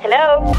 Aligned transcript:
Hello. 0.00 0.52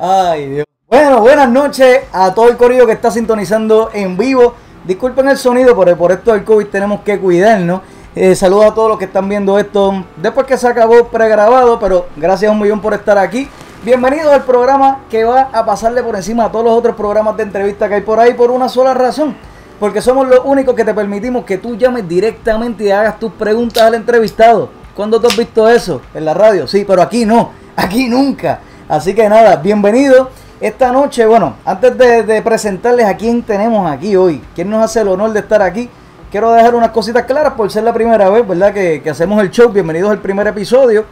Ay, 0.00 0.48
Dios. 0.48 0.66
Bueno, 0.88 1.20
buenas 1.20 1.48
noches 1.48 2.00
a 2.12 2.34
todo 2.34 2.48
el 2.48 2.56
corrido 2.56 2.86
que 2.86 2.92
está 2.92 3.10
sintonizando 3.10 3.90
en 3.92 4.16
vivo. 4.16 4.54
Disculpen 4.84 5.28
el 5.28 5.36
sonido, 5.36 5.78
pero 5.78 5.96
por 5.96 6.10
esto 6.10 6.32
del 6.32 6.44
COVID 6.44 6.66
tenemos 6.66 7.02
que 7.02 7.20
cuidarnos. 7.20 7.82
Eh, 8.16 8.34
saludos 8.34 8.72
a 8.72 8.74
todos 8.74 8.88
los 8.88 8.98
que 8.98 9.04
están 9.04 9.28
viendo 9.28 9.58
esto 9.58 10.04
después 10.16 10.44
que 10.44 10.58
se 10.58 10.66
acabó 10.66 11.06
pregrabado, 11.06 11.78
pero 11.78 12.06
gracias 12.16 12.50
un 12.50 12.60
millón 12.60 12.80
por 12.80 12.94
estar 12.94 13.16
aquí. 13.16 13.48
Bienvenidos 13.84 14.32
al 14.32 14.42
programa 14.42 15.02
que 15.08 15.22
va 15.22 15.50
a 15.52 15.64
pasarle 15.64 16.02
por 16.02 16.16
encima 16.16 16.46
a 16.46 16.50
todos 16.50 16.64
los 16.64 16.74
otros 16.74 16.96
programas 16.96 17.36
de 17.36 17.44
entrevista 17.44 17.88
que 17.88 17.94
hay 17.94 18.00
por 18.00 18.18
ahí 18.18 18.34
por 18.34 18.50
una 18.50 18.68
sola 18.68 18.92
razón. 18.92 19.36
Porque 19.78 20.02
somos 20.02 20.26
los 20.26 20.40
únicos 20.44 20.74
que 20.74 20.84
te 20.84 20.92
permitimos 20.92 21.44
que 21.44 21.58
tú 21.58 21.76
llames 21.76 22.08
directamente 22.08 22.84
y 22.84 22.90
hagas 22.90 23.20
tus 23.20 23.30
preguntas 23.32 23.84
al 23.84 23.94
entrevistado. 23.94 24.77
¿Cuándo 24.98 25.20
tú 25.20 25.28
has 25.28 25.36
visto 25.36 25.68
eso? 25.68 26.02
En 26.12 26.24
la 26.24 26.34
radio, 26.34 26.66
sí, 26.66 26.84
pero 26.84 27.00
aquí 27.00 27.24
no, 27.24 27.52
aquí 27.76 28.08
nunca. 28.08 28.58
Así 28.88 29.14
que 29.14 29.28
nada, 29.28 29.54
bienvenido. 29.54 30.28
Esta 30.60 30.90
noche, 30.90 31.24
bueno, 31.24 31.54
antes 31.64 31.96
de, 31.96 32.42
presentarles 32.42 33.06
a 33.06 33.16
quién 33.16 33.44
tenemos 33.44 33.88
aquí 33.88 34.16
hoy, 34.16 34.42
quién 34.56 34.68
nos 34.68 34.82
hace 34.82 35.02
el 35.02 35.06
honor 35.06 35.32
de 35.32 35.38
estar 35.38 35.62
aquí, 35.62 35.88
quiero 36.32 36.50
dejar 36.50 36.74
unas 36.74 36.90
cositas 36.90 37.26
claras 37.26 37.52
por 37.52 37.70
ser 37.70 37.84
la 37.84 37.92
primera 37.92 38.28
vez, 38.28 38.44
¿verdad? 38.44 38.74
Que, 38.74 39.00
que 39.00 39.10
hacemos 39.10 39.40
el 39.40 39.52
show. 39.52 39.68
Bienvenidos 39.68 40.10
al 40.10 40.18
primer 40.18 40.48
episodio. 40.48 41.04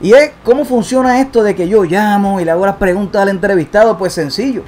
Y 0.00 0.14
es 0.14 0.32
cómo 0.42 0.64
funciona 0.64 1.20
esto 1.20 1.42
de 1.42 1.54
que 1.54 1.68
yo 1.68 1.84
llamo 1.84 2.40
y 2.40 2.46
le 2.46 2.52
hago 2.52 2.64
las 2.64 2.76
preguntas 2.76 3.20
al 3.20 3.28
entrevistado. 3.28 3.98
Pues 3.98 4.14
sencillo. 4.14 4.62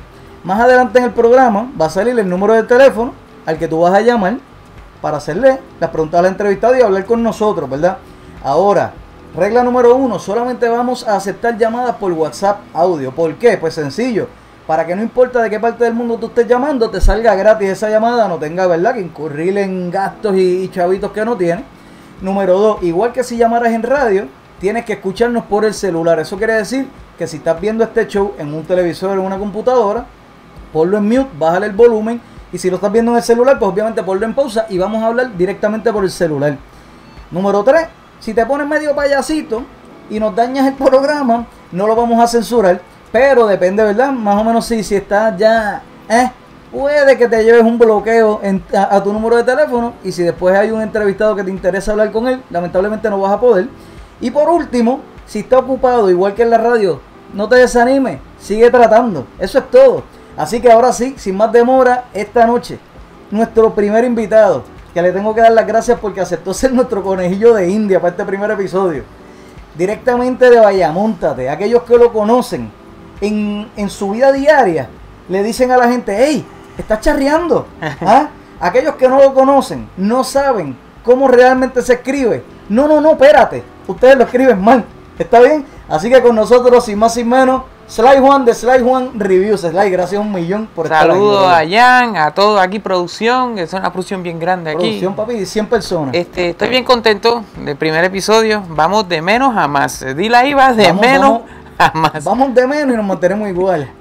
Más 0.45 0.61
adelante 0.61 0.99
en 0.99 1.07
el 1.07 1.13
programa 1.13 1.73
va 1.81 1.87
a 1.87 1.91
salir 1.91 2.19
el 2.19 2.29
número 2.29 2.53
de 2.53 2.65
teléfono 2.65 3.15
al 3.47 3.57
que 3.57 3.67
tú 3.67 3.81
vas 3.81 3.95
a 3.95 4.03
llamar 4.03 4.37
para 5.01 5.17
hacerle 5.17 5.59
las 5.81 5.89
preguntas 5.89 6.21
al 6.21 6.27
entrevistado 6.27 6.77
y 6.77 6.83
hablar 6.83 7.07
con 7.07 7.23
nosotros, 7.23 7.71
¿verdad? 7.71 7.97
Ahora, 8.45 8.93
regla 9.37 9.63
número 9.63 9.95
uno, 9.95 10.19
solamente 10.19 10.69
vamos 10.69 11.07
a 11.07 11.15
aceptar 11.15 11.57
llamadas 11.57 11.95
por 11.95 12.11
WhatsApp 12.13 12.59
audio. 12.75 13.13
¿Por 13.13 13.37
qué? 13.37 13.57
Pues 13.57 13.75
sencillo. 13.75 14.27
Para 14.67 14.85
que 14.85 14.97
no 14.97 15.03
importa 15.03 15.43
de 15.43 15.51
qué 15.51 15.61
parte 15.61 15.85
del 15.85 15.95
mundo 15.95 16.19
tú 16.19 16.27
estés 16.27 16.49
llamando, 16.49 16.91
te 16.91 17.01
salga 17.01 17.37
gratis 17.37 17.69
esa 17.69 17.89
llamada, 17.89 18.27
no 18.27 18.39
tenga, 18.39 18.67
¿verdad? 18.67 18.95
Que 18.95 19.01
incurrir 19.01 19.59
en 19.59 19.93
gastos 19.93 20.37
y, 20.37 20.69
chavitos 20.71 21.13
que 21.13 21.25
no 21.25 21.37
tiene. 21.37 21.65
Número 22.21 22.59
dos, 22.59 22.83
igual 22.83 23.13
que 23.13 23.23
si 23.23 23.37
llamaras 23.37 23.73
en 23.73 23.85
radio, 23.85 24.27
tienes 24.61 24.85
que 24.85 24.95
escucharnos 24.95 25.45
por 25.45 25.65
el 25.65 25.75
celular. 25.75 26.19
Eso 26.19 26.37
quiere 26.37 26.55
decir 26.55 26.89
que 27.17 27.29
si 27.29 27.37
estás 27.37 27.61
viendo 27.61 27.85
este 27.85 28.09
show 28.09 28.35
en 28.39 28.53
un 28.53 28.65
televisor 28.65 29.11
o 29.11 29.21
en 29.21 29.27
una 29.27 29.39
computadora, 29.39 30.05
ponlo 30.73 30.99
en 30.99 31.09
mute, 31.09 31.31
bájale 31.39 31.67
el 31.67 31.73
volumen. 31.73 32.21
Y 32.53 32.59
si 32.59 32.71
lo 32.71 32.77
estás 32.77 32.91
viendo 32.91 33.13
en 33.13 33.19
el 33.19 33.23
celular, 33.23 33.59
pues 33.59 33.71
obviamente 33.71 34.03
ponlo 34.03 34.27
en 34.27 34.35
pausa 34.35 34.67
y 34.69 34.79
vamos 34.79 35.01
a 35.03 35.07
hablar 35.07 35.37
directamente 35.37 35.93
por 35.93 36.03
el 36.03 36.11
celular. 36.11 36.57
Número 37.31 37.65
3, 37.65 37.89
si 38.23 38.33
te 38.33 38.47
pones 38.47 38.69
medio 38.69 38.95
payasito 38.95 39.65
y 40.09 40.21
nos 40.21 40.35
dañas 40.37 40.69
el 40.69 40.75
programa, 40.75 41.45
no 41.73 41.89
lo 41.89 41.97
vamos 41.97 42.23
a 42.23 42.29
censurar. 42.29 42.81
Pero 43.11 43.49
depende, 43.49 43.83
¿verdad? 43.83 44.13
Más 44.13 44.41
o 44.41 44.45
menos 44.45 44.65
si, 44.65 44.85
si 44.85 44.95
estás 44.95 45.37
ya... 45.37 45.83
Eh, 46.09 46.31
puede 46.71 47.19
que 47.19 47.27
te 47.27 47.43
lleves 47.43 47.65
un 47.65 47.77
bloqueo 47.77 48.41
a 48.73 49.03
tu 49.03 49.13
número 49.13 49.37
de 49.37 49.43
teléfono 49.43 49.95
y 50.05 50.13
si 50.13 50.23
después 50.23 50.57
hay 50.57 50.71
un 50.71 50.81
entrevistado 50.81 51.35
que 51.35 51.43
te 51.43 51.51
interesa 51.51 51.91
hablar 51.91 52.13
con 52.13 52.29
él, 52.29 52.41
lamentablemente 52.49 53.11
no 53.11 53.19
vas 53.19 53.33
a 53.33 53.41
poder. 53.41 53.67
Y 54.21 54.31
por 54.31 54.49
último, 54.49 55.01
si 55.27 55.41
está 55.41 55.59
ocupado 55.59 56.09
igual 56.09 56.35
que 56.35 56.43
en 56.43 56.51
la 56.51 56.59
radio, 56.59 57.01
no 57.35 57.49
te 57.49 57.57
desanimes, 57.57 58.21
sigue 58.39 58.71
tratando. 58.71 59.27
Eso 59.41 59.59
es 59.59 59.69
todo. 59.69 60.05
Así 60.37 60.61
que 60.61 60.71
ahora 60.71 60.93
sí, 60.93 61.17
sin 61.19 61.37
más 61.37 61.51
demora, 61.51 62.05
esta 62.15 62.47
noche, 62.47 62.79
nuestro 63.33 63.75
primer 63.75 64.05
invitado, 64.05 64.63
que 64.93 65.03
le 65.03 65.13
tengo 65.13 65.35
que 65.35 65.41
dar 65.41 65.53
las 65.53 65.67
gracias 65.67 65.99
porque 65.99 66.21
aceptó 66.21 66.55
ser 66.55 66.73
nuestro 66.73 67.03
conejillo 67.03 67.55
de 67.55 67.69
India 67.69 68.01
para 68.01 68.13
este 68.13 68.25
primer 68.25 68.51
episodio. 68.51 69.05
Directamente 69.77 70.51
de 70.51 70.61
Bayamóntate, 70.61 71.49
aquellos 71.49 71.83
que 71.85 71.97
lo 71.97 72.13
conocen 72.13 72.71
en, 73.21 73.71
en 73.77 73.91
su 73.91 74.11
vida 74.11 74.31
diaria, 74.33 74.89
le 75.29 75.43
dicen 75.43 75.71
a 75.71 75.79
la 75.79 75.89
gente, 75.89 76.15
hey, 76.19 76.45
estás 76.77 77.01
charreando. 77.01 77.67
¿Ah? 77.81 78.29
Aquellos 78.61 78.95
que 78.97 79.09
no 79.09 79.19
lo 79.19 79.35
conocen, 79.35 79.89
no 79.97 80.23
saben 80.25 80.77
cómo 81.03 81.27
realmente 81.29 81.83
se 81.83 81.95
escribe. 81.95 82.45
No, 82.69 82.87
no, 82.87 83.01
no, 83.01 83.13
espérate. 83.13 83.63
Ustedes 83.87 84.17
lo 84.17 84.25
escriben 84.25 84.61
mal. 84.61 84.85
¿Está 85.19 85.41
bien? 85.41 85.67
Así 85.89 86.09
que 86.09 86.23
con 86.23 86.35
nosotros, 86.35 86.85
sin 86.85 86.99
más 86.99 87.15
sin 87.15 87.29
menos, 87.29 87.63
Sly 87.93 88.21
Juan 88.21 88.45
de 88.47 88.55
Sly 88.55 88.81
Juan 88.83 89.11
Reviews. 89.21 89.61
Sly, 89.61 89.91
gracias 89.91 90.19
un 90.19 90.33
millón 90.33 90.67
por 90.75 90.87
estar 90.87 91.03
aquí. 91.03 91.11
Saludos 91.11 91.47
a 91.47 91.63
Jan, 91.69 92.17
a 92.17 92.31
todo 92.33 92.59
aquí 92.59 92.79
producción, 92.79 93.55
que 93.55 93.63
es 93.65 93.73
una 93.75 93.93
producción 93.93 94.23
bien 94.23 94.39
grande 94.39 94.71
aquí. 94.71 94.79
Producción, 94.81 95.15
papi, 95.15 95.45
100 95.45 95.67
personas. 95.67 96.15
Este, 96.15 96.51
estoy 96.51 96.71
bien 96.71 96.85
contento 96.85 97.45
del 97.59 97.77
primer 97.77 98.03
episodio. 98.05 98.63
Vamos 98.71 99.07
de 99.11 99.21
menos 99.21 99.55
a 99.55 99.69
más. 99.69 100.03
Dile 100.17 100.35
ahí 100.39 100.55
va 100.55 100.73
de 100.73 100.87
Vamos, 100.87 101.01
menos 101.03 101.29
vamos. 101.31 101.43
a 101.79 101.93
más. 101.99 102.25
Vamos 102.25 102.55
de 102.55 102.67
menos 102.67 102.95
y 102.95 102.97
nos 102.97 103.05
mantenemos 103.07 103.49
igual. 103.49 103.91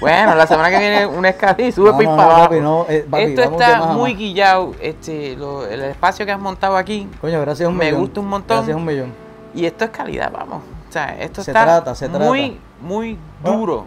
Bueno, 0.00 0.34
la 0.34 0.46
semana 0.46 0.70
que 0.70 0.78
viene 0.78 1.04
una 1.04 1.28
escalera 1.28 1.62
y 1.68 1.72
sube 1.72 1.90
No, 1.90 1.96
para 1.98 2.08
no, 2.08 2.16
para 2.16 2.34
abajo. 2.44 2.86
eh, 2.88 3.06
papi, 3.10 3.22
Esto 3.24 3.42
está 3.42 3.82
muy 3.88 4.14
guillado. 4.14 4.72
Este, 4.80 5.36
lo- 5.36 5.66
el 5.66 5.82
espacio 5.82 6.24
que 6.24 6.32
has 6.32 6.40
montado 6.40 6.74
aquí. 6.78 7.06
Coño, 7.20 7.38
gracias 7.42 7.68
un 7.68 7.76
Me 7.76 7.86
millón. 7.86 8.00
gusta 8.00 8.20
un 8.20 8.28
montón. 8.28 8.56
Gracias 8.58 8.76
un 8.78 8.84
millón. 8.86 9.12
Y 9.54 9.66
esto 9.66 9.84
es 9.84 9.90
calidad, 9.90 10.32
vamos. 10.32 10.62
O 10.90 10.92
sea, 10.92 11.16
esto 11.20 11.44
Se 11.44 11.52
está 11.52 11.62
trata, 11.62 11.94
se 11.94 12.08
muy, 12.08 12.58
muy 12.82 13.16
Bueno, 13.42 13.58
duro. 13.58 13.84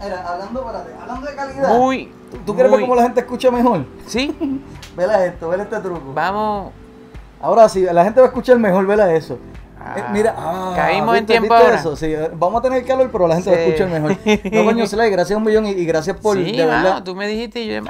Hablando, 0.00 0.60
espérate, 0.60 0.90
hablando 1.00 1.26
de 1.26 1.34
calidad. 1.34 1.78
Muy. 1.78 2.12
¿Tú, 2.30 2.36
tú 2.44 2.54
quieres 2.54 2.70
ver 2.70 2.80
muy- 2.80 2.88
cómo 2.88 2.94
la 2.94 3.02
gente 3.04 3.20
escucha 3.20 3.50
mejor? 3.50 3.86
Sí, 4.06 4.36
Vela 4.96 5.24
esto, 5.24 5.48
vela 5.48 5.62
este 5.62 5.78
truco. 5.80 6.12
vamos. 6.12 6.72
Ahora 7.40 7.68
sí, 7.70 7.80
la 7.90 8.04
gente 8.04 8.20
va 8.20 8.26
a 8.26 8.28
escuchar 8.28 8.58
mejor, 8.58 8.86
vela 8.86 9.10
eso. 9.14 9.38
Ah, 9.84 9.94
Eh, 9.98 10.04
mira, 10.12 10.34
ah, 10.38 10.72
caímos 10.76 11.16
en 11.16 11.26
¿viste- 11.26 11.32
tiempo 11.38 11.54
ahora. 11.54 11.74
eso? 11.76 11.96
Sí, 11.96 12.06
eh, 12.06 12.30
vamos 12.34 12.60
a 12.60 12.62
tener 12.62 12.84
calor, 12.84 13.08
pero 13.10 13.26
la 13.26 13.34
gente 13.34 13.50
va 13.50 13.56
a 13.56 13.58
Sí. 13.58 13.64
escuchar 13.70 13.88
mejor. 13.88 14.16
No, 14.52 14.64
coño, 14.64 14.86
Sly, 14.86 15.10
gracias 15.10 15.36
un 15.36 15.44
millón 15.44 15.66
y, 15.66 15.70
y 15.70 15.84
gracias 15.84 16.16
por, 16.18 16.36
sí, 16.36 16.52
de 16.52 16.64
mano, 16.66 16.82
verdad, 16.84 17.02
tú 17.02 17.14
me 17.16 17.26
dijiste 17.26 17.60
y 17.62 17.66
yo, 17.68 17.82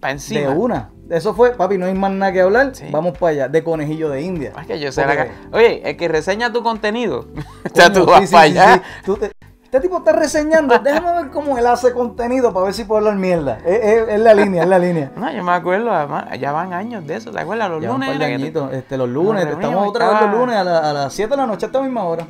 para 0.00 0.12
encima. 0.12 0.40
de 0.40 0.48
una. 0.48 0.90
Eso 1.10 1.34
fue, 1.34 1.50
papi, 1.50 1.78
no 1.78 1.86
hay 1.86 1.94
más 1.94 2.12
nada 2.12 2.32
que 2.32 2.40
hablar. 2.40 2.74
Sí. 2.74 2.86
Vamos 2.90 3.18
para 3.18 3.30
allá, 3.32 3.48
de 3.48 3.62
conejillo 3.64 4.08
de 4.08 4.22
India. 4.22 4.52
Es 4.60 4.66
que 4.66 4.78
yo 4.80 4.92
sé 4.92 5.02
Porque- 5.02 5.30
Oye, 5.52 5.82
el 5.90 5.96
que 5.96 6.08
reseña 6.08 6.52
tu 6.52 6.62
contenido. 6.62 7.26
o 7.70 7.74
sea, 7.74 7.92
tú 7.92 8.06
vas 8.06 8.30
para 8.30 8.44
allá. 8.44 8.74
sí. 8.76 8.80
Tú 9.04 9.16
te- 9.16 9.32
este 9.72 9.80
tipo 9.88 9.98
está 9.98 10.12
reseñando. 10.12 10.78
Déjame 10.78 11.12
ver 11.22 11.30
cómo 11.30 11.56
él 11.56 11.66
hace 11.66 11.94
contenido 11.94 12.52
para 12.52 12.66
ver 12.66 12.74
si 12.74 12.84
puedo 12.84 12.98
hablar 12.98 13.14
mierda. 13.16 13.58
Es, 13.64 13.78
es- 13.82 14.08
es 14.10 14.20
la 14.20 14.34
línea, 14.34 14.64
es 14.64 14.68
la 14.68 14.78
línea. 14.78 15.12
No, 15.16 15.32
yo 15.32 15.42
me 15.42 15.52
acuerdo, 15.52 15.90
además, 15.90 16.26
ya 16.38 16.52
van 16.52 16.74
años 16.74 17.06
de 17.06 17.16
eso, 17.16 17.30
¿te 17.30 17.40
acuerdas? 17.40 17.70
Los 17.70 17.82
Ya 17.82 17.90
un 17.92 18.00
lunes. 18.00 18.52
este, 18.72 18.98
los 18.98 19.08
lunes, 19.08 19.46
estamos 19.46 19.88
otra 19.88 20.04
vez 20.06 20.14
los 20.14 20.22
estaba- 20.24 20.38
lunes 20.40 20.56
a, 20.56 20.64
la- 20.64 20.90
a 20.90 20.92
las 20.92 21.12
7 21.14 21.30
de 21.30 21.36
la 21.38 21.46
noche 21.46 21.64
a 21.64 21.68
esta 21.68 21.80
misma 21.80 22.04
hora. 22.04 22.26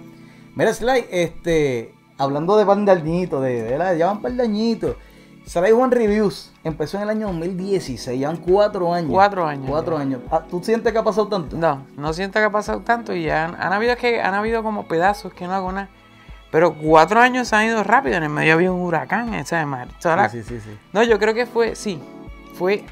Mira, 0.54 0.72
Sly, 0.72 1.06
este, 1.10 1.92
hablando 2.16 2.56
de 2.56 2.64
par 2.64 2.78
de 2.78 2.92
añitos, 2.92 3.42
de, 3.42 3.62
de 3.64 3.76
la, 3.78 3.92
ya 3.94 4.06
van 4.06 4.22
par 4.22 4.32
de 4.32 4.42
añitos. 4.44 4.94
Sly 5.44 5.72
One 5.72 5.92
Reviews 5.96 6.52
empezó 6.62 6.98
en 6.98 7.02
el 7.02 7.10
año 7.10 7.26
2016, 7.26 8.20
ya 8.20 8.28
van 8.28 8.36
cuatro 8.36 8.94
años. 8.94 9.10
Cuatro 9.10 9.44
años 9.44 9.66
Cuatro 9.68 9.96
ya. 9.96 10.02
años. 10.02 10.20
Ah, 10.30 10.42
¿Tú 10.48 10.62
sientes 10.62 10.92
que 10.92 10.98
ha 11.00 11.02
pasado 11.02 11.26
tanto? 11.26 11.56
No, 11.56 11.82
no 11.96 12.12
siento 12.12 12.38
que 12.38 12.44
ha 12.44 12.50
pasado 12.50 12.82
tanto 12.82 13.12
y 13.16 13.28
han, 13.28 13.56
han 13.60 13.72
habido 13.72 13.96
que 13.96 14.20
han 14.22 14.34
habido 14.34 14.62
como 14.62 14.84
pedazos 14.86 15.34
que 15.34 15.48
no 15.48 15.54
hago 15.54 15.72
nada. 15.72 15.88
Pero 16.52 16.74
cuatro 16.74 17.18
años 17.18 17.48
se 17.48 17.56
han 17.56 17.66
ido 17.66 17.82
rápido, 17.82 18.16
en 18.18 18.22
el 18.24 18.28
medio 18.28 18.52
había 18.52 18.70
un 18.70 18.82
huracán, 18.82 19.32
esa 19.34 19.64
mar. 19.66 19.88
toda 20.00 20.16
la- 20.16 20.28
Sí, 20.28 20.42
sí, 20.44 20.60
sí. 20.60 20.70
No, 20.92 21.02
yo 21.02 21.18
creo 21.18 21.32
que 21.34 21.46
fue, 21.46 21.74
sí, 21.74 21.98
fue, 22.54 22.84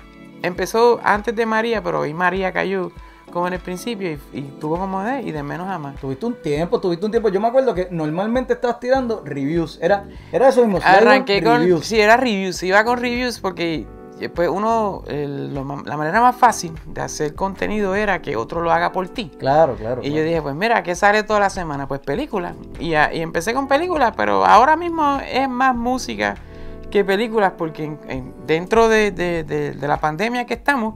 empezó 0.42 0.98
antes 1.04 1.36
de 1.36 1.44
María, 1.46 1.82
pero 1.82 2.00
hoy 2.00 2.14
María 2.14 2.52
cayó 2.52 2.90
como 3.30 3.46
en 3.46 3.52
el 3.52 3.60
principio 3.60 4.10
y, 4.10 4.18
y 4.32 4.42
tuvo 4.60 4.76
como 4.78 5.02
de 5.04 5.20
y 5.22 5.30
de 5.30 5.42
menos 5.42 5.68
a 5.68 5.78
más. 5.78 5.94
Tuviste 6.00 6.24
un 6.26 6.34
tiempo, 6.42 6.80
tuviste 6.80 7.04
un 7.04 7.12
tiempo. 7.12 7.28
Yo 7.28 7.38
me 7.40 7.46
acuerdo 7.48 7.74
que 7.74 7.86
normalmente 7.90 8.54
estabas 8.54 8.80
tirando 8.80 9.22
reviews. 9.24 9.78
Era, 9.80 10.08
era 10.32 10.48
eso 10.48 10.62
mismo. 10.64 10.80
Arranqué 10.82 11.40
con, 11.42 11.60
Reviews. 11.60 11.86
sí, 11.86 12.00
era 12.00 12.16
reviews, 12.16 12.60
iba 12.64 12.82
con 12.82 12.98
reviews 12.98 13.38
porque 13.38 13.86
uno, 14.28 15.02
el- 15.06 15.54
lo 15.54 15.64
ma- 15.64 15.82
la 15.84 15.96
manera 15.96 16.20
más 16.20 16.36
fácil 16.36 16.72
de 16.86 17.00
hacer 17.00 17.34
contenido 17.34 17.94
era 17.94 18.20
que 18.20 18.36
otro 18.36 18.60
lo 18.60 18.70
haga 18.72 18.92
por 18.92 19.08
ti. 19.08 19.30
Claro, 19.38 19.74
claro. 19.76 20.02
Y 20.04 20.10
yo 20.12 20.22
dije, 20.22 20.42
pues 20.42 20.54
mira, 20.54 20.82
¿qué 20.82 20.94
sale 20.94 21.22
toda 21.22 21.40
la 21.40 21.50
semana? 21.50 21.86
Pues 21.88 22.00
películas. 22.00 22.54
Y, 22.78 22.90
y 22.90 23.20
empecé 23.20 23.54
con 23.54 23.68
películas, 23.68 24.12
pero 24.16 24.44
ahora 24.44 24.76
mismo 24.76 25.18
es 25.30 25.48
más 25.48 25.74
música 25.74 26.34
que 26.90 27.04
películas 27.04 27.52
porque 27.56 27.84
en- 27.84 27.98
en- 28.08 28.34
dentro 28.46 28.88
de, 28.88 29.10
de- 29.12 29.44
de- 29.44 29.72
de 29.72 29.88
la 29.88 29.98
pandemia 30.00 30.44
que 30.46 30.54
estamos, 30.54 30.94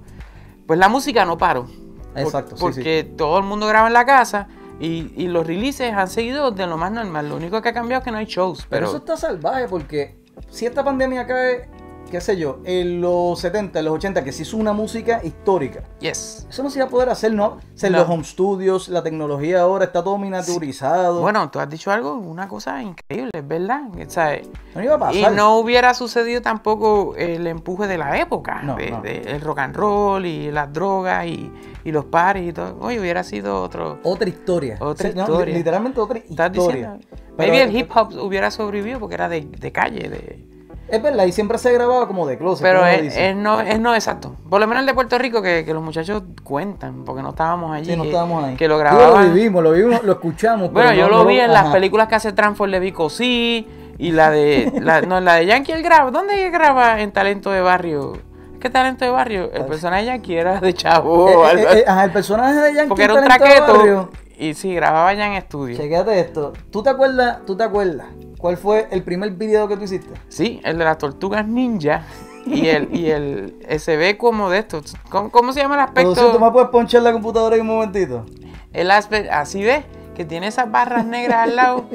pues 0.67 0.79
la 0.79 0.89
música 0.89 1.25
no 1.25 1.39
paró. 1.39 1.65
Por- 1.65 2.23
Exacto, 2.23 2.57
sí, 2.57 2.61
Porque 2.63 3.05
todo 3.17 3.39
el 3.39 3.45
mundo 3.45 3.67
graba 3.67 3.87
en 3.89 3.93
la 3.95 4.05
casa 4.05 4.49
y, 4.81 5.13
y 5.17 5.29
los 5.29 5.47
releases 5.47 5.93
han 5.93 6.09
seguido 6.09 6.51
de 6.51 6.67
lo 6.67 6.77
más 6.77 6.91
normal. 6.93 7.29
Lo 7.29 7.37
único 7.37 7.61
que 7.63 7.69
ha 7.69 7.73
cambiado 7.73 8.01
es 8.01 8.05
que 8.05 8.11
no 8.11 8.19
hay 8.19 8.27
shows. 8.27 8.67
Pero 8.69 8.69
Pero, 8.71 8.87
eso 8.89 8.97
está 8.99 9.17
salvaje 9.17 9.69
porque 9.69 10.17
si 10.49 10.67
esta 10.67 10.83
pandemia 10.85 11.27
cae 11.27 11.69
qué 12.11 12.21
sé 12.21 12.37
yo, 12.37 12.61
en 12.65 13.01
los 13.01 13.41
70, 13.41 13.79
en 13.81 13.85
los 13.85 13.95
80, 13.95 14.23
que 14.23 14.33
se 14.33 14.43
hizo 14.43 14.57
una 14.57 14.73
música 14.73 15.21
histórica. 15.25 15.83
Yes. 16.01 16.47
Eso 16.49 16.63
no 16.63 16.71
se 16.71 16.79
iba 16.79 16.87
a 16.87 16.91
poder 16.91 17.09
hacer, 17.09 17.33
¿no? 17.33 17.47
O 17.47 17.59
sea, 17.75 17.91
No. 17.91 17.99
los 17.99 18.09
home 18.09 18.25
studios, 18.25 18.89
la 18.89 19.03
tecnología 19.03 19.61
ahora 19.63 19.87
está 19.87 20.05
todo 20.05 20.17
miniaturizado. 20.19 21.21
Bueno, 21.21 21.51
tú 21.51 21.59
has 21.61 21.69
dicho 21.69 21.91
algo, 21.91 22.15
una 22.15 22.47
cosa 22.49 22.81
increíble, 22.83 23.31
verdad. 23.43 23.83
O 23.91 24.11
sea, 24.11 24.39
no 24.75 24.83
iba 24.83 24.95
a 24.95 24.99
pasar. 24.99 25.33
y 25.33 25.37
no 25.37 25.59
hubiera 25.59 25.93
sucedido 25.95 26.41
tampoco 26.43 27.15
el 27.17 27.47
empuje 27.47 27.87
de 27.87 27.99
la 27.99 28.19
época, 28.21 28.63
No, 28.63 28.77
de, 28.77 28.91
no. 28.91 29.03
de- 29.03 29.23
el 29.23 29.41
rock 29.41 29.59
and 29.61 29.75
roll 29.77 30.25
y 30.27 30.51
las 30.51 30.73
drogas 30.73 31.27
y, 31.27 31.51
y 31.85 31.91
los 31.93 32.05
paris 32.05 32.51
y 32.51 32.53
todo. 32.53 32.77
Oye, 32.81 33.01
hubiera 33.01 33.23
sido 33.25 33.61
otro. 33.63 33.99
Otra 34.05 34.29
historia. 34.29 34.77
Otra 34.81 35.09
O 35.11 35.13
sea, 35.13 35.15
no, 35.15 35.33
historia. 35.33 35.55
literalmente 35.57 36.01
otra 36.01 36.19
¿Estás 36.19 36.51
historia. 36.53 36.93
diciendo? 36.93 37.07
Pero- 37.37 37.53
Maybe 37.53 37.63
el 37.63 37.77
hip 37.77 37.91
hop 37.97 38.13
hubiera 38.23 38.51
sobrevivido 38.53 39.01
porque 39.01 39.15
era 39.17 39.29
de, 39.29 39.41
de 39.41 39.73
calle, 39.73 40.09
de... 40.09 40.54
Es 40.89 41.03
verdad, 41.03 41.25
y 41.25 41.33
siempre 41.33 41.59
se 41.59 41.73
grababa 41.73 42.07
como 42.07 42.27
de 42.27 42.37
closet. 42.37 42.63
Pero 42.63 42.85
es, 42.87 43.37
no, 43.37 43.61
es 43.61 43.81
no 43.81 43.95
exacto. 43.95 44.37
Por 44.49 44.61
lo 44.61 44.67
menos 44.67 44.83
el 44.83 44.87
de 44.87 44.95
Puerto 44.95 45.19
Rico, 45.19 45.41
que, 45.41 45.65
que 45.65 45.73
los 45.73 45.83
muchachos 45.83 46.23
cuentan, 46.43 47.05
porque 47.05 47.23
no 47.23 47.31
estábamos 47.31 47.73
allí. 47.73 47.91
Sí, 47.91 47.97
no 47.97 48.05
estábamos 48.05 48.45
ahí. 48.45 48.57
Que 48.57 48.69
lo 48.69 48.79
grababan. 48.79 49.29
lo 49.29 49.35
vivimos, 49.35 49.63
lo 49.63 49.73
vivimos, 49.73 50.03
lo 50.05 50.13
escuchamos. 50.13 50.71
Bueno, 50.73 50.91
pero 50.91 51.01
yo 51.01 51.07
no- 51.07 51.19
lo 51.19 51.23
no 51.25 51.29
vi 51.29 51.41
en 51.41 51.53
las 51.53 51.69
películas 51.69 52.09
que 52.09 52.15
hace 52.17 52.33
Transform 52.33 52.71
de 52.71 52.81
Vico 52.81 53.09
sí 53.09 53.67
y 53.99 54.13
la 54.13 54.31
de 54.31 54.73
la, 54.81 55.01
no, 55.01 55.21
la 55.21 55.37
de 55.37 55.47
Yankee 55.47 55.73
el 55.73 55.83
graba. 55.83 56.11
¿Dónde 56.11 56.45
él 56.45 56.53
graba 56.53 57.01
en 57.01 57.13
Talento 57.13 57.51
de 57.51 57.61
Barrio? 57.61 58.19
¿Qué 58.61 58.71
talento 58.71 59.05
de 59.05 59.11
barrio? 59.11 59.51
El 59.53 59.67
personaje 59.67 60.05
de 60.05 60.07
Yankee 60.07 60.37
era 60.37 60.59
de 60.59 60.73
chavo. 60.73 61.29
Eh, 61.29 61.37
o 61.37 61.47
eh, 61.47 61.53
eh, 61.61 61.67
así. 61.69 61.83
ajá, 61.87 62.05
el 62.05 62.13
personaje 62.13 62.61
de 62.61 62.75
Yankee 62.75 62.89
porque 62.89 63.05
era 63.05 63.15
un 63.15 63.25
traqueto 63.25 64.11
y 64.39 64.55
sí, 64.55 64.75
grababa 64.75 65.13
ya 65.13 65.27
en 65.27 65.35
estudio. 65.35 65.77
Chequéate 65.77 66.19
esto. 66.19 66.55
¿Tú 66.71 66.83
te 66.83 66.89
acuerdas? 66.89 67.45
¿Tú 67.47 67.59
te 67.59 67.63
acuerdas? 67.63 68.07
¿Cuál 68.45 68.59
fue 68.59 68.89
el 68.91 69.03
primer 69.03 69.31
video 69.31 69.67
que 69.67 69.75
tú 69.79 69.85
hiciste? 69.85 70.13
Sí, 70.29 70.61
el 70.65 70.77
de 70.77 70.85
las 70.85 70.99
tortugas 70.99 71.49
ninja 71.49 72.03
y 72.45 72.67
el 72.67 72.95
y 72.95 73.11
el 73.11 73.57
se 73.79 73.97
ve 73.97 74.19
como 74.19 74.51
de 74.51 74.59
estos. 74.59 74.95
¿Cómo, 75.09 75.31
cómo 75.31 75.55
se 75.55 75.61
llama 75.61 75.83
el 75.83 75.93
Producción, 75.95 76.15
¿tú 76.15 76.21
aspecto? 76.33 76.45
me 76.45 76.53
puedes 76.53 76.69
ponchar 76.69 77.01
la 77.01 77.13
computadora 77.15 77.55
ahí 77.55 77.63
un 77.63 77.69
momentito? 77.69 78.27
El 78.75 78.91
aspecto 78.91 79.33
así 79.33 79.65
ves 79.65 79.87
que 80.15 80.27
tiene 80.27 80.49
esas 80.49 80.71
barras 80.71 81.07
negras 81.07 81.39
al 81.39 81.57
lado 81.57 81.87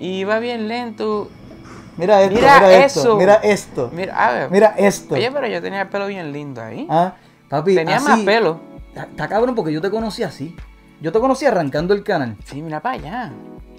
y 0.00 0.24
va 0.24 0.38
bien 0.38 0.66
lento. 0.66 1.28
Mira 1.98 2.22
esto, 2.22 2.34
Mira 2.36 2.54
mira, 2.54 2.84
esto, 2.86 3.00
eso. 3.00 3.16
mira 3.18 3.34
esto. 3.34 3.90
Mira, 3.92 4.14
a 4.28 4.32
ver. 4.32 4.50
Mira 4.50 4.74
esto. 4.78 5.14
Oye, 5.14 5.30
pero 5.30 5.46
yo 5.46 5.60
tenía 5.60 5.82
el 5.82 5.88
pelo 5.88 6.06
bien 6.06 6.32
lindo 6.32 6.62
ahí. 6.62 6.86
Ah, 6.88 7.16
papi, 7.50 7.74
Tenía 7.74 7.96
así- 7.96 8.08
más 8.08 8.20
pelo. 8.20 8.60
Está 8.94 9.28
cabrón 9.28 9.54
porque 9.54 9.74
yo 9.74 9.82
te 9.82 9.90
conocí 9.90 10.22
así. 10.22 10.56
Yo 11.02 11.12
te 11.12 11.20
conocí 11.20 11.44
arrancando 11.44 11.92
el 11.92 12.02
canal. 12.02 12.34
Sí, 12.46 12.62
mira 12.62 12.80
para 12.80 12.94
allá. 12.94 13.32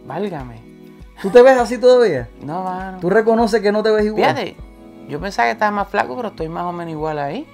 Válgame. 0.05 0.68
¿Tú 1.21 1.29
te 1.29 1.41
ves 1.41 1.57
así 1.57 1.77
todavía? 1.77 2.29
No, 2.41 2.63
mano. 2.63 2.99
¿Tú 2.99 3.09
reconoces 3.09 3.61
que 3.61 3.71
no 3.71 3.83
te 3.83 3.91
ves 3.91 4.05
igual? 4.05 4.23
Fíjate, 4.35 4.55
yo 5.07 5.19
pensaba 5.19 5.47
que 5.47 5.51
estaba 5.53 5.71
más 5.71 5.87
flaco, 5.89 6.15
pero 6.15 6.29
estoy 6.29 6.47
más 6.49 6.63
o 6.63 6.71
menos 6.71 6.91
igual 6.91 7.19
ahí. 7.19 7.47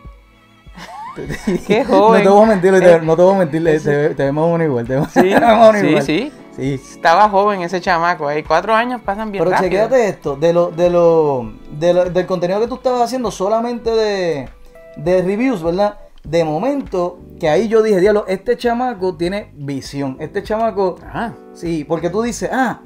Qué 1.68 1.86
joven. 1.86 2.24
No 2.24 2.30
te 2.30 2.36
voy 2.36 2.44
a 2.44 2.48
mentir, 2.48 2.80
te- 2.80 2.92
Eh, 2.92 3.02
no 3.02 3.16
te 3.16 3.22
voy 3.22 3.36
a 3.36 3.38
mentir, 3.40 3.64
te, 3.64 3.76
ese- 3.76 3.96
ve- 3.96 4.16
te 4.16 4.24
ves 4.24 4.34
más 4.34 4.44
o 4.44 4.52
menos 4.52 4.68
igual. 4.68 4.86
Te 4.88 4.96
ves 4.98 5.08
Sí, 5.12 5.34
más 5.42 5.70
o 5.70 5.72
menos 5.72 5.82
sí, 5.82 5.88
igual. 5.88 6.04
sí. 6.04 6.32
Sí. 6.56 6.74
Estaba 6.94 7.28
joven 7.30 7.62
ese 7.62 7.82
chamaco 7.82 8.28
ahí. 8.28 8.42
Cuatro 8.44 8.74
años 8.74 9.02
pasan 9.02 9.30
bien 9.32 9.44
Pero 9.44 9.58
chequéate 9.58 10.08
esto, 10.08 10.36
de 10.38 10.54
lo, 10.54 10.72
de 10.72 10.90
lo, 10.90 11.52
de 11.72 11.94
lo- 11.94 12.06
del 12.06 12.26
contenido 12.26 12.60
que 12.62 12.68
tú 12.68 12.76
estabas 12.76 13.02
haciendo 13.02 13.30
solamente 13.32 13.90
de, 13.92 14.50
de 14.98 15.22
reviews, 15.22 15.62
¿verdad? 15.64 16.00
De 16.24 16.44
momento, 16.46 17.20
que 17.40 17.50
ahí 17.50 17.68
yo 17.68 17.82
dije, 17.84 18.00
diablo, 18.00 18.24
este 18.28 18.58
chamaco 18.58 19.16
tiene 19.16 19.52
visión. 19.54 20.16
Este 20.20 20.44
chamaco, 20.44 20.96
Ah, 21.06 21.34
sí, 21.54 21.84
porque 21.84 22.10
tú 22.10 22.22
dices, 22.22 22.50
ah, 22.52 22.80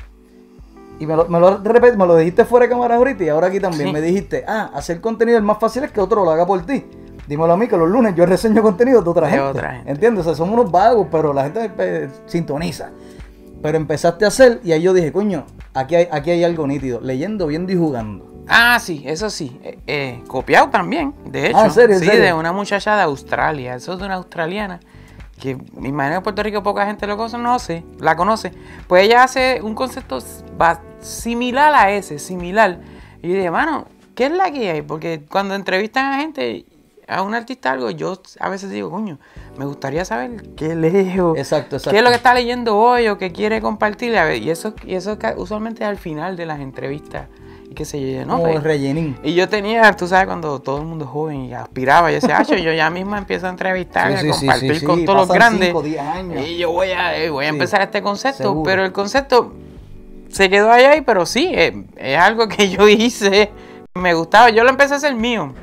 y 0.99 1.05
me 1.05 1.15
lo, 1.15 1.27
me 1.29 1.39
lo, 1.39 1.59
me 1.59 2.05
lo 2.05 2.15
dijiste 2.17 2.43
fuera 2.43 2.65
de 2.65 2.69
cámara 2.69 2.95
ahorita 2.95 3.23
y 3.23 3.29
ahora 3.29 3.47
aquí 3.47 3.59
también 3.59 3.91
me 3.93 4.01
dijiste, 4.01 4.43
ah, 4.47 4.69
hacer 4.73 4.99
contenido 4.99 5.37
es 5.37 5.43
más 5.43 5.57
fácil 5.57 5.83
es 5.85 5.91
que 5.91 6.01
otro 6.01 6.25
lo 6.25 6.31
haga 6.31 6.45
por 6.45 6.65
ti. 6.65 6.85
Dímelo 7.25 7.53
a 7.53 7.57
mí 7.57 7.67
que 7.67 7.77
los 7.77 7.87
lunes 7.87 8.15
yo 8.15 8.25
reseño 8.25 8.61
contenido 8.61 9.01
de 9.01 9.09
otra, 9.09 9.27
De 9.27 9.33
gente, 9.33 9.45
otra 9.45 9.71
gente. 9.73 9.91
¿Entiendes? 9.91 10.21
O 10.21 10.29
sea, 10.29 10.35
somos 10.35 10.59
unos 10.59 10.71
vagos, 10.71 11.07
pero 11.11 11.31
la 11.31 11.43
gente 11.43 11.71
eh, 11.77 12.09
sintoniza. 12.25 12.89
Pero 13.61 13.77
empezaste 13.77 14.25
a 14.25 14.29
hacer 14.29 14.59
y 14.63 14.71
ahí 14.71 14.81
yo 14.81 14.93
dije, 14.93 15.11
coño, 15.11 15.45
aquí 15.73 15.95
hay, 15.95 16.07
aquí 16.11 16.31
hay 16.31 16.43
algo 16.43 16.65
nítido. 16.65 16.99
Leyendo, 17.01 17.47
viendo 17.47 17.71
y 17.71 17.75
jugando. 17.75 18.43
Ah, 18.47 18.79
sí, 18.81 19.03
eso 19.05 19.29
sí. 19.29 19.59
Eh, 19.63 19.77
eh, 19.85 20.23
copiado 20.27 20.69
también, 20.69 21.13
de 21.25 21.47
hecho. 21.47 21.57
Ah, 21.59 21.65
¿en 21.65 21.71
serio, 21.71 21.95
en 21.95 22.01
sí, 22.01 22.07
serio? 22.07 22.23
de 22.23 22.33
una 22.33 22.51
muchacha 22.51 22.95
de 22.95 23.03
Australia. 23.03 23.75
Eso 23.75 23.93
es 23.93 23.99
de 23.99 24.05
una 24.05 24.15
australiana. 24.15 24.79
Que 25.39 25.55
me 25.73 25.89
imagino 25.89 26.13
que 26.13 26.17
en 26.17 26.23
Puerto 26.23 26.43
Rico 26.43 26.63
poca 26.63 26.85
gente 26.85 27.07
lo 27.07 27.17
conoce, 27.17 27.83
la 27.99 28.15
conoce. 28.15 28.51
Pues 28.87 29.05
ella 29.05 29.23
hace 29.23 29.61
un 29.63 29.73
concepto 29.73 30.19
similar 30.99 31.73
a 31.73 31.91
ese, 31.91 32.19
similar. 32.19 32.79
Y 33.21 33.29
yo 33.29 33.35
dije, 33.35 33.51
mano, 33.51 33.85
¿qué 34.15 34.25
es 34.25 34.31
la 34.31 34.51
que 34.51 34.69
hay? 34.69 34.81
Porque 34.81 35.23
cuando 35.29 35.55
entrevistan 35.55 36.13
a 36.13 36.19
gente, 36.19 36.65
a 37.07 37.21
un 37.21 37.33
artista 37.33 37.71
algo, 37.71 37.89
yo 37.89 38.21
a 38.39 38.49
veces 38.49 38.69
digo, 38.69 38.91
coño, 38.91 39.17
me 39.57 39.65
gustaría 39.65 40.05
saber 40.05 40.43
qué 40.55 40.75
leo. 40.75 41.35
Exacto, 41.35 41.77
exacto. 41.77 41.91
¿Qué 41.91 41.97
es 41.97 42.03
lo 42.03 42.09
que 42.09 42.17
está 42.17 42.33
leyendo 42.33 42.77
hoy 42.77 43.07
o 43.07 43.17
que 43.17 43.31
quiere 43.31 43.61
compartir? 43.61 44.13
Y 44.41 44.49
eso, 44.49 44.73
y 44.85 44.95
eso 44.95 45.17
usualmente 45.37 45.83
es 45.83 45.89
al 45.89 45.97
final 45.97 46.35
de 46.35 46.45
las 46.45 46.59
entrevistas. 46.59 47.27
Y 47.69 47.75
qué 47.75 47.85
sé 47.85 47.99
yo, 48.13 48.25
¿no? 48.25 48.33
Como 48.37 48.43
Pues, 48.45 48.55
el 48.55 48.63
rellenín. 48.63 49.17
y 49.23 49.35
yo 49.35 49.47
tenía, 49.47 49.91
tú 49.95 50.07
sabes, 50.07 50.25
cuando 50.25 50.59
todo 50.59 50.79
el 50.79 50.85
mundo 50.85 51.05
es 51.05 51.11
joven 51.11 51.41
y 51.45 51.53
aspiraba, 51.53 52.09
yo 52.09 52.15
decía, 52.15 52.39
"Acho, 52.39 52.55
yo 52.55 52.73
ya 52.73 52.89
mismo 52.89 53.15
empiezo 53.15 53.45
a 53.45 53.49
entrevistar, 53.51 54.11
Sí, 54.19 54.29
a 54.29 54.33
sí, 54.33 54.39
compartir 54.47 54.79
sí, 54.79 54.85
con 54.85 55.05
todos 55.05 55.19
los 55.27 55.27
grandes. 55.35 55.67
cinco, 55.67 55.83
diez 55.83 55.99
años. 56.01 56.47
Y 56.47 56.57
yo 56.57 56.71
voy 56.71 56.89
a, 56.89 57.15
eh, 57.17 57.29
voy 57.29 57.45
a 57.45 57.49
empezar 57.49 57.81
este 57.81 58.01
concepto, 58.01 58.43
seguro. 58.43 58.63
pero 58.63 58.83
el 58.85 58.91
concepto 58.91 59.53
se 60.29 60.49
quedó 60.49 60.71
ahí, 60.71 60.85
ahí, 60.85 61.01
pero 61.01 61.25
sí, 61.27 61.51
eh, 61.53 61.85
es, 61.95 62.17
algo 62.17 62.47
que 62.47 62.69
yo 62.69 62.87
hice, 62.89 63.51
me 63.93 64.13
gustaba, 64.15 64.49
yo 64.49 64.63
lo 64.63 64.69
empecé 64.71 64.95
a 64.95 64.97
hacer 64.97 65.13
mío. 65.15 65.53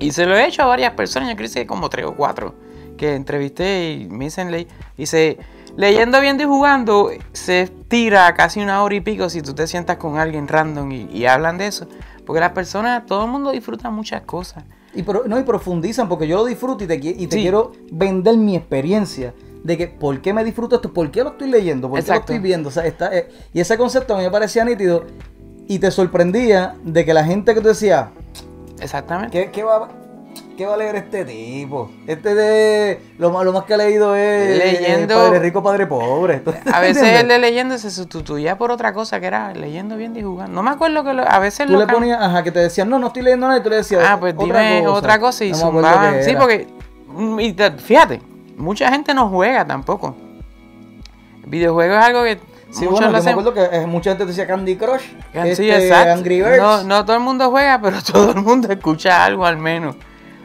Y 0.00 0.10
se 0.12 0.26
lo 0.26 0.36
he 0.36 0.46
hecho 0.46 0.62
a 0.62 0.66
varias 0.66 0.94
personas, 0.94 1.28
yo 1.28 1.36
creo 1.36 1.48
que 1.52 1.66
como 1.66 1.88
tres 1.90 2.06
o 2.06 2.14
cuatro 2.16 2.54
que 2.96 3.14
entrevisté 3.14 3.92
y 3.92 4.08
me 4.08 4.24
dicen, 4.24 4.50
le- 4.50 4.66
dice, 4.96 5.38
leyendo, 5.76 6.20
viendo 6.20 6.42
y 6.42 6.46
jugando, 6.46 7.10
se 7.32 7.68
tira 7.88 8.32
casi 8.34 8.60
una 8.60 8.82
hora 8.82 8.94
y 8.94 9.00
pico 9.00 9.28
si 9.30 9.42
tú 9.42 9.54
te 9.54 9.66
sientas 9.66 9.96
con 9.96 10.18
alguien 10.18 10.46
random 10.48 10.90
y, 10.92 11.08
y 11.12 11.26
hablan 11.26 11.58
de 11.58 11.66
eso. 11.68 11.86
Porque 12.26 12.40
las 12.40 12.52
personas, 12.52 13.06
todo 13.06 13.24
el 13.24 13.30
mundo 13.30 13.50
disfruta 13.50 13.90
muchas 13.90 14.22
cosas. 14.22 14.64
Y, 14.94 15.02
pro- 15.02 15.24
no, 15.26 15.38
y 15.38 15.42
profundizan 15.42 16.08
porque 16.08 16.26
yo 16.28 16.36
lo 16.36 16.44
disfruto 16.44 16.84
y 16.84 16.86
te, 16.86 17.00
qui- 17.00 17.14
y 17.16 17.26
te 17.26 17.36
Sí. 17.36 17.42
quiero 17.42 17.72
vender 17.92 18.36
mi 18.36 18.56
experiencia 18.56 19.34
de 19.62 19.76
que 19.76 19.88
por 19.88 20.20
qué 20.20 20.32
me 20.32 20.42
disfruto 20.44 20.76
esto, 20.76 20.92
por 20.92 21.10
qué 21.10 21.22
lo 21.22 21.30
estoy 21.30 21.50
leyendo, 21.50 21.88
por 21.88 22.02
qué 22.02 22.08
lo 22.10 22.14
estoy 22.18 22.38
viendo. 22.38 22.68
O 22.68 22.72
sea, 22.72 22.86
está, 22.86 23.14
eh, 23.16 23.28
y 23.52 23.60
ese 23.60 23.76
concepto 23.76 24.14
a 24.14 24.18
mí 24.18 24.24
me 24.24 24.30
parecía 24.30 24.64
nítido 24.64 25.04
y 25.68 25.78
te 25.78 25.90
sorprendía 25.90 26.74
de 26.82 27.04
que 27.04 27.14
la 27.14 27.24
gente 27.24 27.54
que 27.54 27.60
tú 27.60 27.68
decías, 27.68 28.06
Exactamente. 28.80 29.30
¿qué, 29.46 29.50
qué 29.50 29.62
va, 29.62 29.88
qué 30.60 30.66
va 30.66 30.74
a 30.74 30.76
leer 30.76 30.96
este 30.96 31.24
tipo? 31.24 31.90
Este 32.06 32.34
de 32.34 33.00
lo, 33.18 33.30
más- 33.30 33.44
lo 33.46 33.52
más 33.54 33.64
que 33.64 33.72
ha 33.72 33.76
leído 33.78 34.14
es 34.14 34.58
Leyendo- 34.58 35.14
Padre 35.14 35.38
Rico, 35.38 35.62
Padre 35.62 35.86
Pobre. 35.86 36.42
A 36.70 36.80
veces 36.80 36.98
¿Entiendes? 36.98 37.22
el 37.22 37.28
de 37.28 37.38
leyendo 37.38 37.78
se 37.78 37.90
sustituía 37.90 38.58
por 38.58 38.70
otra 38.70 38.92
cosa 38.92 39.18
que 39.20 39.26
era 39.26 39.54
leyendo, 39.54 39.96
viendo 39.96 40.18
y 40.18 40.22
jugando. 40.22 40.52
No 40.52 40.62
me 40.62 40.70
acuerdo 40.70 41.02
que 41.02 41.14
lo- 41.14 41.26
a 41.26 41.38
veces 41.38 41.66
Tú 41.66 41.72
lo 41.72 41.78
le 41.78 41.86
cam- 41.86 41.94
ponías, 41.94 42.22
ajá, 42.22 42.42
que 42.42 42.52
te 42.52 42.58
decían, 42.58 42.90
no, 42.90 42.98
no 42.98 43.06
estoy 43.06 43.22
leyendo 43.22 43.46
nada, 43.46 43.58
y 43.58 43.62
tú 43.62 43.70
le 43.70 43.76
decías, 43.76 44.04
Ah, 44.06 44.18
pues 44.20 44.36
dime 44.36 44.86
otra 44.86 45.18
cosa, 45.18 45.44
y 45.46 45.52
No 45.52 45.56
zumbaban. 45.56 46.22
Sí, 46.22 46.34
porque. 46.38 46.66
mm, 47.08 47.40
y 47.40 47.52
te- 47.54 47.70
fíjate, 47.72 48.20
mucha 48.58 48.90
gente 48.92 49.14
no 49.14 49.30
juega 49.30 49.64
tampoco. 49.66 50.14
Videojuegos 51.46 51.96
es 51.96 52.04
algo 52.04 52.22
que. 52.22 52.38
Sí, 52.70 52.84
muchos 52.84 53.00
bueno, 53.00 53.18
yo 53.18 53.24
me 53.24 53.30
acuerdo 53.30 53.54
que 53.54 53.64
eh, 53.78 53.86
mucha 53.86 54.10
gente 54.10 54.26
decía 54.26 54.46
Candy 54.46 54.76
Crush, 54.76 55.00
Sí, 55.00 55.38
este, 55.48 55.86
exacto. 55.88 56.12
Angry 56.12 56.40
Birds. 56.42 56.58
No, 56.58 56.82
no 56.84 57.04
todo 57.04 57.16
el 57.16 57.22
mundo 57.22 57.50
juega, 57.50 57.80
pero 57.82 57.96
todo 58.02 58.30
el 58.32 58.42
mundo 58.42 58.70
escucha 58.70 59.24
algo 59.24 59.44
al 59.46 59.56
menos. 59.56 59.96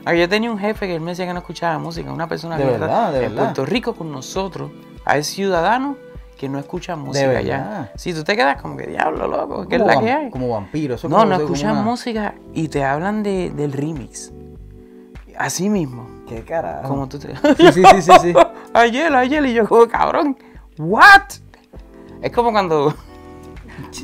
Ah, 0.05 0.13
Yo 0.13 0.29
tenía 0.29 0.51
un 0.51 0.59
jefe 0.59 0.87
que 0.87 0.95
él 0.95 1.01
me 1.01 1.11
decía 1.11 1.25
que 1.25 1.33
no 1.33 1.39
escuchaba 1.39 1.77
música, 1.79 2.11
una 2.11 2.27
persona 2.27 2.57
De 2.57 2.63
que 2.63 2.69
verdad, 2.71 3.11
de 3.11 3.17
en 3.25 3.31
verdad. 3.31 3.43
Puerto 3.53 3.65
Rico 3.65 3.95
con 3.95 4.11
nosotros, 4.11 4.71
hay 5.03 5.23
ciudadanos 5.23 5.97
que 6.37 6.47
no 6.49 6.59
escuchan 6.59 6.99
música 6.99 7.41
ya. 7.41 7.91
Si 7.95 8.13
tú 8.13 8.23
te 8.23 8.35
quedas 8.35 8.61
como 8.61 8.77
que 8.77 8.87
diablo, 8.87 9.27
loco, 9.27 9.67
¿qué 9.67 9.77
es 9.77 9.81
la 9.81 9.99
que 9.99 10.11
hay? 10.11 10.29
Como 10.29 10.49
vampiro. 10.49 10.95
Eso 10.95 11.07
No, 11.09 11.25
no 11.25 11.35
escuchan 11.35 11.71
una- 11.71 11.81
música 11.81 12.35
y 12.53 12.67
te 12.67 12.83
hablan 12.83 13.23
de, 13.23 13.49
del 13.51 13.71
remix. 13.73 14.31
Así 15.37 15.69
mismo. 15.69 16.07
Qué 16.27 16.43
carajo. 16.43 16.87
Como 16.87 17.07
tú 17.07 17.19
te... 17.19 17.35
Sí, 17.35 17.71
sí, 17.73 17.83
sí, 17.83 18.01
sí, 18.01 18.11
sí. 18.21 18.33
ayer, 18.73 19.13
ayer, 19.15 19.45
y 19.45 19.53
yo 19.53 19.67
como, 19.67 19.87
cabrón, 19.87 20.37
¿what? 20.77 21.21
Es 22.21 22.31
como 22.31 22.51
cuando 22.51 22.93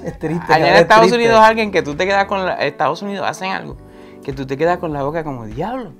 Es 0.03 0.20
triste. 0.20 0.53
allá 0.53 0.67
en 0.70 0.74
es 0.75 0.81
Estados. 0.81 1.12
Unidos 1.12 1.39
alguien 1.39 1.72
que 1.72 1.81
tú 1.81 1.96
te 1.96 2.05
quedas 2.05 2.25
con 2.25 2.46
la... 2.46 2.53
Estados 2.55 3.01
Unidos 3.01 3.27
hacen 3.27 3.51
algo 3.51 3.77
que 4.24 4.34
tú 4.34 4.46
te 4.46 4.58
quedas 4.58 4.78
con 4.80 4.94
la 4.94 5.04
boca 5.04 5.24
como 5.24 5.46
diablo. 5.46 5.92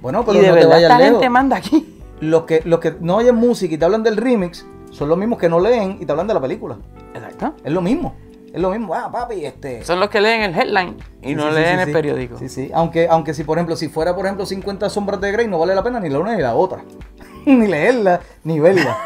Bueno, 0.00 0.22
y 0.22 0.24
pero 0.26 0.40
de 0.40 0.46
no 0.48 0.54
te 0.54 0.58
verdad 0.60 0.70
vayas 0.70 0.82
esta 0.90 0.98
lejos. 0.98 1.12
gente 1.14 1.30
manda 1.30 1.56
aquí. 1.56 1.96
Los 2.20 2.42
que, 2.44 2.62
los 2.64 2.80
que 2.80 2.96
no 3.00 3.16
oyen 3.16 3.34
música 3.34 3.74
y 3.74 3.78
te 3.78 3.84
hablan 3.84 4.02
del 4.02 4.16
remix 4.16 4.66
son 4.90 5.08
los 5.08 5.16
mismos 5.16 5.38
que 5.38 5.48
no 5.48 5.60
leen 5.60 5.98
y 6.00 6.04
te 6.06 6.12
hablan 6.12 6.26
de 6.26 6.34
la 6.34 6.40
película. 6.40 6.76
Exacto. 7.14 7.54
Es 7.64 7.72
lo 7.72 7.80
mismo. 7.80 8.14
Es 8.52 8.60
lo 8.60 8.70
mismo. 8.70 8.94
Ah, 8.94 9.10
papi, 9.10 9.44
este. 9.44 9.84
Son 9.84 10.00
los 10.00 10.10
que 10.10 10.20
leen 10.20 10.42
el 10.42 10.54
headline 10.58 10.96
y 11.22 11.28
Sí, 11.28 11.34
no 11.34 11.48
sí, 11.48 11.54
leen 11.54 11.76
sí, 11.78 11.82
el 11.84 11.92
periódico. 11.92 12.38
Sí, 12.38 12.48
sí. 12.48 12.70
Aunque, 12.74 13.06
aunque 13.08 13.32
si, 13.32 13.44
por 13.44 13.58
ejemplo, 13.58 13.76
si 13.76 13.88
fuera, 13.88 14.14
por 14.14 14.26
ejemplo, 14.26 14.44
50 14.44 14.90
sombras 14.90 15.20
de 15.20 15.30
Grey, 15.32 15.46
no 15.46 15.58
vale 15.58 15.74
la 15.74 15.82
pena 15.82 16.00
ni 16.00 16.08
la 16.08 16.18
una 16.18 16.34
ni 16.34 16.42
la 16.42 16.54
otra. 16.54 16.82
ni 17.46 17.66
leerla, 17.66 18.20
ni 18.44 18.58
verla. 18.58 18.96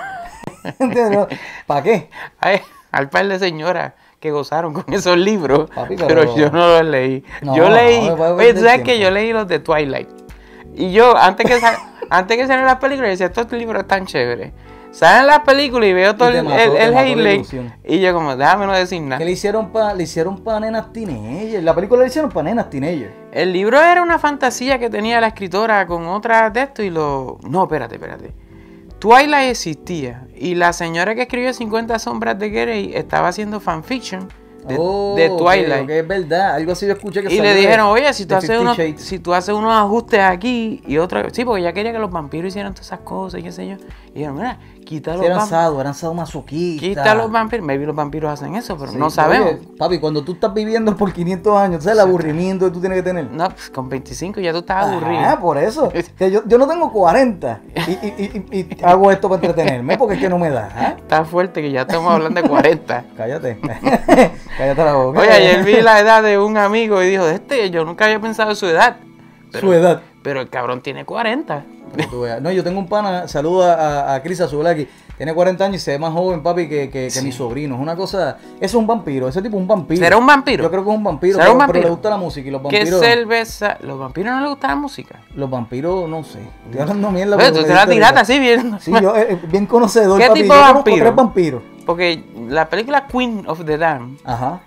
¿Para 1.66 1.82
qué? 1.82 2.08
Ay, 2.40 2.60
al 2.90 3.08
par 3.10 3.28
de 3.28 3.38
señoras 3.38 3.92
que 4.24 4.30
gozaron 4.30 4.72
con 4.72 4.90
esos 4.94 5.18
libros, 5.18 5.68
Papi, 5.68 5.96
pero... 5.96 6.08
pero- 6.08 6.34
yo 6.36 6.50
no 6.50 6.66
los 6.66 6.84
leí. 6.86 7.22
No, 7.42 7.54
yo 7.54 7.68
leí, 7.68 8.08
no 8.08 8.14
oye, 8.14 8.56
sabes 8.56 8.80
que 8.80 8.98
yo 8.98 9.10
leí 9.10 9.34
los 9.34 9.46
de 9.46 9.58
Twilight. 9.58 10.08
Y 10.74 10.92
yo, 10.92 11.14
antes 11.14 11.46
que, 11.46 11.60
sal- 11.60 11.76
antes 12.10 12.34
que 12.38 12.44
salieran 12.46 12.64
las 12.64 12.76
películas, 12.78 13.10
decía, 13.10 13.26
estos 13.26 13.52
libros 13.52 13.82
están 13.82 14.06
chéveres. 14.06 14.52
Salen 14.92 15.26
las 15.26 15.40
películas 15.40 15.90
y 15.90 15.92
veo 15.92 16.16
todo 16.16 16.28
el, 16.28 16.42
mató- 16.42 16.76
el, 16.78 17.26
el. 17.26 17.44
Y 17.84 18.00
yo 18.00 18.14
como, 18.14 18.34
déjame 18.34 18.64
no 18.66 18.72
decir 18.72 19.02
nada. 19.02 19.18
¿Qué 19.18 19.26
le 19.26 19.32
hicieron 19.32 19.70
para 19.70 19.92
le 19.92 20.04
hicieron 20.04 20.38
pa 20.42 20.58
nenas 20.58 20.90
teenagers? 20.90 21.62
La 21.62 21.74
película 21.74 22.00
le 22.02 22.06
hicieron 22.08 22.30
para 22.30 22.44
nenas 22.44 22.70
teenagers. 22.70 23.12
El 23.30 23.52
libro 23.52 23.78
era 23.82 24.00
una 24.02 24.18
fantasía 24.18 24.78
que 24.78 24.88
tenía 24.88 25.20
la 25.20 25.26
escritora 25.26 25.86
con 25.86 26.06
otras 26.06 26.50
de 26.54 26.62
esto 26.62 26.82
y 26.82 26.88
lo... 26.88 27.38
No, 27.42 27.64
espérate, 27.64 27.96
espérate. 27.96 28.32
Twilight 29.04 29.50
existía 29.50 30.26
y 30.34 30.54
la 30.54 30.72
señora 30.72 31.14
que 31.14 31.20
escribió 31.22 31.52
50 31.52 31.98
sombras 31.98 32.38
de 32.38 32.48
Grey 32.48 32.92
estaba 32.94 33.28
haciendo 33.28 33.60
fanfiction 33.60 34.28
de, 34.66 34.76
Oh, 34.78 35.14
de 35.14 35.28
Twilight. 35.28 35.90
es 35.90 36.08
verdad. 36.08 36.54
Algo 36.54 36.72
así 36.72 36.86
yo 36.86 36.94
escuché 36.94 37.22
que 37.22 37.34
Y 37.34 37.38
le 37.38 37.54
dijeron, 37.54 37.88
oye, 37.88 38.10
si 38.14 38.24
tú, 38.24 38.34
haces 38.34 38.58
unos, 38.58 38.78
Shades. 38.78 39.02
si 39.02 39.18
tú 39.18 39.34
haces 39.34 39.54
unos 39.54 39.74
ajustes 39.74 40.20
aquí 40.20 40.80
y 40.86 40.96
otros... 40.96 41.26
Sí, 41.34 41.44
porque 41.44 41.60
ella 41.60 41.74
quería 41.74 41.92
que 41.92 41.98
los 41.98 42.10
vampiros 42.10 42.48
hicieran 42.48 42.72
todas 42.72 42.86
esas 42.86 43.00
cosas 43.00 43.40
y 43.40 43.42
qué 43.42 43.52
sé 43.52 43.66
yo. 43.68 43.76
Y 44.14 44.20
dijeron, 44.20 44.36
mira, 44.36 44.58
quita 44.84 45.14
los 45.14 45.22
eran 45.24 45.38
vampiros. 45.38 45.48
sado, 45.62 45.80
eran 45.80 45.94
sadomasoquistas. 45.94 46.88
Quita 46.88 47.14
los 47.14 47.30
vampiros. 47.30 47.66
Maybe 47.66 47.86
los 47.86 47.94
vampiros 47.96 48.30
hacen 48.32 48.54
eso, 48.54 48.76
pero 48.78 48.92
Sí, 48.92 48.96
no 48.98 49.10
sabemos. 49.10 49.48
oye, 49.54 49.68
papi, 49.78 49.98
cuando 49.98 50.22
tú 50.22 50.32
estás 50.32 50.52
viviendo 50.54 50.96
por 50.96 51.12
500 51.12 51.56
años, 51.56 51.84
¿sabes 51.84 51.98
el 51.98 52.04
aburrimiento 52.06 52.66
que 52.66 52.70
tú 52.72 52.80
tienes 52.80 52.96
que 52.98 53.02
tener? 53.02 53.30
No, 53.30 53.48
pues 53.48 53.70
con 53.70 53.88
25 53.88 54.40
ya 54.40 54.52
tú 54.52 54.58
estás 54.58 54.86
aburrido. 54.86 55.22
Ah, 55.24 55.38
por 55.40 55.58
eso. 55.58 55.90
Yo, 56.20 56.42
yo 56.46 56.58
no 56.58 56.66
tengo 56.68 56.90
40 56.92 57.60
y, 57.86 57.90
y- 57.90 58.44
y- 58.52 58.58
y 58.60 58.84
hago 58.84 59.10
esto 59.10 59.28
para 59.28 59.40
entretenerme 59.46 59.96
porque 59.98 60.14
es 60.14 60.20
que 60.20 60.28
no 60.28 60.38
me 60.38 60.50
da. 60.50 60.68
¿ah? 60.74 60.94
Está 60.98 61.24
fuerte 61.24 61.60
que 61.62 61.70
ya 61.70 61.82
estamos 61.82 62.12
hablando 62.12 62.40
de 62.42 62.48
40. 62.48 63.04
Cállate. 63.16 63.58
Cállate 64.58 64.84
la 64.84 64.94
boca. 64.94 65.20
Oye, 65.20 65.30
ayer 65.30 65.64
vi 65.64 65.80
la 65.82 66.00
edad 66.00 66.22
de 66.22 66.38
un 66.38 66.56
amigo 66.56 67.02
y 67.02 67.08
dijo, 67.10 67.26
este, 67.26 67.70
yo 67.70 67.84
nunca 67.84 68.04
había 68.06 68.20
pensado 68.20 68.50
en 68.50 68.56
su 68.56 68.66
edad. 68.66 68.96
Pero, 69.52 69.66
Su 69.66 69.72
edad. 69.72 70.02
Pero 70.24 70.40
el 70.40 70.48
cabrón 70.48 70.80
tiene 70.80 71.04
40. 71.04 71.64
Para 71.90 72.02
que 72.02 72.10
tú 72.10 72.22
veas. 72.22 72.40
No, 72.40 72.50
yo 72.50 72.64
tengo 72.64 72.80
un 72.80 72.88
pana, 72.88 73.28
saluda 73.28 73.74
a, 74.10 74.14
a 74.14 74.22
Cris 74.22 74.40
Azulaki, 74.40 74.88
tiene 75.18 75.34
40 75.34 75.62
años 75.66 75.76
y 75.76 75.84
se 75.84 75.90
ve 75.92 75.98
más 75.98 76.14
joven, 76.14 76.42
papi, 76.42 76.66
que, 76.66 76.88
que, 76.88 77.10
mi 77.22 77.30
sobrino. 77.30 77.74
Es 77.74 77.80
una 77.80 77.94
cosa, 77.94 78.38
es 78.58 78.74
un 78.74 78.86
vampiro, 78.86 79.28
ese 79.28 79.42
tipo 79.42 79.56
es 79.56 79.60
un 79.60 79.68
vampiro. 79.68 80.00
¿Será 80.00 80.16
un 80.16 80.26
vampiro? 80.26 80.64
Yo 80.64 80.70
creo 80.70 80.82
que 80.82 80.90
es 80.90 80.96
un 80.96 81.04
vampiro, 81.04 81.34
¿Será 81.34 81.44
pero, 81.44 81.52
un 81.52 81.58
pero 81.58 81.66
vampiro? 81.66 81.84
le 81.84 81.90
gusta 81.90 82.10
la 82.10 82.16
música 82.16 82.48
y 82.48 82.50
los 82.50 82.62
¿Qué 82.62 82.78
vampiros... 82.78 83.00
cerveza? 83.00 83.76
¿Los 83.82 83.98
vampiros 83.98 84.32
no 84.34 84.40
les 84.40 84.48
gusta 84.50 84.68
la 84.68 84.76
música? 84.76 85.20
Los 85.36 85.50
vampiros, 85.50 86.08
no 86.08 86.24
sé. 86.24 86.40
Estoy 86.64 86.80
hablando 86.80 87.10
mierda. 87.10 87.36
Oye, 87.36 87.44
porque 87.46 87.60
tú 87.60 87.66
te 87.66 87.74
la 87.74 87.86
tiraste 87.86 88.20
así 88.20 88.38
bien. 88.38 88.78
Sí, 88.80 88.92
yo 89.00 89.14
eh, 89.14 89.38
bien 89.48 89.66
conocedor, 89.66 90.18
¿Qué 90.18 90.28
papi. 90.28 90.40
tipo 90.42 90.54
de 90.54 90.60
vampiro? 90.60 90.96
tres 91.04 91.14
vampiros. 91.14 91.62
Porque 91.84 92.24
la 92.48 92.66
película 92.68 93.06
Queen 93.06 93.44
of 93.46 93.62
the 93.64 93.76
Damned 93.76 94.18
Ajá. 94.24 94.60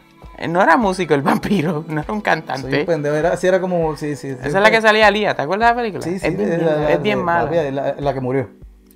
No 0.49 0.61
era 0.61 0.77
músico 0.77 1.13
el 1.13 1.21
vampiro, 1.21 1.83
no 1.87 2.01
era 2.01 2.01
un 2.01 2.05
Soy 2.05 2.15
un 2.15 2.21
cantante. 2.21 2.85
pendejo. 2.85 3.15
Era, 3.15 3.37
sí, 3.37 3.47
era 3.47 3.59
como. 3.61 3.95
Sí, 3.97 4.15
sí. 4.15 4.29
Esa 4.29 4.45
es 4.47 4.53
la 4.53 4.69
que 4.71 4.81
salía 4.81 5.09
Lía, 5.11 5.35
¿te 5.35 5.41
acuerdas 5.41 5.69
de 5.69 5.75
la 5.75 5.81
película? 5.81 6.03
Sí, 6.03 6.19
sí. 6.19 6.27
es 6.27 6.37
bien, 6.37 6.65
la- 6.65 6.75
la- 6.77 6.91
es 6.91 7.01
bien 7.01 7.19
la- 7.19 7.23
mala. 7.25 7.71
La, 7.71 7.95
la 7.97 8.13
que 8.13 8.21
murió. 8.21 8.49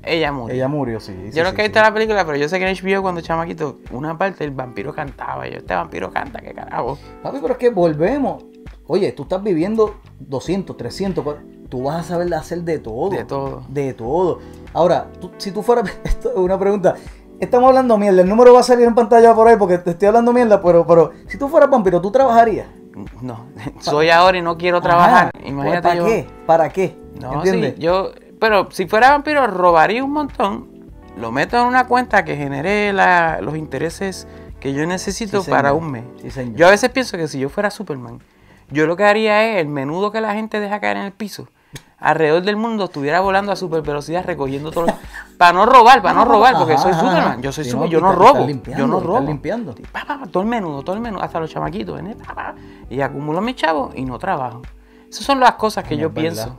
Ella 0.03 0.31
murió. 0.31 0.55
Ella 0.55 0.67
murió, 0.67 0.99
sí. 0.99 1.13
sí, 1.29 1.37
Yo 1.37 1.43
no 1.43 1.51
sí, 1.51 1.55
que 1.55 1.61
he 1.61 1.65
sí. 1.65 1.69
visto 1.69 1.79
la 1.81 1.93
película, 1.93 2.25
pero 2.25 2.35
yo 2.37 2.49
sé 2.49 2.57
que 2.57 2.67
en 2.67 2.75
HBO 2.75 3.03
cuando 3.03 3.21
chamaquito, 3.21 3.77
una 3.91 4.17
parte 4.17 4.43
el 4.43 4.49
vampiro 4.51 4.93
cantaba. 4.93 5.47
Yo, 5.47 5.57
este 5.59 5.75
vampiro 5.75 6.09
canta, 6.11 6.41
qué 6.41 6.53
carajo. 6.53 6.97
Papi, 7.21 7.37
pero 7.41 7.53
es 7.53 7.59
que 7.59 7.69
volvemos. 7.69 8.43
Oye, 8.87 9.11
tú 9.11 9.23
estás 9.23 9.43
viviendo 9.43 9.95
200, 10.19 10.75
300. 10.75 11.23
cua- 11.23 11.37
Tú 11.69 11.83
vas 11.83 12.01
a 12.01 12.03
saber 12.03 12.33
hacer 12.33 12.63
de 12.63 12.79
todo. 12.79 13.09
De 13.11 13.23
todo. 13.23 13.63
De 13.69 13.93
todo. 13.93 14.39
Ahora, 14.73 15.07
tú- 15.21 15.31
si 15.37 15.51
tú 15.51 15.61
fueras. 15.63 15.85
Esto 16.03 16.31
es 16.31 16.35
una 16.37 16.59
pregunta. 16.59 16.95
Estamos 17.41 17.67
hablando 17.69 17.97
mierda. 17.97 18.21
El 18.21 18.29
número 18.29 18.53
va 18.53 18.59
a 18.59 18.63
salir 18.63 18.85
en 18.85 18.93
pantalla 18.95 19.33
por 19.33 19.47
ahí 19.47 19.55
porque 19.57 19.77
te 19.79 19.89
estoy 19.91 20.07
hablando 20.07 20.31
mierda. 20.31 20.61
Pero, 20.61 20.85
pero 20.85 21.11
si 21.27 21.37
tú 21.37 21.49
fueras 21.49 21.69
vampiro, 21.69 21.99
¿tú 21.99 22.11
trabajarías? 22.11 22.67
No, 23.21 23.47
soy 23.79 24.09
ahora 24.09 24.37
y 24.37 24.41
no 24.41 24.57
quiero 24.57 24.79
trabajar. 24.79 25.31
Ajá. 25.35 25.45
Imagínate 25.47 25.81
¿Para 25.81 25.95
yo. 25.95 26.05
qué? 26.05 26.27
¿Para 26.45 26.69
qué? 26.69 26.95
No, 27.19 27.33
¿Entiendes? 27.33 27.73
sí, 27.75 27.81
yo, 27.81 28.11
pero 28.39 28.69
si 28.71 28.85
fuera 28.87 29.09
vampiro 29.11 29.45
robaría 29.47 30.03
un 30.03 30.11
montón, 30.11 30.69
lo 31.17 31.31
meto 31.31 31.59
en 31.59 31.65
una 31.65 31.87
cuenta 31.87 32.23
que 32.23 32.35
genere 32.37 32.93
la- 32.93 33.39
los 33.41 33.57
intereses 33.57 34.27
que 34.59 34.73
yo 34.73 34.85
necesito 34.85 35.41
Sí, 35.41 35.49
para 35.49 35.73
un 35.73 35.89
mes. 35.91 36.03
Sí, 36.21 36.29
señor. 36.31 36.55
Yo 36.55 36.67
a 36.67 36.69
veces 36.71 36.89
pienso 36.91 37.17
que 37.17 37.27
si 37.27 37.39
yo 37.39 37.49
fuera 37.49 37.71
Superman, 37.71 38.19
yo 38.69 38.85
lo 38.85 38.95
que 38.95 39.03
haría 39.03 39.49
es 39.49 39.57
el 39.61 39.67
menudo 39.67 40.11
que 40.11 40.21
la 40.21 40.33
gente 40.35 40.59
deja 40.59 40.79
caer 40.79 40.97
en 40.97 41.03
el 41.03 41.11
piso. 41.11 41.47
Alrededor 42.01 42.41
del 42.41 42.57
mundo 42.57 42.85
estuviera 42.85 43.19
volando 43.21 43.51
a 43.51 43.55
super 43.55 43.81
velocidad 43.83 44.25
recogiendo 44.25 44.71
todo. 44.71 44.87
lo- 44.87 44.93
para 45.37 45.53
no 45.53 45.65
robar, 45.65 46.01
para 46.01 46.15
no 46.15 46.25
robar, 46.25 46.55
porque 46.57 46.73
Ajá, 46.73 46.81
soy 46.83 46.91
ajá, 46.91 46.99
Superman. 47.01 47.41
Yo 47.41 47.51
soy 47.51 47.63
Superman, 47.63 47.85
no, 47.85 47.91
yo 47.91 48.01
no 48.01 48.11
robo. 48.13 48.47
Yo 48.77 48.87
no 48.87 48.99
robo. 48.99 49.19
limpiando. 49.21 49.75
Pa, 49.91 50.03
pa, 50.05 50.19
pa, 50.19 50.25
todo 50.27 50.43
el 50.43 50.49
menudo, 50.49 50.81
todo 50.83 50.95
el 50.95 51.01
menudo, 51.01 51.23
hasta 51.23 51.39
los 51.39 51.49
chamaquitos. 51.49 51.99
¿eh? 52.01 52.15
Y 52.89 53.01
acumulo 53.01 53.39
mis 53.41 53.55
chavos 53.55 53.93
y 53.95 54.03
no 54.03 54.17
trabajo. 54.19 54.61
Esas 55.09 55.25
son 55.25 55.39
las 55.39 55.53
cosas 55.53 55.83
que 55.83 55.95
yo 55.95 56.11
pienso. 56.11 56.55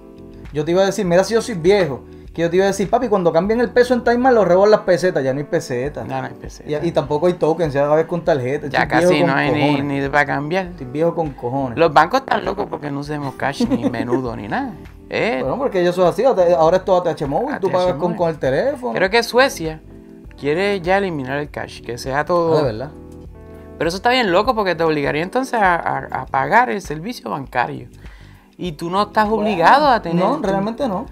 Yo 0.52 0.64
te 0.64 0.70
iba 0.70 0.82
a 0.82 0.86
decir, 0.86 1.04
mira 1.06 1.24
si 1.24 1.34
yo 1.34 1.42
soy 1.42 1.54
viejo, 1.54 2.04
que 2.32 2.42
yo 2.42 2.48
te 2.50 2.56
iba 2.56 2.64
a 2.64 2.68
decir, 2.68 2.88
papi, 2.88 3.08
cuando 3.08 3.30
cambian 3.32 3.60
el 3.60 3.70
peso 3.70 3.92
en 3.92 4.04
Time 4.04 4.32
los 4.32 4.46
rebotan 4.48 4.70
las 4.70 4.80
pesetas, 4.80 5.22
ya 5.22 5.32
no 5.34 5.40
hay 5.40 5.44
pesetas. 5.44 6.08
Ya 6.08 6.20
no 6.22 6.28
hay 6.28 6.32
pesetas. 6.34 6.82
Y, 6.84 6.88
y 6.88 6.92
tampoco 6.92 7.26
hay 7.26 7.34
tokens, 7.34 7.74
ya 7.74 7.86
ves 7.88 8.06
con 8.06 8.24
tarjeta. 8.24 8.68
Ya 8.68 8.82
Estoy 8.84 9.00
casi 9.02 9.22
no 9.24 9.34
hay 9.34 9.50
ni, 9.52 9.60
cojones. 9.76 10.02
ni 10.02 10.08
para 10.08 10.24
cambiar. 10.26 10.66
Estoy 10.66 10.86
viejo 10.86 11.14
con 11.14 11.30
cojones. 11.32 11.78
Los 11.78 11.92
bancos 11.92 12.20
están 12.20 12.44
locos 12.44 12.66
porque 12.70 12.90
no 12.90 13.00
usemos 13.00 13.34
cash, 13.34 13.66
ni 13.68 13.88
menudo, 13.90 14.34
ni 14.36 14.48
nada. 14.48 14.72
Eh, 15.10 15.38
Bueno, 15.42 15.58
porque 15.58 15.86
eso 15.86 16.02
es 16.04 16.08
así, 16.14 16.24
ahora 16.24 16.78
es 16.78 16.84
todo 16.86 17.06
ATH 17.06 17.26
móvil, 17.26 17.58
tú 17.60 17.70
pagas 17.70 17.94
con, 17.96 18.14
con 18.14 18.30
el 18.30 18.38
teléfono. 18.38 18.94
creo 18.94 19.10
que 19.10 19.22
Suecia 19.22 19.80
quiere 20.40 20.80
ya 20.80 20.96
eliminar 20.96 21.36
el 21.38 21.50
cash, 21.50 21.82
que 21.82 21.98
sea 21.98 22.24
todo. 22.24 22.54
Ah, 22.54 22.58
de 22.58 22.62
verdad. 22.64 22.90
Pero 23.76 23.88
eso 23.88 23.96
está 23.98 24.10
bien 24.10 24.32
loco 24.32 24.54
porque 24.54 24.74
te 24.74 24.84
obligaría 24.84 25.22
entonces 25.22 25.54
a, 25.60 25.74
a- 25.74 26.08
a 26.22 26.26
pagar 26.26 26.70
el 26.70 26.80
servicio 26.80 27.28
bancario. 27.30 27.88
Y 28.56 28.72
tú 28.72 28.88
no 28.88 29.02
estás 29.02 29.28
obligado 29.28 29.86
a 29.88 30.00
tener. 30.00 30.24
No, 30.24 30.38
realmente 30.40 30.88
no. 30.88 31.04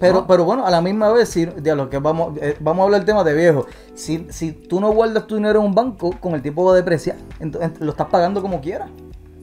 Pero, 0.00 0.14
No. 0.20 0.26
pero 0.26 0.44
bueno, 0.44 0.64
a 0.66 0.70
la 0.70 0.80
misma 0.80 1.10
vez, 1.12 1.28
si, 1.28 1.44
diablo, 1.46 1.90
que 1.90 1.98
vamos, 1.98 2.36
eh, 2.40 2.56
vamos 2.60 2.82
a 2.82 2.84
hablar 2.84 3.00
del 3.00 3.06
tema 3.06 3.24
de 3.24 3.34
viejo. 3.34 3.66
Si, 3.94 4.26
si 4.30 4.52
tú 4.52 4.80
no 4.80 4.90
guardas 4.92 5.26
tu 5.26 5.34
dinero 5.36 5.60
en 5.60 5.66
un 5.66 5.74
banco, 5.74 6.14
con 6.20 6.34
el 6.34 6.42
tiempo 6.42 6.64
va 6.64 6.72
a 6.72 6.76
depreciar. 6.76 7.16
Entonces, 7.40 7.80
lo 7.80 7.90
estás 7.90 8.06
pagando 8.06 8.40
como 8.40 8.60
quieras. 8.60 8.88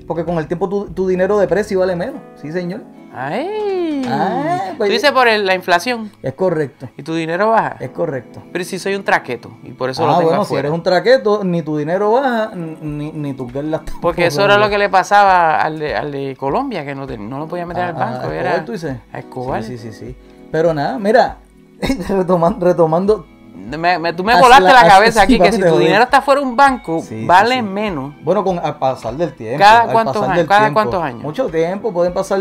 Porque 0.07 0.23
con 0.23 0.37
el 0.37 0.47
tiempo 0.47 0.69
tu, 0.69 0.85
tu 0.85 1.07
dinero 1.07 1.37
deprecia 1.39 1.73
y 1.73 1.77
vale 1.77 1.95
menos. 1.95 2.21
Sí, 2.41 2.51
señor. 2.51 2.81
¡Ay! 3.13 4.03
Ah, 4.07 4.73
pues- 4.77 4.89
tú 4.89 4.93
dices 4.93 5.11
por 5.11 5.27
el- 5.27 5.45
la 5.45 5.55
inflación 5.55 6.11
Es 6.21 6.33
correcto. 6.33 6.89
y 6.97 7.01
tu 7.03 7.15
dinero 7.15 7.49
baja. 7.51 7.77
Es 7.79 7.89
correcto. 7.89 8.43
Pero 8.51 8.63
si 8.65 8.77
soy 8.77 8.93
un 8.95 9.03
traqueto 9.03 9.57
y 9.63 9.71
por 9.71 9.89
eso 9.89 10.03
ah, 10.03 10.07
lo 10.07 10.17
tengo 10.17 10.29
bueno, 10.29 10.45
si 10.45 10.55
eres 10.55 10.71
un 10.71 10.83
traqueto, 10.83 11.43
ni 11.43 11.61
tu 11.63 11.77
dinero 11.77 12.11
baja, 12.11 12.51
ni, 12.53 13.11
ni 13.13 13.33
tus 13.33 13.51
guerras 13.51 13.81
Porque 14.01 14.27
eso 14.27 14.43
era 14.43 14.57
lo 14.57 14.69
que 14.69 14.77
le 14.77 14.89
pasaba 14.89 15.59
al 15.61 15.79
de, 15.79 15.95
al 15.95 16.11
de 16.11 16.35
Colombia, 16.37 16.85
que 16.85 16.93
no, 16.93 17.07
te- 17.07 17.17
no 17.17 17.39
lo 17.39 17.47
podía 17.47 17.65
meter 17.65 17.83
al 17.83 17.93
banco. 17.93 18.27
A 18.27 18.35
era 18.35 18.49
Escobar, 18.51 18.65
tú 18.65 18.71
dices. 18.73 18.97
a 19.11 19.19
Escobar. 19.19 19.63
Sí, 19.63 19.77
sí, 19.77 19.91
sí, 19.91 20.05
sí. 20.07 20.15
Pero 20.51 20.73
nada, 20.73 20.97
mira, 20.99 21.37
retomando, 22.09 22.65
retomando 22.65 23.25
Me- 23.55 23.97
me- 23.99 24.13
tú 24.13 24.23
me 24.23 24.39
volaste 24.39 24.63
la- 24.71 24.87
cabeza 24.87 25.21
aquí, 25.23 25.39
que 25.39 25.51
si 25.51 25.61
tu 25.61 25.77
dinero 25.79 26.03
está 26.03 26.21
fuera 26.21 26.41
de 26.41 26.47
un 26.47 26.55
banco, 26.55 27.01
Sí, 27.01 27.25
vale 27.25 27.55
sí. 27.55 27.61
menos. 27.61 28.13
Bueno, 28.23 28.43
con 28.43 28.59
al 28.59 28.77
pasar 28.77 29.15
del 29.15 29.33
tiempo. 29.33 29.59
¿Cada 29.59 29.91
cuántos 29.91 30.13
pasar 30.15 30.29
años? 30.29 30.37
del 30.37 30.47
¿Cada 30.47 30.59
tiempo. 30.61 30.73
cuántos 30.75 31.03
años? 31.03 31.21
Mucho 31.23 31.47
tiempo, 31.47 31.91
pueden 31.91 32.13
pasar, 32.13 32.39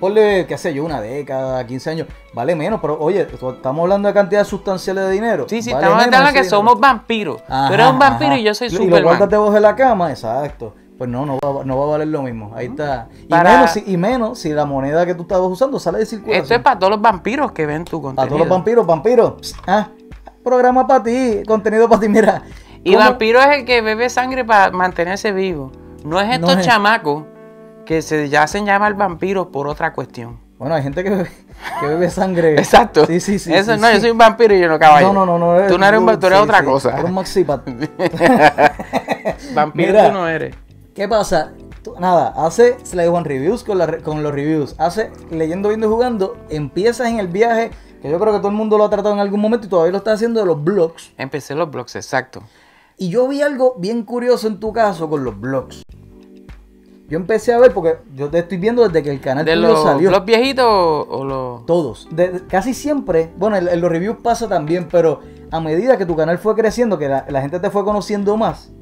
ponle, 0.00 0.44
qué 0.46 0.58
sé 0.58 0.74
yo, 0.74 0.84
una 0.84 1.00
década, 1.00 1.64
15 1.66 1.90
años, 1.90 2.08
vale 2.34 2.54
menos, 2.56 2.80
pero 2.80 2.98
oye, 3.00 3.20
estamos 3.30 3.82
hablando 3.82 4.08
de 4.08 4.14
cantidades 4.14 4.48
sustanciales 4.48 5.04
de 5.06 5.10
dinero. 5.12 5.46
Sí, 5.48 5.62
sí, 5.62 5.72
vale 5.72 5.84
estamos 5.86 6.04
hablando 6.04 6.26
que 6.32 6.38
ese 6.40 6.48
dinero. 6.48 6.56
somos 6.56 6.80
vampiros. 6.80 7.42
Ajá, 7.48 7.68
Tú 7.68 7.74
eres 7.74 7.86
un 7.86 7.98
vampiro 7.98 8.30
ajá. 8.32 8.38
y 8.40 8.42
yo 8.42 8.54
soy 8.54 8.66
Y 8.68 8.70
lo 8.72 8.76
Superman. 8.78 9.02
guardas 9.04 9.28
debajo 9.30 9.52
de 9.52 9.60
la 9.60 9.76
cama, 9.76 10.10
exacto. 10.10 10.74
Pues 10.98 11.10
no, 11.10 11.26
no 11.26 11.38
va, 11.44 11.62
no 11.64 11.78
va 11.78 11.84
a 11.84 11.88
valer 11.88 12.08
lo 12.08 12.22
mismo. 12.22 12.52
Ahí 12.56 12.66
está. 12.66 13.08
Y, 13.22 13.26
Para- 13.26 13.50
menos, 13.56 13.70
si, 13.72 13.84
y 13.86 13.96
menos 13.98 14.38
si 14.38 14.50
la 14.50 14.64
moneda 14.64 15.04
que 15.04 15.14
tú 15.14 15.22
estabas 15.22 15.50
usando 15.50 15.78
sale 15.78 15.98
de 15.98 16.06
circulación. 16.06 16.42
Esto 16.42 16.54
es 16.54 16.60
para 16.60 16.78
todos 16.78 16.90
los 16.92 17.00
vampiros 17.02 17.52
que 17.52 17.66
ven 17.66 17.84
tu 17.84 18.00
contenido. 18.00 18.16
Para 18.16 18.28
todos 18.28 18.40
los 18.40 18.48
vampiros, 18.48 18.86
vampiros. 18.86 19.34
psst, 19.40 19.56
ah, 19.66 19.88
programa 20.42 20.86
para 20.86 21.02
ti, 21.02 21.42
contenido 21.46 21.88
para 21.88 22.00
ti, 22.00 22.08
mira. 22.08 22.42
Y 22.82 22.94
¿cómo- 22.94 23.04
vampiro 23.04 23.40
es 23.40 23.58
el 23.58 23.64
que 23.66 23.82
bebe 23.82 24.08
sangre 24.08 24.44
para 24.44 24.70
mantenerse 24.70 25.32
vivo. 25.32 25.70
No 26.04 26.20
es 26.20 26.32
estos 26.32 26.54
No 26.54 26.60
es- 26.60 26.66
chamacos 26.66 27.24
que 27.84 28.00
se 28.00 28.28
ya 28.28 28.44
hacen 28.44 28.64
llamar 28.64 28.94
vampiros 28.94 29.48
por 29.48 29.66
otra 29.68 29.92
cuestión. 29.92 30.38
Bueno, 30.58 30.74
hay 30.76 30.82
gente 30.82 31.04
que 31.04 31.10
bebe, 31.10 31.30
que 31.80 31.86
bebe 31.86 32.08
sangre. 32.10 32.54
Exacto. 32.58 33.04
Sí, 33.04 33.20
sí, 33.20 33.38
sí. 33.38 33.52
Eso 33.52 33.74
sí, 33.74 33.80
no, 33.80 33.88
sí. 33.88 33.94
yo 33.94 34.00
soy 34.00 34.10
un 34.12 34.18
vampiro 34.18 34.54
y 34.54 34.60
yo 34.60 34.68
no 34.68 34.78
caballo. 34.78 35.12
No, 35.12 35.26
no, 35.26 35.38
no, 35.38 35.60
no. 35.60 35.66
Tú 35.68 35.76
no 35.78 35.84
eres 35.86 36.00
un 36.00 36.06
vampiro, 36.06 36.20
tú 36.20 36.26
eres 36.28 36.38
sí, 36.38 36.44
otra 36.44 36.64
cosa. 36.64 36.90
Eres 36.94 37.04
un 37.04 37.12
maxipat. 37.14 37.60
Vampiro 39.54 39.92
Mira. 39.92 40.06
tú 40.08 40.12
no 40.14 40.28
eres. 40.28 40.54
¿Qué 40.96 41.06
pasa? 41.06 41.52
Nada, 42.00 42.32
hace 42.36 42.78
Slide 42.84 43.08
One 43.08 43.28
Reviews 43.28 43.62
con, 43.62 43.76
la 43.76 43.98
con 43.98 44.22
los 44.22 44.32
reviews. 44.32 44.74
Hace 44.78 45.12
leyendo, 45.30 45.68
viendo 45.68 45.86
y 45.86 45.90
jugando. 45.90 46.38
Empiezas 46.48 47.08
en 47.10 47.20
el 47.20 47.28
viaje, 47.28 47.70
que 48.00 48.10
yo 48.10 48.18
creo 48.18 48.32
que 48.32 48.38
todo 48.38 48.48
el 48.48 48.54
mundo 48.54 48.78
lo 48.78 48.84
ha 48.84 48.90
tratado 48.90 49.14
en 49.14 49.20
algún 49.20 49.40
momento 49.40 49.66
y 49.66 49.68
todavía 49.70 49.92
lo 49.92 49.98
está 49.98 50.12
haciendo 50.14 50.40
de 50.40 50.46
los 50.46 50.64
blogs. 50.64 51.12
Empecé 51.18 51.54
los 51.54 51.70
blogs, 51.70 51.94
exacto. 51.96 52.42
Y 52.96 53.10
yo 53.10 53.28
vi 53.28 53.42
algo 53.42 53.74
bien 53.78 54.04
curioso 54.04 54.48
en 54.48 54.58
tu 54.58 54.72
caso 54.72 55.08
con 55.10 55.22
los 55.22 55.38
blogs. 55.38 55.82
Yo 57.08 57.18
empecé 57.18 57.52
a 57.52 57.58
ver, 57.58 57.74
porque 57.74 57.98
yo 58.14 58.30
te 58.30 58.38
estoy 58.38 58.56
viendo 58.56 58.82
desde 58.82 59.02
que 59.02 59.10
el 59.10 59.20
canal 59.20 59.44
¿De 59.44 59.54
los 59.54 59.82
salió. 59.84 60.08
blogs 60.08 60.24
viejitos 60.24 60.64
o, 60.66 61.02
o 61.08 61.24
los...? 61.24 61.66
Todos. 61.66 62.08
De- 62.10 62.42
casi 62.48 62.72
siempre, 62.72 63.30
bueno, 63.36 63.56
en, 63.58 63.68
en 63.68 63.80
los 63.82 63.90
reviews 63.92 64.16
pasa 64.22 64.48
también, 64.48 64.88
pero 64.90 65.20
a 65.52 65.60
medida 65.60 65.98
que 65.98 66.06
tu 66.06 66.16
canal 66.16 66.38
fue 66.38 66.56
creciendo, 66.56 66.98
que 66.98 67.06
la, 67.08 67.26
la 67.28 67.42
gente 67.42 67.60
te 67.60 67.70
fue 67.70 67.84
conociendo 67.84 68.36
más, 68.36 68.72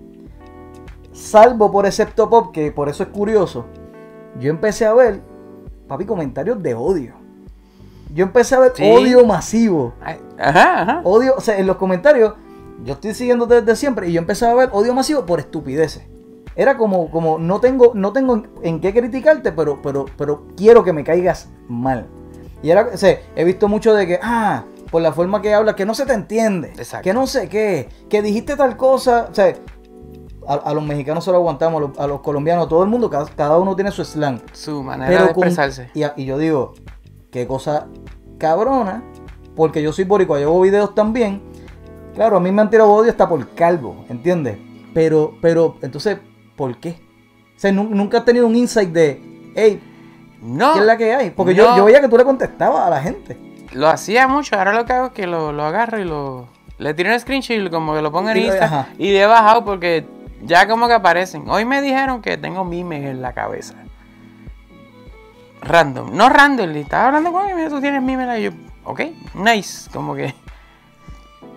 salvo 1.15 1.71
por 1.71 1.87
excepto 1.87 2.29
pop, 2.29 2.53
que 2.53 2.71
por 2.73 2.89
eso 2.89 3.05
es 3.05 3.09
curioso, 3.09 3.65
yo 4.39 4.51
empecé 4.51 4.85
a 4.85 4.93
ver, 4.93 5.21
papi, 5.89 6.05
comentarios 6.05 6.63
de 6.63 6.75
odio. 6.75 7.15
Yo 8.13 8.25
empecé 8.25 8.55
a 8.57 8.61
ver 8.61 8.73
Sí. 8.75 8.85
odio 8.91 9.25
masivo. 9.25 9.95
Ajá, 10.39 10.83
ajá. 10.83 11.01
Odio, 11.05 11.35
o 11.37 11.41
sea, 11.41 11.59
en 11.59 11.67
los 11.67 11.77
comentarios, 11.77 12.35
yo 12.85 12.95
estoy 12.95 13.15
siguiendo 13.15 13.47
desde 13.47 13.75
siempre 13.77 14.09
y 14.09 14.13
yo 14.13 14.19
empecé 14.21 14.47
a 14.47 14.55
ver 14.55 14.69
odio 14.73 14.93
masivo 14.95 15.25
por 15.25 15.41
estupideces. 15.41 16.03
Era 16.57 16.77
como, 16.77 17.11
como 17.11 17.39
no 17.39 17.61
tengo, 17.61 17.93
no 17.95 18.13
tengo 18.13 18.35
en, 18.35 18.49
en 18.63 18.81
qué 18.81 18.93
criticarte, 18.93 19.53
pero, 19.53 19.81
pero, 19.83 20.07
pero 20.17 20.47
quiero 20.57 20.85
que 20.85 20.93
me 20.93 21.03
caigas 21.03 21.49
mal. 21.69 22.07
Y 22.63 22.71
era, 22.71 22.89
o 22.93 22.97
sea, 22.97 23.19
he 23.35 23.45
visto 23.45 23.69
mucho 23.69 23.95
de 23.95 24.07
que, 24.07 24.21
ah, 24.23 24.65
por 24.91 25.03
la 25.03 25.13
forma 25.13 25.43
que 25.43 25.53
hablas, 25.53 25.75
que 25.75 25.85
no 25.85 25.95
se 25.95 26.07
te 26.07 26.13
entiende, 26.13 26.69
Exacto. 26.77 27.03
que 27.03 27.13
no 27.13 27.27
sé 27.27 27.49
qué, 27.49 27.89
que 28.09 28.23
dijiste 28.23 28.55
tal 28.57 28.77
cosa, 28.77 29.27
o 29.31 29.35
sea, 29.35 29.55
a, 30.49 30.55
a 30.55 30.75
los 30.75 30.83
mexicanos 30.85 31.25
se 31.25 31.31
lo 31.31 31.37
aguantamos, 31.39 31.83
a 31.83 31.87
los, 31.89 31.99
a 31.99 32.07
los 32.07 32.21
colombianos, 32.21 32.69
todo 32.69 32.83
el 32.83 32.89
mundo, 32.89 33.09
cada, 33.11 33.27
cada 33.27 33.59
uno 33.59 33.75
tiene 33.75 33.91
su 33.91 34.05
slang. 34.05 34.41
Su 34.53 34.83
manera 34.83 35.11
de 35.11 35.19
con- 35.35 35.45
expresarse. 35.49 35.91
y, 35.95 36.25
yo 36.25 36.39
digo, 36.39 36.75
qué 37.31 37.47
cosa 37.47 37.87
cabrona, 38.39 39.03
porque 39.57 39.83
yo 39.83 39.93
soy 39.93 40.05
boricua, 40.05 40.41
yo 40.41 40.49
hago 40.49 40.61
videos 40.61 40.95
también. 40.95 41.43
Claro, 42.15 42.37
a 42.37 42.41
mí 42.41 42.51
me 42.53 42.63
han 42.63 42.71
tirado 42.71 42.93
odio 42.93 43.11
hasta 43.11 43.29
por 43.29 43.49
calvo, 43.55 44.05
¿entiendes? 44.09 44.59
Pero, 44.93 45.35
pero, 45.41 45.77
entonces, 45.83 46.19
¿por 46.57 46.77
qué? 46.79 47.01
O 47.57 47.59
sea, 47.61 47.73
nu- 47.73 47.89
nunca 47.91 48.19
has 48.19 48.25
tenido 48.25 48.47
un 48.47 48.55
insight 48.55 48.91
de, 48.91 49.53
hey, 49.57 49.83
No, 50.41 50.75
¿qué 50.75 50.81
es 50.81 50.85
la 50.87 50.97
que 50.97 51.13
hay? 51.15 51.31
Porque 51.31 51.55
yo, 51.55 51.71
No. 51.71 51.77
yo 51.79 51.85
veía 51.87 52.01
que 52.01 52.09
tú 52.09 52.17
le 52.17 52.25
contestabas 52.25 52.87
a 52.87 52.91
la 52.91 53.01
gente. 53.01 53.37
lo 53.73 53.89
hacía 53.89 54.29
mucho. 54.29 54.57
Ahora 54.57 54.73
lo 54.73 54.85
que 54.85 54.93
hago 54.93 55.07
es 55.07 55.13
que 55.13 55.27
lo, 55.27 55.53
lo 55.53 55.65
agarro 55.65 55.99
y 55.99 56.05
lo. 56.05 56.47
Le 56.79 56.93
tiro 56.95 57.13
un 57.13 57.19
screenshot 57.19 57.57
y 57.57 57.71
como 57.71 57.95
que 57.95 58.03
lo 58.03 58.13
pongo 58.13 58.31
en 58.31 58.37
Insta. 58.39 58.65
ajá. 58.65 58.89
Y 58.99 59.15
he 59.15 59.27
bajado 59.27 59.65
porque 59.65 60.07
ya 60.45 60.67
como 60.69 60.87
que 60.87 60.95
aparecen. 60.95 61.49
Hoy 61.49 61.65
me 61.65 61.81
dijeron 61.83 62.23
que 62.23 62.37
tengo 62.37 62.65
mimes 62.65 63.05
en 63.05 63.23
la 63.23 63.33
cabeza. 63.33 63.75
Random. 65.63 66.15
No 66.15 66.29
random. 66.29 66.77
Y 66.77 66.81
estaba 66.81 67.07
hablando 67.07 67.33
con 67.33 67.49
él. 67.49 67.55
Mira, 67.55 67.69
tú 67.69 67.81
tienes 67.81 68.03
mimes. 68.03 68.39
Y 68.39 68.43
yo, 68.45 68.51
ok, 68.85 69.01
nice. 69.35 69.91
Como 69.91 70.15
que. 70.15 70.35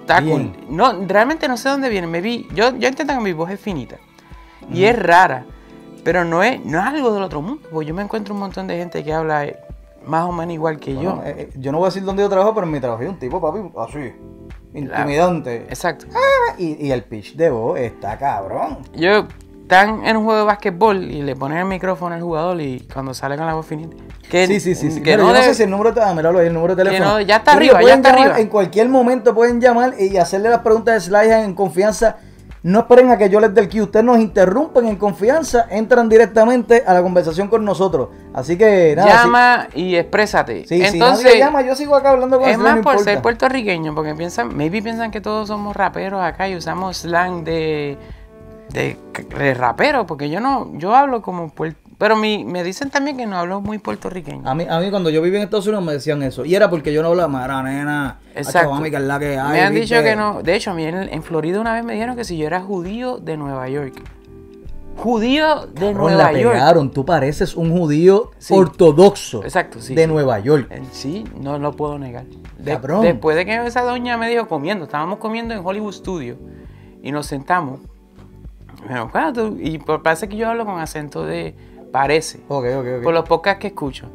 Está 0.02 0.22
cool. 0.22 0.54
No, 0.70 1.06
realmente 1.06 1.48
no 1.48 1.58
sé 1.58 1.70
dónde 1.70 1.90
viene. 1.90 2.08
Me 2.08 2.22
vi. 2.22 2.48
Yo, 2.54 2.76
yo 2.78 2.88
entiendo 2.88 3.14
que 3.14 3.20
mi 3.20 3.34
voz 3.34 3.50
es 3.52 3.60
finita. 3.60 3.98
Y 4.72 4.86
es 4.86 4.98
rara. 4.98 5.46
Pero 6.04 6.24
no 6.24 6.42
es, 6.42 6.64
no 6.64 6.80
es 6.80 6.86
algo 6.86 7.12
del 7.14 7.24
otro 7.24 7.42
mundo. 7.42 7.68
Porque 7.70 7.88
yo 7.88 7.94
me 7.94 8.02
encuentro 8.02 8.34
un 8.34 8.40
montón 8.40 8.68
de 8.68 8.78
gente 8.78 9.04
que 9.04 9.14
habla 9.14 9.46
eh, 9.46 9.58
más 10.06 10.24
o 10.24 10.32
menos 10.32 10.54
igual 10.54 10.80
que 10.80 10.94
Bueno, 10.94 11.18
yo. 11.18 11.24
eh, 11.26 11.36
eh, 11.38 11.50
yo 11.58 11.74
no 11.74 11.80
voy 11.80 11.88
a 11.88 11.90
decir 11.90 12.04
dónde 12.04 12.24
yo 12.24 12.30
trabajo, 12.30 12.54
pero 12.54 12.66
en 12.66 12.72
mi 12.72 12.80
trabajo 12.80 13.02
hay 13.02 13.10
un 13.10 13.20
tipo, 13.20 13.42
papi, 13.42 13.60
así, 13.78 14.14
intimidante. 14.78 15.66
Exacto. 15.70 16.08
Y, 16.58 16.88
y 16.88 16.92
el 16.92 17.04
pitch 17.04 17.36
de 17.36 17.50
voz 17.50 17.80
está 17.80 18.18
cabrón. 18.18 18.80
Yo 18.96 19.28
están 19.68 20.06
en 20.06 20.16
un 20.16 20.24
juego 20.24 20.40
de 20.40 20.46
básquetbol 20.46 21.04
y 21.04 21.22
le 21.22 21.36
ponen 21.36 21.58
el 21.58 21.66
micrófono 21.66 22.16
al 22.16 22.22
jugador 22.22 22.62
y 22.62 22.88
cuando 22.92 23.14
sale 23.14 23.36
con 23.36 23.46
la 23.46 23.54
voz 23.54 23.66
finita. 23.66 23.98
Que, 24.30 24.48
Sí, 24.48 24.62
sí, 24.62 24.76
sí. 24.76 24.92
sí. 24.92 25.02
Que 25.02 25.18
no 25.18 25.28
yo 25.28 25.34
no 25.34 25.42
sé 25.42 25.54
si 25.56 25.64
el 25.64 25.70
número 25.70 25.94
ah, 26.02 26.14
míralo 26.14 26.40
el 26.40 26.54
número 26.54 26.74
de 26.74 26.86
teléfono. 26.86 27.16
no, 27.16 27.22
ya 27.22 27.38
está 27.38 27.52
arriba, 27.52 27.82
ya 27.82 27.96
está 27.96 28.12
arriba. 28.12 28.40
En 28.40 28.48
cualquier 28.48 28.88
momento 28.88 29.36
pueden 29.36 29.60
llamar 29.60 29.96
y 30.00 30.16
hacerle 30.18 30.50
las 30.50 30.60
preguntas 30.60 30.96
de 30.96 31.02
Slide 31.02 31.44
en 31.44 31.54
confianza. 31.54 32.18
No 32.64 32.80
esperen 32.80 33.12
a 33.12 33.18
que 33.18 33.30
yo 33.30 33.40
les 33.40 33.54
dé 33.54 33.62
el 33.62 33.70
que 33.70 33.82
ustedes 33.82 34.04
nos 34.04 34.18
interrumpen 34.20 34.88
en 34.88 34.96
confianza, 34.98 35.68
entran 35.70 36.10
directamente 36.10 36.84
a 36.86 36.94
la 36.94 37.02
conversación 37.04 37.48
con 37.48 37.64
nosotros. 37.64 38.10
Así 38.34 38.58
que 38.58 38.94
nada, 38.96 39.24
Llama 39.24 39.68
y 39.74 39.96
exprésate. 39.96 40.66
si, 40.66 40.80
si, 40.80 40.88
si 40.88 40.98
Entonces, 40.98 41.26
nadie 41.26 41.38
llama, 41.40 41.62
yo 41.62 41.76
sigo 41.76 41.96
acá 41.96 42.10
hablando 42.10 42.40
con 42.40 42.50
es 42.50 42.58
más 42.58 42.76
no 42.78 42.82
por 42.82 42.94
importa. 42.94 43.12
ser 43.12 43.22
puertorriqueño, 43.22 43.94
porque 43.96 44.16
piensan, 44.16 44.56
maybe 44.56 44.82
piensan 44.82 45.12
que 45.12 45.22
todos 45.22 45.48
somos 45.48 45.76
raperos 45.76 46.22
acá 46.22 46.50
y 46.50 46.56
usamos 46.56 46.98
slang 46.98 47.44
de, 47.44 47.98
de, 48.70 48.98
de 49.38 49.54
rapero, 49.54 50.06
porque 50.06 50.30
yo 50.30 50.40
no, 50.42 50.72
yo 50.74 50.96
hablo 50.96 51.22
como 51.22 51.50
puer- 51.54 51.76
pero 51.98 52.16
mi, 52.16 52.46
me 52.46 52.64
dicen 52.64 52.90
también 52.90 53.18
que 53.18 53.26
no 53.26 53.38
hablo 53.38 53.60
muy 53.62 53.80
puertorriqueño. 53.80 54.48
A 54.48 54.54
mí, 54.54 54.66
a 54.70 54.80
mí 54.80 54.90
cuando 54.92 55.10
yo 55.10 55.22
vivía 55.22 55.40
en 55.40 55.46
Estados 55.46 55.66
Unidos 55.68 55.84
me 55.84 55.94
decían 55.94 56.22
eso. 56.24 56.46
Y 56.46 56.54
era 56.56 56.70
porque 56.70 56.94
yo 56.94 57.02
no 57.02 57.08
hablaba 57.10 57.28
mara, 57.28 57.64
nena. 57.64 58.20
Exacto. 58.36 58.72
Mami, 58.72 58.90
que 58.92 58.98
es 58.98 59.02
la 59.04 59.18
que 59.20 59.38
hay, 59.40 59.52
me 59.54 59.62
han 59.62 59.74
¿viste? 59.74 59.96
dicho 59.96 60.04
que 60.04 60.16
no. 60.16 60.42
De 60.44 60.56
hecho, 60.56 60.72
a 60.72 60.74
mí 60.74 60.84
en, 60.86 60.96
en 60.96 61.24
Florida 61.24 61.60
una 61.60 61.74
vez 61.74 61.84
me 61.84 61.94
dijeron 61.94 62.16
que 62.16 62.24
si 62.24 62.38
yo 62.38 62.46
era 62.48 62.62
judío 62.62 63.18
de 63.18 63.36
Nueva 63.38 63.68
York. 63.70 64.02
Judío 64.96 65.68
de 65.68 65.74
Cabrón, 65.94 65.98
Nueva 65.98 66.32
la 66.32 66.40
York. 66.40 66.54
pegaron. 66.56 66.92
Tú 66.92 67.06
pareces 67.06 67.56
un 67.56 67.72
judío 67.72 68.32
Sí. 68.40 68.54
ortodoxo 68.56 69.44
Exacto, 69.44 69.80
sí. 69.80 69.94
de 69.94 70.04
sí. 70.04 70.08
Nueva 70.08 70.40
York. 70.40 70.68
Eh, 70.72 70.82
Sí, 70.92 71.24
no 71.40 71.60
lo 71.60 71.74
puedo 71.74 72.00
negar. 72.00 72.26
De- 72.58 72.72
Cabrón. 72.74 73.04
después 73.04 73.36
de 73.38 73.46
que 73.46 73.64
esa 73.68 73.82
doña 73.84 74.18
me 74.18 74.28
dijo 74.28 74.48
comiendo, 74.48 74.86
estábamos 74.86 75.20
comiendo 75.20 75.54
en 75.54 75.64
Hollywood 75.64 75.94
Studio 75.94 76.38
y 77.04 77.12
nos 77.12 77.28
sentamos. 77.28 77.80
"Bueno, 78.88 79.34
tú-" 79.34 79.58
y 79.62 79.78
parece 79.78 80.28
que 80.30 80.36
yo 80.36 80.50
hablo 80.50 80.66
con 80.66 80.80
acento 80.80 81.24
de 81.26 81.56
parece, 81.98 82.40
Ok, 82.48 82.66
ok, 82.80 82.86
ok. 82.98 83.04
por 83.04 83.14
los 83.14 83.28
podcasts 83.28 83.60
que 83.60 83.68
escucho. 83.68 84.08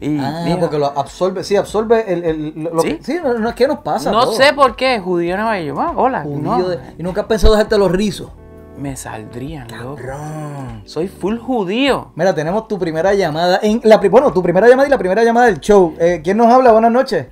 Y 0.00 0.18
Ah, 0.18 0.44
dijo, 0.46 0.60
porque 0.60 0.78
lo 0.78 0.86
absorbe, 0.86 1.44
sí, 1.44 1.56
absorbe 1.56 2.10
el, 2.10 2.24
el- 2.24 2.52
lo, 2.56 2.74
lo 2.74 2.82
¿Sí? 2.82 2.96
que- 2.96 3.04
sí, 3.04 3.18
no, 3.22 3.34
no, 3.34 3.48
es 3.50 3.54
que 3.54 3.68
nos 3.68 3.80
pasa. 3.80 4.10
no 4.10 4.32
sé 4.32 4.52
por 4.54 4.74
qué, 4.76 4.98
judío 4.98 5.36
Nueva 5.36 5.60
York. 5.60 5.78
Ah, 5.80 5.92
hola, 5.94 6.22
Judío 6.22 6.38
no, 6.42 6.68
de- 6.68 6.78
y 6.98 7.02
nunca 7.02 7.20
has 7.22 7.26
pensado 7.26 7.52
dejarte 7.54 7.76
los 7.78 7.90
rizos. 7.92 8.30
me 8.78 8.96
saldrían, 8.96 9.68
loco. 9.68 9.96
Cabrón. 9.96 10.82
Soy 10.86 11.06
full 11.08 11.36
judío. 11.36 12.12
Mira, 12.14 12.34
tenemos 12.34 12.66
tu 12.66 12.78
primera 12.78 13.12
llamada. 13.12 13.60
En 13.62 13.82
la, 13.84 13.98
bueno, 13.98 14.32
tu 14.32 14.42
primera 14.42 14.66
llamada 14.68 14.88
y 14.88 14.90
la 14.90 14.96
primera 14.96 15.22
llamada 15.22 15.46
del 15.48 15.60
show. 15.60 15.94
Eh, 15.98 16.22
¿Quién 16.24 16.38
nos 16.38 16.46
habla? 16.50 16.72
Buenas 16.72 16.90
noches. 16.90 17.26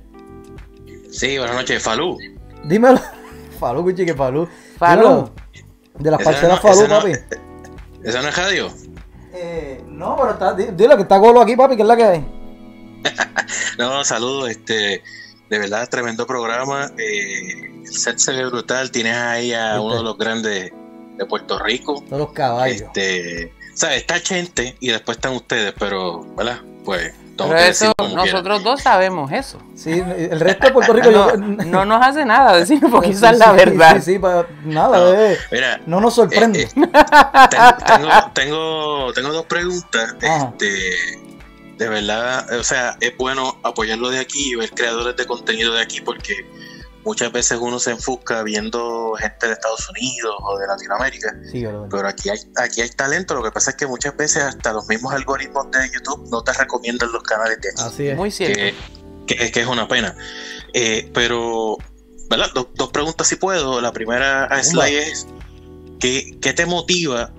Sí, 1.11 1.39
buenas 1.39 1.55
noches, 1.55 1.81
Falú. 1.81 2.17
Dímelo. 2.65 2.99
Falú, 3.59 3.81
Cuchi, 3.83 4.05
que 4.05 4.13
Falú. 4.13 4.47
Falú. 4.77 5.01
Dímelo. 5.01 5.31
De 5.97 6.11
las 6.11 6.21
parcelas 6.21 6.63
no- 6.63 6.69
Falú, 6.69 6.81
esa 6.83 6.87
no- 6.87 6.99
papi. 6.99 7.11
¿Esa 8.03 8.21
no 8.21 8.27
es 8.29 8.37
radio? 8.37 8.67
Eh, 9.33 9.83
no, 9.87 10.15
pero 10.17 10.31
está, 10.31 10.53
di- 10.53 10.69
dilo 10.75 10.95
que 10.95 11.03
está 11.03 11.17
golo 11.17 11.41
aquí, 11.41 11.55
papi, 11.55 11.75
que 11.75 11.81
es 11.83 11.87
la 11.87 11.95
que 11.97 12.03
hay. 12.03 12.25
No, 13.77 14.03
saludos, 14.03 14.49
este, 14.49 15.01
de 15.49 15.59
verdad, 15.59 15.87
tremendo 15.89 16.27
programa. 16.27 16.91
Eh, 16.97 17.81
el 17.85 17.87
set 17.87 18.17
se 18.17 18.33
ve 18.33 18.45
brutal. 18.45 18.91
Tienes 18.91 19.15
ahí 19.15 19.53
a 19.53 19.73
¿Viste? 19.75 19.79
uno 19.79 19.97
de 19.97 20.03
los 20.03 20.17
grandes 20.17 20.71
de 21.17 21.25
Puerto 21.25 21.57
Rico. 21.59 22.03
Todos 22.07 22.19
los 22.19 22.31
caballos. 22.33 22.81
Este, 22.81 23.53
¿sabes? 23.73 23.97
Está 24.01 24.19
gente 24.19 24.75
y 24.81 24.89
después 24.89 25.17
están 25.17 25.33
ustedes, 25.33 25.73
pero, 25.79 26.25
¿verdad? 26.35 26.59
Pues, 26.83 27.13
Pero 27.47 27.59
eso, 27.59 27.93
decir 27.97 28.15
nosotros 28.15 28.63
dos 28.63 28.81
sabemos 28.81 29.31
eso. 29.31 29.59
Sí, 29.75 29.91
el 29.91 30.39
resto 30.39 30.67
de 30.67 30.73
Puerto 30.73 30.93
Rico. 30.93 31.09
no, 31.11 31.29
yo- 31.31 31.37
no 31.65 31.85
nos 31.85 32.05
hace 32.05 32.25
nada 32.25 32.55
decirlo 32.57 32.89
porque 32.91 33.13
Sí, 33.13 33.25
es 33.25 33.37
la 33.37 33.51
sí, 33.51 33.55
verdad. 33.57 33.95
Sí, 33.95 34.01
sí, 34.13 34.19
pa- 34.19 34.45
nada, 34.65 34.97
No, 34.97 35.13
eh, 35.13 35.37
Mira, 35.51 35.79
no 35.85 36.01
nos 36.01 36.15
sorprende. 36.15 36.63
Eh, 36.63 36.69
eh, 36.75 36.87
ten- 37.49 37.85
tengo, 37.85 38.09
tengo, 38.33 39.13
tengo 39.13 39.33
dos 39.33 39.45
preguntas. 39.45 40.15
Ajá. 40.21 40.51
Este, 40.51 41.19
de 41.77 41.87
verdad, 41.87 42.45
o 42.59 42.63
sea, 42.63 42.97
es 42.99 43.15
bueno 43.17 43.57
apoyarlo 43.63 44.09
de 44.09 44.19
aquí 44.19 44.51
y 44.51 44.55
ver 44.55 44.69
creadores 44.71 45.15
de 45.15 45.25
contenido 45.25 45.73
de 45.73 45.81
aquí 45.81 46.01
porque 46.01 46.45
muchas 47.05 47.31
veces 47.31 47.57
uno 47.61 47.79
se 47.79 47.91
enfusca 47.91 48.43
viendo 48.43 49.13
gente 49.17 49.47
de 49.47 49.53
Estados 49.53 49.89
Unidos 49.89 50.35
o 50.41 50.57
de 50.59 50.67
Latinoamérica, 50.67 51.33
Sí, 51.51 51.65
pero 51.89 52.07
aquí 52.07 52.29
hay, 52.29 52.39
aquí 52.57 52.81
hay 52.81 52.89
talento. 52.89 53.35
Lo 53.35 53.43
que 53.43 53.51
pasa 53.51 53.71
es 53.71 53.77
que 53.77 53.87
muchas 53.87 54.15
veces 54.17 54.43
hasta 54.43 54.73
los 54.73 54.87
mismos 54.87 55.13
algoritmos 55.13 55.71
de 55.71 55.89
YouTube 55.93 56.27
no 56.29 56.43
te 56.43 56.53
recomiendan 56.53 57.11
los 57.11 57.23
canales 57.23 57.59
de 57.61 57.69
aquí 57.69 57.81
Así 57.81 58.07
es. 58.07 58.17
Muy 58.17 58.31
cierto. 58.31 58.55
que, 58.59 59.35
que- 59.35 59.51
que 59.51 59.61
es 59.61 59.67
una 59.67 59.87
pena. 59.87 60.15
Eh, 60.73 61.09
pero, 61.13 61.77
¿verdad? 62.29 62.51
Do- 62.53 62.71
dos 62.75 62.89
preguntas 62.91 63.27
si 63.27 63.35
puedo. 63.37 63.79
La 63.81 63.91
primera 63.93 64.43
a. 64.45 64.63
Sly 64.63 64.95
es, 64.95 65.25
¿qué, 65.99 66.37
qué 66.41 66.53
te 66.53 66.65
motiva 66.65 67.31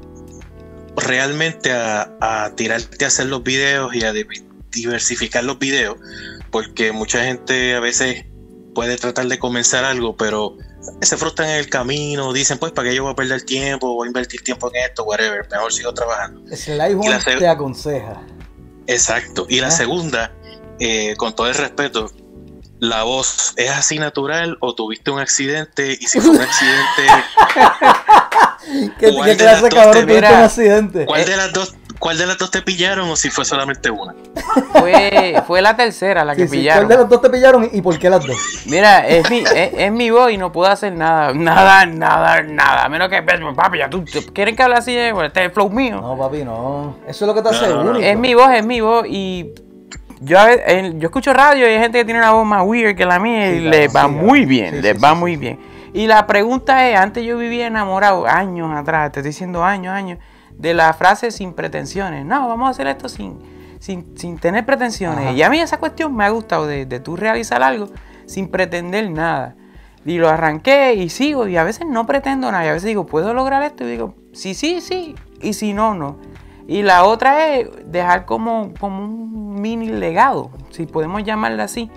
realmente 0.96 1.72
a, 1.72 2.16
a 2.20 2.54
tirarte 2.56 3.04
a 3.04 3.08
hacer 3.08 3.26
los 3.26 3.42
videos 3.42 3.94
y 3.94 4.04
a 4.04 4.12
di- 4.12 4.24
diversificar 4.70 5.44
los 5.44 5.58
videos? 5.58 5.96
Porque 6.50 6.92
mucha 6.92 7.22
gente 7.24 7.74
a 7.74 7.80
veces 7.80 8.24
puede 8.74 8.96
tratar 8.96 9.26
de 9.26 9.38
comenzar 9.38 9.84
algo, 9.84 10.16
pero 10.16 10.56
se 11.00 11.16
frustran 11.16 11.50
en 11.50 11.56
el 11.56 11.68
camino, 11.68 12.32
dicen, 12.32 12.58
pues, 12.58 12.72
¿para 12.72 12.88
qué 12.88 12.94
yo 12.94 13.02
voy 13.04 13.12
a 13.12 13.16
perder 13.16 13.42
tiempo? 13.42 13.94
Voy 13.94 14.06
a 14.06 14.08
invertir 14.08 14.42
tiempo 14.42 14.70
en 14.74 14.82
esto, 14.84 15.04
whatever, 15.04 15.46
mejor 15.50 15.72
sigo 15.72 15.92
trabajando. 15.92 16.40
Sly 16.56 16.96
Y 17.02 17.08
la 17.08 17.18
te 17.20 17.48
aconseja. 17.48 18.22
Exacto. 18.86 19.46
Y 19.48 19.60
la 19.60 19.68
Ah. 19.68 19.72
segunda, 19.72 20.32
eh, 20.78 21.14
con 21.16 21.34
todo 21.34 21.48
el 21.48 21.54
respeto, 21.54 22.10
¿la 22.78 23.02
voz 23.02 23.52
es 23.56 23.70
así 23.70 23.98
natural 23.98 24.56
o 24.60 24.74
tuviste 24.74 25.10
un 25.10 25.18
accidente? 25.20 25.92
Y 26.00 26.06
si 26.06 26.20
fue 26.20 26.30
un 26.30 26.40
accidente, 26.40 27.06
¿Qué, 28.98 29.12
¿Cuál 29.12 29.24
qué 29.24 29.30
de 29.30 29.36
clase 29.36 29.68
cabrón 29.68 29.92
te 29.94 30.02
tuviste 30.02 30.28
un 30.28 30.34
accidente? 30.42 31.06
¿cuál 31.06 31.24
de 31.24 31.36
las 31.36 31.52
dos, 31.52 31.74
cuál 32.00 32.18
de 32.18 32.26
las 32.26 32.36
dos 32.38 32.50
te 32.50 32.60
pillaron 32.62 33.08
o 33.08 33.14
si 33.14 33.30
fue 33.30 33.44
solamente 33.44 33.88
una? 33.90 34.12
Fue, 34.72 35.40
fue 35.46 35.62
la 35.62 35.76
tercera 35.76 36.24
la 36.24 36.34
que 36.34 36.42
Sí, 36.42 36.48
sí, 36.48 36.56
pillaron. 36.56 36.86
¿Cuál 36.86 36.96
de 36.96 37.02
las 37.02 37.08
dos 37.10 37.22
te 37.22 37.30
pillaron 37.30 37.68
y, 37.72 37.80
por 37.82 37.98
qué 37.98 38.10
las 38.10 38.26
dos? 38.26 38.36
Mira, 38.66 39.06
es 39.06 39.28
mi, 39.30 39.38
es, 39.38 39.70
es 39.76 39.92
mi 39.92 40.10
voz 40.10 40.32
y 40.32 40.36
no 40.38 40.50
puedo 40.50 40.70
hacer 40.70 40.92
nada, 40.94 41.32
nada, 41.34 41.86
nada, 41.86 42.42
nada. 42.42 42.84
A 42.84 42.88
menos 42.88 43.08
que, 43.08 43.22
pues, 43.22 43.38
papi, 43.54 43.78
ya 43.78 43.88
tú, 43.88 44.04
¿quieren 44.34 44.56
que 44.56 44.62
hable 44.62 44.76
así? 44.76 44.96
Eh? 44.96 45.12
Bueno, 45.12 45.28
este 45.28 45.40
es 45.40 45.46
el 45.46 45.52
flow 45.52 45.70
mío. 45.70 46.00
No, 46.00 46.16
papi, 46.18 46.44
no. 46.44 46.96
Eso 47.06 47.24
es 47.24 47.28
lo 47.28 47.34
que 47.34 47.42
te 47.42 47.48
hace 47.50 47.68
No, 47.68 47.76
no, 47.76 47.84
no. 47.84 47.90
único. 47.92 48.04
Es 48.06 48.18
mi 48.18 48.34
voz, 48.34 48.50
es 48.52 48.64
mi 48.66 48.80
voz 48.80 49.06
y 49.08 49.52
yo, 50.20 50.38
a 50.38 50.46
ve- 50.46 50.62
en- 50.66 51.00
yo 51.00 51.06
escucho 51.08 51.32
radio 51.32 51.66
y 51.68 51.72
hay 51.74 51.78
gente 51.80 51.98
que 51.98 52.04
tiene 52.04 52.20
una 52.20 52.32
voz 52.32 52.46
más 52.46 52.62
weird 52.64 52.96
que 52.96 53.04
la 53.06 53.18
mía 53.18 53.50
y 53.52 53.58
Sí, 53.58 53.60
les 53.68 53.94
va 53.94 54.04
sí, 54.04 54.10
muy 54.10 54.44
bien, 54.46 54.74
Sí, 54.76 54.82
les 54.82 54.96
sí, 54.96 55.02
va 55.02 55.10
sí, 55.10 55.16
muy 55.16 55.36
bien. 55.36 55.58
Y 55.92 56.06
la 56.06 56.26
pregunta 56.26 56.88
es, 56.88 56.96
antes 56.96 57.24
yo 57.24 57.36
vivía 57.36 57.66
enamorado, 57.66 58.26
años 58.26 58.70
atrás, 58.76 59.10
te 59.12 59.20
estoy 59.20 59.30
diciendo 59.32 59.64
años, 59.64 59.92
años, 59.92 60.18
de 60.60 60.74
la 60.74 60.92
frase 60.92 61.30
sin 61.30 61.54
pretensiones. 61.54 62.24
No, 62.26 62.46
vamos 62.48 62.68
a 62.68 62.70
hacer 62.70 62.86
esto 62.86 63.08
sin, 63.08 63.38
sin, 63.78 64.16
sin 64.18 64.38
tener 64.38 64.66
pretensiones. 64.66 65.26
Ajá. 65.26 65.32
Y 65.32 65.42
a 65.42 65.50
mí 65.50 65.58
esa 65.58 65.78
cuestión 65.78 66.14
me 66.14 66.24
ha 66.24 66.30
gustado 66.30 66.66
de, 66.66 66.86
de 66.86 67.00
tú 67.00 67.16
realizar 67.16 67.62
algo 67.62 67.88
sin 68.26 68.48
pretender 68.48 69.10
nada. 69.10 69.56
Y 70.04 70.18
lo 70.18 70.28
arranqué 70.28 70.94
y 70.94 71.08
sigo 71.10 71.46
y 71.46 71.56
a 71.56 71.64
veces 71.64 71.86
no 71.86 72.06
pretendo 72.06 72.50
nada. 72.52 72.64
Y 72.66 72.68
a 72.68 72.72
veces 72.72 72.86
digo, 72.86 73.06
¿puedo 73.06 73.34
lograr 73.34 73.62
esto? 73.62 73.84
Y 73.84 73.90
digo, 73.90 74.14
sí, 74.32 74.54
sí, 74.54 74.80
sí. 74.80 75.14
Y 75.40 75.54
si 75.54 75.72
no, 75.72 75.94
no. 75.94 76.18
Y 76.68 76.82
la 76.82 77.04
otra 77.04 77.48
es 77.48 77.68
dejar 77.86 78.26
como, 78.26 78.72
como 78.78 79.04
un 79.04 79.60
mini 79.60 79.88
legado, 79.88 80.50
si 80.70 80.86
podemos 80.86 81.24
llamarla 81.24 81.64
así. 81.64 81.90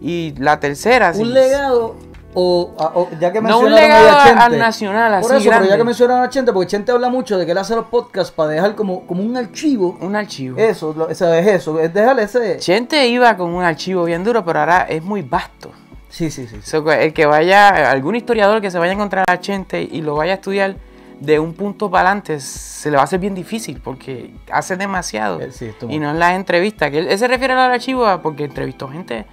Y 0.00 0.34
la 0.38 0.60
tercera, 0.60 1.12
Un 1.14 1.34
legado 1.34 1.96
o, 2.34 2.74
a- 2.78 2.92
o- 2.98 3.08
ya 3.18 3.32
que 3.32 3.40
No 3.40 3.58
un 3.58 3.64
mencionaron 3.64 3.78
ahí 3.78 3.84
a 3.90 4.02
legado 4.04 4.24
Chente. 4.26 4.42
al 4.44 4.58
nacional, 4.58 5.20
Por 5.22 5.32
así 5.32 5.40
eso, 5.42 5.50
pero 5.50 5.50
ya 5.50 5.66
grande. 5.66 5.76
que 5.78 5.84
mencionaron 5.84 6.22
a 6.24 6.28
Chente, 6.28 6.52
porque 6.52 6.66
Chente 6.68 6.92
habla 6.92 7.08
mucho 7.08 7.38
de 7.38 7.46
que 7.46 7.52
él 7.52 7.58
hace 7.58 7.74
los 7.74 7.86
podcasts 7.86 8.30
para 8.32 8.50
dejar 8.50 8.74
como, 8.74 9.06
como 9.06 9.22
un 9.22 9.36
archivo. 9.36 9.96
un 10.00 10.14
archivo. 10.14 10.58
Eso, 10.58 10.94
lo- 10.96 11.08
eso 11.08 11.32
es 11.34 11.46
eso, 11.46 11.80
es 11.80 11.92
dejar 11.92 12.18
ese... 12.20 12.58
Chente 12.58 13.06
iba 13.08 13.36
con 13.36 13.50
un 13.54 13.62
archivo 13.64 14.04
bien 14.04 14.22
duro, 14.24 14.44
pero 14.44 14.60
ahora 14.60 14.82
es 14.88 15.02
muy 15.02 15.22
vasto. 15.22 15.70
Sí, 16.10 16.30
sí, 16.30 16.46
sí. 16.46 16.56
sí. 16.62 16.70
So, 16.70 16.90
el 16.92 17.12
que 17.12 17.26
vaya, 17.26 17.90
algún 17.90 18.14
historiador 18.16 18.60
que 18.60 18.70
se 18.70 18.78
vaya 18.78 18.92
a 18.92 18.94
encontrar 18.94 19.24
a 19.28 19.40
Chente 19.40 19.82
y 19.82 20.00
lo 20.02 20.14
vaya 20.14 20.32
a 20.32 20.34
estudiar 20.36 20.76
de 21.20 21.38
un 21.40 21.52
punto 21.52 21.90
para 21.90 22.08
adelante, 22.10 22.38
se 22.40 22.90
le 22.90 22.96
va 22.96 23.02
a 23.02 23.04
hacer 23.04 23.18
bien 23.18 23.34
difícil 23.34 23.80
porque 23.82 24.32
hace 24.52 24.76
demasiado. 24.76 25.40
Eh, 25.40 25.50
sí, 25.50 25.70
y 25.88 25.98
no 25.98 26.10
en 26.10 26.18
las 26.18 26.34
entrevistas, 26.34 26.90
que 26.92 26.98
él, 27.00 27.08
él 27.08 27.18
se 27.18 27.26
refiere 27.26 27.54
al 27.54 27.72
archivo 27.72 28.06
a- 28.06 28.22
porque 28.22 28.44
entrevistó 28.44 28.88
gente 28.88 29.26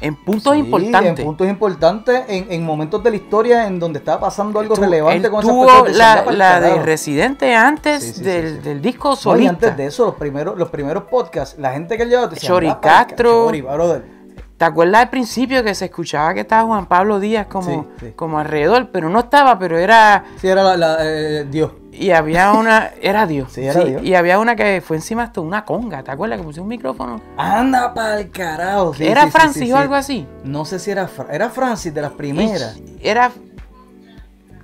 en 0.00 0.14
puntos 0.16 0.52
Sí, 0.54 0.58
importantes. 0.60 1.18
En 1.20 1.24
puntos 1.26 1.46
importantes, 1.48 2.22
en, 2.28 2.46
en 2.50 2.64
momentos 2.64 3.02
de 3.02 3.10
la 3.10 3.16
historia 3.16 3.66
en 3.66 3.78
donde 3.78 3.98
estaba 3.98 4.20
pasando 4.20 4.58
algo 4.60 4.74
Tú- 4.74 4.80
relevante 4.82 5.26
él 5.26 5.30
con 5.30 5.40
tuvo 5.42 5.86
la, 5.88 6.24
la 6.32 6.60
de. 6.60 6.82
Residente 6.82 7.54
antes 7.54 8.02
Sí, 8.02 8.08
sí, 8.12 8.14
sí, 8.18 8.24
del, 8.24 8.62
del 8.62 8.80
disco 8.82 9.08
No, 9.10 9.14
y 9.14 9.16
solista. 9.16 9.50
antes 9.50 9.76
de 9.76 9.86
eso, 9.86 10.06
los 10.06 10.14
primeros, 10.14 10.58
los 10.58 10.70
primeros 10.70 11.04
podcasts, 11.04 11.58
la 11.58 11.72
gente 11.72 11.96
que 11.96 12.04
él 12.04 12.10
llevaba. 12.10 12.34
Chori, 12.34 13.62
brother. 13.62 14.19
¿Te 14.60 14.66
acuerdas 14.66 15.00
al 15.00 15.08
principio 15.08 15.64
que 15.64 15.74
se 15.74 15.86
escuchaba 15.86 16.34
que 16.34 16.40
estaba 16.40 16.64
Juan 16.64 16.84
Pablo 16.84 17.18
Díaz 17.18 17.46
como, 17.46 17.64
Sí, 17.98 18.04
sí. 18.08 18.12
como 18.14 18.38
alrededor? 18.38 18.90
Pero 18.92 19.08
no 19.08 19.20
estaba, 19.20 19.58
pero 19.58 19.78
era... 19.78 20.22
Sí, 20.38 20.48
era 20.48 20.62
la, 20.62 20.76
la, 20.76 20.96
eh, 21.00 21.46
Dios. 21.50 21.72
Y 21.92 22.10
había 22.10 22.52
una... 22.58 22.90
Era 23.00 23.26
Dios. 23.26 23.50
Sí, 23.54 23.64
era 23.64 23.82
Dios. 23.82 24.02
Y 24.04 24.14
había 24.14 24.38
una 24.38 24.56
que 24.56 24.82
fue 24.84 24.98
encima 24.98 25.22
hasta 25.22 25.40
una 25.40 25.64
conga, 25.64 26.02
¿te 26.02 26.10
acuerdas? 26.10 26.40
Que 26.40 26.44
puso 26.44 26.60
un 26.60 26.68
micrófono. 26.68 27.22
Anda 27.38 27.94
pa'l 27.94 28.30
carajo. 28.30 28.92
¿Era 28.98 29.28
Francis 29.28 29.72
o 29.72 29.78
algo 29.78 29.94
así? 29.94 30.26
No 30.44 30.66
sé 30.66 30.78
si 30.78 30.90
era, 30.90 31.08
era 31.32 31.48
Francis 31.48 31.94
de 31.94 32.02
las 32.02 32.12
primeras. 32.12 32.78
Era... 33.00 33.30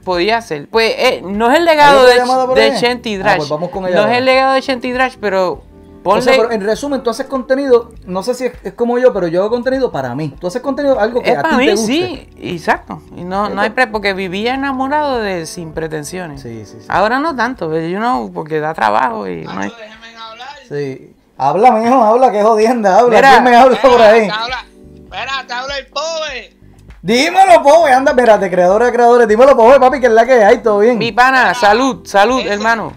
Podía 0.05 0.43
ser. 0.43 0.69
Pues 0.69 0.93
eh, 0.99 1.23
no 1.25 1.51
es 1.51 1.59
el 1.59 1.65
legado 1.65 2.01
¿Hay 2.07 2.19
otra 2.21 2.55
de, 2.55 2.61
de 2.61 2.71
ahí? 2.71 2.81
Shenty 2.83 3.15
Ah, 3.17 3.19
Drash. 3.21 3.37
pues 3.39 3.49
vamos 3.49 3.71
con 3.71 3.87
ella 3.87 3.95
no 3.97 4.01
ahora. 4.03 4.13
es 4.13 4.19
el 4.19 4.25
legado 4.27 4.53
de 4.55 4.61
Shenty 4.61 4.93
Drash, 4.93 5.17
pero 5.19 5.63
ponle... 6.07 6.21
O 6.21 6.23
sea, 6.23 6.37
pero 6.37 6.53
en 6.53 6.61
resumen, 6.63 7.03
tú 7.03 7.11
haces 7.11 7.27
contenido, 7.27 7.91
no 8.07 8.23
sé 8.23 8.35
si 8.35 8.45
es, 8.47 8.53
es 8.63 8.73
como 8.73 8.99
yo, 8.99 9.13
pero 9.13 9.27
yo 9.29 9.41
hago 9.41 9.51
contenido 9.51 9.93
para 9.93 10.15
mí. 10.15 10.35
Tú 10.41 10.47
haces 10.47 10.63
contenido 10.63 10.99
algo 10.99 11.21
que 11.23 11.33
Es 11.33 11.39
a 11.39 11.43
para 11.43 11.57
ti 11.57 11.61
mí, 11.63 11.67
te 11.67 11.73
guste. 11.75 11.87
sí, 11.87 12.29
exacto. 12.41 13.03
Y 13.17 13.25
no, 13.25 13.49
no 13.49 13.61
hay 13.61 13.71
pre 13.71 13.87
porque 13.87 14.15
vivía 14.15 14.55
enamorado 14.55 15.19
de 15.19 15.47
sin 15.47 15.73
pretensiones. 15.73 16.41
Sí, 16.41 16.65
sí, 16.65 16.79
sí. 16.81 16.87
Ahora 16.89 17.19
no 17.19 17.35
tanto, 17.37 17.69
pero 17.69 17.87
yo 17.87 18.01
no, 18.01 18.31
porque 18.33 18.61
da 18.61 18.73
trabajo 18.75 19.29
y 19.29 19.43
no 19.45 19.51
hay... 19.61 19.71
déjenme 19.71 20.17
hablar. 20.17 20.49
Sí. 20.69 21.13
Habla, 21.39 21.71
mijo, 21.73 22.03
habla, 22.03 22.33
que 22.33 22.43
jodienda, 22.43 22.99
habla. 22.99 23.17
Mira. 23.17 23.31
¿Quién 23.33 23.45
me 23.45 23.57
habla 23.57 23.83
por 23.83 24.01
ahí? 24.01 24.23
Mira, 24.23 25.45
te 25.47 25.53
habla 25.53 25.79
el 25.79 25.87
pobre. 25.89 26.57
Dímelo, 27.03 27.63
pobre, 27.63 27.93
anda, 27.93 28.11
espérate, 28.13 28.51
creadores 28.51 28.89
de 28.89 28.93
creadores, 28.95 29.29
dímelo, 29.29 29.57
pobre, 29.57 29.79
papi, 29.79 30.01
que 30.01 30.07
es 30.07 30.13
la 30.13 30.27
que 30.27 30.43
hay, 30.43 30.59
todo 30.59 30.81
bien. 30.81 30.99
Mi 30.99 31.13
pana, 31.13 31.55
salud, 31.55 32.05
salud, 32.05 32.41
hermano. 32.45 32.93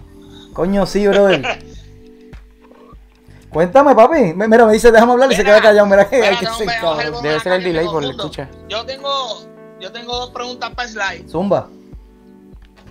Coño, 0.52 0.84
sí, 0.86 1.06
brother. 1.06 1.64
Cuéntame, 3.52 3.94
papi. 3.94 4.32
Me- 4.34 4.46
Mira, 4.48 4.64
me 4.66 4.72
dice, 4.72 4.92
déjame 4.92 5.12
hablar 5.12 5.32
y 5.32 5.34
se 5.34 5.44
queda 5.44 5.60
callado. 5.60 5.86
Mira 5.86 6.08
que 6.08 6.22
hay 6.24 6.36
que 6.36 6.46
ser 6.46 6.66
cabrón. 6.80 7.22
Debe 7.22 7.40
ser 7.40 7.52
el 7.54 7.64
delay 7.64 7.86
por 7.86 8.02
la 8.04 8.10
escucha. 8.12 8.48
Yo 8.68 8.84
tengo, 8.86 9.42
yo 9.80 9.90
tengo 9.92 10.16
dos 10.16 10.30
preguntas 10.30 10.70
para 10.74 10.88
Slide. 10.88 11.28
Zumba. 11.28 11.68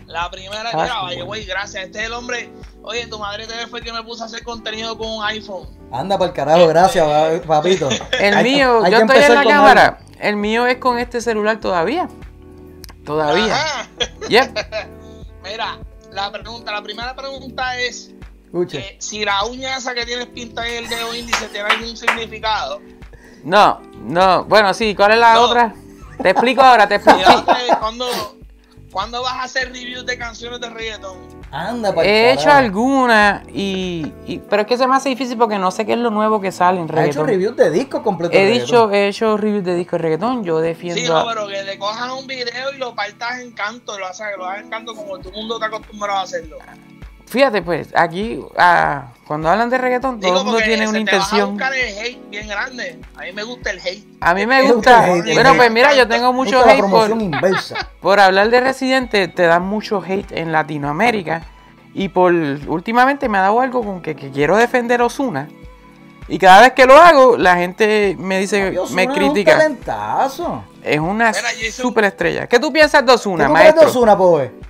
La 0.05 0.29
primera, 0.31 0.69
Ah, 0.73 1.05
mira, 1.07 1.23
güey, 1.23 1.45
gracias. 1.45 1.85
Este 1.85 1.99
es 1.99 2.05
el 2.07 2.13
hombre. 2.13 2.51
Oye, 2.81 3.05
tu 3.07 3.19
madre 3.19 3.45
te 3.45 3.67
fue 3.67 3.79
el 3.79 3.85
que 3.85 3.93
me 3.93 4.01
puso 4.03 4.23
a 4.23 4.25
hacer 4.25 4.43
contenido 4.43 4.97
con 4.97 5.07
un 5.07 5.23
iPhone. 5.23 5.67
Anda 5.91 6.17
para 6.17 6.29
el 6.29 6.35
carajo, 6.35 6.67
gracias, 6.67 7.05
pa- 7.05 7.41
papito. 7.47 7.89
El 8.19 8.33
Hay- 8.35 8.43
mío, 8.43 8.83
hay 8.83 8.91
yo 8.91 8.97
estoy 8.99 9.23
en 9.23 9.35
la 9.35 9.43
cámara. 9.43 9.85
algo. 9.85 9.97
El 10.19 10.35
mío 10.35 10.65
es 10.65 10.77
con 10.77 10.97
este 10.97 11.21
celular 11.21 11.59
todavía. 11.59 12.09
Todavía. 13.05 13.53
Ajá. 13.55 13.87
Yep. 14.27 14.57
Mira, 15.43 15.77
la 16.11 16.31
pregunta, 16.31 16.71
la 16.71 16.81
primera 16.81 17.15
pregunta 17.15 17.79
es 17.79 18.11
Que 18.69 18.95
si 18.99 19.23
la 19.23 19.45
uña 19.45 19.77
esa 19.77 19.93
que 19.93 20.05
tienes 20.05 20.25
pinta 20.27 20.67
en 20.67 20.83
el 20.83 20.89
dedo 20.89 21.13
índice 21.15 21.47
tiene 21.49 21.69
algún 21.69 21.95
significado. 21.95 22.81
No, 23.43 23.79
no. 24.01 24.43
Bueno, 24.45 24.73
sí, 24.73 24.95
¿cuál 24.95 25.11
es 25.13 25.19
la 25.19 25.35
No. 25.35 25.41
otra? 25.41 25.73
Te 26.21 26.31
explico 26.31 26.61
ahora, 26.61 26.87
te 26.87 26.95
explico. 26.99 27.45
¿cuándo, 27.79 28.07
¿Cuándo 28.91 29.21
vas 29.21 29.33
a 29.35 29.43
hacer 29.43 29.71
reviews 29.71 30.05
de 30.05 30.17
canciones 30.17 30.59
de 30.59 30.69
reggaeton? 30.69 31.39
Anda 31.51 31.93
para 31.93 32.07
He 32.07 32.33
hecho 32.33 32.51
alguna 32.51 33.43
y, 33.53 34.11
y- 34.27 34.39
Pero 34.49 34.63
es 34.63 34.67
que 34.67 34.77
se 34.77 34.87
me 34.87 34.95
hace 34.95 35.09
difícil 35.09 35.37
porque 35.37 35.57
no 35.57 35.69
sé 35.71 35.85
qué 35.85 35.93
es 35.93 35.99
lo 35.99 36.09
nuevo 36.11 36.41
que 36.41 36.51
sale 36.51 36.79
en 36.79 36.83
Ha 36.83 37.05
hecho 37.05 37.23
reggaetón. 37.23 37.27
reviews 37.27 37.55
de 37.55 37.71
discos 37.71 38.01
completos. 38.01 38.35
He 38.35 38.45
dicho, 38.47 38.91
he 38.91 39.07
hecho 39.09 39.37
reviews 39.37 39.63
de 39.63 39.75
disco 39.75 39.95
de 39.97 40.01
reggaetón. 40.03 40.43
Yo 40.43 40.59
defiendo. 40.59 40.99
Sí, 41.01 41.07
no, 41.07 41.17
a- 41.17 41.27
pero 41.33 41.47
que 41.47 41.61
le 41.63 41.77
cojas 41.79 42.11
un 42.11 42.25
video 42.27 42.73
y 42.73 42.77
lo 42.77 42.93
partas 42.95 43.39
en 43.39 43.51
canto, 43.51 43.97
lo 43.97 44.05
hagas 44.07 44.21
en 44.61 44.69
canto 44.69 44.95
como 44.95 45.17
todo 45.19 45.29
el 45.29 45.35
mundo 45.35 45.55
está 45.55 45.67
acostumbrado 45.67 46.19
a 46.19 46.23
hacerlo. 46.23 46.57
Fíjate, 47.29 47.61
pues, 47.61 47.89
aquí, 47.95 48.43
ah, 48.57 49.09
cuando 49.27 49.49
hablan 49.49 49.69
de 49.69 49.77
reggaetón, 49.77 50.19
todo 50.19 50.39
el 50.39 50.45
mundo 50.45 50.59
tiene 50.65 50.87
se 50.87 50.89
una 50.89 51.05
te 51.05 51.17
vas 51.17 51.31
a 51.31 51.35
intención. 51.37 51.49
buscar 51.51 51.73
el 51.75 51.97
hate 51.99 52.29
bien 52.31 52.47
grande. 52.47 52.99
A 53.15 53.21
mí 53.21 53.31
me 53.33 53.43
gusta 53.43 53.69
el 53.69 53.79
hate. 53.79 54.03
A 54.19 54.33
mí 54.33 54.47
me 54.47 54.63
gusta. 54.71 55.15
es 55.15 55.55
pues 55.55 55.71
mira, 55.71 55.93
yo 55.93 56.07
tengo 56.07 56.33
mucho 56.33 56.59
hate 56.65 56.81
por, 58.01 58.19
hablar 58.19 58.49
de 58.49 58.61
Residente, 58.61 59.27
te 59.27 59.43
dan 59.43 59.61
mucho 59.61 60.01
hate 60.01 60.31
en 60.31 60.51
Latinoamérica. 60.51 61.43
Y 61.93 62.09
por 62.09 62.33
últimamente 62.33 63.29
me 63.29 63.37
ha 63.37 63.41
dado 63.41 63.61
algo 63.61 63.83
con 63.83 64.01
que, 64.01 64.15
que 64.15 64.31
quiero 64.31 64.57
defender 64.57 65.03
Osuna. 65.03 65.49
Y 66.27 66.39
cada 66.39 66.61
vez 66.61 66.73
que 66.73 66.87
lo 66.87 66.95
hago, 66.95 67.37
la 67.37 67.57
gente 67.57 68.15
me 68.17 68.39
dice, 68.39 68.75
me 68.91 69.07
critica. 69.07 69.51
Es 69.51 69.57
un 69.57 69.61
talentazo. 69.61 70.63
Es 70.83 70.99
una 70.99 71.31
Mira, 71.31 71.53
yo 71.53 71.67
hice 71.67 71.81
un- 71.83 71.89
super 71.89 72.05
estrella. 72.05 72.47
¿Qué 72.47 72.59
tú 72.59 72.73
piensas 72.73 73.01
de 73.01 73.07
¿Qué 73.07 73.13
Osuna, 73.13 73.47
tú 73.47 73.53
crees 73.53 73.67
de 73.67 73.73
maestro? 73.73 73.89
Ozuna, 73.89 74.17
pobre? 74.17 74.68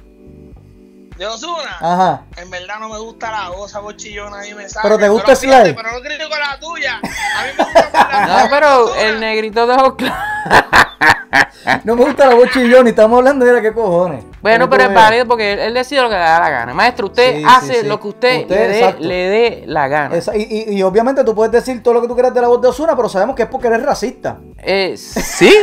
De 1.19 1.27
Osuna, 1.27 1.77
Aja. 1.81 2.21
en 2.37 2.49
verdad 2.49 2.75
no 2.79 2.87
me 2.87 2.97
gusta 2.97 3.29
la 3.29 3.49
voz, 3.49 3.69
esa 3.69 3.79
voz 3.81 3.97
chillona 3.97 4.39
ahí 4.39 4.53
me 4.53 4.69
sale. 4.69 4.83
Pero 4.83 4.97
te 4.97 5.09
gusta 5.09 5.35
fíjate, 5.35 5.65
Sly. 5.65 5.75
Pero 5.75 5.91
no 5.91 5.99
critico 6.01 6.29
la 6.29 6.57
tuya. 6.59 6.95
A 6.95 7.43
mí 7.43 7.49
me 7.57 7.63
gusta 7.73 8.25
No, 8.43 8.49
pero 8.49 8.83
Ozuna. 8.85 9.01
el 9.01 9.19
negrito 9.19 9.67
dejó 9.67 9.95
claro. 9.97 10.15
No 11.83 11.95
me 11.97 12.05
gusta 12.05 12.25
la 12.25 12.35
voz 12.35 12.49
chillón 12.51 12.87
y 12.87 12.91
estamos 12.91 13.17
hablando 13.17 13.45
de 13.45 13.61
qué 13.61 13.73
cojones. 13.73 14.23
Bueno, 14.41 14.69
pero 14.69 14.83
es 14.85 14.93
válido 14.93 15.27
porque 15.27 15.53
él, 15.53 15.59
él 15.59 15.73
decide 15.73 16.01
lo 16.01 16.07
que 16.09 16.15
le 16.15 16.21
da 16.21 16.39
la 16.39 16.49
gana. 16.49 16.73
Maestro, 16.73 17.07
usted 17.07 17.37
Sí, 17.37 17.43
hace 17.45 17.73
sí, 17.73 17.79
sí. 17.81 17.85
lo 17.87 17.99
que 17.99 18.07
usted, 18.07 18.41
Usted, 18.43 18.97
le, 18.99 19.15
dé, 19.29 19.63
la 19.67 19.87
gana. 19.89 20.15
Esa- 20.15 20.35
y, 20.37 20.41
y- 20.69 20.77
y 20.77 20.83
obviamente 20.83 21.23
tú 21.25 21.35
puedes 21.35 21.51
decir 21.51 21.83
todo 21.83 21.95
lo 21.95 22.01
que 22.01 22.07
tú 22.07 22.13
quieras 22.15 22.33
de 22.33 22.41
la 22.41 22.47
voz 22.47 22.61
de 22.61 22.69
Ozuna, 22.69 22.95
pero 22.95 23.09
sabemos 23.09 23.35
que 23.35 23.43
es 23.43 23.49
porque 23.49 23.67
eres 23.67 23.83
racista. 23.83 24.37
Eh, 24.57 24.95
sí. 24.97 25.53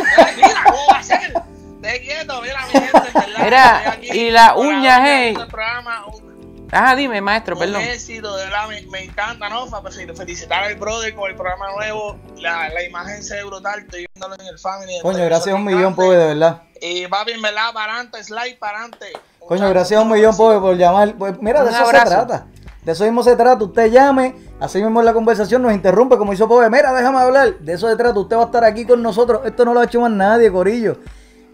Mira, 3.42 3.98
y 4.02 4.30
la 4.30 4.54
con 4.54 4.66
uña, 4.66 4.78
uña 4.78 5.00
hey. 5.06 5.34
del 5.36 5.46
programa, 5.46 6.06
un- 6.06 6.26
Ajá, 6.72 6.96
dime, 6.96 7.20
maestro, 7.20 7.54
un 7.54 7.60
perdón. 7.60 7.80
éxito, 7.82 8.36
de 8.36 8.44
verdad, 8.44 8.68
me, 8.68 8.82
me 8.90 9.04
encanta, 9.04 9.48
¿no? 9.48 9.66
Pues, 9.82 9.96
Felicitar 10.16 10.64
al 10.64 10.74
brother 10.74 11.14
con 11.14 11.30
el 11.30 11.36
programa 11.36 11.70
nuevo. 11.76 12.18
La, 12.38 12.68
la 12.70 12.82
imagen 12.82 13.22
se 13.22 13.36
ve 13.36 13.44
brutal, 13.44 13.80
estoy 13.80 14.06
viéndolo 14.12 14.34
en 14.40 14.46
el 14.48 14.58
Family. 14.58 14.98
Coño, 15.00 15.24
gracias 15.26 15.54
a 15.54 15.56
un 15.56 15.64
millón, 15.64 15.94
pobre, 15.94 16.18
de 16.18 16.26
verdad. 16.26 16.62
Y 16.80 17.06
papi, 17.06 17.32
en 17.32 17.42
verdad, 17.42 17.72
para 17.72 17.94
adelante, 17.94 18.22
slide 18.24 18.58
para 18.58 18.78
adelante. 18.80 19.12
Coño, 19.46 19.68
gracias 19.68 19.98
a 19.98 20.02
un 20.02 20.10
millón, 20.10 20.36
pobre, 20.36 20.58
por 20.58 20.76
llamar. 20.76 21.14
Pues 21.16 21.40
mira, 21.40 21.62
de 21.62 21.70
eso 21.70 21.84
abrazo. 21.84 22.08
se 22.08 22.14
trata. 22.16 22.46
De 22.82 22.92
eso 22.92 23.04
mismo 23.04 23.22
se 23.22 23.36
trata. 23.36 23.64
Usted 23.64 23.90
llame, 23.90 24.34
así 24.60 24.82
mismo 24.82 25.02
la 25.02 25.12
conversación 25.12 25.62
nos 25.62 25.72
interrumpe, 25.72 26.16
como 26.18 26.32
hizo 26.32 26.48
Pobre. 26.48 26.68
Mira, 26.68 26.92
déjame 26.92 27.18
hablar. 27.18 27.54
De 27.60 27.72
eso 27.74 27.88
se 27.88 27.96
trata. 27.96 28.18
Usted 28.18 28.36
va 28.36 28.42
a 28.42 28.46
estar 28.46 28.64
aquí 28.64 28.84
con 28.84 29.02
nosotros. 29.02 29.42
Esto 29.44 29.64
no 29.64 29.72
lo 29.72 29.80
ha 29.80 29.84
hecho 29.84 30.00
más 30.00 30.10
nadie, 30.10 30.50
Corillo. 30.50 30.98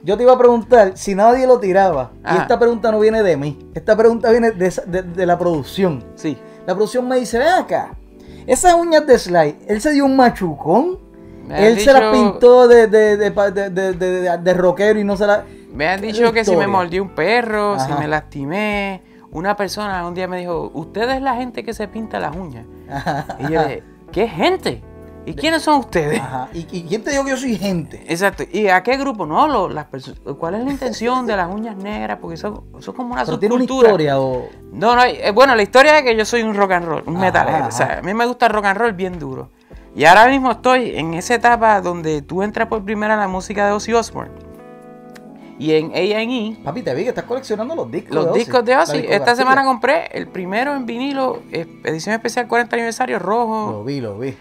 Yo 0.04 0.16
te 0.16 0.24
iba 0.24 0.32
a 0.32 0.38
preguntar 0.38 0.92
si 0.96 1.14
nadie 1.14 1.46
lo 1.46 1.60
tiraba. 1.60 2.10
Y 2.14 2.26
Ajá. 2.26 2.42
esta 2.42 2.58
pregunta 2.58 2.90
no 2.90 2.98
viene 3.00 3.22
de 3.22 3.36
mí. 3.36 3.58
Esta 3.74 3.96
pregunta 3.96 4.30
viene 4.30 4.50
de, 4.50 4.72
de- 4.86 5.02
de 5.02 5.26
la 5.26 5.38
producción. 5.38 6.04
Sí. 6.16 6.36
La 6.66 6.74
producción 6.74 7.06
me 7.08 7.16
dice, 7.16 7.38
ven 7.38 7.48
acá. 7.48 7.94
Esas 8.46 8.74
uñas 8.74 9.06
de 9.06 9.18
Sly, 9.18 9.58
él 9.68 9.80
se 9.80 9.92
dio 9.92 10.04
un 10.04 10.16
machucón. 10.16 10.98
Él 11.50 11.78
se 11.80 11.92
las 11.92 12.12
pintó 12.12 12.66
de, 12.66 12.86
de, 12.86 13.16
de, 13.16 13.30
de, 13.30 13.70
de- 13.70 13.92
de- 13.92 14.20
de- 14.22 14.38
de 14.38 14.54
rockero 14.54 14.98
y 14.98 15.04
no 15.04 15.16
se 15.16 15.26
la. 15.26 15.44
Me 15.72 15.88
han 15.88 16.00
¿Qué 16.00 16.08
es 16.08 16.14
dicho 16.14 16.26
la 16.26 16.32
que 16.32 16.44
si 16.44 16.56
me 16.56 16.66
mordió 16.66 17.02
un 17.02 17.14
perro, 17.14 17.78
si 17.78 17.90
Ajá. 17.90 17.98
me 18.00 18.08
lastimé. 18.08 19.02
Una 19.30 19.56
persona 19.56 20.06
un 20.06 20.14
día 20.14 20.28
me 20.28 20.38
dijo, 20.38 20.70
usted 20.74 21.08
es 21.10 21.22
la 21.22 21.34
gente 21.36 21.64
que 21.64 21.72
se 21.74 21.88
pinta 21.88 22.20
las 22.20 22.36
uñas. 22.36 22.66
Y 23.38 23.52
yo 23.52 23.62
dije, 23.62 23.82
¿qué 24.12 24.28
gente? 24.28 24.82
¿Y 25.24 25.34
quiénes 25.34 25.62
son 25.62 25.78
ustedes? 25.80 26.18
Ajá. 26.20 26.48
¿Y, 26.52 26.66
y 26.72 26.82
quién 26.82 27.04
te 27.04 27.10
dijo 27.12 27.22
que 27.24 27.30
yo 27.30 27.36
soy 27.36 27.56
gente? 27.56 28.04
Exacto. 28.08 28.42
¿Y 28.50 28.66
a 28.68 28.82
qué 28.82 28.96
grupo? 28.96 29.24
No, 29.24 29.46
lo- 29.46 29.68
las 29.68 29.86
¿cuál 30.38 30.54
es 30.56 30.64
la 30.64 30.70
intención 30.70 31.26
de 31.26 31.36
las 31.36 31.48
uñas 31.54 31.76
negras? 31.76 32.18
Porque 32.20 32.34
eso, 32.34 32.64
eso 32.78 32.90
es 32.90 32.96
como 32.96 33.14
una 33.14 33.24
Pero 33.24 33.38
tiene 33.38 33.54
una 33.54 33.62
subcultura. 33.62 33.88
historia 33.90 34.20
o... 34.20 34.48
No, 34.72 34.96
no, 34.96 35.04
eh, 35.04 35.30
bueno, 35.32 35.54
la 35.54 35.62
historia 35.62 35.98
es 35.98 36.02
que 36.04 36.16
yo 36.16 36.24
soy 36.24 36.42
un 36.42 36.54
rock 36.56 36.72
and 36.72 36.86
roll, 36.86 37.02
un 37.06 37.16
Ajá, 37.16 37.24
metalero. 37.26 37.66
O 37.68 37.70
sea, 37.70 37.98
a 37.98 38.02
mí 38.02 38.12
me 38.14 38.26
gusta 38.26 38.46
el 38.46 38.52
rock 38.52 38.64
and 38.64 38.78
roll 38.78 38.92
bien 38.94 39.18
duro. 39.20 39.50
Y 39.94 40.06
ahora 40.06 40.26
mismo 40.26 40.50
estoy 40.50 40.96
en 40.96 41.14
esa 41.14 41.34
etapa 41.34 41.80
donde 41.80 42.22
tú 42.22 42.42
entras 42.42 42.66
por 42.66 42.82
primera 42.84 43.14
en 43.14 43.20
la 43.20 43.28
música 43.28 43.66
de 43.66 43.72
Ozzy 43.72 43.92
Osbourne. 43.92 44.32
Y 45.58 45.74
en 45.74 45.92
A&E, 45.92 46.56
Papi, 46.64 46.82
te 46.82 46.92
vi 46.94 47.04
que 47.04 47.10
estás 47.10 47.24
coleccionando 47.24 47.76
los 47.76 47.88
discos 47.92 48.12
los 48.14 48.24
de 48.24 48.30
Ozzy, 48.30 48.38
discos 48.40 48.64
de 48.64 48.76
Ozzy. 48.76 49.04
Esta 49.08 49.36
semana 49.36 49.62
compré 49.64 50.06
el 50.12 50.26
primero 50.26 50.74
en 50.74 50.86
vinilo, 50.86 51.42
edición 51.52 52.14
especial 52.16 52.48
40 52.48 52.74
aniversario, 52.74 53.18
rojo. 53.20 53.70
Lo 53.70 53.84
vi, 53.84 54.00
lo 54.00 54.18
vi. 54.18 54.34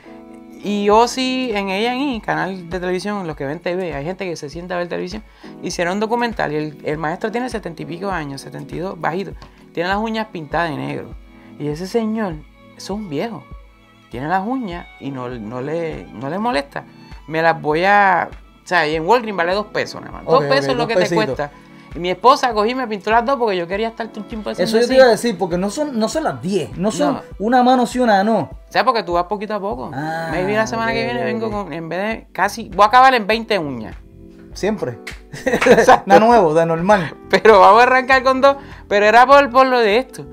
Y 0.63 0.89
Ozzy 0.89 1.51
en 1.53 1.69
A&E, 1.69 2.21
canal 2.21 2.69
de 2.69 2.79
televisión, 2.79 3.25
los 3.25 3.35
que 3.35 3.45
ven 3.45 3.59
TV, 3.59 3.95
hay 3.95 4.05
gente 4.05 4.25
que 4.25 4.35
se 4.35 4.49
sienta 4.49 4.75
a 4.75 4.77
ver 4.77 4.87
televisión, 4.87 5.23
hicieron 5.63 5.95
un 5.95 5.99
documental 5.99 6.51
y 6.51 6.55
el, 6.55 6.77
el 6.83 6.97
maestro 6.97 7.31
tiene 7.31 7.49
setenta 7.49 7.81
y 7.81 7.85
pico 7.85 8.11
años, 8.11 8.41
72, 8.41 8.99
bajito, 8.99 9.31
tiene 9.73 9.89
las 9.89 9.97
uñas 9.97 10.27
pintadas 10.31 10.69
de 10.69 10.77
negro. 10.77 11.15
Y 11.57 11.67
ese 11.67 11.87
señor 11.87 12.35
es 12.77 12.89
un 12.89 13.09
viejo, 13.09 13.43
tiene 14.11 14.27
las 14.27 14.45
uñas 14.45 14.87
y 14.99 15.09
no, 15.09 15.29
no, 15.29 15.61
le, 15.61 16.05
no 16.13 16.29
le 16.29 16.37
molesta. 16.37 16.83
Me 17.27 17.41
las 17.41 17.59
voy 17.59 17.85
a... 17.85 18.29
O 18.63 18.67
sea, 18.67 18.87
y 18.87 18.95
en 18.95 19.05
Walgreens 19.07 19.37
vale 19.37 19.53
dos 19.53 19.67
pesos 19.67 20.01
nada 20.01 20.13
más. 20.13 20.25
Dos 20.25 20.43
pesos 20.43 20.69
es 20.69 20.75
lo 20.75 20.87
que 20.87 20.95
te 20.95 21.15
cuesta. 21.15 21.51
Y 21.93 21.99
mi 21.99 22.09
esposa 22.09 22.53
cogí 22.53 22.71
y 22.71 22.75
me 22.75 22.87
pintó 22.87 23.11
las 23.11 23.25
dos 23.25 23.37
porque 23.37 23.57
yo 23.57 23.67
quería 23.67 23.89
estar 23.89 24.07
un 24.15 24.23
tiempo 24.23 24.49
haciendo 24.49 24.77
Eso 24.77 24.81
yo 24.81 24.87
te 24.87 24.95
iba 24.95 25.05
a 25.05 25.09
decir, 25.09 25.37
porque 25.37 25.57
no 25.57 25.69
son, 25.69 25.99
no 25.99 26.07
son 26.07 26.23
las 26.23 26.41
10, 26.41 26.77
no 26.77 26.89
son 26.91 27.15
No. 27.15 27.21
una 27.39 27.63
mano 27.63 27.85
sí, 27.85 27.99
una 27.99 28.23
no. 28.23 28.39
O 28.39 28.49
sea, 28.69 28.85
porque 28.85 29.03
tú 29.03 29.13
vas 29.13 29.25
poquito 29.25 29.53
a 29.53 29.59
poco. 29.59 29.91
Ah, 29.93 30.29
Maybe 30.31 30.53
la 30.53 30.65
semana 30.67 30.93
que 30.93 31.03
viene 31.03 31.23
vengo 31.23 31.51
con, 31.51 31.73
en 31.73 31.89
vez 31.89 31.99
de 31.99 32.27
casi, 32.31 32.69
voy 32.69 32.83
a 32.83 32.87
acabar 32.87 33.13
en 33.13 33.27
20 33.27 33.59
uñas. 33.59 33.95
Siempre. 34.53 34.99
Nada 36.05 36.19
nuevo, 36.19 36.53
de 36.53 36.65
normal. 36.65 37.13
Pero 37.29 37.59
vamos 37.59 37.79
a 37.81 37.83
arrancar 37.83 38.23
con 38.23 38.41
dos. 38.41 38.57
Pero 38.87 39.05
era 39.05 39.25
por, 39.25 39.49
por 39.49 39.67
lo 39.67 39.79
de 39.79 39.97
esto. 39.97 40.25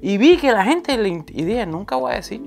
Y 0.00 0.18
vi 0.18 0.36
que 0.36 0.52
la 0.52 0.64
gente 0.64 0.96
le... 0.98 1.08
Y 1.28 1.44
dije, 1.44 1.64
nunca 1.66 1.96
voy 1.96 2.12
a 2.12 2.16
decir. 2.16 2.42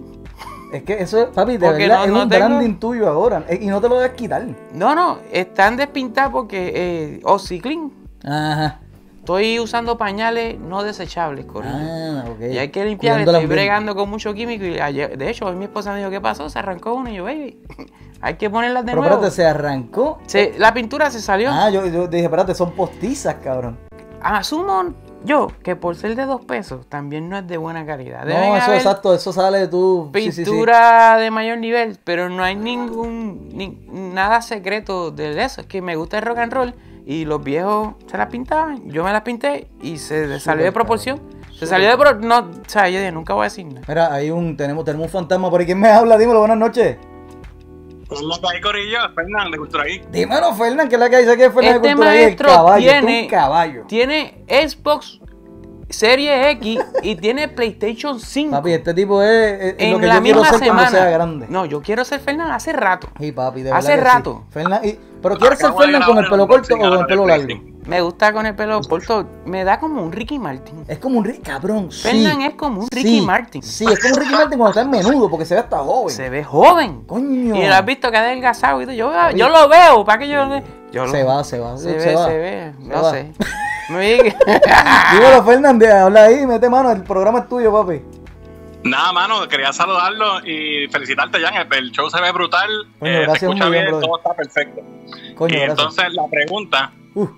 Es 0.74 0.84
que 0.84 1.02
eso 1.02 1.20
es, 1.22 1.26
papi, 1.28 1.54
de 1.54 1.60
Porque 1.68 1.84
verdad, 1.88 2.00
no- 2.00 2.04
es 2.06 2.12
no 2.12 2.24
un 2.24 2.30
tengo- 2.30 2.46
branding 2.48 2.76
tuyo 2.80 3.08
ahora. 3.08 3.44
eh, 3.48 3.60
Y 3.62 3.68
no 3.68 3.80
te 3.82 3.90
lo 3.90 3.96
debes 4.00 4.16
quitar. 4.16 4.46
No, 4.74 4.94
no, 4.94 5.20
están 5.32 5.78
despintadas 5.78 6.32
porque... 6.32 6.72
Eh, 6.76 7.20
Oxy 7.24 7.60
Clean. 7.60 7.92
Ajá. 8.26 8.80
Estoy 9.20 9.60
usando 9.60 9.98
pañales 9.98 10.60
no 10.60 10.84
desechables, 10.84 11.46
Corillo. 11.46 11.74
Ah, 11.76 12.26
ok. 12.30 12.42
Y 12.52 12.58
hay 12.60 12.70
que 12.70 12.86
limpiar, 12.86 13.16
Cuidando 13.16 13.32
estoy 13.40 13.48
bregando 13.48 13.96
con 13.96 14.08
mucho 14.10 14.34
químico. 14.36 14.66
Y 14.66 14.80
ayer- 14.80 15.18
de 15.18 15.30
hecho, 15.30 15.46
hoy 15.48 15.56
mi 15.56 15.66
esposa 15.66 15.92
me 15.94 15.98
dijo, 15.98 16.12
¿qué 16.12 16.22
pasó? 16.22 16.48
Se 16.50 16.60
arrancó 16.60 16.94
una 16.94 17.10
y 17.12 17.16
yo, 17.16 17.24
baby, 17.24 17.58
hay 18.22 18.36
que 18.36 18.50
ponerlas 18.52 18.86
de 18.86 18.92
Pero 18.92 19.02
nuevo. 19.02 19.16
espérate, 19.16 19.36
se 19.36 19.46
arrancó. 19.48 20.20
Se- 20.28 20.54
la 20.60 20.74
pintura 20.76 21.10
se 21.10 21.22
salió. 21.22 21.50
Ah, 21.52 21.72
yo, 21.72 21.88
yo 21.88 22.08
dije, 22.08 22.26
espérate, 22.26 22.54
son 22.54 22.74
postizas, 22.74 23.36
cabrón. 23.44 23.78
Asumo 24.22 24.94
yo 25.24 25.48
que 25.64 25.76
por 25.76 25.96
ser 25.96 26.16
de 26.16 26.26
dos 26.26 26.46
pesos 26.46 26.88
también 26.88 27.28
no 27.30 27.38
es 27.38 27.48
de 27.48 27.58
buena 27.58 27.84
calidad. 27.86 28.26
Deben 28.26 28.50
no, 28.50 28.56
eso 28.58 28.66
haber 28.66 28.78
exacto, 28.78 29.14
eso 29.16 29.34
sale 29.34 29.58
de 29.58 29.68
tu 29.68 30.12
sí, 30.14 30.22
sí, 30.32 30.32
sí. 30.32 30.44
pintura 30.52 31.18
de 31.18 31.32
mayor 31.32 31.58
nivel, 31.58 31.98
pero 32.04 32.30
no 32.30 32.44
hay 32.44 32.56
ningún 32.56 33.50
ni- 33.54 33.80
nada 33.92 34.42
secreto 34.44 35.10
de 35.10 35.44
eso. 35.44 35.62
Es 35.62 35.68
que 35.68 35.82
me 35.82 35.96
gusta 35.96 36.18
el 36.20 36.24
rock 36.26 36.38
and 36.40 36.54
roll 36.54 36.76
y 37.06 37.26
los 37.26 37.44
viejos 37.44 37.94
se 38.10 38.18
las 38.18 38.28
pintaban, 38.28 38.90
yo 38.90 39.04
me 39.04 39.12
las 39.12 39.22
pinté 39.22 39.68
y 39.82 39.98
se 39.98 40.40
salió 40.40 40.66
de 40.66 40.72
proporción. 40.72 41.22
Se 41.58 41.66
salió 41.68 41.90
de 41.90 41.98
pro- 41.98 42.16
no, 42.20 42.40
o 42.40 42.52
sea, 42.68 42.90
yo 42.90 43.00
dije, 43.00 43.12
nunca 43.14 43.34
voy 43.34 43.42
a 43.42 43.44
decir 43.46 43.66
nada. 43.66 43.82
Mira, 43.88 44.12
hay 44.14 44.30
un, 44.30 44.58
tenemos, 44.58 44.84
tenemos 44.84 45.06
un 45.06 45.12
fantasma 45.12 45.50
por 45.50 45.60
ahí. 45.62 45.66
¿Quién 45.66 45.80
me 45.80 45.88
habla? 45.88 46.18
Dímelo, 46.18 46.40
buenas 46.40 46.58
noches. 46.58 46.98
Hola, 48.10 48.36
ahí, 48.54 48.62
Corillo, 48.62 48.98
Fernán 49.16 49.52
de 49.52 49.58
Cultura 49.58 49.86
Geek. 49.86 50.10
Dímelo, 50.12 50.54
Fernán, 50.54 50.90
que 50.90 50.96
es 50.96 51.00
la 51.00 51.10
que 51.10 51.18
dice 51.20 51.38
que 51.38 51.46
es 51.46 51.54
Fernán 51.54 51.82
de 51.82 51.88
Este 51.88 51.96
Cultura 51.96 52.12
Geek, 52.12 52.20
el 52.20 52.26
maestro 52.26 52.48
caballo, 52.50 52.90
tiene, 52.92 53.22
un 53.24 53.30
caballo. 53.30 53.84
tiene 53.88 54.44
Xbox 54.48 55.20
Serie 55.90 56.50
X 56.52 56.80
y 57.04 57.16
tiene 57.16 57.48
PlayStation 57.48 58.20
5. 58.20 58.52
Papi, 58.52 58.74
este 58.74 58.94
tipo 58.94 59.22
es, 59.22 59.30
es- 59.30 59.76
es 59.78 59.90
lo 59.90 59.96
en 59.96 60.02
que 60.02 60.08
la 60.08 60.16
yo 60.18 60.22
quiero 60.24 60.40
misma 60.42 60.50
ser 60.58 60.60
semana. 60.68 60.82
cuando 60.82 60.98
sea 61.00 61.10
grande. 61.10 61.46
No, 61.50 61.66
yo 61.66 61.82
quiero 61.82 62.04
ser 62.06 62.20
Fernán 62.20 62.52
hace 62.52 62.74
rato. 62.74 63.08
Sí, 63.20 63.32
papi, 63.32 63.62
de 63.62 63.72
Hace 63.72 63.96
sí. 63.96 64.00
rato. 64.02 64.44
Fernan- 64.54 64.84
y- 64.84 65.00
pero 65.26 65.40
¿quieres 65.40 65.58
ser 65.60 65.74
Fernán 65.74 66.04
con 66.04 66.18
el 66.20 66.30
pelo 66.30 66.48
corto 66.48 66.76
o 66.76 66.78
con 66.78 67.00
el 67.00 67.06
pelo 67.08 67.26
largo? 67.26 67.48
Me 67.88 68.02
gusta 68.02 68.32
con 68.32 68.46
el 68.46 68.56
pelo 68.56 68.80
corto. 68.82 69.26
Me 69.46 69.64
da 69.64 69.80
como 69.80 70.02
un 70.04 70.12
Ricky 70.12 70.38
Martin. 70.40 70.86
Es 70.88 71.00
como 71.00 71.18
un 71.20 71.26
Ricky, 71.26 71.42
cabrón, 71.42 71.92
sí. 71.92 72.02
Fernan 72.08 72.42
es 72.44 72.54
como 72.56 72.82
un 72.82 72.88
Ricky 72.92 73.20
Sí, 73.20 73.22
Martin. 73.22 73.64
Sí, 73.64 73.86
es 73.92 74.00
como 74.00 74.16
un 74.16 74.20
Ricky 74.22 74.34
Martin 74.34 74.58
cuando 74.60 74.70
está 74.70 74.82
en 74.82 74.90
menudo, 74.92 75.30
porque 75.30 75.46
se 75.46 75.56
ve 75.56 75.62
hasta 75.62 75.78
joven. 75.80 76.10
Se 76.16 76.30
ve 76.30 76.44
joven. 76.44 77.02
Coño. 77.06 77.56
Y 77.56 77.68
lo 77.68 77.74
has 77.74 77.86
visto 77.86 78.10
que 78.12 78.18
ha 78.18 78.22
adelgazado 78.22 78.82
y 78.82 78.86
todo. 78.86 78.96
Yo, 78.96 79.12
yo 79.36 79.50
lo 79.50 79.68
veo. 79.68 80.06
¿Para 80.06 80.20
que 80.20 80.28
yo, 80.28 80.48
yo 80.92 81.06
lo- 81.06 81.12
Se 81.12 81.24
va, 81.24 81.44
se 81.44 81.60
va, 81.60 81.78
Se, 81.78 82.00
se 82.00 82.08
ve, 82.10 82.16
va. 82.16 82.26
se 82.28 82.38
ve. 82.38 82.74
Se 82.82 82.88
No 82.88 83.02
va. 83.02 83.12
sé. 83.12 83.32
Dímelo, 85.14 85.44
Fernández, 85.44 85.92
habla 85.94 86.24
ahí, 86.24 86.46
mete 86.48 86.70
mano, 86.70 86.92
el 86.92 87.04
programa 87.04 87.40
es 87.40 87.48
tuyo, 87.50 87.72
papi. 87.72 88.02
Nada, 88.86 89.12
mano, 89.12 89.48
quería 89.48 89.74
saludarlo 89.74 90.46
y 90.46 90.88
felicitarte, 90.90 91.40
Jan. 91.42 91.56
El, 91.56 91.74
el 91.74 91.92
show 91.92 92.10
se 92.10 92.22
ve 92.22 92.32
brutal, 92.32 92.70
Coño, 93.00 93.12
eh, 93.12 93.22
gracias 93.24 93.40
se 93.40 93.46
escucha 93.48 93.70
bien, 93.70 93.90
todo 93.90 94.18
está 94.18 94.34
perfecto. 94.36 94.82
Coño, 95.36 95.54
y 95.56 95.58
gracias. 95.58 95.70
entonces 95.80 96.14
la 96.14 96.28
pregunta, 96.30 96.92
Uf, 97.16 97.30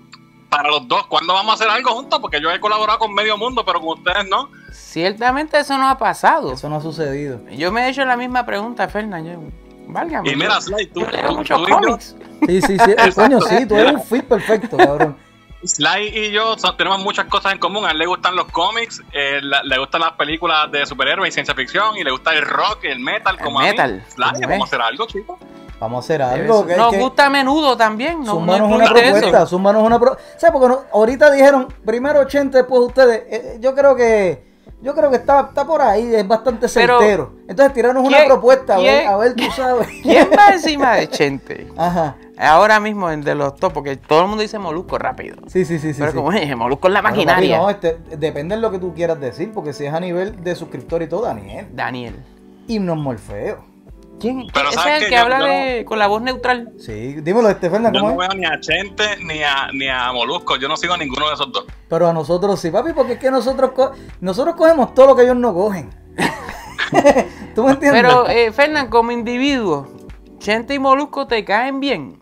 para 0.50 0.68
los 0.68 0.86
dos, 0.86 1.06
¿cuándo 1.06 1.32
vamos 1.32 1.52
a 1.52 1.54
hacer 1.54 1.68
algo 1.68 1.90
juntos? 1.94 2.18
Porque 2.20 2.40
yo 2.40 2.50
he 2.50 2.60
colaborado 2.60 2.98
con 2.98 3.14
medio 3.14 3.36
mundo, 3.38 3.64
pero 3.64 3.80
con 3.80 3.98
ustedes 3.98 4.28
no. 4.28 4.50
Ciertamente 4.72 5.58
eso 5.58 5.76
no 5.78 5.88
ha 5.88 5.96
pasado. 5.98 6.52
eso 6.52 6.68
no 6.68 6.76
ha 6.76 6.80
sucedido. 6.80 7.40
Yo 7.50 7.72
me 7.72 7.86
he 7.86 7.90
hecho 7.90 8.04
la 8.04 8.16
misma 8.16 8.44
pregunta, 8.44 8.86
Fernan. 8.88 9.24
Yo, 9.26 9.38
válgame. 9.86 10.30
Y 10.30 10.36
mira, 10.36 10.60
Sly, 10.60 10.86
tú, 10.86 11.00
tú- 11.02 11.34
muchos 11.34 11.62
tú 11.64 11.72
cómics. 11.72 12.16
Sí, 12.46 12.60
sí, 12.62 12.78
sí. 12.78 12.90
eh, 12.90 13.10
coño, 13.14 13.40
sí, 13.40 13.66
tú 13.66 13.74
eres 13.74 13.92
un 13.94 14.02
fit 14.02 14.24
perfecto, 14.24 14.76
cabrón. 14.76 15.16
Sly 15.64 16.08
y 16.16 16.30
yo 16.30 16.56
son- 16.56 16.76
tenemos 16.76 17.00
muchas 17.00 17.26
cosas 17.26 17.52
en 17.52 17.58
común. 17.58 17.84
A 17.84 17.90
él 17.90 17.98
le 17.98 18.06
gustan 18.06 18.36
los 18.36 18.46
cómics, 18.46 19.02
eh, 19.12 19.40
la- 19.42 19.62
le 19.62 19.78
gustan 19.78 20.00
las 20.02 20.12
películas 20.12 20.70
de 20.70 20.86
superhéroes 20.86 21.30
y 21.30 21.32
ciencia 21.32 21.54
ficción, 21.54 21.96
y 21.96 22.04
le 22.04 22.10
gusta 22.10 22.32
el 22.34 22.42
rock, 22.42 22.84
el 22.84 23.00
metal, 23.00 23.36
El 23.38 23.44
como 23.44 23.58
a 23.60 23.62
metal, 23.64 23.94
mí. 23.94 24.00
Sly, 24.14 24.46
vamos 24.46 24.60
a 24.60 24.64
hacer 24.64 24.80
algo, 24.80 25.06
chicos. 25.06 25.38
Vamos 25.80 26.04
a 26.04 26.06
hacer 26.06 26.22
algo. 26.22 26.66
que- 26.66 26.76
Nos 26.76 26.90
que- 26.92 26.98
gusta 26.98 27.26
a 27.26 27.30
menudo 27.30 27.76
también. 27.76 28.18
No, 28.20 28.24
no 28.26 28.32
Súmanos 28.40 28.68
una 28.72 28.84
propuesta, 28.86 29.46
súmanos 29.46 29.82
una 29.84 29.98
propuesta. 30.00 30.38
¿Sabes? 30.38 30.52
Porque 30.52 30.68
no- 30.68 30.82
ahorita 30.92 31.30
dijeron 31.30 31.72
primero 31.84 32.20
80, 32.20 32.58
después 32.58 32.82
ustedes. 32.82 33.22
Eh, 33.30 33.58
yo 33.60 33.74
creo 33.74 33.94
que. 33.94 34.47
Yo 34.80 34.94
creo 34.94 35.10
que 35.10 35.16
está, 35.16 35.40
está 35.48 35.66
por 35.66 35.82
ahí, 35.82 36.14
es 36.14 36.26
bastante 36.26 36.68
Pero, 36.72 36.98
certero. 37.00 37.32
Entonces 37.48 37.74
tiraron 37.74 37.96
una 38.04 38.16
¿quién- 38.18 38.28
propuesta, 38.28 38.76
a 38.76 38.78
ver, 38.78 39.06
a 39.06 39.16
ver, 39.16 39.34
tú 39.34 39.42
sabes. 39.56 39.88
¿Quién 40.02 40.28
va 40.38 40.48
encima 40.52 40.94
de 40.94 41.08
Chente? 41.08 41.66
Ajá. 41.76 42.16
Ahora 42.38 42.78
mismo 42.78 43.10
en 43.10 43.22
de 43.22 43.34
los 43.34 43.56
top, 43.56 43.72
porque 43.72 43.96
todo 43.96 44.20
el 44.22 44.28
mundo 44.28 44.42
dice 44.42 44.58
Molusco 44.60 44.96
rápido. 44.96 45.36
Sí, 45.48 45.64
sí, 45.64 45.80
sí, 45.80 45.92
sí. 45.92 45.98
Pero 45.98 46.12
sí. 46.12 46.16
como 46.16 46.30
dije, 46.30 46.54
Molusco 46.54 46.86
es 46.86 46.94
la 46.94 47.00
Bueno, 47.02 47.16
maquinaria. 47.16 47.58
no, 47.58 47.68
este, 47.70 47.98
depende 48.16 48.54
de 48.54 48.60
lo 48.60 48.70
que 48.70 48.78
tú 48.78 48.94
quieras 48.94 49.18
decir, 49.18 49.50
porque 49.52 49.72
si 49.72 49.86
es 49.86 49.92
a 49.92 49.98
nivel 49.98 50.44
de 50.44 50.54
suscriptor 50.54 51.02
y 51.02 51.08
todo, 51.08 51.22
Daniel. 51.22 51.66
Daniel. 51.72 52.14
Himnos 52.68 52.96
Morfeo. 52.98 53.64
¿Quién? 54.20 54.46
Pero 54.52 54.68
Ese 54.68 54.76
¿sabes 54.78 54.94
es 54.96 55.02
el 55.04 55.08
que 55.10 55.14
Yo- 55.14 55.20
habla 55.22 55.38
yo 55.40 55.44
de, 55.46 55.84
con 55.84 55.98
la 55.98 56.06
voz 56.08 56.22
neutral. 56.22 56.72
Sí, 56.78 57.14
dímelo, 57.20 57.48
este 57.48 57.70
Fernández, 57.70 58.02
Yo 58.02 58.08
no 58.08 58.16
veo 58.16 58.28
ni 58.30 58.44
a 58.44 58.58
Chente 58.60 59.04
ni 59.22 59.42
a, 59.42 59.68
ni 59.72 59.88
a 59.88 60.12
Molusco. 60.12 60.56
Yo 60.56 60.68
no 60.68 60.76
sigo 60.76 60.94
a 60.94 60.96
ninguno 60.98 61.28
de 61.28 61.34
esos 61.34 61.52
dos. 61.52 61.64
Pero 61.88 62.08
a 62.08 62.12
nosotros 62.12 62.58
sí, 62.60 62.70
papi, 62.70 62.92
porque 62.92 63.12
es 63.14 63.18
que 63.18 63.30
nosotros, 63.30 63.70
co- 63.72 63.92
nosotros 64.20 64.56
cogemos 64.56 64.92
todo 64.94 65.06
lo 65.08 65.16
que 65.16 65.22
ellos 65.22 65.36
no 65.36 65.54
cogen. 65.54 65.90
¿Tú 67.54 67.64
me 67.64 67.72
entiendes? 67.72 68.02
Pero, 68.02 68.28
eh, 68.28 68.50
Fernán, 68.52 68.88
como 68.88 69.10
individuo, 69.12 69.88
Chente 70.38 70.74
y 70.74 70.78
Molusco 70.78 71.26
te 71.26 71.44
caen 71.44 71.80
bien. 71.80 72.18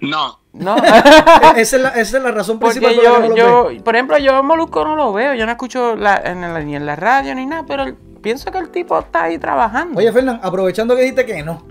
No. 0.00 0.40
¿No? 0.52 0.76
esa, 1.56 1.76
es 1.76 1.82
la, 1.82 1.88
esa 1.90 2.16
es 2.18 2.22
la 2.22 2.30
razón 2.30 2.58
principal 2.58 2.94
Porque 2.94 3.08
por 3.08 3.20
la 3.20 3.28
que 3.28 3.36
yo, 3.40 3.44
no 3.44 3.62
los 3.66 3.76
yo, 3.78 3.84
por 3.84 3.94
ejemplo, 3.96 4.18
yo 4.18 4.36
a 4.36 4.42
Molusco 4.42 4.84
no 4.84 4.96
lo 4.96 5.12
veo, 5.12 5.34
yo 5.34 5.46
no 5.46 5.52
escucho 5.52 5.96
la- 5.96 6.16
en 6.24 6.40
la- 6.42 6.60
ni 6.60 6.76
en 6.76 6.86
la 6.86 6.96
radio 6.96 7.34
ni 7.34 7.46
nada, 7.46 7.64
pero 7.66 7.82
el- 7.84 7.96
pienso 8.24 8.50
que 8.50 8.56
el 8.58 8.70
tipo 8.70 8.98
está 8.98 9.24
ahí 9.24 9.38
trabajando. 9.38 9.98
Oye, 9.98 10.10
Fernán, 10.10 10.40
aprovechando 10.42 10.96
que 10.96 11.02
dijiste 11.02 11.26
que 11.26 11.42
no. 11.42 11.62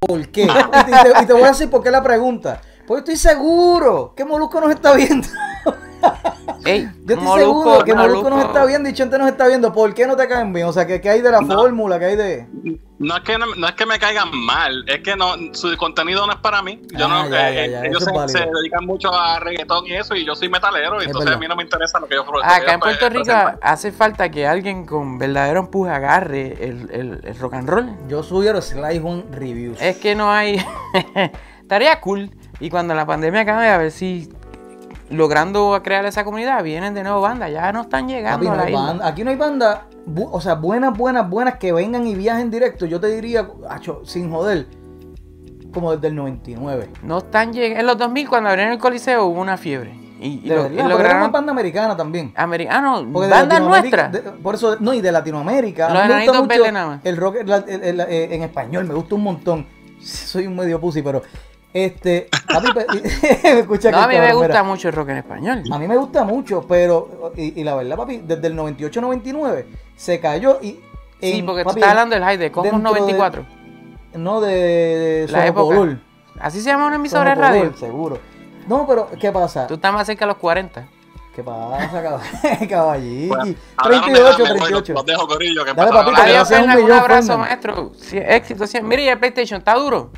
¿Por 0.00 0.26
qué? 0.28 0.44
Y 0.44 1.26
te, 1.26 1.32
voy 1.34 1.42
a 1.42 1.48
decir 1.48 1.68
por 1.68 1.82
qué 1.82 1.90
la 1.90 2.02
pregunta. 2.02 2.62
Porque 2.86 3.00
estoy 3.00 3.16
seguro 3.16 4.14
que 4.16 4.24
Molusco 4.24 4.58
nos 4.58 4.70
está 4.70 4.94
viendo. 4.94 5.28
Ey, 6.66 6.82
Yo 6.82 7.14
estoy 7.14 7.16
Molusco- 7.16 7.38
seguro 7.38 7.84
que 7.84 7.94
Molusco 7.94 8.30
nos 8.30 8.38
Molusco- 8.38 8.46
está 8.48 8.64
viendo 8.66 8.88
y 8.88 8.92
Chente 8.92 9.18
nos 9.18 9.28
está 9.28 9.46
viendo. 9.48 9.72
¿Por 9.72 9.94
qué 9.94 10.06
no 10.06 10.16
te 10.16 10.26
caen 10.28 10.52
bien? 10.52 10.66
O 10.66 10.72
sea, 10.72 10.86
que, 10.86 11.00
que 11.00 11.08
hay 11.10 11.20
de 11.22 11.30
la 11.30 11.40
No. 11.40 11.54
fórmula, 11.54 11.98
que 11.98 12.04
hay 12.04 12.16
de... 12.16 12.46
No 12.98 13.14
es 13.16 13.22
que 13.24 13.36
no, 13.36 13.44
no 13.56 13.68
es 13.68 13.74
que 13.74 13.84
me 13.84 13.98
caigan 13.98 14.30
mal, 14.34 14.82
es 14.88 15.00
que 15.02 15.16
no 15.16 15.34
su 15.52 15.76
contenido 15.76 16.26
no 16.26 16.32
es 16.32 16.38
para 16.38 16.62
mí. 16.62 16.80
Yo 16.96 17.04
Ah, 17.06 17.24
no, 17.24 17.30
ya, 17.30 17.50
eh, 17.50 17.54
ya, 17.70 17.82
ya, 17.82 17.84
ellos 17.84 18.02
se, 18.02 18.38
dedican 18.40 18.86
mucho 18.86 19.12
a 19.12 19.38
reggaetón 19.38 19.86
y 19.86 19.92
eso, 19.92 20.14
y 20.14 20.24
yo 20.24 20.34
soy 20.34 20.48
metalero, 20.48 20.94
y 20.96 21.00
Es 21.00 21.06
entonces 21.08 21.26
verdad. 21.26 21.36
a 21.36 21.40
mí 21.40 21.46
no 21.46 21.56
me 21.56 21.62
interesa 21.62 22.00
lo 22.00 22.06
que 22.06 22.14
yo 22.14 22.24
que 22.24 22.30
Acá 22.42 22.72
en 22.72 22.80
Puerto 22.80 22.98
pues, 23.00 23.12
Rico 23.12 23.24
presentan. 23.24 23.58
hace 23.60 23.92
falta 23.92 24.30
que 24.30 24.46
alguien 24.46 24.86
con 24.86 25.18
verdadero 25.18 25.60
empuje 25.60 25.90
agarre 25.92 26.52
el, 26.64 26.88
el- 26.90 27.20
el 27.22 27.38
rock 27.38 27.52
and 27.52 27.68
roll. 27.68 27.90
Yo 28.08 28.22
sugiero 28.22 28.62
Sly 28.62 28.98
One 29.04 29.24
Reviews. 29.30 29.78
Es 29.82 29.98
que 29.98 30.14
no 30.14 30.32
hay. 30.32 30.64
Estaría 31.60 32.00
cool. 32.00 32.30
Y 32.60 32.70
cuando 32.70 32.94
la 32.94 33.04
pandemia 33.04 33.42
acabe, 33.42 33.68
a 33.68 33.76
ver 33.76 33.90
si 33.90 34.30
logrando 35.10 35.80
crear 35.84 36.04
esa 36.06 36.24
comunidad, 36.24 36.62
vienen 36.62 36.94
de 36.94 37.02
nuevo 37.02 37.20
bandas, 37.20 37.50
ya 37.52 37.72
no 37.72 37.82
están 37.82 38.08
llegando 38.08 38.38
Papi, 38.38 38.46
no 38.46 38.52
a 38.52 38.56
la 38.56 38.70
isla. 38.70 38.80
banda- 38.80 39.06
aquí 39.06 39.24
no 39.24 39.30
hay 39.30 39.36
bandas, 39.36 39.78
o 40.30 40.40
sea, 40.40 40.54
buenas, 40.54 40.96
buenas, 40.96 41.28
buenas 41.28 41.56
que 41.58 41.72
vengan 41.72 42.06
y 42.06 42.14
viajen 42.14 42.50
directo. 42.50 42.86
Yo 42.86 42.98
te 43.00 43.08
diría, 43.08 43.48
acho, 43.68 44.00
sin 44.04 44.30
joder, 44.30 44.66
como 45.72 45.92
desde 45.94 46.08
el 46.08 46.14
99. 46.16 46.88
No 47.02 47.18
están 47.18 47.52
llegando. 47.52 47.80
En 47.80 47.86
los 47.86 47.98
2000, 47.98 48.28
cuando 48.28 48.48
abrieron 48.50 48.72
el 48.72 48.78
Coliseo, 48.78 49.26
hubo 49.26 49.40
una 49.40 49.56
fiebre. 49.56 49.94
Y, 50.18 50.40
y 50.44 50.48
lo- 50.48 50.54
verdad, 50.62 50.70
y 50.70 50.76
pero 50.76 50.78
era 50.78 50.84
una 50.86 50.94
lograron. 50.96 51.32
banda 51.32 51.52
americana 51.52 51.96
también. 51.96 52.32
Bandas 53.28 53.60
Latinoamérica- 53.60 54.08
nuestras. 54.08 54.12
de- 54.12 54.20
por 54.42 54.54
eso, 54.54 54.76
no, 54.80 54.94
y 54.94 55.02
de 55.02 55.12
Latinoamérica. 55.12 55.88
Los 55.92 56.08
me 56.08 56.24
gusta 56.24 56.42
mucho 56.42 56.72
nada 56.72 56.86
más. 56.86 57.00
El 57.04 57.16
rock 57.18 57.36
el- 57.36 57.50
el- 57.52 58.00
el- 58.00 58.00
en 58.32 58.42
español, 58.42 58.86
me 58.86 58.94
gusta 58.94 59.14
un 59.14 59.22
montón. 59.22 59.66
Soy 60.00 60.46
un 60.46 60.56
medio 60.56 60.80
pussy, 60.80 61.02
pero 61.02 61.20
este. 61.72 62.28
Papi, 62.48 62.72
pe- 62.72 62.86
me 63.42 63.60
escucha 63.60 63.90
No, 63.90 63.98
que 63.98 64.04
a 64.04 64.08
mí 64.08 64.14
me 64.14 64.20
cabrón, 64.20 64.36
gusta 64.38 64.48
mira. 64.48 64.62
mucho 64.62 64.88
el 64.88 64.94
rock 64.94 65.08
en 65.10 65.16
español. 65.18 65.62
A 65.70 65.78
mí 65.78 65.88
me 65.88 65.96
gusta 65.96 66.24
mucho, 66.24 66.66
pero. 66.66 67.32
Y, 67.36 67.60
y 67.60 67.64
la 67.64 67.74
verdad, 67.74 67.96
papi, 67.96 68.18
desde 68.24 68.46
el 68.48 68.56
98-99 68.56 69.64
se 69.96 70.20
cayó 70.20 70.58
y. 70.62 70.80
Sí, 71.20 71.38
en- 71.38 71.46
porque 71.46 71.62
tú 71.62 71.68
papi, 71.68 71.80
estás 71.80 71.90
hablando 71.92 72.14
del 72.14 72.24
high 72.24 72.36
de 72.36 72.50
Cosmos 72.52 72.72
dentro 72.72 72.92
de- 72.94 73.00
94. 73.00 73.46
No, 74.14 74.40
de, 74.40 74.54
de 74.54 75.26
La 75.30 75.46
época. 75.46 75.74
Sonocolor. 75.74 75.98
Así 76.40 76.60
se 76.60 76.70
llama 76.70 76.86
una 76.86 76.96
emisora 76.96 77.30
de 77.30 77.34
radio. 77.36 77.76
seguro. 77.76 78.18
No, 78.66 78.86
pero 78.86 79.08
¿qué 79.20 79.30
pasa? 79.32 79.66
Tú 79.66 79.74
estás 79.74 79.92
más 79.92 80.06
cerca 80.06 80.24
de 80.24 80.32
los 80.32 80.36
40. 80.38 80.88
¿Qué 81.34 81.42
pasa, 81.42 82.02
cab- 82.02 82.68
caballito? 82.68 83.36
Bueno, 83.36 83.54
ahora 83.76 83.96
no 83.98 84.06
me 84.06 84.12
38, 84.12 84.38
dejan, 84.42 84.56
38. 84.56 84.92
Los 84.94 85.06
dejo, 85.06 85.26
Corillo, 85.28 85.64
que 85.66 85.74
Dale, 85.74 85.90
papito, 85.92 86.20
Adiós, 86.22 86.40
un 86.50 86.56
Fernan, 86.56 86.76
un 86.78 86.82
millón, 86.84 86.98
abrazo, 86.98 87.38
maestro. 87.38 87.92
Sí, 87.94 88.16
éxito. 88.18 88.66
sí. 88.66 88.80
Mira, 88.82 89.02
y 89.02 89.08
el 89.08 89.18
PlayStation 89.18 89.58
está 89.58 89.74
duro. 89.74 90.10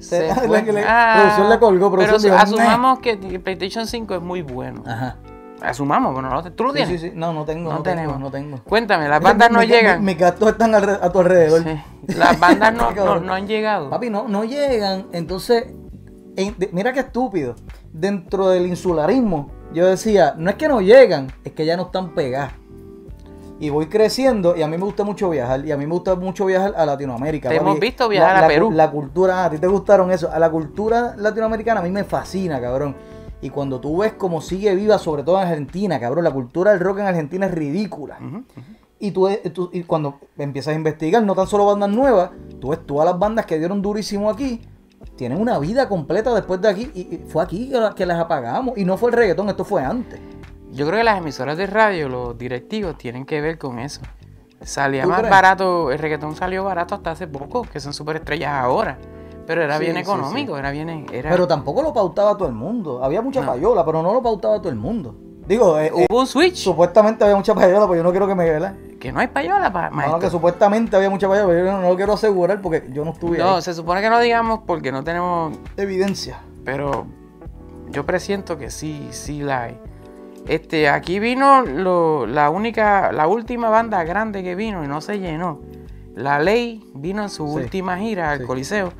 Se- 0.00 0.16
Se 0.20 0.26
la 0.28 0.34
fue. 0.34 0.64
que 0.64 0.72
le- 0.72 0.84
Ah, 0.86 1.14
producción 1.18 1.50
le 1.50 1.58
colgó, 1.58 1.90
Pero 1.96 2.18
dijo, 2.18 2.34
asumamos 2.36 2.98
que 3.00 3.10
el 3.12 3.40
PlayStation 3.40 3.86
5 3.86 4.14
es 4.16 4.22
muy 4.22 4.42
bueno. 4.42 4.82
Ajá. 4.86 5.16
Asumamos, 5.62 6.14
bueno, 6.14 6.30
no, 6.30 6.42
tú 6.52 6.64
lo 6.64 6.72
tienes. 6.72 7.00
sí, 7.00 7.08
sí. 7.10 7.12
No, 7.14 7.34
no 7.34 7.44
tengo, 7.44 7.68
No 7.70 7.76
no, 7.78 7.82
tenemos. 7.82 8.14
tengo, 8.14 8.24
no 8.26 8.30
tengo. 8.30 8.64
Cuéntame, 8.64 9.08
las 9.08 9.20
bandas 9.20 9.50
no 9.50 9.58
Mi- 9.60 9.66
mi- 9.66 9.72
llegan. 9.72 10.02
Mis 10.04 10.16
gastos 10.16 10.48
están 10.52 10.72
alre- 10.72 10.98
a 11.02 11.10
tu 11.12 11.18
alrededor. 11.20 11.62
Sí, 11.62 12.14
Las 12.16 12.40
bandas 12.40 12.72
no, 12.96 13.20
no, 13.20 13.34
han 13.34 13.46
llegado. 13.46 13.90
Papi, 13.90 14.08
no, 14.08 14.26
no 14.26 14.44
llegan. 14.44 15.08
Entonces, 15.12 15.66
en- 16.36 16.54
de- 16.58 16.70
mira 16.72 16.94
qué 16.94 17.00
estúpido. 17.00 17.56
Dentro 17.92 18.48
del 18.48 18.66
insularismo, 18.66 19.50
yo 19.74 19.86
decía, 19.86 20.34
no 20.38 20.48
es 20.48 20.56
que 20.56 20.66
no 20.66 20.80
llegan, 20.80 21.30
es 21.44 21.52
que 21.52 21.66
ya 21.66 21.76
no 21.76 21.82
están 21.84 22.14
pegadas. 22.14 22.54
Y 23.60 23.68
voy 23.68 23.86
creciendo 23.86 24.56
y 24.56 24.62
a 24.62 24.66
mí 24.66 24.76
me 24.78 24.84
gusta 24.84 25.04
mucho 25.04 25.28
viajar. 25.30 25.64
Y 25.66 25.70
a 25.70 25.76
mí 25.76 25.86
me 25.86 25.92
gusta 25.92 26.14
mucho 26.16 26.46
viajar 26.46 26.72
a 26.76 26.86
Latinoamérica. 26.86 27.50
Te 27.50 27.56
papi. 27.56 27.68
hemos 27.68 27.78
visto 27.80 28.08
viajar 28.08 28.32
La- 28.32 28.38
a 28.38 28.42
la- 28.42 28.48
Perú. 28.48 28.70
La 28.72 28.90
cultura, 28.90 29.44
a 29.44 29.50
ti 29.50 29.58
te 29.58 29.66
gustaron 29.66 30.10
eso. 30.10 30.30
A 30.32 30.38
la 30.38 30.50
cultura 30.50 31.14
latinoamericana 31.16 31.80
a 31.80 31.82
mí 31.82 31.90
me 31.90 32.04
fascina, 32.04 32.58
cabrón. 32.60 32.96
Y 33.42 33.50
cuando 33.50 33.78
tú 33.80 33.98
ves 33.98 34.14
cómo 34.14 34.40
sigue 34.40 34.74
viva, 34.74 34.98
sobre 34.98 35.22
todo 35.22 35.36
en 35.40 35.46
Argentina, 35.48 36.00
cabrón, 36.00 36.24
la 36.24 36.30
cultura 36.30 36.70
del 36.72 36.80
rock 36.80 37.00
en 37.00 37.06
Argentina 37.06 37.46
es 37.46 37.52
ridícula. 37.52 38.18
Y 38.98 39.12
tú, 39.12 39.28
tú- 39.54 39.70
y 39.72 39.82
cuando 39.84 40.18
empiezas 40.38 40.72
a 40.72 40.76
investigar, 40.76 41.22
no 41.22 41.34
tan 41.34 41.46
solo 41.46 41.64
bandas 41.66 41.88
nuevas, 41.90 42.30
tú 42.60 42.68
ves 42.70 42.80
todas 42.86 43.06
las 43.06 43.18
bandas 43.18 43.46
que 43.46 43.58
dieron 43.58 43.80
durísimo 43.82 44.28
aquí, 44.30 44.60
tienen 45.16 45.40
una 45.40 45.58
vida 45.58 45.88
completa 45.88 46.34
después 46.34 46.60
de 46.60 46.68
aquí. 46.68 46.90
Y, 46.94 47.00
y 47.14 47.24
fue 47.28 47.42
aquí 47.42 47.68
que, 47.70 47.78
la- 47.78 47.94
que 47.94 48.04
las 48.06 48.18
apagamos. 48.20 48.76
Y 48.78 48.84
no 48.84 48.96
fue 48.98 49.10
el 49.10 49.16
reggaetón, 49.16 49.48
esto 49.48 49.64
fue 49.64 49.82
antes. 49.82 50.18
Yo 50.72 50.86
creo 50.86 50.98
que 50.98 51.04
las 51.04 51.18
emisoras 51.18 51.56
de 51.56 51.66
radio, 51.66 52.08
los 52.08 52.38
directivos, 52.38 52.96
tienen 52.96 53.24
que 53.26 53.40
ver 53.40 53.58
con 53.58 53.78
eso. 53.78 54.00
Salía 54.62 55.02
¿Tú 55.04 55.08
más 55.08 55.18
crees? 55.20 55.30
barato, 55.30 55.90
el 55.90 55.98
reggaetón 55.98 56.36
salió 56.36 56.64
barato 56.64 56.94
hasta 56.94 57.12
hace 57.12 57.26
poco, 57.26 57.62
que 57.62 57.80
son 57.80 57.92
súper 57.94 58.16
estrellas 58.16 58.52
ahora. 58.52 58.98
Pero 59.46 59.62
era 59.62 59.78
Sí, 59.78 59.84
bien 59.84 59.96
económico, 59.96 60.52
sí. 60.54 60.58
era 60.60 60.70
bien... 60.70 61.06
Era... 61.12 61.30
Pero 61.30 61.48
tampoco 61.48 61.82
lo 61.82 61.92
pautaba 61.92 62.36
todo 62.36 62.46
el 62.46 62.54
mundo. 62.54 63.02
Había 63.02 63.20
mucha 63.22 63.40
No. 63.40 63.48
payola, 63.48 63.84
pero 63.84 64.02
no 64.02 64.12
lo 64.12 64.22
pautaba 64.22 64.58
todo 64.58 64.68
el 64.68 64.76
mundo. 64.76 65.16
Digo, 65.48 65.76
eh, 65.80 65.90
eh, 65.96 66.06
un 66.08 66.26
switch, 66.28 66.56
supuestamente 66.56 67.24
había 67.24 67.34
mucha 67.34 67.52
payola, 67.54 67.80
pero 67.86 67.96
yo 67.96 68.02
no 68.04 68.10
quiero 68.10 68.28
que 68.28 68.34
me 68.36 68.44
¿verdad? 68.48 68.76
que 69.00 69.10
no 69.10 69.18
hay 69.18 69.26
payola, 69.28 69.72
pa- 69.72 69.90
No, 69.90 70.18
que 70.20 70.30
supuestamente 70.30 70.94
había 70.94 71.10
mucha 71.10 71.26
payola, 71.26 71.48
pero 71.48 71.64
yo 71.66 71.72
no, 71.72 71.80
no 71.80 71.88
lo 71.88 71.96
quiero 71.96 72.12
asegurar 72.12 72.60
porque 72.60 72.84
yo 72.92 73.04
no 73.04 73.10
estuve 73.12 73.38
No, 73.38 73.56
ahí. 73.56 73.62
se 73.62 73.74
supone 73.74 74.02
que 74.02 74.10
no 74.10 74.20
digamos 74.20 74.60
porque 74.66 74.92
no 74.92 75.02
tenemos 75.02 75.58
Evidencia. 75.78 76.38
pero 76.64 77.06
yo 77.90 78.04
presiento 78.06 78.56
que 78.58 78.70
sí, 78.70 79.08
sí 79.10 79.40
la 79.42 79.62
hay. 79.64 79.80
Este, 80.46 80.88
aquí 80.88 81.18
vino 81.20 81.62
lo- 81.62 82.26
la 82.26 82.50
única, 82.50 83.12
la 83.12 83.26
última 83.28 83.68
banda 83.68 84.02
grande 84.04 84.42
que 84.42 84.54
vino 84.54 84.84
y 84.84 84.88
no 84.88 85.00
se 85.00 85.18
llenó. 85.18 85.60
La 86.14 86.38
Ley 86.40 86.82
vino 86.94 87.22
en 87.22 87.28
su 87.28 87.46
Sí, 87.46 87.54
última 87.54 87.98
gira 87.98 88.32
al 88.32 88.40
sí. 88.40 88.44
Coliseo. 88.46 88.92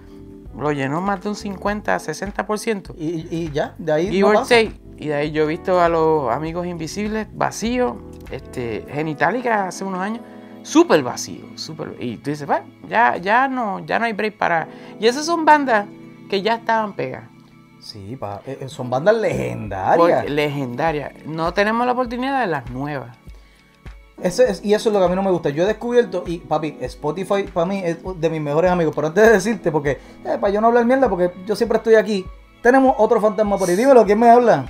Lo 0.57 0.73
llenó 0.73 1.01
más 1.01 1.23
de 1.23 1.29
un 1.31 1.35
50, 1.37 1.99
60%. 1.99 2.95
Y, 2.97 3.27
y 3.35 3.51
ya, 3.53 3.75
de 3.79 3.93
ahí 3.93 4.21
no 4.21 4.33
pasa. 4.33 4.49
take. 4.57 4.73
Y 4.99 5.09
de 5.09 5.15
ahí 5.15 5.31
yo 5.31 5.45
he 5.45 5.47
visto 5.47 5.81
a 5.81 5.89
los 5.89 6.31
amigos 6.31 6.67
invisibles 6.67 7.27
vacíos. 7.33 7.95
Este, 8.31 8.85
Genitalica 8.91 9.67
hace 9.69 9.83
unos 9.85 10.01
años, 10.01 10.21
súper 10.63 11.03
vacío. 11.03 11.45
Súper, 11.57 11.97
y 11.99 12.17
tú 12.19 12.31
dices, 12.31 12.47
bueno, 12.47 12.67
ya, 12.89 13.17
ya, 13.17 13.49
no, 13.49 13.81
ya 13.87 13.99
no 13.99 14.05
hay 14.05 14.13
break 14.13 14.37
para. 14.37 14.69
Y 15.01 15.07
esas 15.07 15.25
son 15.27 15.45
bandas 15.45 15.87
que 16.29 16.43
ya 16.43 16.57
estaban 16.57 16.95
pegadas. 16.95 17.29
Sí, 17.81 18.17
pa, 18.17 18.43
eh, 18.47 18.59
eh, 18.61 18.69
son 18.69 18.91
bandas 18.91 19.17
legendarias. 19.17 19.97
Porque- 19.97 20.29
legendaria. 20.31 21.13
No 21.27 21.53
tenemos 21.55 21.87
la 21.87 21.93
oportunidad 21.93 22.41
de 22.41 22.47
las 22.47 22.71
nuevas. 22.71 23.17
Ese 24.23 24.51
es- 24.51 24.63
y 24.65 24.75
eso 24.75 24.91
es 24.91 24.93
lo 24.93 24.99
que 24.99 25.07
a 25.07 25.09
mí 25.09 25.15
no 25.15 25.23
me 25.23 25.31
gusta. 25.31 25.49
Yo 25.49 25.63
he 25.63 25.67
descubierto, 25.67 26.25
y 26.27 26.39
papi, 26.39 26.77
Spotify 26.83 27.45
para 27.45 27.65
mí 27.67 27.81
es 27.83 27.97
de 28.17 28.29
mis 28.31 28.41
mejores 28.43 28.71
amigos. 28.71 28.95
Pero 28.95 29.07
antes 29.09 29.25
de 29.25 29.33
decirte, 29.33 29.73
porque, 29.73 29.93
eh, 30.25 30.37
para 30.39 30.53
yo 30.53 30.61
no 30.61 30.67
hablar 30.67 30.85
mierda, 30.85 31.09
porque 31.09 31.31
yo 31.47 31.57
siempre 31.57 31.79
estoy 31.79 31.95
aquí. 31.95 32.27
Tenemos 32.63 32.95
otro 32.99 33.19
fantasma 33.21 33.57
por 33.57 33.69
ahí. 33.71 33.77
Dímelo, 33.77 34.05
¿quién 34.05 34.19
me 34.19 34.29
habla? 34.29 34.67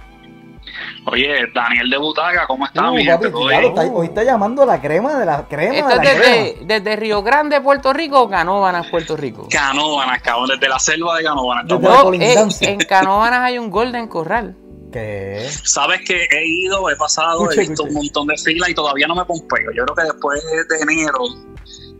Oye, 1.07 1.47
Daniel 1.55 1.89
de 1.91 1.97
Butaga, 1.97 2.47
¿cómo 2.47 2.67
está, 2.67 2.91
Uh, 2.91 2.95
mi 2.95 3.07
papi, 3.07 3.25
gente? 3.25 3.91
Hoy 3.93 4.07
está 4.07 4.23
llamando 4.23 4.67
la 4.67 4.81
crema 4.81 5.19
de 5.19 5.25
la 5.27 5.49
crema 5.49 5.75
Esto 5.75 5.89
de 5.89 5.95
es 5.95 5.97
la 5.97 6.03
crema. 6.03 6.25
desde, 6.37 6.59
desde 6.67 6.97
Río 6.97 7.23
Grande, 7.23 7.61
Puerto 7.61 7.93
Rico 7.93 8.21
o 8.21 8.29
Canóvanas, 8.29 8.87
Puerto 8.89 9.17
Rico. 9.17 9.49
Canóvanas, 9.51 10.21
cabrón, 10.23 10.49
desde 10.51 10.69
la 10.69 10.79
selva 10.79 11.17
de 11.17 11.25
Canóvanas. 11.25 11.65
No, 11.67 12.13
eh, 12.13 12.37
en 12.61 12.79
Canóvanas 12.81 13.41
hay 13.41 13.59
un 13.59 13.71
Golden 13.71 14.09
Corral. 14.09 14.57
¿Qué? 14.93 15.49
Sabes 15.65 16.01
que 16.07 16.27
he 16.31 16.47
ido, 16.47 16.91
he 16.91 16.97
pasado, 16.97 17.43
Escuche, 17.45 17.57
he 17.57 17.61
visto 17.61 17.73
escuche. 17.85 17.89
un 17.91 17.95
montón 17.95 18.27
de 18.27 18.37
filas 18.37 18.69
y 18.69 18.75
todavía 18.75 19.07
no 19.07 19.15
me 19.15 19.25
pompeo. 19.25 19.71
Yo 19.75 19.85
creo 19.85 19.95
que 19.97 20.03
después 20.03 20.43
de 20.69 20.77
enero, 20.81 21.19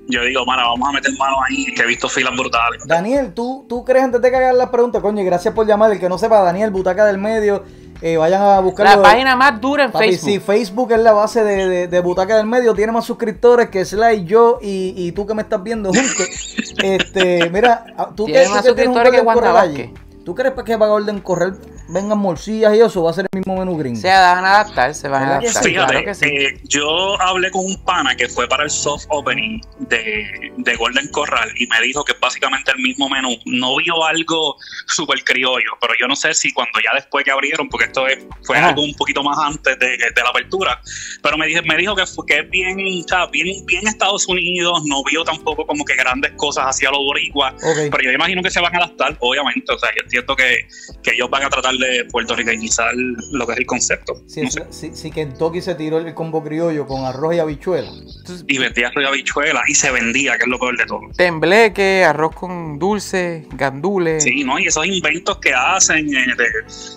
yo 0.09 0.23
digo, 0.25 0.45
mano, 0.45 0.63
vamos 0.71 0.89
a 0.89 0.93
meter 0.93 1.13
mano 1.17 1.37
ahí, 1.49 1.67
que 1.75 1.83
he 1.83 1.87
visto 1.87 2.09
filas 2.09 2.33
brutales. 2.37 2.83
Daniel, 2.87 3.33
¿tú, 3.33 3.65
tú 3.69 3.85
crees 3.85 4.05
antes 4.05 4.21
de 4.21 4.29
que 4.31 4.37
hagas 4.37 4.57
las 4.57 4.71
preguntas, 4.71 5.01
coño, 5.01 5.23
y 5.23 5.25
gracias 5.25 5.55
por 5.55 5.67
llamar. 5.67 5.93
El 5.93 6.01
que 6.01 6.09
no 6.09 6.19
sepa, 6.19 6.41
Daniel, 6.43 6.71
Butaca 6.71 7.05
del 7.07 7.19
Medio, 7.19 7.63
eh, 8.03 8.17
vayan 8.17 8.43
a 8.43 8.61
buscarlo. 8.61 8.97
La 8.97 9.03
página 9.03 9.37
más 9.37 9.61
dura 9.61 9.85
en 9.85 9.93
Papi, 9.93 10.07
Facebook. 10.09 10.31
sí, 10.31 10.41
Facebook 10.41 10.93
es 10.93 10.99
la 11.01 11.13
base 11.13 11.45
de, 11.45 11.69
de- 11.69 11.89
de 11.89 12.01
Butaca 12.01 12.37
del 12.37 12.47
Medio, 12.47 12.75
tiene 12.75 12.93
más 12.93 13.05
suscriptores 13.05 13.69
que 13.69 13.85
Sly, 13.85 14.25
yo 14.25 14.59
y, 14.63 14.95
y 14.97 15.13
tú 15.13 15.27
que 15.27 15.35
me 15.35 15.43
estás 15.43 15.63
viendo 15.63 15.91
juntos. 15.91 16.57
este, 16.83 17.51
mira, 17.51 17.85
tú 18.17 18.25
Tiene 18.27 18.45
tú 18.47 18.51
más 18.51 18.63
tienes 18.63 18.87
un 18.89 18.95
suscriptores 18.95 19.13
que 19.13 19.49
allí, 19.59 19.95
¿Tú 20.25 20.35
crees 20.35 20.55
que 20.55 20.79
para 20.79 20.91
Golden 20.91 21.21
Corral 21.21 21.59
vengan 21.93 22.19
morcillas 22.19 22.75
y 22.77 22.81
eso? 22.81 23.03
Va 23.03 23.11
a 23.11 23.15
ser 23.15 23.27
el 23.33 23.39
mismo 23.39 23.57
menú 23.57 23.77
gringo. 23.77 24.01
Se 24.01 24.09
van 24.09 24.45
a 24.45 24.61
adaptar, 24.61 24.95
se 24.95 25.09
van 25.09 25.23
a 25.23 25.27
¿Verdad 25.27 25.41
que 25.41 25.47
adaptar. 25.49 25.65
Fíjate, 25.65 25.91
Claro 25.93 26.05
que 26.07 26.15
sí. 26.15 26.25
eh, 26.27 26.61
yo 26.65 27.21
hablé 27.21 27.51
con 27.51 27.65
un 27.65 27.77
pana 27.85 28.15
que 28.17 28.29
fue 28.29 28.49
para 28.49 28.65
el 28.65 28.71
soft 28.71 29.05
opening 29.09 29.61
de, 29.79 30.53
de 30.57 30.77
Golden 30.77 31.09
Corral 31.09 31.51
y 31.57 31.67
me 31.67 31.81
dijo 31.83 32.05
que 32.05 32.13
es 32.13 32.21
básicamente 32.21 32.71
el 32.73 32.79
mismo 32.83 33.09
menú. 33.09 33.37
No 33.47 33.77
vio 33.77 34.05
algo 34.05 34.57
súper 34.87 35.23
criollo, 35.25 35.71
pero 35.81 35.95
yo 36.01 36.07
no 36.07 36.17
sé 36.17 36.35
si 36.35 36.53
cuando 36.53 36.79
ya 36.81 36.95
después 36.95 37.25
que 37.25 37.31
abrieron, 37.31 37.69
porque 37.69 37.87
esto 37.87 38.07
es- 38.07 38.19
fue 38.45 38.57
Ajá. 38.59 38.69
algo 38.69 38.83
un 38.83 38.95
poquito 38.95 39.23
más 39.23 39.39
antes 39.39 39.79
de, 39.79 39.87
de 39.89 40.23
la 40.23 40.31
apertura, 40.31 40.81
pero 41.23 41.37
me, 41.37 41.47
dije, 41.47 41.63
me 41.63 41.77
dijo 41.77 41.95
que, 41.95 42.07
fue, 42.07 42.25
que 42.27 42.39
es 42.41 42.51
bien, 42.51 42.79
o 43.05 43.09
sea, 43.09 43.27
bien, 43.27 43.65
bien 43.67 43.87
Estados 43.87 44.27
Unidos, 44.29 44.83
no 44.87 45.03
vio 45.05 45.25
tampoco 45.25 45.67
como 45.67 45.85
que 45.85 45.95
grandes 45.97 46.33
cosas 46.37 46.65
hacia 46.67 46.91
los 46.91 46.99
boricuas. 47.01 47.55
Ok. 47.55 47.91
Pero 47.91 48.03
yo 48.03 48.13
imagino 48.13 48.43
que 48.43 48.51
se 48.51 48.61
van 48.61 48.75
a 48.75 48.79
adaptar, 48.79 49.17
obviamente. 49.21 49.73
O 49.73 49.79
sea, 49.79 49.91
yo 49.97 50.03
entiendo 50.03 50.37
que, 50.37 50.69
que 51.03 51.13
ellos 51.13 51.29
van 51.31 51.43
a 51.45 51.51
tratar 51.51 51.75
de 51.81 52.05
puertorriqueñizar 52.13 52.93
lo 52.95 53.47
que 53.47 53.53
es 53.55 53.59
el 53.59 53.67
concepto. 53.67 54.23
Si, 54.27 54.43
No 54.43 54.51
sé. 54.51 54.65
si, 54.71 54.95
si 54.95 55.11
Kentucky 55.11 55.61
se 55.61 55.75
tiró 55.75 55.99
el 55.99 56.15
combo 56.15 56.43
criollo 56.45 56.87
con 56.87 57.05
arroz 57.05 57.35
y 57.35 57.39
habichuela. 57.39 57.89
Entonces, 57.89 58.45
Y 58.47 58.59
vendía 58.59 58.89
arroz 58.89 59.05
y 59.05 59.07
habichuela 59.09 59.63
y 59.67 59.75
se 59.75 59.91
vendía, 59.91 60.37
que 60.37 60.45
es 60.45 60.49
lo 60.49 60.59
peor 60.59 60.77
de 60.77 60.87
todo. 60.87 61.01
Tembleque, 61.17 62.05
arroz 62.05 62.35
con 62.35 62.79
dulce, 62.79 63.47
gandules. 63.55 64.23
Sí, 64.23 64.45
¿no? 64.45 64.59
Y 64.59 64.67
esos 64.67 64.87
inventos 64.87 65.39
que 65.39 65.53
hacen 65.55 66.07
eh, 66.15 66.25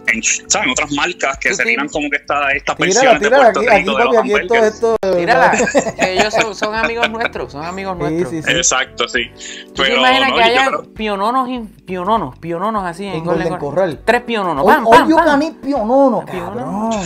en, 0.08 0.22
sea, 0.24 0.63
en 0.63 0.69
otras 0.69 0.91
marcas 0.91 1.38
que 1.39 1.50
Sí, 1.50 1.56
se 1.56 1.63
sí. 1.63 1.69
tiran 1.69 1.88
como 1.89 2.10
que 2.10 2.17
esta, 2.17 2.52
estas 2.52 2.76
Tírala, 2.78 2.93
versiones 3.12 3.22
de 3.22 3.30
Puerto 3.30 3.60
aquí, 3.62 3.69
aquí, 3.69 3.80
Rico 3.80 3.98
de 3.98 4.04
los 4.06 4.17
aquí 4.17 4.32
esto, 4.34 4.54
hamburgues. 4.56 4.74
esto. 4.74 4.98
Tírala. 5.17 5.52
que 6.00 6.13
ellos 6.13 6.34
son, 6.34 6.56
son 6.56 6.76
amigos 6.76 7.10
nuestros, 7.10 7.52
son 7.52 7.63
amigos 7.65 7.96
Sí, 7.98 8.04
nuestros. 8.04 8.30
sí, 8.32 8.41
sí. 8.43 8.52
Exacto, 8.52 9.08
sí. 9.08 9.22
¿Tú 9.67 9.74
te 9.84 9.84
Pero, 9.84 9.98
imaginas 10.00 10.30
no, 10.30 10.36
que 10.36 10.43
haya 10.43 10.67
creo- 10.67 10.93
piononos, 10.93 11.50
piononos, 11.86 12.39
piononos 12.39 12.84
así 12.84 13.06
en, 13.06 13.13
En 13.15 13.24
Golden? 13.24 13.58
Corral. 13.58 14.02
Tres 14.06 14.22
piononos. 14.24 14.65
¡Pam, 14.75 14.86
pam, 14.89 15.09
yo 15.09 15.15
pam! 15.15 15.25
caní 15.25 15.51
pionono, 15.51 16.25
Pionono. 16.25 16.89
cabrón. 16.89 17.03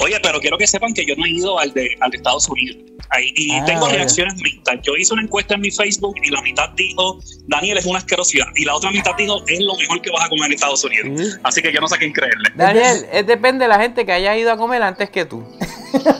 Oye, 0.00 0.18
pero 0.22 0.40
quiero 0.40 0.58
que 0.58 0.66
sepan 0.66 0.92
que 0.92 1.04
yo 1.06 1.14
no 1.16 1.24
he 1.24 1.30
ido 1.30 1.58
al 1.58 1.72
de, 1.72 1.96
al 2.00 2.10
de 2.10 2.16
Estados 2.18 2.48
Unidos. 2.48 2.76
Ahí, 3.10 3.32
y 3.36 3.52
Ah, 3.56 3.64
tengo 3.64 3.88
reacciones 3.88 4.34
mixtas. 4.42 4.76
Yo 4.82 4.94
hice 4.96 5.14
una 5.14 5.22
encuesta 5.22 5.54
en 5.54 5.60
mi 5.60 5.70
Facebook 5.70 6.16
y 6.22 6.30
la 6.30 6.42
mitad 6.42 6.68
dijo, 6.70 7.18
Daniel 7.46 7.78
es 7.78 7.86
una 7.86 7.98
asquerosidad. 7.98 8.46
Y 8.56 8.64
la 8.64 8.74
otra 8.74 8.90
mitad 8.90 9.12
dijo, 9.16 9.42
es 9.46 9.60
lo 9.60 9.74
mejor 9.76 10.02
que 10.02 10.10
vas 10.10 10.24
a 10.24 10.28
comer 10.28 10.46
en 10.46 10.52
Estados 10.54 10.84
Unidos. 10.84 11.08
Sí. 11.20 11.30
Así 11.44 11.62
que 11.62 11.72
yo 11.72 11.80
no 11.80 11.88
sé 11.88 11.94
a 11.94 11.98
quién 11.98 12.12
creerle. 12.12 12.50
Daniel, 12.56 13.06
es 13.12 13.26
depende 13.26 13.64
de 13.64 13.68
la 13.68 13.80
gente 13.80 14.04
que 14.04 14.12
haya 14.12 14.36
ido 14.36 14.50
a 14.52 14.56
comer 14.56 14.82
antes 14.82 15.08
que 15.10 15.24
tú. 15.24 15.44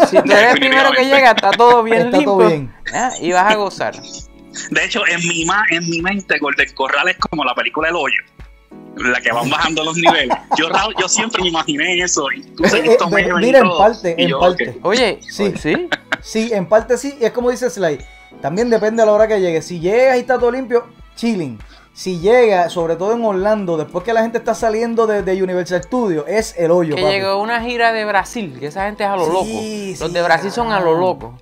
Si 0.08 0.16
tú 0.22 0.32
eres 0.32 0.54
el 0.54 0.58
primero 0.60 0.90
que 0.92 1.04
llega, 1.04 1.32
está 1.32 1.50
todo 1.50 1.82
bien 1.82 2.06
Está 2.06 2.16
limpio. 2.18 2.36
todo 2.38 2.48
bien. 2.48 2.72
Y 3.20 3.32
vas 3.32 3.52
a 3.52 3.56
gozar. 3.56 3.94
De 4.70 4.84
hecho, 4.84 5.06
en 5.06 5.20
mi, 5.28 5.44
ma- 5.44 5.66
en 5.70 5.86
mi 5.90 6.00
mente, 6.00 6.38
Golden 6.38 6.72
Corral 6.72 7.08
es 7.08 7.18
como 7.18 7.44
la 7.44 7.54
película 7.54 7.88
El 7.90 7.96
Hoyo. 7.96 8.22
La 8.96 9.20
que 9.20 9.30
van 9.30 9.48
bajando 9.50 9.84
los 9.84 9.96
niveles. 9.96 10.36
Yo, 10.56 11.08
siempre 11.08 11.42
me 11.42 11.48
imaginé 11.48 12.02
eso. 12.02 12.26
Y 12.34 12.42
tú 12.42 12.64
Eh, 12.64 12.96
eh, 12.98 13.32
mira, 13.38 13.58
en 13.60 13.64
todo. 13.66 13.78
parte, 13.78 14.14
en 14.22 14.28
yo, 14.30 14.40
parte. 14.40 14.78
Oye, 14.82 15.18
Sí. 15.30 15.52
sí. 15.60 15.88
Sí, 16.22 16.50
en 16.52 16.66
parte 16.66 16.96
sí, 16.96 17.16
y 17.20 17.24
es 17.24 17.30
como 17.32 17.50
dice 17.50 17.68
Sly. 17.70 17.98
También 18.40 18.68
depende 18.70 19.02
a 19.02 19.06
la 19.06 19.12
hora 19.12 19.28
que 19.28 19.38
llegue. 19.40 19.60
Si 19.62 19.80
llegas 19.80 20.16
y 20.16 20.20
está 20.20 20.38
todo 20.38 20.50
limpio, 20.50 20.86
chilling. 21.14 21.58
Si 21.92 22.18
llega, 22.20 22.68
sobre 22.68 22.96
todo 22.96 23.12
en 23.14 23.24
Orlando, 23.24 23.76
después 23.78 24.04
que 24.04 24.12
la 24.12 24.22
gente 24.22 24.36
está 24.38 24.54
saliendo 24.54 25.06
de, 25.06 25.22
de 25.22 25.42
Universal 25.42 25.82
Studios, 25.82 26.24
es 26.28 26.54
el 26.58 26.70
hoyo, 26.70 26.94
Que 26.96 27.02
papi. 27.02 27.14
llegó 27.14 27.40
una 27.40 27.60
gira 27.62 27.92
de 27.92 28.04
Brasil, 28.04 28.56
que 28.60 28.66
esa 28.66 28.84
gente 28.86 29.04
es 29.04 29.08
a 29.10 29.16
lo 29.16 29.24
Sí, 29.24 29.32
loco. 29.32 29.44
sí, 29.46 29.96
Los 30.00 30.12
de 30.12 30.22
Brasil 30.22 30.50
son 30.50 30.72
a 30.72 30.80
lo 30.80 30.94
loco. 30.98 31.38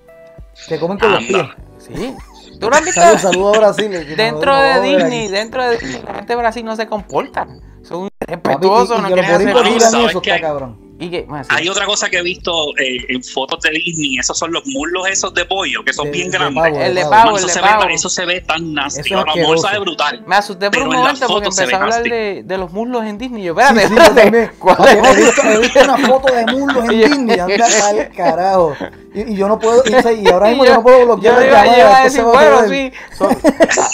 Que 0.69 0.79
comen 0.79 0.97
con 0.97 1.11
los 1.11 1.23
pies. 1.23 1.43
Sí. 1.79 2.13
¿Tú 2.59 2.69
lo 2.69 2.75
has 2.75 2.83
visto? 2.83 3.01
Saludos 3.01 3.21
saludo 3.21 3.53
a 3.53 3.57
Brasil. 3.57 3.91
que 4.07 4.15
Dentro 4.15 4.51
no- 4.53 4.61
de 4.61 4.81
Disney, 4.81 5.23
aquí. 5.25 5.31
dentro 5.31 5.63
de 5.63 5.77
Disney, 5.77 6.01
la 6.05 6.13
gente 6.15 6.33
de 6.33 6.35
Brasil 6.37 6.65
no 6.65 6.75
se 6.75 6.87
comporta. 6.87 7.47
Son 7.83 8.09
Papi, 8.19 8.33
respetuosos, 8.33 8.97
y, 8.97 8.99
y 8.99 9.01
no 9.03 9.07
quieren 9.15 9.31
hacer. 9.31 10.84
¿Y 10.97 11.09
qué 11.09 11.25
más? 11.27 11.45
Hay 11.49 11.67
otra 11.67 11.85
cosa 11.85 12.09
que 12.09 12.19
he 12.19 12.21
visto 12.23 12.69
eh, 12.77 13.05
en 13.09 13.21
fotos 13.21 13.59
de 13.61 13.71
Disney, 13.71 14.17
esos 14.17 14.37
son 14.37 14.53
los 14.53 14.65
muslos 14.65 15.07
esos 15.09 15.33
de 15.33 15.43
pollo, 15.43 15.83
que 15.83 15.91
son 15.91 16.05
De- 16.05 16.11
bien 16.11 16.31
de 16.31 16.37
grandes. 16.37 16.63
pavo, 16.63 16.79
El 16.79 16.95
de 16.95 17.01
pavo. 17.01 17.29
el 17.31 17.35
eso, 17.35 17.47
de 17.47 17.53
se 17.53 17.59
ve, 17.61 17.67
pavo. 17.67 17.83
eso 17.89 18.09
se 18.09 18.25
ve 18.25 18.41
tan 18.41 18.73
nasty. 18.73 19.01
Eso 19.01 19.07
es 19.09 19.11
A 19.11 19.15
lo 19.15 19.25
mejor 19.25 19.39
asqueroso. 19.41 19.67
sabe 19.67 19.79
brutal. 19.79 20.23
Me 20.25 20.35
asusté 20.37 20.65
por 20.67 20.71
Pero 20.71 20.89
un 20.89 20.95
momento 20.95 21.27
porque 21.27 21.47
empezó 21.49 21.75
a 21.75 21.79
hablar 21.83 22.03
de, 22.03 22.43
de 22.45 22.57
los 22.57 22.71
muslos 22.71 23.03
en 23.03 23.17
Disney. 23.17 23.43
Yo, 23.43 23.53
Sí, 23.55 23.59
espérate, 23.61 23.87
sí, 23.89 23.93
yo 23.95 24.01
espérate. 24.01 24.21
también. 24.21 24.51
¿Cuál 24.57 24.77
Papi, 24.77 24.89
es? 24.89 24.97
he, 25.17 25.21
visto, 25.25 25.41
he 25.43 25.59
visto 25.59 25.79
una 25.83 25.97
foto 25.97 26.33
de 26.33 26.45
muslos 26.45 26.85
en 26.85 26.91
yo- 27.01 27.07
Disney, 27.09 27.39
anda 27.39 27.65
al 27.89 28.09
carajo. 28.15 28.75
Y, 29.13 29.21
y 29.33 29.35
yo 29.35 29.47
no 29.49 29.59
puedo, 29.59 29.83
y, 29.85 29.91
y 30.23 30.27
ahora 30.31 30.47
mismo 30.47 30.63
yo, 30.65 30.73
no 30.75 30.83
puedo 30.83 31.05
bloquear 31.05 31.35
yo 31.35 31.51
la 31.51 31.65
iba, 31.65 31.77
yo 31.77 31.93
a 31.93 32.03
decir, 32.05 32.21
bueno, 32.23 32.69
sí, 32.69 32.91
son- 33.17 33.37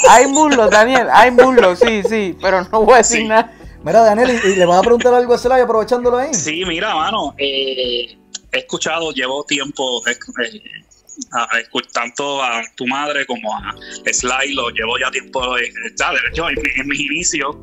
hay 0.10 0.28
muslos, 0.28 0.70
Daniel, 0.70 1.08
hay 1.12 1.32
muslos, 1.32 1.80
sí, 1.80 2.04
sí, 2.08 2.38
pero 2.40 2.62
no 2.72 2.84
voy 2.84 2.94
a 2.94 2.98
decir 2.98 3.22
Sí. 3.22 3.28
nada. 3.28 3.54
Mira, 3.84 4.02
Daniel, 4.02 4.30
¿y, 4.44 4.48
y 4.50 4.56
le 4.56 4.66
vas 4.66 4.78
a 4.80 4.82
preguntar 4.82 5.14
algo 5.14 5.34
a 5.34 5.38
Sly 5.38 5.62
aprovechándolo 5.62 6.18
ahí? 6.18 6.34
Sí, 6.34 6.64
mira, 6.66 6.94
mano, 6.94 7.34
eh, 7.38 8.16
he 8.52 8.58
escuchado, 8.58 9.12
llevo 9.12 9.44
tiempo 9.46 10.02
eh, 10.08 10.16
a- 11.32 11.44
a 11.56 11.60
escu- 11.62 11.90
tanto 11.92 12.42
a 12.44 12.62
tu 12.76 12.86
madre 12.86 13.26
como 13.26 13.56
a 13.56 13.74
Sly, 14.06 14.54
lo 14.54 14.70
llevo 14.70 14.98
ya 15.00 15.10
tiempo, 15.10 15.58
eh, 15.58 15.72
en, 16.50 16.58
en 16.82 16.88
mis 16.88 17.00
inicios, 17.00 17.56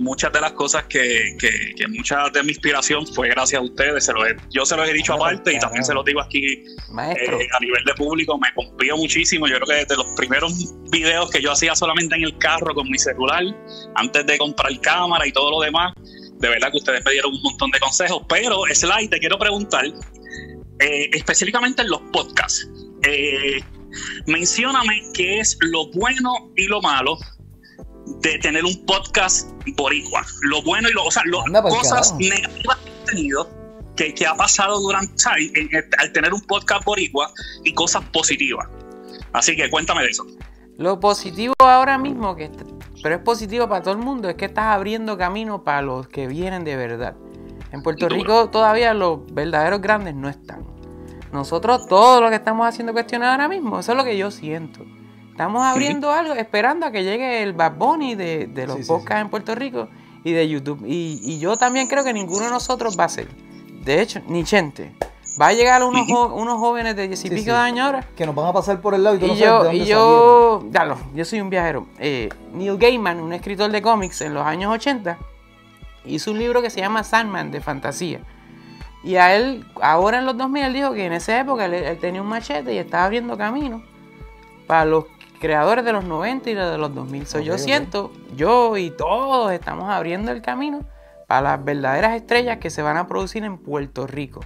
muchas 0.00 0.32
de 0.32 0.40
las 0.40 0.52
cosas 0.52 0.84
que, 0.84 1.36
que, 1.38 1.50
que 1.76 1.86
mucha 1.88 2.28
de 2.32 2.42
mi 2.42 2.48
inspiración 2.50 3.06
fue 3.06 3.28
gracias 3.28 3.60
a 3.60 3.64
ustedes, 3.64 4.04
se 4.04 4.12
lo 4.12 4.26
he- 4.26 4.36
yo 4.50 4.64
se 4.66 4.76
los 4.76 4.88
he 4.88 4.92
dicho 4.92 5.12
aparte 5.14 5.52
y 5.52 5.58
también 5.60 5.84
se 5.84 5.94
los 5.94 6.04
digo 6.04 6.20
aquí 6.20 6.64
eh, 7.16 7.46
a 7.56 7.60
nivel 7.60 7.84
de 7.84 7.94
público, 7.94 8.38
me 8.38 8.52
confío 8.54 8.96
muchísimo, 8.96 9.46
yo 9.46 9.56
creo 9.56 9.66
que 9.68 9.74
desde 9.84 9.96
los 9.96 10.06
primeros 10.16 10.52
videos 10.90 11.30
que 11.30 11.40
yo 11.42 11.52
hacía 11.52 11.74
solamente 11.76 12.16
en 12.16 12.24
el 12.24 12.36
carro 12.38 12.74
con 12.74 12.88
mi 12.90 12.98
celular, 12.98 13.44
antes 13.94 14.26
de 14.26 14.38
comprar 14.38 14.72
cámara 14.80 15.26
y 15.26 15.32
todo 15.32 15.50
lo 15.50 15.60
demás, 15.60 15.92
de 15.96 16.48
verdad 16.48 16.70
que 16.70 16.78
ustedes 16.78 17.04
me 17.04 17.12
dieron 17.12 17.32
un 17.34 17.42
montón 17.42 17.70
de 17.70 17.78
consejos, 17.78 18.22
pero 18.28 18.62
Sly, 18.72 19.08
te 19.08 19.18
quiero 19.18 19.38
preguntar, 19.38 19.84
eh, 20.80 21.10
específicamente 21.12 21.82
en 21.82 21.90
los 21.90 22.00
podcasts, 22.12 22.68
eh, 23.02 23.60
mencióname 24.26 25.02
qué 25.14 25.40
es 25.40 25.58
lo 25.60 25.88
bueno 25.92 26.32
y 26.56 26.66
lo 26.66 26.80
malo 26.80 27.18
de 28.22 28.38
tener 28.38 28.64
un 28.64 28.84
podcast 28.86 29.50
boricua. 29.76 30.24
Lo 30.42 30.62
bueno 30.62 30.88
y 30.88 30.92
lo, 30.92 31.04
o 31.04 31.10
sea, 31.10 31.22
lo- 31.26 31.42
cosas 31.62 32.12
carajo. 32.12 32.18
negativas 32.18 32.76
que 32.78 32.90
he 32.90 33.06
tenido 33.06 33.48
que, 33.96 34.14
que 34.14 34.26
ha 34.26 34.34
pasado 34.34 34.80
durante, 34.80 35.12
en- 35.54 35.68
al 35.98 36.12
tener 36.12 36.32
un 36.32 36.40
podcast 36.42 36.84
boricua 36.84 37.30
y 37.64 37.74
cosas 37.74 38.04
positivas. 38.12 38.66
Así 39.32 39.54
que 39.56 39.70
cuéntame 39.70 40.02
de 40.02 40.08
eso. 40.08 40.26
lo 40.78 40.98
positivo 40.98 41.54
ahora 41.60 41.98
mismo, 41.98 42.34
que 42.36 42.50
pero 43.02 43.14
es 43.16 43.20
positivo 43.22 43.68
para 43.68 43.82
todo 43.82 43.92
el 43.94 44.00
mundo, 44.00 44.28
es 44.28 44.34
que 44.34 44.44
estás 44.46 44.64
abriendo 44.74 45.16
camino 45.16 45.62
para 45.64 45.80
los 45.82 46.08
que 46.08 46.26
vienen 46.26 46.64
de 46.64 46.76
verdad. 46.76 47.14
En 47.72 47.82
Puerto 47.82 48.06
Duro. 48.08 48.16
Rico 48.16 48.50
todavía 48.50 48.92
los 48.94 49.20
verdaderos 49.32 49.80
grandes 49.80 50.14
no 50.14 50.28
están. 50.28 50.64
Nosotros 51.32 51.86
todo 51.86 52.20
lo 52.20 52.28
que 52.28 52.34
estamos 52.34 52.66
haciendo 52.66 52.92
cuestiones 52.92 53.28
ahora 53.28 53.46
mismo, 53.48 53.78
eso 53.78 53.92
es 53.92 53.98
lo 53.98 54.04
que 54.04 54.16
yo 54.18 54.30
siento. 54.30 54.84
Estamos 55.40 55.62
abriendo 55.62 56.10
algo, 56.12 56.34
esperando 56.34 56.84
a 56.84 56.90
que 56.90 57.02
llegue 57.02 57.42
el 57.42 57.54
Bad 57.54 57.72
Bunny 57.76 58.14
de, 58.14 58.46
de 58.46 58.66
los 58.66 58.76
Sí, 58.76 58.82
sí, 58.82 58.88
podcasts 58.88 59.22
en 59.22 59.30
Puerto 59.30 59.54
Rico 59.54 59.88
y 60.22 60.32
de 60.32 60.46
YouTube. 60.46 60.84
Y, 60.86 61.18
y 61.22 61.38
yo 61.38 61.56
también 61.56 61.88
creo 61.88 62.04
que 62.04 62.12
ninguno 62.12 62.44
de 62.44 62.50
nosotros 62.50 62.94
va 63.00 63.04
a 63.04 63.08
ser. 63.08 63.26
De 63.82 64.02
hecho, 64.02 64.20
ni 64.28 64.44
Chente. 64.44 64.92
Va 65.40 65.46
a 65.46 65.52
llegar 65.54 65.82
unos, 65.82 66.06
jo- 66.06 66.34
unos 66.34 66.58
jóvenes 66.58 66.94
de 66.94 67.06
diez 67.08 67.24
y 67.24 67.28
Sí, 67.28 67.34
pico 67.34 67.52
de 67.52 67.56
años 67.56 67.86
ahora 67.86 68.04
Que 68.14 68.26
nos 68.26 68.34
van 68.34 68.48
a 68.48 68.52
pasar 68.52 68.82
por 68.82 68.92
el 68.94 69.02
lado 69.02 69.16
y 69.16 69.18
tú 69.20 69.28
no 69.28 69.32
y 69.32 69.38
sabes 69.38 69.40
de 69.40 69.46
yo, 69.46 69.64
dónde 69.64 69.76
y 69.78 69.86
yo, 69.86 70.64
ya 70.70 70.84
lo, 70.84 70.98
yo 71.14 71.24
soy 71.24 71.40
un 71.40 71.48
viajero. 71.48 71.86
Eh, 71.98 72.28
Neil 72.52 72.76
Gaiman, 72.76 73.18
un 73.20 73.32
escritor 73.32 73.70
de 73.70 73.80
cómics 73.80 74.20
en 74.20 74.34
los 74.34 74.44
años 74.44 74.70
80, 74.74 75.16
hizo 76.04 76.32
un 76.32 76.38
libro 76.38 76.60
que 76.60 76.68
se 76.68 76.80
llama 76.80 77.02
Sandman 77.02 77.50
de 77.50 77.62
fantasía. 77.62 78.20
Y 79.02 79.16
a 79.16 79.34
él, 79.34 79.64
ahora 79.80 80.18
en 80.18 80.26
los 80.26 80.36
2000, 80.36 80.64
él 80.64 80.72
dijo 80.74 80.92
que 80.92 81.06
en 81.06 81.14
esa 81.14 81.40
época 81.40 81.64
él, 81.64 81.72
él 81.72 81.98
tenía 81.98 82.20
un 82.20 82.28
machete 82.28 82.74
y 82.74 82.76
estaba 82.76 83.04
abriendo 83.06 83.38
camino 83.38 83.82
para 84.66 84.84
los 84.84 85.06
creadores 85.40 85.84
de 85.84 85.92
los 85.92 86.04
90 86.04 86.50
y 86.50 86.54
los 86.54 86.70
de 86.70 86.78
los 86.78 86.94
2000. 86.94 87.26
So, 87.26 87.40
yo 87.40 87.58
siento, 87.58 88.12
yo 88.36 88.76
y 88.76 88.90
todos 88.90 89.50
estamos 89.52 89.90
abriendo 89.90 90.30
el 90.30 90.42
camino 90.42 90.84
para 91.26 91.40
las 91.40 91.64
verdaderas 91.64 92.14
estrellas 92.14 92.58
que 92.58 92.70
se 92.70 92.82
van 92.82 92.96
a 92.96 93.08
producir 93.08 93.42
en 93.42 93.58
Puerto 93.58 94.06
Rico. 94.06 94.40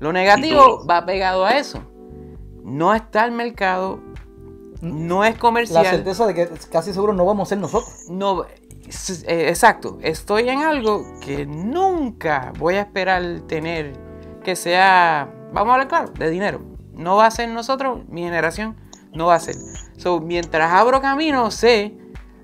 Lo 0.00 0.12
negativo 0.12 0.84
va 0.86 1.06
pegado 1.06 1.46
a 1.46 1.52
eso. 1.52 1.80
No 2.64 2.94
está 2.94 3.24
el 3.24 3.32
mercado, 3.32 4.00
no 4.80 5.24
es 5.24 5.34
La 5.34 5.40
comercial. 5.40 5.86
certeza 5.86 6.26
de 6.26 6.34
que 6.34 6.48
casi 6.70 6.92
seguro 6.92 7.12
no 7.12 7.24
vamos 7.24 7.48
a 7.48 7.50
ser 7.50 7.58
nosotros. 7.58 8.06
No, 8.08 8.44
eh, 8.44 9.48
exacto. 9.48 9.98
Estoy 10.02 10.48
en 10.48 10.62
algo 10.62 11.04
que 11.20 11.46
nunca 11.46 12.52
voy 12.58 12.74
a 12.74 12.80
esperar 12.80 13.22
tener 13.46 13.92
que 14.42 14.56
sea, 14.56 15.32
vamos 15.52 15.70
a 15.70 15.74
hablar 15.74 15.88
claro, 15.88 16.12
de 16.18 16.30
dinero. 16.30 16.60
No 16.92 17.16
va 17.16 17.26
a 17.26 17.30
ser 17.30 17.48
nosotros, 17.48 18.00
mi 18.08 18.22
generación, 18.22 18.76
no 19.14 19.26
va 19.26 19.36
a 19.36 19.40
ser. 19.40 19.56
So, 19.96 20.20
mientras 20.20 20.72
abro 20.72 21.00
camino, 21.00 21.50
sé, 21.50 21.94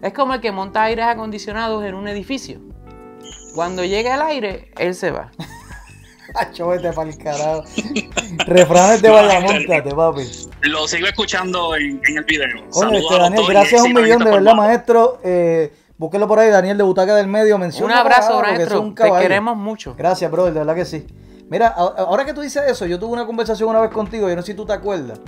es 0.03 0.13
como 0.13 0.35
el 0.35 0.41
que 0.41 0.53
monta 0.53 0.85
aires 0.85 1.07
acondicionados 1.07 1.85
en 1.85 1.95
un 1.95 2.09
edificio. 2.09 2.61
Cuando 3.55 3.85
llega 3.85 4.15
el 4.15 4.23
aire, 4.23 4.71
él 4.79 4.95
se 4.95 5.11
va. 5.11 5.31
Acho, 6.37 6.69
vete 6.69 6.93
pa'l 6.93 7.17
carajo. 7.19 7.65
Refranes 8.47 9.03
de 9.03 9.09
No, 9.09 9.15
Bayamóntate, 9.15 9.95
papi. 9.95 10.23
Lo 10.63 10.87
sigo 10.87 11.09
escuchando 11.09 11.75
en, 11.75 12.01
en 12.07 12.19
el 12.19 12.25
video. 12.25 12.47
Este 12.69 12.87
los 12.87 13.11
Daniel, 13.11 13.45
gracias 13.49 13.81
a 13.81 13.85
un 13.85 13.95
millón, 13.95 14.23
de 14.23 14.31
verdad, 14.31 14.55
maestro. 14.55 15.19
Eh, 15.25 15.73
búsquelo 15.99 16.29
por 16.29 16.39
ahí, 16.39 16.51
Daniel 16.51 16.79
de 16.79 16.85
Butaca 16.85 17.17
del 17.17 17.27
Medio. 17.27 17.59
Menciona 17.59 17.95
Un 17.95 17.99
abrazo, 17.99 18.45
es 18.45 18.53
maestro. 18.53 18.81
un 18.81 18.95
Te 18.95 19.11
queremos 19.21 19.57
mucho. 19.57 19.97
Gracias, 19.99 20.31
brother, 20.31 20.53
de 20.53 20.61
verdad 20.61 20.77
que 20.77 20.85
sí. 20.85 21.05
Mira, 21.49 21.67
ahora 21.67 22.25
que 22.25 22.33
tú 22.33 22.43
dices 22.43 22.63
eso, 22.69 22.87
yo 22.87 23.01
tuve 23.01 23.13
una 23.13 23.27
conversación 23.27 23.69
una 23.69 23.81
vez 23.81 23.91
contigo, 23.91 24.29
yo 24.29 24.37
no 24.37 24.43
sé 24.43 24.53
si 24.53 24.57
tú 24.57 24.65
te 24.65 24.73
acuerdas, 24.73 25.19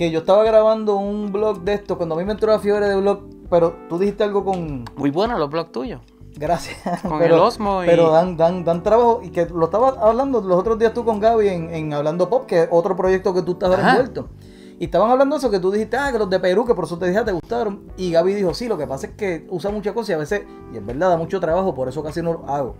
que 0.00 0.10
yo 0.10 0.20
estaba 0.20 0.42
grabando 0.44 0.96
un 0.96 1.30
blog 1.30 1.60
de 1.60 1.74
esto, 1.74 1.98
cuando 1.98 2.14
a 2.14 2.18
mí 2.18 2.24
me 2.24 2.32
entró 2.32 2.50
la 2.50 2.58
fiebre 2.58 2.88
de 2.88 2.96
blog, 2.96 3.20
pero 3.50 3.76
tú 3.90 3.98
dijiste 3.98 4.24
algo 4.24 4.46
con... 4.46 4.86
Muy 4.96 5.10
bueno 5.10 5.38
los 5.38 5.50
blogs 5.50 5.72
tuyos. 5.72 6.00
Gracias. 6.36 7.02
Con 7.02 7.18
pero, 7.18 7.34
el 7.34 7.40
Osmo 7.42 7.84
y- 7.84 7.86
Pero 7.86 8.10
dan, 8.10 8.34
dan, 8.34 8.64
dan 8.64 8.82
trabajo 8.82 9.20
y 9.22 9.28
que 9.28 9.44
lo 9.44 9.66
estaba 9.66 9.90
hablando 10.00 10.40
los 10.40 10.58
otros 10.58 10.78
días 10.78 10.94
tú 10.94 11.04
con 11.04 11.20
Gaby 11.20 11.48
en, 11.48 11.74
en 11.74 11.92
Hablando 11.92 12.30
Pop, 12.30 12.46
que 12.46 12.62
es 12.62 12.68
otro 12.70 12.96
proyecto 12.96 13.34
que 13.34 13.42
tú 13.42 13.52
estás 13.52 13.78
envuelto. 13.78 14.30
Y 14.78 14.84
estaban 14.84 15.10
hablando 15.10 15.36
de 15.36 15.40
eso, 15.40 15.50
que 15.50 15.60
tú 15.60 15.70
dijiste, 15.70 15.98
ah, 15.98 16.10
que 16.10 16.18
los 16.18 16.30
de 16.30 16.40
Perú, 16.40 16.64
que 16.64 16.74
por 16.74 16.84
eso 16.84 16.96
te 16.96 17.04
dije, 17.06 17.18
ah, 17.18 17.24
te 17.26 17.32
gustaron. 17.32 17.82
Y 17.98 18.10
Gaby 18.10 18.32
dijo, 18.32 18.54
sí, 18.54 18.68
lo 18.68 18.78
que 18.78 18.86
pasa 18.86 19.08
es 19.08 19.12
que 19.12 19.46
usa 19.50 19.70
muchas 19.70 19.92
cosas 19.92 20.08
y 20.08 20.12
a 20.14 20.16
veces, 20.16 20.42
y 20.72 20.78
es 20.78 20.86
verdad, 20.86 21.10
da 21.10 21.18
mucho 21.18 21.40
trabajo, 21.40 21.74
por 21.74 21.90
eso 21.90 22.02
casi 22.02 22.22
no 22.22 22.32
lo 22.32 22.48
hago. 22.48 22.74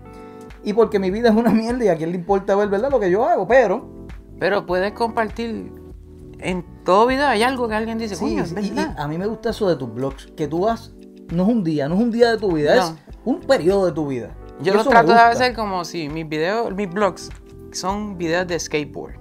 Y 0.63 0.73
porque 0.73 0.97
mi 0.97 1.11
vida 1.11 1.29
es 1.29 1.35
una 1.35 1.51
mierda 1.51 1.85
y 1.85 1.89
a 1.89 1.97
quién 1.97 2.09
le 2.09 2.17
importa 2.17 2.55
ver, 2.55 2.69
¿verdad? 2.69 2.89
Lo 2.89 2.99
que 2.99 3.11
yo 3.11 3.23
hago, 3.25 3.47
pero... 3.47 3.87
Pero 4.39 4.65
puedes 4.65 4.93
compartir 4.93 5.80
en 6.41 6.65
todo 6.83 7.07
video. 7.07 7.27
Hay 7.27 7.43
algo 7.43 7.67
que 7.67 7.75
alguien 7.75 7.97
dice, 7.97 8.15
Sí, 8.15 8.21
coño, 8.25 8.43
es 8.43 8.49
sí, 8.49 8.55
y- 8.61 8.67
y 8.67 8.69
verdad. 8.71 8.95
a 8.99 9.07
mí 9.07 9.17
me 9.17 9.27
gusta 9.27 9.51
eso 9.51 9.69
de 9.69 9.75
tus 9.75 9.93
blogs, 9.93 10.27
que 10.35 10.47
tú 10.47 10.61
vas, 10.61 10.93
no 11.33 11.43
es 11.43 11.49
un 11.49 11.63
día, 11.63 11.87
no 11.87 11.95
es 11.95 12.01
un 12.01 12.11
día 12.11 12.31
de 12.31 12.37
tu 12.37 12.51
vida, 12.53 12.75
No. 12.75 12.81
es 12.87 12.93
un 13.25 13.39
periodo 13.41 13.85
de 13.85 13.91
tu 13.93 14.07
vida. 14.07 14.31
Yo 14.61 14.73
Y 14.73 14.75
lo 14.75 14.81
eso 14.81 14.89
me 14.89 14.93
trato 14.95 15.07
de 15.07 15.13
gusta. 15.13 15.29
hacer 15.29 15.55
como 15.55 15.83
si 15.85 16.09
mis 16.09 16.27
videos, 16.27 16.73
mis 16.75 16.89
blogs 16.89 17.29
son 17.71 18.17
videos 18.17 18.47
de 18.47 18.59
skateboard. 18.59 19.15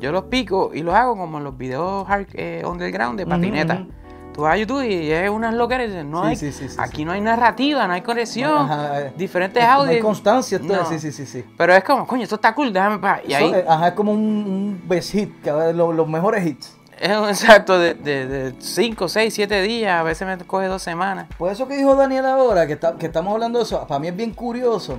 Yo 0.00 0.10
los 0.12 0.24
pico 0.24 0.70
y 0.74 0.82
los 0.82 0.94
hago 0.94 1.16
como 1.16 1.38
los 1.40 1.56
videos 1.56 2.06
hard- 2.08 2.26
eh, 2.34 2.62
underground 2.66 3.18
de 3.18 3.26
patineta. 3.26 3.86
Tú 4.32 4.42
vas 4.42 4.54
a 4.54 4.56
YouTube 4.56 4.82
y 4.84 5.10
es 5.10 5.28
unas 5.28 5.52
loqueras 5.54 5.86
y 5.86 5.90
dices, 5.90 6.04
no 6.06 6.22
Sí, 6.22 6.28
hay, 6.28 6.36
sí, 6.36 6.52
sí, 6.52 6.68
sí, 6.70 6.76
aquí 6.78 7.04
no 7.04 7.12
hay 7.12 7.20
narrativa, 7.20 7.86
no 7.86 7.92
hay 7.92 8.00
conexión, 8.00 8.70
Ajá, 8.70 9.00
eh, 9.00 9.12
diferentes 9.16 9.62
no 9.62 9.68
hay 9.68 9.74
audios. 9.88 10.02
constancia, 10.04 10.56
esto 10.56 10.72
es- 10.72 10.78
No. 10.80 10.86
sí, 10.86 10.98
sí, 10.98 11.12
sí, 11.12 11.26
sí. 11.26 11.44
Pero 11.56 11.74
es 11.74 11.84
como, 11.84 12.06
coño, 12.06 12.22
esto 12.22 12.36
está 12.36 12.54
cool, 12.54 12.72
déjame 12.72 12.98
pa. 12.98 13.20
Y 13.26 13.34
Eso, 13.34 13.44
ahí, 13.54 13.64
ajá, 13.68 13.88
es 13.88 13.94
como 13.94 14.12
un, 14.12 14.20
un 14.20 14.82
best 14.88 15.12
hit, 15.12 15.30
los, 15.74 16.08
mejores 16.08 16.46
hits. 16.46 16.76
Es 16.98 17.14
un 17.16 17.28
exacto 17.28 17.78
de 17.78 18.54
5, 18.58 19.06
6, 19.08 19.34
7 19.34 19.60
días, 19.60 20.00
a 20.00 20.02
veces 20.02 20.26
me 20.26 20.38
coge 20.46 20.66
dos 20.66 20.82
semanas. 20.82 21.26
Pues 21.36 21.52
eso 21.52 21.68
que 21.68 21.76
dijo 21.76 21.94
Daniel 21.94 22.24
ahora, 22.24 22.66
que, 22.66 22.72
está, 22.72 22.96
que 22.96 23.06
estamos 23.06 23.34
hablando 23.34 23.58
de 23.58 23.64
eso, 23.66 23.86
para 23.86 23.98
mí 23.98 24.08
es 24.08 24.16
bien 24.16 24.32
curioso. 24.32 24.98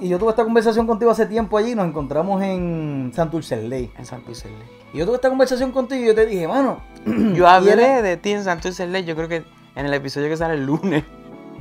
y 0.00 0.08
yo 0.08 0.18
tuve 0.18 0.30
esta 0.30 0.44
conversación 0.44 0.86
contigo 0.86 1.10
hace 1.10 1.26
tiempo 1.26 1.58
allí, 1.58 1.74
nos 1.74 1.86
encontramos 1.86 2.42
en 2.42 3.12
Santurce 3.14 3.90
En 3.98 4.06
Santurce 4.06 4.48
Y 4.92 4.98
yo 4.98 5.06
tuve 5.06 5.16
esta 5.16 5.28
conversación 5.28 5.72
contigo 5.72 6.02
y 6.02 6.06
yo 6.06 6.14
te 6.14 6.26
dije, 6.26 6.48
mano. 6.48 6.82
Yo 7.34 7.48
hablé 7.48 8.02
de 8.02 8.16
ti 8.18 8.32
en 8.32 8.44
Santurce 8.44 8.86
yo 9.04 9.16
creo 9.16 9.26
que 9.26 9.42
en 9.74 9.86
el 9.86 9.94
episodio 9.94 10.28
que 10.28 10.36
sale 10.36 10.54
el 10.54 10.66
lunes. 10.66 11.02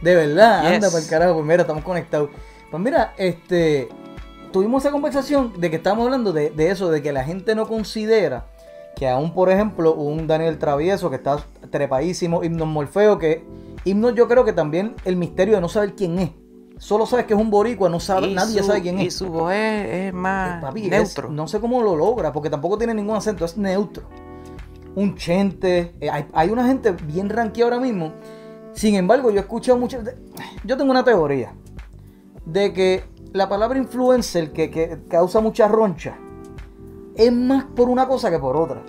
De 0.02 0.16
verdad, 0.16 0.66
anda 0.66 0.90
para 0.90 1.02
el 1.02 1.10
carajo, 1.10 1.34
pues 1.36 1.46
mira, 1.46 1.62
estamos 1.62 1.84
conectados. 1.84 2.30
Pues 2.70 2.84
mira, 2.84 3.14
este, 3.18 3.90
tuvimos 4.52 4.84
esa 4.84 4.92
conversación 4.92 5.54
de 5.60 5.70
que 5.70 5.78
estábamos 5.78 6.06
hablando 6.06 6.34
de, 6.34 6.54
eso, 6.70 6.90
de 6.92 7.02
que 7.02 7.12
la 7.12 7.24
gente 7.24 7.56
no 7.56 7.68
considera 7.68 8.46
que 8.96 9.08
aún, 9.08 9.34
por 9.34 9.50
ejemplo, 9.50 9.94
un 9.94 10.28
Daniel 10.28 10.58
Travieso 10.58 11.10
que 11.10 11.16
está 11.16 11.40
trepadísimo, 11.70 12.44
Himnos 12.44 12.68
Morfeo, 12.68 13.18
que 13.18 13.44
Himnos 13.86 14.16
yo 14.16 14.28
creo 14.28 14.44
que 14.44 14.54
también 14.54 14.96
el 15.06 15.16
misterio 15.16 15.56
de 15.56 15.62
no 15.62 15.70
saber 15.70 15.96
quién 15.96 16.20
es. 16.20 16.32
Solo 16.80 17.06
sabes 17.06 17.26
que 17.26 17.34
es 17.34 17.40
un 17.40 17.50
boricua, 17.50 17.90
no 17.90 18.00
sabe, 18.00 18.34
nadie 18.34 18.64
sabe 18.64 18.82
quién 18.82 19.00
es. 19.00 19.08
Y 19.08 19.12
su 19.12 19.28
voz 19.28 19.52
es, 19.54 20.14
más 20.14 20.64
eh, 20.76 20.90
neutro. 20.90 21.30
no 21.30 21.46
sé 21.46 21.60
cómo 21.60 21.84
lo 21.84 21.94
logra, 21.94 22.32
porque 22.32 22.50
tampoco 22.50 22.78
tiene 22.78 22.94
ningún 22.94 23.18
acento, 23.18 23.44
es 23.44 23.58
neutro. 23.58 24.06
Un 24.96 25.16
chente. 25.16 25.94
Eh, 26.00 26.10
hay, 26.10 26.50
una 26.50 26.66
gente 26.66 26.94
bien 26.94 27.30
ranqueada 27.30 27.74
ahora 27.74 27.86
mismo. 27.86 28.14
Sin 28.74 28.96
embargo, 28.96 29.30
yo 29.30 29.38
he 29.38 29.42
escuchado 29.42 29.78
mucho. 29.78 30.00
Yo 30.64 30.78
tengo 30.78 30.90
una 30.90 31.04
teoría 31.04 31.54
de 32.46 32.72
que 32.72 33.04
la 33.34 33.50
palabra 33.50 33.78
influencer 33.78 34.54
que, 34.54 35.00
causa 35.10 35.42
mucha 35.42 35.68
roncha 35.68 36.18
es 37.16 37.34
más 37.34 37.66
por 37.76 37.90
una 37.90 38.08
cosa 38.08 38.32
que 38.32 38.40
por 38.40 38.56
otra. 38.56 38.82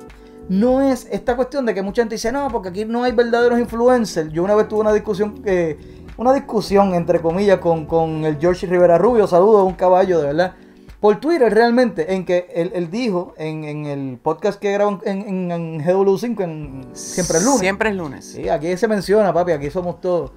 No 0.48 0.80
es 0.80 1.08
esta 1.10 1.34
cuestión 1.34 1.66
de 1.66 1.74
que 1.74 1.82
mucha 1.82 2.02
gente 2.02 2.14
dice, 2.14 2.30
no, 2.30 2.48
porque 2.50 2.68
aquí 2.68 2.84
no 2.84 3.02
hay 3.02 3.10
verdaderos 3.12 3.58
influencers. 3.58 4.32
Yo 4.32 4.44
una 4.44 4.54
vez 4.54 4.68
tuve 4.68 4.80
una 4.80 4.92
discusión, 4.92 5.42
eh, 5.44 5.99
una 6.20 6.34
discusión 6.34 6.94
entre 6.94 7.20
comillas 7.20 7.60
con, 7.60 8.24
el 8.26 8.38
George 8.38 8.66
Rivera 8.66 8.98
Rubio, 8.98 9.26
saludo, 9.26 9.64
un 9.64 9.72
caballo 9.72 10.20
de 10.20 10.26
verdad, 10.26 10.54
por 11.00 11.18
Twitter 11.18 11.52
realmente, 11.52 12.14
en 12.14 12.26
que 12.26 12.46
él, 12.54 12.90
dijo 12.90 13.32
en, 13.38 13.86
el 13.86 14.18
podcast 14.18 14.60
que 14.60 14.70
grabó 14.70 15.00
en, 15.04 15.50
en, 15.50 15.80
GW5, 15.80 16.44
en, 16.44 16.86
siempre 16.92 17.38
es 17.38 17.44
lunes. 17.44 17.60
Siempre 17.60 17.88
es 17.88 17.96
lunes. 17.96 18.24
Sí, 18.26 18.50
aquí 18.50 18.76
se 18.76 18.86
menciona, 18.86 19.32
papi, 19.32 19.52
aquí 19.52 19.70
somos 19.70 20.02
todos. 20.02 20.32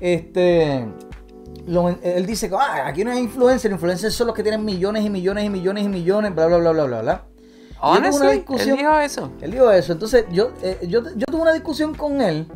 Este 0.00 0.86
él 2.02 2.24
dice 2.24 2.48
que 2.48 2.54
ah, 2.54 2.86
aquí 2.86 3.04
no 3.04 3.10
hay 3.10 3.18
influencers, 3.18 3.70
influencers 3.70 4.14
son 4.14 4.28
los 4.28 4.36
que 4.36 4.42
tienen 4.42 4.64
millones 4.64 5.04
y 5.04 5.10
millones 5.10 5.44
y 5.44 5.50
millones 5.50 5.84
y 5.84 5.88
millones, 5.88 6.34
bla, 6.34 6.46
bla, 6.46 6.56
bla, 6.56 6.72
bla, 6.72 6.84
bla, 6.84 7.02
bla. 7.02 7.24
Honestly, 7.80 8.44
él 8.48 8.76
dijo 8.76 8.98
eso. 8.98 9.30
Él 9.42 9.50
dijo 9.50 9.70
eso. 9.70 9.92
Entonces, 9.92 10.24
yo, 10.32 10.52
eh, 10.62 10.78
yo, 10.88 11.02
yo 11.14 11.26
tuve 11.30 11.42
una 11.42 11.52
discusión 11.52 11.94
con 11.94 12.22
él. 12.22 12.46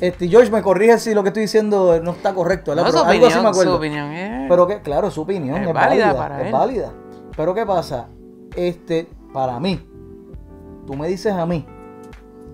Este, 0.00 0.28
George 0.28 0.50
me 0.50 0.62
corrige 0.62 0.98
si 0.98 1.14
lo 1.14 1.22
que 1.22 1.30
estoy 1.30 1.42
diciendo 1.42 2.00
no 2.02 2.10
está 2.12 2.34
correcto, 2.34 2.72
algo 2.72 2.86
así 2.86 3.18
me 3.18 3.48
acuerdo. 3.48 3.72
Su 3.72 3.78
opinión 3.78 4.10
es... 4.12 4.48
Pero 4.48 4.66
que, 4.66 4.80
claro, 4.82 5.10
su 5.10 5.22
opinión 5.22 5.62
es, 5.62 5.72
válida, 5.72 6.14
para 6.14 6.42
es 6.42 6.52
válida. 6.52 6.92
Pero 7.36 7.54
¿qué 7.54 7.64
pasa? 7.64 8.08
Este, 8.54 9.08
para 9.32 9.58
mí, 9.58 9.88
tú 10.86 10.94
me 10.94 11.08
dices 11.08 11.32
a 11.32 11.46
mí 11.46 11.66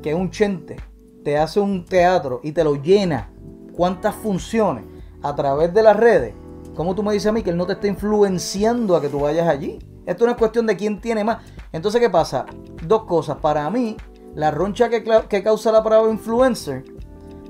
que 0.02 0.14
un 0.14 0.30
chente 0.30 0.76
te 1.24 1.36
hace 1.36 1.58
un 1.58 1.84
teatro 1.84 2.40
y 2.42 2.52
te 2.52 2.62
lo 2.62 2.76
llena, 2.76 3.30
¿cuántas 3.72 4.14
funciones? 4.14 4.84
a 5.22 5.34
través 5.34 5.72
de 5.72 5.82
las 5.82 5.96
redes, 5.96 6.34
¿cómo 6.74 6.94
tú 6.94 7.02
me 7.02 7.12
dices 7.12 7.28
a 7.28 7.32
mí 7.32 7.42
que 7.42 7.50
él 7.50 7.56
no 7.56 7.66
te 7.66 7.74
está 7.74 7.86
influenciando 7.86 8.96
a 8.96 9.00
que 9.00 9.08
tú 9.08 9.20
vayas 9.20 9.48
allí? 9.48 9.78
Esto 10.04 10.24
no 10.24 10.32
es 10.32 10.36
cuestión 10.36 10.66
de 10.66 10.76
quién 10.76 11.00
tiene 11.00 11.22
más. 11.22 11.38
Entonces, 11.70 12.00
¿qué 12.00 12.10
pasa? 12.10 12.44
Dos 12.86 13.04
cosas. 13.04 13.36
Para 13.36 13.70
mí, 13.70 13.96
la 14.34 14.50
roncha 14.50 14.88
que, 14.88 15.04
que 15.28 15.42
causa 15.42 15.70
la 15.70 15.82
palabra 15.82 16.10
influencer 16.10 16.84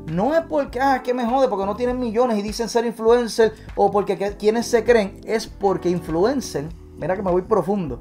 no 0.06 0.34
es 0.34 0.42
porque, 0.42 0.80
ah, 0.80 1.02
que 1.02 1.14
me 1.14 1.24
jode, 1.24 1.48
porque 1.48 1.66
no 1.66 1.76
tienen 1.76 1.98
millones 1.98 2.38
y 2.38 2.42
dicen 2.42 2.68
ser 2.68 2.84
influencer 2.84 3.54
o 3.76 3.90
porque 3.90 4.16
quienes 4.38 4.66
se 4.66 4.84
creen, 4.84 5.20
es 5.24 5.46
porque 5.46 5.88
influencer, 5.88 6.68
mira 6.98 7.16
que 7.16 7.22
me 7.22 7.30
voy 7.30 7.42
profundo, 7.42 8.00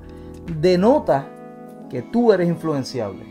denota 0.60 1.28
que 1.90 2.02
tú 2.02 2.32
eres 2.32 2.48
influenciable. 2.48 3.26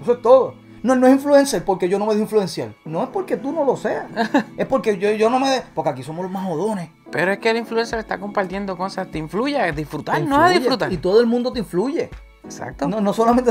Eso 0.00 0.12
es 0.12 0.22
todo. 0.22 0.54
No, 0.82 0.94
no 0.94 1.06
es 1.08 1.14
influencer 1.14 1.64
porque 1.64 1.88
yo 1.88 1.98
no 1.98 2.06
me 2.06 2.12
dejo 2.12 2.22
influenciar. 2.22 2.74
No 2.84 3.02
es 3.02 3.08
porque 3.08 3.36
tú 3.36 3.50
no 3.50 3.64
lo 3.64 3.76
seas. 3.76 4.06
es 4.56 4.66
porque 4.66 4.98
yo, 4.98 5.10
yo 5.12 5.28
no 5.30 5.40
me 5.40 5.50
de... 5.50 5.62
Porque 5.74 5.90
aquí 5.90 6.02
somos 6.02 6.22
los 6.22 6.30
más 6.30 6.46
jodones. 6.46 6.90
Pero 7.10 7.32
es 7.32 7.38
que 7.38 7.50
el 7.50 7.56
influencer 7.56 7.98
está 7.98 8.18
compartiendo 8.18 8.76
cosas. 8.76 9.10
Te 9.10 9.18
influye 9.18 9.58
a 9.58 9.72
disfrutar, 9.72 10.22
no 10.22 10.36
a 10.36 10.50
disfrutar. 10.50 10.92
Y 10.92 10.98
todo 10.98 11.20
el 11.20 11.26
mundo 11.26 11.52
te 11.52 11.58
influye. 11.58 12.10
Exacto. 12.44 12.86
No, 12.86 13.00
no 13.00 13.12
solamente... 13.12 13.50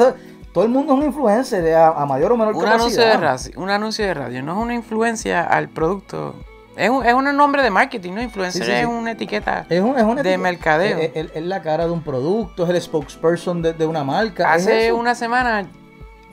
Todo 0.56 0.64
el 0.64 0.70
mundo 0.70 0.93
es 0.93 0.99
un 0.99 1.06
influencer 1.06 1.76
a, 1.76 2.06
mayor 2.06 2.32
o 2.32 2.38
menor 2.38 2.56
un 2.56 2.66
Anuncio 2.66 3.01
de 3.01 3.18
radio, 3.18 3.51
un 3.58 3.70
anuncio 3.70 4.06
de 4.06 4.14
radio 4.14 4.41
no 4.41 4.53
es 4.53 4.58
una 4.58 4.74
influencia 4.74 5.43
al 5.43 5.68
producto. 5.68 6.34
Es 6.78 6.89
un, 6.89 7.06
es 7.06 7.14
un 7.14 7.26
nombre 7.36 7.62
de 7.62 7.70
marketing, 7.70 8.14
¿no? 8.14 8.22
Influencer 8.22 8.70
es 8.70 8.86
una 8.86 9.12
etiqueta 9.12 9.66
es 9.70 9.82
un, 9.82 9.97
es 9.97 10.03
una 10.06 10.24
de 10.24 10.38
mercadeo. 10.38 10.97
Es, 11.14 11.43
la 11.43 11.62
cara 11.62 11.88
de 11.88 11.91
un 11.91 12.01
producto, 12.01 12.64
es 12.64 12.70
el 12.70 12.82
spokesperson 12.82 13.62
de, 13.62 13.74
de 13.74 13.86
una 13.86 14.06
marca. 14.06 14.53
Hace 14.53 14.93
una 14.93 15.14
semana 15.14 15.68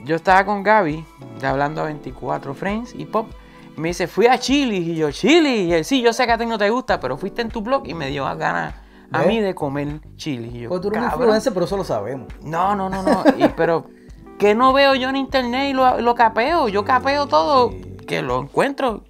yo 0.05 0.15
estaba 0.15 0.45
con 0.45 0.63
Gaby, 0.63 1.03
hablando 1.43 1.81
a 1.81 1.85
24 1.87 2.53
frames 2.53 2.95
y 2.97 3.03
pop. 3.03 3.27
Me 3.75 3.89
dice, 3.89 4.07
fui 4.07 4.27
a 4.27 4.37
Chile. 4.37 4.77
Y 4.77 4.95
yo, 4.95 5.11
Chile. 5.11 5.49
Y 5.49 5.73
él, 5.73 5.83
sí, 5.83 6.01
yo 6.01 6.13
sé 6.13 6.25
que 6.25 6.31
a 6.31 6.37
ti 6.37 6.45
no 6.45 6.57
te 6.57 6.69
gusta, 6.69 6.97
pero 7.01 7.17
fuiste 7.17 7.41
en 7.41 7.49
tu 7.49 7.61
blog 7.61 7.85
y 7.85 7.93
me 7.93 8.07
dio 8.07 8.23
ganas 8.37 8.73
a 9.11 9.23
mí 9.23 9.41
de 9.41 9.53
comer 9.53 9.99
chili. 10.15 10.49
Y 10.57 10.61
yo, 10.61 10.69
pues 10.69 10.79
tú 10.79 10.87
eres 10.87 11.03
influencer, 11.03 11.53
pero 11.53 11.65
eso 11.65 11.75
lo 11.75 11.83
sabemos. 11.83 12.27
No, 12.41 12.73
no, 12.73 12.89
no, 12.89 13.03
no. 13.03 13.23
pero, 13.57 13.85
¿qué 14.37 14.55
no 14.55 14.73
veo 14.73 14.95
yo 14.95 15.09
en 15.09 15.15
internet 15.15 15.69
y 15.69 15.73
lo, 15.73 15.99
lo 16.01 16.15
capeo? 16.15 16.67
Yo 16.67 16.85
capeo 16.85 17.27
todo, 17.27 17.73
que 18.07 18.21
lo 18.21 18.41
encuentro. 18.41 19.03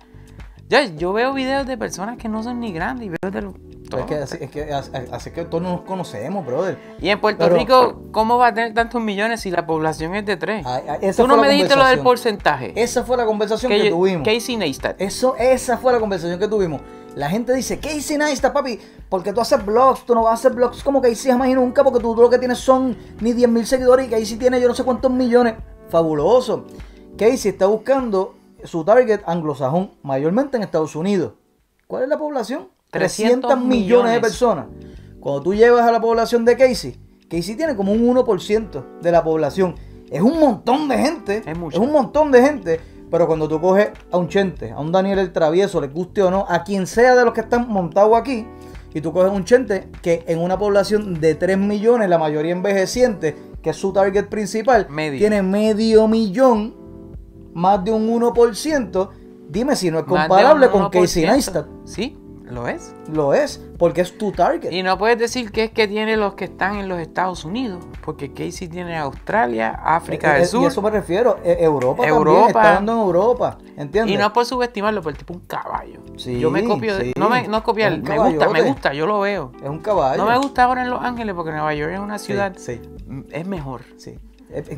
Yo, 0.69 0.79
yo 0.97 1.13
veo 1.13 1.33
videos 1.33 1.67
de 1.67 1.77
personas 1.77 2.17
que 2.17 2.29
no 2.29 2.43
son 2.43 2.59
ni 2.59 2.71
grandes 2.71 3.07
y 3.07 3.09
veo 3.09 3.31
de 3.31 3.41
los 3.41 3.53
es 3.99 4.05
que, 4.05 4.15
así, 4.15 4.37
es 4.41 4.49
que, 4.49 4.73
así 5.11 5.31
que 5.31 5.45
todos 5.45 5.63
nos 5.63 5.81
conocemos, 5.81 6.45
brother. 6.45 6.77
Y 7.01 7.09
en 7.09 7.19
Puerto 7.19 7.47
Rico, 7.49 8.03
¿cómo 8.11 8.37
va 8.37 8.47
a 8.47 8.53
tener 8.53 8.73
tantos 8.73 9.01
millones 9.01 9.41
si 9.41 9.51
la 9.51 9.65
población 9.65 10.15
es 10.15 10.25
de 10.25 10.37
tres? 10.37 10.65
Tú 11.15 11.27
no 11.27 11.37
me 11.37 11.49
dijiste 11.49 11.75
lo 11.75 11.85
del 11.85 11.99
porcentaje. 11.99 12.73
Esa 12.75 13.03
fue 13.03 13.17
la 13.17 13.25
conversación 13.25 13.71
que, 13.71 13.89
tuvimos. 13.89 14.25
Casey 14.25 14.57
Neistat. 14.57 14.99
Eso, 14.99 15.35
esa 15.37 15.77
fue 15.77 15.93
la 15.93 15.99
conversación 15.99 16.39
que 16.39 16.47
tuvimos. 16.47 16.81
La 17.15 17.29
gente 17.29 17.53
dice, 17.53 17.79
Casey 17.79 18.17
Neistat, 18.17 18.53
papi, 18.53 18.79
porque 19.07 19.33
tú 19.33 19.41
haces 19.41 19.63
blogs, 19.63 20.05
tú 20.05 20.15
no 20.15 20.23
vas 20.23 20.31
a 20.31 20.33
hacer 20.33 20.53
blogs 20.53 20.83
como 20.83 21.01
Casey 21.01 21.31
jamás 21.31 21.49
y 21.49 21.53
nunca, 21.53 21.83
porque 21.83 21.99
tú 21.99 22.15
lo 22.15 22.29
que 22.29 22.39
tienes 22.39 22.57
son 22.57 22.97
ni 23.21 23.33
10 23.33 23.49
mil 23.49 23.67
seguidores 23.67 24.07
y 24.07 24.09
Casey 24.09 24.37
tiene 24.37 24.59
yo 24.59 24.67
no 24.67 24.73
sé 24.73 24.83
cuántos 24.83 25.11
millones. 25.11 25.55
Fabuloso. 25.89 26.65
Casey 27.17 27.51
está 27.51 27.67
buscando 27.67 28.35
su 28.63 28.83
target 28.83 29.21
anglosajón, 29.25 29.91
mayormente 30.01 30.57
en 30.57 30.63
Estados 30.63 30.95
Unidos. 30.95 31.33
¿Cuál 31.87 32.03
es 32.03 32.09
la 32.09 32.17
población? 32.17 32.69
300 32.89 33.59
millones. 33.59 34.13
de 34.13 34.19
personas. 34.19 34.65
Cuando 35.19 35.41
tú 35.41 35.53
llevas 35.53 35.87
a 35.87 35.91
la 35.91 36.01
población 36.01 36.45
de 36.45 36.57
Casey, 36.57 36.99
Casey 37.29 37.55
tiene 37.55 37.75
como 37.75 37.91
un 37.91 38.01
1% 38.15 38.99
de 39.01 39.11
la 39.11 39.23
población. 39.23 39.75
Es 40.09 40.21
un 40.21 40.39
montón 40.39 40.87
de 40.87 40.97
gente. 40.97 41.43
Es, 41.45 41.77
un 41.77 41.91
montón 41.91 42.31
de 42.31 42.41
gente. 42.41 42.79
Pero 43.13 43.27
cuando 43.27 43.47
tú 43.47 43.61
coges 43.61 43.91
a 44.11 44.17
un 44.17 44.27
Chente, 44.27 44.71
a 44.71 44.79
un 44.79 44.91
Daniel 44.91 45.19
el 45.19 45.31
Travieso, 45.31 45.79
le 45.79 45.85
guste 45.85 46.23
o 46.23 46.31
no, 46.31 46.47
a 46.49 46.63
quien 46.63 46.87
sea 46.87 47.15
de 47.15 47.23
los 47.23 47.31
que 47.31 47.41
están 47.41 47.69
montados 47.69 48.17
aquí, 48.17 48.47
y 48.91 49.01
tú 49.01 49.13
coges 49.13 49.31
un 49.31 49.45
Chente 49.45 49.87
que 50.01 50.23
en 50.25 50.39
una 50.39 50.57
población 50.57 51.21
de 51.21 51.35
3 51.35 51.59
millones, 51.59 52.09
la 52.09 52.17
mayoría 52.17 52.53
envejeciente, 52.53 53.37
que 53.61 53.69
es 53.69 53.75
su 53.75 53.93
target 53.93 54.29
principal, 54.29 54.87
tiene 54.87 55.43
medio 55.43 56.07
millón, 56.07 56.73
más 57.53 57.83
de 57.83 57.91
un 57.91 58.09
1%, 58.19 59.09
dime 59.47 59.75
si 59.75 59.91
no 59.91 59.99
es 59.99 60.05
comparable 60.05 60.71
con 60.71 60.89
Casey 60.89 61.23
Neistat. 61.23 61.67
Sí, 61.85 62.17
lo 62.53 62.67
es. 62.67 62.93
Lo 63.11 63.33
es, 63.33 63.61
porque 63.77 64.01
es 64.01 64.17
tu 64.17 64.31
target. 64.31 64.71
Y 64.71 64.83
no 64.83 64.97
puedes 64.97 65.17
decir 65.17 65.51
que 65.51 65.65
es 65.65 65.71
que 65.71 65.87
tiene 65.87 66.15
los 66.17 66.35
que 66.35 66.45
están 66.45 66.77
en 66.77 66.87
los 66.87 66.99
Estados 66.99 67.43
Unidos, 67.45 67.83
porque 68.03 68.31
Casey 68.31 68.67
tiene 68.67 68.97
Australia, 68.97 69.79
África 69.83 70.31
eh, 70.31 70.33
del 70.35 70.43
eh, 70.43 70.47
Sur. 70.47 70.63
Y 70.63 70.65
eso 70.67 70.81
me 70.81 70.89
refiero, 70.89 71.37
eh, 71.43 71.57
Europa, 71.59 72.07
Europa 72.07 72.31
también, 72.31 72.57
está 72.57 72.73
dando 72.73 72.91
en 72.93 72.99
Europa, 72.99 73.57
¿entiendes? 73.77 74.15
Y 74.15 74.17
no 74.17 74.31
puedo 74.31 74.45
subestimarlo, 74.45 75.01
pero 75.01 75.11
el 75.11 75.17
tipo 75.17 75.33
un 75.33 75.41
caballo. 75.41 75.99
Sí, 76.17 76.39
yo 76.39 76.51
me 76.51 76.63
copio, 76.63 76.97
de, 76.97 77.13
no 77.17 77.29
me, 77.29 77.47
no 77.47 77.57
es 77.57 77.63
copiar, 77.63 77.97
me 78.01 78.17
gusta, 78.17 78.49
me 78.49 78.61
gusta, 78.61 78.93
yo 78.93 79.05
lo 79.07 79.19
veo. 79.19 79.51
Es 79.61 79.69
un 79.69 79.79
caballo. 79.79 80.23
No 80.23 80.29
me 80.29 80.37
gusta 80.37 80.63
ahora 80.63 80.83
en 80.83 80.89
Los 80.89 81.01
Ángeles, 81.01 81.35
porque 81.35 81.51
Nueva 81.51 81.73
York 81.73 81.93
es 81.93 81.99
una 81.99 82.19
ciudad, 82.19 82.53
sí, 82.57 82.81
es 83.31 83.47
mejor. 83.47 83.81
Sí. 83.97 84.17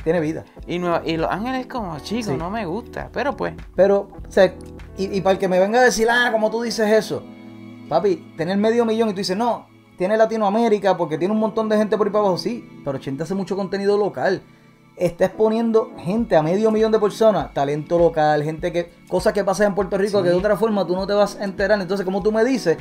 Tiene 0.04 0.22
vida. 0.22 0.46
Y, 0.68 0.76
y 0.76 1.18
Los 1.18 1.30
Ángeles 1.30 1.68
como 1.68 2.00
chico, 2.00 2.32
no 2.32 2.50
me 2.50 2.66
gusta, 2.66 3.10
pero 3.12 3.36
pues. 3.36 3.54
Pero, 3.76 4.08
o 4.26 4.32
sea, 4.32 4.54
y, 4.98 5.18
y 5.18 5.22
para 5.22 5.34
el 5.34 5.38
que 5.38 5.50
me 5.50 5.60
venga 5.60 5.80
a 5.80 5.84
decir, 5.84 6.08
ah, 6.10 6.30
como 6.32 6.50
tú 6.50 6.62
dices 6.62 6.90
eso, 6.90 7.24
Papi, 7.90 8.34
tener 8.38 8.58
medio 8.58 8.86
millón 8.86 9.10
y 9.10 9.12
tú 9.14 9.18
dices, 9.18 9.38
no, 9.38 9.68
tiene 9.98 10.18
Latinoamérica 10.18 10.98
porque 10.98 11.18
tiene 11.18 11.34
un 11.34 11.40
montón 11.40 11.70
de 11.70 11.78
gente 11.78 11.98
por 11.98 12.08
ahí 12.08 12.14
para 12.14 12.26
abajo. 12.26 12.38
Sí, 12.38 12.68
pero 12.84 12.98
80 12.98 13.24
hace 13.24 13.36
mucho 13.36 13.56
contenido 13.56 13.98
local. 13.98 14.42
Está 14.96 15.26
exponiendo 15.26 15.92
gente 15.98 16.36
a 16.36 16.42
medio 16.42 16.72
millón 16.72 16.92
de 16.92 17.00
personas, 17.00 17.54
talento 17.54 18.00
local, 18.00 18.44
gente 18.44 18.72
que, 18.72 18.92
cosas 19.10 19.34
que 19.34 19.44
pasan 19.44 19.68
en 19.68 19.76
Puerto 19.76 19.98
Rico 19.98 20.24
que 20.24 20.30
de 20.30 20.36
otra 20.36 20.56
forma 20.56 20.88
tú 20.88 20.96
no 20.96 21.06
te 21.06 21.14
vas 21.14 21.36
a 21.36 21.44
enterar. 21.44 21.82
Entonces, 21.82 22.06
como 22.06 22.24
tú 22.24 22.32
me 22.32 22.46
dices 22.46 22.78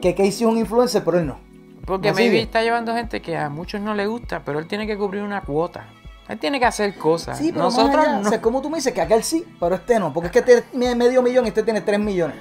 que 0.00 0.14
Casey 0.14 0.28
es 0.28 0.42
un 0.42 0.56
influencer, 0.56 1.04
pero 1.04 1.18
él 1.18 1.26
no. 1.26 1.38
Porque 1.84 2.12
maybe 2.12 2.40
está 2.40 2.62
llevando 2.62 2.94
gente 2.94 3.20
que 3.20 3.36
a 3.36 3.48
muchos 3.48 3.80
no 3.80 3.94
le 3.94 4.06
gusta, 4.06 4.42
pero 4.44 4.58
él 4.58 4.66
tiene 4.66 4.86
que 4.86 4.96
cubrir 4.96 5.22
una 5.22 5.42
cuota. 5.42 5.86
Él 6.28 6.38
tiene 6.38 6.60
que 6.60 6.66
hacer 6.66 6.94
cosas. 6.96 7.36
Sí, 7.36 7.50
pero 7.50 7.64
Nosotros 7.64 8.06
allá, 8.06 8.20
no. 8.20 8.28
o 8.28 8.30
sea, 8.30 8.40
como 8.40 8.62
tú 8.62 8.70
me 8.70 8.76
dices 8.76 8.92
que 8.92 9.00
aquel 9.00 9.24
sí, 9.24 9.44
pero 9.58 9.74
este 9.74 9.98
no, 9.98 10.12
porque 10.12 10.28
es 10.28 10.32
que 10.44 10.62
tiene 10.72 10.94
medio 10.94 11.22
millón 11.22 11.44
y 11.44 11.48
este 11.48 11.62
tiene 11.62 11.80
tres 11.80 11.98
millones. 11.98 12.36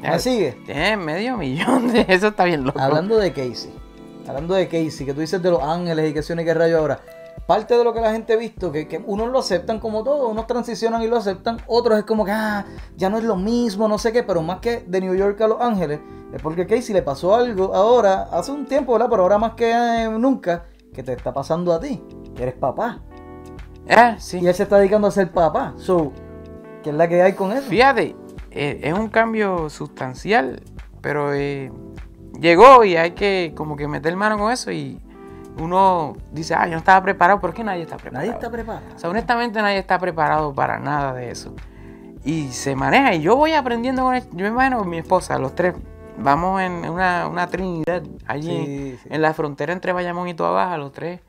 ¿Me 0.00 0.18
sigue? 0.18 0.52
Tiene 0.66 0.96
medio 0.96 1.36
millón 1.36 1.92
de 1.92 2.04
eso 2.08 2.28
está 2.28 2.44
bien 2.44 2.64
loco. 2.64 2.78
Hablando 2.78 3.16
de 3.16 3.32
Casey, 3.32 3.72
hablando 4.26 4.54
de 4.54 4.66
Casey, 4.66 5.06
que 5.06 5.14
tú 5.14 5.20
dices 5.20 5.42
de 5.42 5.50
los 5.50 5.62
ángeles 5.62 6.10
y 6.10 6.14
que 6.14 6.32
une 6.32 6.44
que 6.44 6.54
rayo 6.54 6.78
ahora. 6.78 7.00
Parte 7.46 7.76
de 7.76 7.84
lo 7.84 7.92
que 7.92 8.00
la 8.00 8.12
gente 8.12 8.32
ha 8.32 8.36
visto, 8.36 8.72
que, 8.72 8.88
que 8.88 9.02
unos 9.04 9.28
lo 9.28 9.40
aceptan 9.40 9.78
como 9.78 10.02
todo, 10.02 10.28
unos 10.28 10.46
transicionan 10.46 11.02
y 11.02 11.08
lo 11.08 11.16
aceptan, 11.16 11.58
otros 11.66 11.98
es 11.98 12.04
como 12.04 12.24
que 12.24 12.30
ah, 12.30 12.64
ya 12.96 13.10
no 13.10 13.18
es 13.18 13.24
lo 13.24 13.36
mismo, 13.36 13.86
no 13.86 13.98
sé 13.98 14.12
qué, 14.12 14.22
pero 14.22 14.40
más 14.40 14.60
que 14.60 14.84
de 14.86 15.00
New 15.00 15.14
York 15.14 15.38
a 15.42 15.48
Los 15.48 15.60
Ángeles, 15.60 16.00
es 16.32 16.40
porque 16.40 16.66
Casey 16.66 16.94
le 16.94 17.02
pasó 17.02 17.34
algo 17.34 17.74
ahora, 17.74 18.28
hace 18.32 18.50
un 18.50 18.64
tiempo, 18.64 18.92
¿verdad? 18.92 19.08
Pero 19.10 19.22
ahora 19.22 19.38
más 19.38 19.54
que 19.54 19.70
eh, 19.70 20.08
nunca, 20.08 20.64
que 20.94 21.02
te 21.02 21.12
está 21.12 21.34
pasando 21.34 21.72
a 21.72 21.80
ti, 21.80 22.02
que 22.34 22.44
eres 22.44 22.54
papá. 22.54 23.02
Ah, 23.90 24.16
sí. 24.18 24.38
Y 24.40 24.46
él 24.46 24.54
se 24.54 24.62
está 24.62 24.78
dedicando 24.78 25.08
a 25.08 25.10
ser 25.10 25.30
papá. 25.30 25.74
So, 25.76 26.12
¿qué 26.82 26.90
es 26.90 26.96
la 26.96 27.08
que 27.08 27.20
hay 27.20 27.34
con 27.34 27.52
eso? 27.52 27.68
Fíjate, 27.68 28.16
eh, 28.54 28.80
es 28.82 28.94
un 28.94 29.08
cambio 29.08 29.68
sustancial, 29.68 30.62
pero 31.00 31.34
eh, 31.34 31.70
llegó 32.40 32.84
y 32.84 32.96
hay 32.96 33.10
que 33.12 33.52
como 33.56 33.76
que 33.76 33.88
meter 33.88 34.16
mano 34.16 34.38
con 34.38 34.52
eso 34.52 34.70
y 34.72 35.00
uno 35.60 36.16
dice, 36.32 36.54
ah, 36.54 36.64
yo 36.66 36.72
no 36.72 36.78
estaba 36.78 37.02
preparado, 37.02 37.40
es 37.48 37.54
que 37.54 37.64
nadie 37.64 37.82
está 37.82 37.96
preparado. 37.96 38.26
Nadie 38.26 38.34
está 38.38 38.50
preparado. 38.50 38.84
O 38.94 38.98
sea, 38.98 39.10
honestamente 39.10 39.60
nadie 39.60 39.78
está 39.78 39.98
preparado 39.98 40.52
para 40.52 40.78
nada 40.78 41.12
de 41.14 41.30
eso. 41.30 41.54
Y 42.24 42.48
se 42.48 42.74
maneja, 42.74 43.14
y 43.14 43.20
yo 43.20 43.36
voy 43.36 43.52
aprendiendo 43.52 44.02
con 44.02 44.14
esto. 44.14 44.30
Yo 44.34 44.44
me 44.44 44.50
imagino 44.50 44.78
con 44.78 44.88
mi 44.88 44.98
esposa, 44.98 45.38
los 45.38 45.54
tres, 45.54 45.74
vamos 46.16 46.60
en 46.62 46.88
una, 46.88 47.28
una 47.28 47.48
trinidad 47.48 48.02
allí 48.26 48.48
Sí, 48.64 48.98
sí. 49.02 49.08
en 49.10 49.20
la 49.22 49.34
frontera 49.34 49.72
entre 49.72 49.92
Bayamón 49.92 50.28
y 50.28 50.34
Toa 50.34 50.50
Baja, 50.50 50.78
los 50.78 50.92
tres 50.92 51.20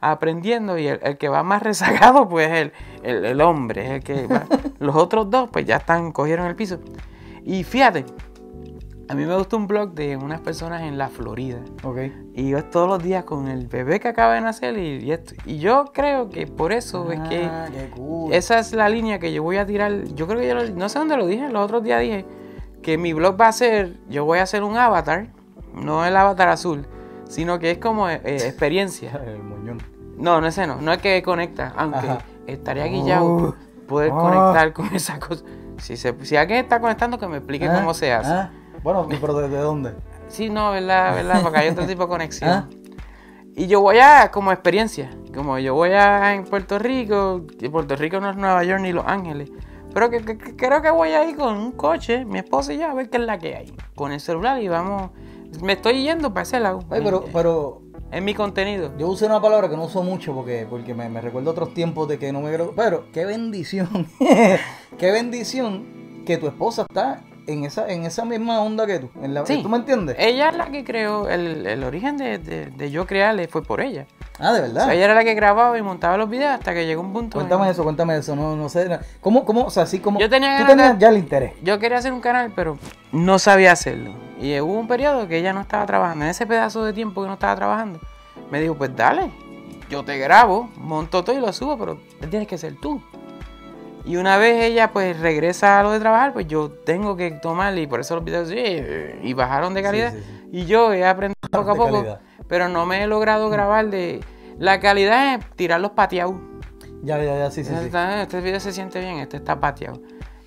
aprendiendo 0.00 0.78
y 0.78 0.86
el, 0.88 1.00
el 1.02 1.18
que 1.18 1.28
va 1.28 1.42
más 1.42 1.62
rezagado 1.64 2.28
pues 2.28 2.48
es 2.50 2.58
el, 2.58 2.72
el, 3.02 3.24
el 3.24 3.40
hombre, 3.40 3.84
es 3.86 3.90
el 3.92 4.02
que 4.02 4.26
va. 4.26 4.46
los 4.78 4.96
otros 4.96 5.30
dos 5.30 5.48
pues 5.50 5.64
ya 5.66 5.76
están, 5.76 6.12
cogieron 6.12 6.46
el 6.46 6.56
piso. 6.56 6.78
Y 7.44 7.64
fíjate, 7.64 8.04
a 9.08 9.14
mí 9.14 9.24
me 9.26 9.34
gusta 9.36 9.56
un 9.56 9.66
blog 9.66 9.92
de 9.92 10.16
unas 10.16 10.40
personas 10.40 10.82
en 10.82 10.96
la 10.96 11.08
Florida 11.08 11.58
Ok. 11.82 11.98
y 12.34 12.50
yo 12.50 12.62
todos 12.66 12.86
los 12.88 13.02
días 13.02 13.24
con 13.24 13.48
el 13.48 13.66
bebé 13.66 13.98
que 13.98 14.06
acaba 14.06 14.34
de 14.34 14.40
nacer 14.40 14.78
y, 14.78 14.98
y 15.04 15.10
esto. 15.10 15.34
Y 15.46 15.58
yo 15.58 15.86
creo 15.92 16.30
que 16.30 16.46
por 16.46 16.72
eso 16.72 17.10
es 17.10 17.18
que 17.28 17.44
Ah, 17.44 17.66
cool. 17.96 18.32
esa 18.32 18.60
es 18.60 18.72
la 18.72 18.88
línea 18.88 19.18
que 19.18 19.32
yo 19.32 19.42
voy 19.42 19.56
a 19.56 19.66
tirar. 19.66 20.04
Yo 20.14 20.28
creo 20.28 20.38
que 20.40 20.46
yo 20.46 20.54
lo- 20.54 20.68
no 20.76 20.88
sé 20.88 20.98
dónde 21.00 21.16
lo 21.16 21.26
dije, 21.26 21.48
los 21.50 21.64
otros 21.64 21.82
días 21.82 22.00
dije 22.00 22.24
que 22.82 22.98
mi 22.98 23.12
blog 23.12 23.38
va 23.40 23.48
a 23.48 23.52
ser, 23.52 23.96
yo 24.08 24.24
voy 24.24 24.38
a 24.38 24.42
hacer 24.44 24.62
un 24.62 24.76
avatar, 24.76 25.28
no 25.74 26.06
el 26.06 26.16
avatar 26.16 26.48
azul, 26.48 26.86
sino 27.28 27.58
que 27.58 27.72
es 27.72 27.78
como 27.78 28.08
eh, 28.08 28.20
experiencia. 28.24 29.20
El 29.26 29.42
moñón. 29.42 29.78
No, 30.20 30.40
no 30.40 30.46
ese 30.46 30.66
no, 30.66 30.76
no 30.80 30.92
es 30.92 30.98
que 30.98 31.22
conecta, 31.22 31.72
aunque 31.76 31.98
Ajá. 32.10 32.18
estaría 32.46 32.84
guillado 32.86 33.24
Uh, 33.26 33.54
poder 33.88 34.12
ah. 34.14 34.18
conectar 34.20 34.72
con 34.72 34.94
esa 34.94 35.18
cosa. 35.18 35.44
Si, 35.78 35.96
se, 35.96 36.14
si 36.24 36.36
alguien 36.36 36.60
está 36.60 36.78
conectando, 36.80 37.18
que 37.18 37.26
me 37.26 37.38
explique 37.38 37.66
Ah, 37.68 37.74
cómo 37.80 37.94
se 37.94 38.12
hace. 38.12 38.30
ah. 38.30 38.50
Bueno, 38.82 39.06
pero 39.20 39.34
¿desde 39.34 39.56
dónde? 39.58 39.94
Sí, 40.28 40.48
no, 40.50 40.70
verdad, 40.72 41.14
verdad, 41.14 41.40
porque 41.42 41.58
hay 41.58 41.68
otro 41.70 41.86
tipo 41.88 42.02
de 42.02 42.08
conexión. 42.08 42.50
Ah. 42.50 42.68
Y 43.56 43.66
yo 43.66 43.80
voy 43.80 43.98
a, 43.98 44.30
como 44.30 44.52
experiencia, 44.52 45.10
como 45.34 45.58
yo 45.58 45.74
voy 45.74 45.90
a 45.90 46.34
en 46.34 46.44
Puerto 46.44 46.78
Rico, 46.78 47.44
y 47.58 47.68
Puerto 47.68 47.96
Rico 47.96 48.20
no 48.20 48.30
es 48.30 48.36
Nueva 48.36 48.62
York 48.62 48.80
ni 48.80 48.92
Los 48.92 49.06
Ángeles, 49.06 49.50
pero 49.92 50.08
que, 50.08 50.24
que- 50.24 50.38
que 50.38 50.54
creo 50.56 50.80
que 50.82 50.90
voy 50.90 51.10
a 51.10 51.28
ir 51.28 51.36
con 51.36 51.56
un 51.56 51.72
coche, 51.72 52.24
mi 52.24 52.38
esposa 52.38 52.72
y 52.72 52.78
yo, 52.78 52.86
a 52.86 52.94
ver 52.94 53.10
qué 53.10 53.16
es 53.18 53.24
la 53.24 53.38
que 53.38 53.56
hay. 53.56 53.74
Con 53.96 54.12
el 54.12 54.20
celular 54.20 54.62
y 54.62 54.68
vamos, 54.68 55.10
me 55.62 55.72
estoy 55.72 56.02
yendo 56.04 56.32
para 56.32 56.42
ese 56.42 56.60
lado. 56.60 56.78
Ay, 56.90 57.00
pero, 57.02 57.24
pero 57.32 57.82
en 58.12 58.24
mi 58.24 58.34
contenido. 58.34 58.92
yo 58.98 59.08
usé 59.08 59.26
una 59.26 59.40
palabra 59.40 59.68
que 59.68 59.76
no 59.76 59.84
uso 59.84 60.02
mucho 60.02 60.34
porque, 60.34 60.66
porque 60.68 60.94
me, 60.94 61.08
me 61.08 61.20
recuerdo 61.20 61.50
otros 61.50 61.74
tiempos 61.74 62.08
de 62.08 62.18
que 62.18 62.32
no 62.32 62.40
me. 62.40 62.56
Pero 62.58 63.06
qué 63.12 63.24
bendición. 63.24 64.06
qué 64.98 65.10
bendición 65.10 66.22
que 66.26 66.36
tu 66.36 66.46
esposa 66.46 66.86
está 66.88 67.22
en 67.52 67.64
esa, 67.64 67.88
en 67.88 68.04
esa 68.04 68.24
misma 68.24 68.60
onda 68.60 68.86
que 68.86 68.98
tú. 69.00 69.10
En 69.22 69.34
la, 69.34 69.44
Sí. 69.46 69.62
¿Tú 69.62 69.68
me 69.68 69.76
entiendes? 69.78 70.16
Ella 70.18 70.48
es 70.50 70.56
la 70.56 70.66
que 70.66 70.84
creó, 70.84 71.28
el, 71.28 71.66
el 71.66 71.84
origen 71.84 72.16
de, 72.16 72.38
de- 72.38 72.66
de 72.66 72.90
yo 72.90 73.06
crearle 73.06 73.48
fue 73.48 73.62
por 73.62 73.80
ella. 73.80 74.06
ah, 74.38 74.52
de 74.52 74.58
O 74.60 74.62
verdad. 74.62 74.84
sea, 74.86 74.94
ella 74.94 75.04
era 75.06 75.14
la 75.14 75.24
que 75.24 75.34
grababa 75.34 75.76
y 75.78 75.82
montaba 75.82 76.16
los 76.16 76.28
videos 76.30 76.52
hasta 76.52 76.72
que 76.74 76.86
llegó 76.86 77.00
un 77.02 77.12
punto. 77.12 77.38
en- 77.40 77.46
Cuéntame 77.46 77.70
eso, 77.70 77.82
cuéntame 77.84 78.16
eso. 78.16 78.34
No, 78.36 78.56
no 78.56 78.68
sé. 78.68 78.98
¿Cómo, 79.20 79.44
cómo, 79.44 79.64
o 79.64 79.70
sea, 79.70 79.82
así 79.84 79.98
como. 80.00 80.18
Yo 80.20 80.28
tenía 80.30 80.58
Tú 80.60 80.66
tenías 80.66 80.98
ya 80.98 81.08
el 81.08 81.16
interés. 81.18 81.52
Yo 81.62 81.78
quería 81.78 81.98
hacer 81.98 82.12
un 82.12 82.20
canal, 82.20 82.52
pero 82.54 82.78
no 83.12 83.38
sabía 83.38 83.72
hacerlo. 83.72 84.12
Y 84.40 84.58
hubo 84.60 84.72
un 84.78 84.88
periodo 84.88 85.28
que 85.28 85.36
ella 85.38 85.52
no 85.52 85.60
estaba 85.60 85.84
trabajando. 85.86 86.24
En 86.24 86.30
ese 86.30 86.46
pedazo 86.46 86.84
de 86.84 86.92
tiempo 86.92 87.20
que 87.22 87.28
no 87.28 87.34
estaba 87.34 87.54
trabajando, 87.56 88.00
me 88.50 88.60
dijo, 88.60 88.74
pues 88.74 88.94
dale, 88.96 89.30
yo 89.90 90.04
te 90.04 90.16
grabo, 90.18 90.70
monto 90.76 91.22
todo 91.24 91.36
y 91.36 91.40
lo 91.40 91.52
subo, 91.52 91.76
pero 91.76 91.98
tienes 92.30 92.48
que 92.48 92.56
ser 92.56 92.76
tú. 92.80 93.02
Y 94.04 94.16
una 94.16 94.38
vez 94.38 94.62
ella 94.64 94.92
pues 94.92 95.18
regresa 95.20 95.78
a 95.78 95.82
lo 95.82 95.90
de 95.92 96.00
trabajar, 96.00 96.32
pues 96.32 96.46
yo 96.48 96.70
tengo 96.70 97.16
que 97.16 97.30
tomarle 97.32 97.82
y 97.82 97.86
por 97.86 98.00
eso 98.00 98.14
los 98.16 98.24
videos 98.24 98.48
sí, 98.48 98.56
y 99.22 99.34
bajaron 99.34 99.74
de 99.74 99.82
calidad. 99.82 100.12
Sí, 100.12 100.18
sí, 100.20 100.48
Y 100.52 100.64
yo 100.66 100.92
he 100.92 101.04
aprendido 101.06 101.36
poco 101.50 101.70
a 101.70 101.74
poco, 101.74 101.92
calidad. 101.96 102.20
pero 102.48 102.68
no 102.68 102.86
me 102.86 103.02
he 103.02 103.06
logrado 103.06 103.50
grabar 103.50 103.90
de... 103.90 104.20
La 104.58 104.80
calidad 104.80 105.34
es 105.34 105.50
tirar 105.56 105.80
los 105.80 105.92
pateados. 105.92 106.34
Ya, 107.02 107.16
ya, 107.22 107.36
ya, 107.38 107.50
sí, 107.50 107.62
sí, 107.64 107.70
sí. 107.78 107.86
Este, 107.86 108.22
este 108.22 108.40
video 108.40 108.60
se 108.60 108.72
siente 108.72 109.00
bien, 109.00 109.18
este 109.18 109.36
está 109.38 109.58
pateado. 109.60 110.00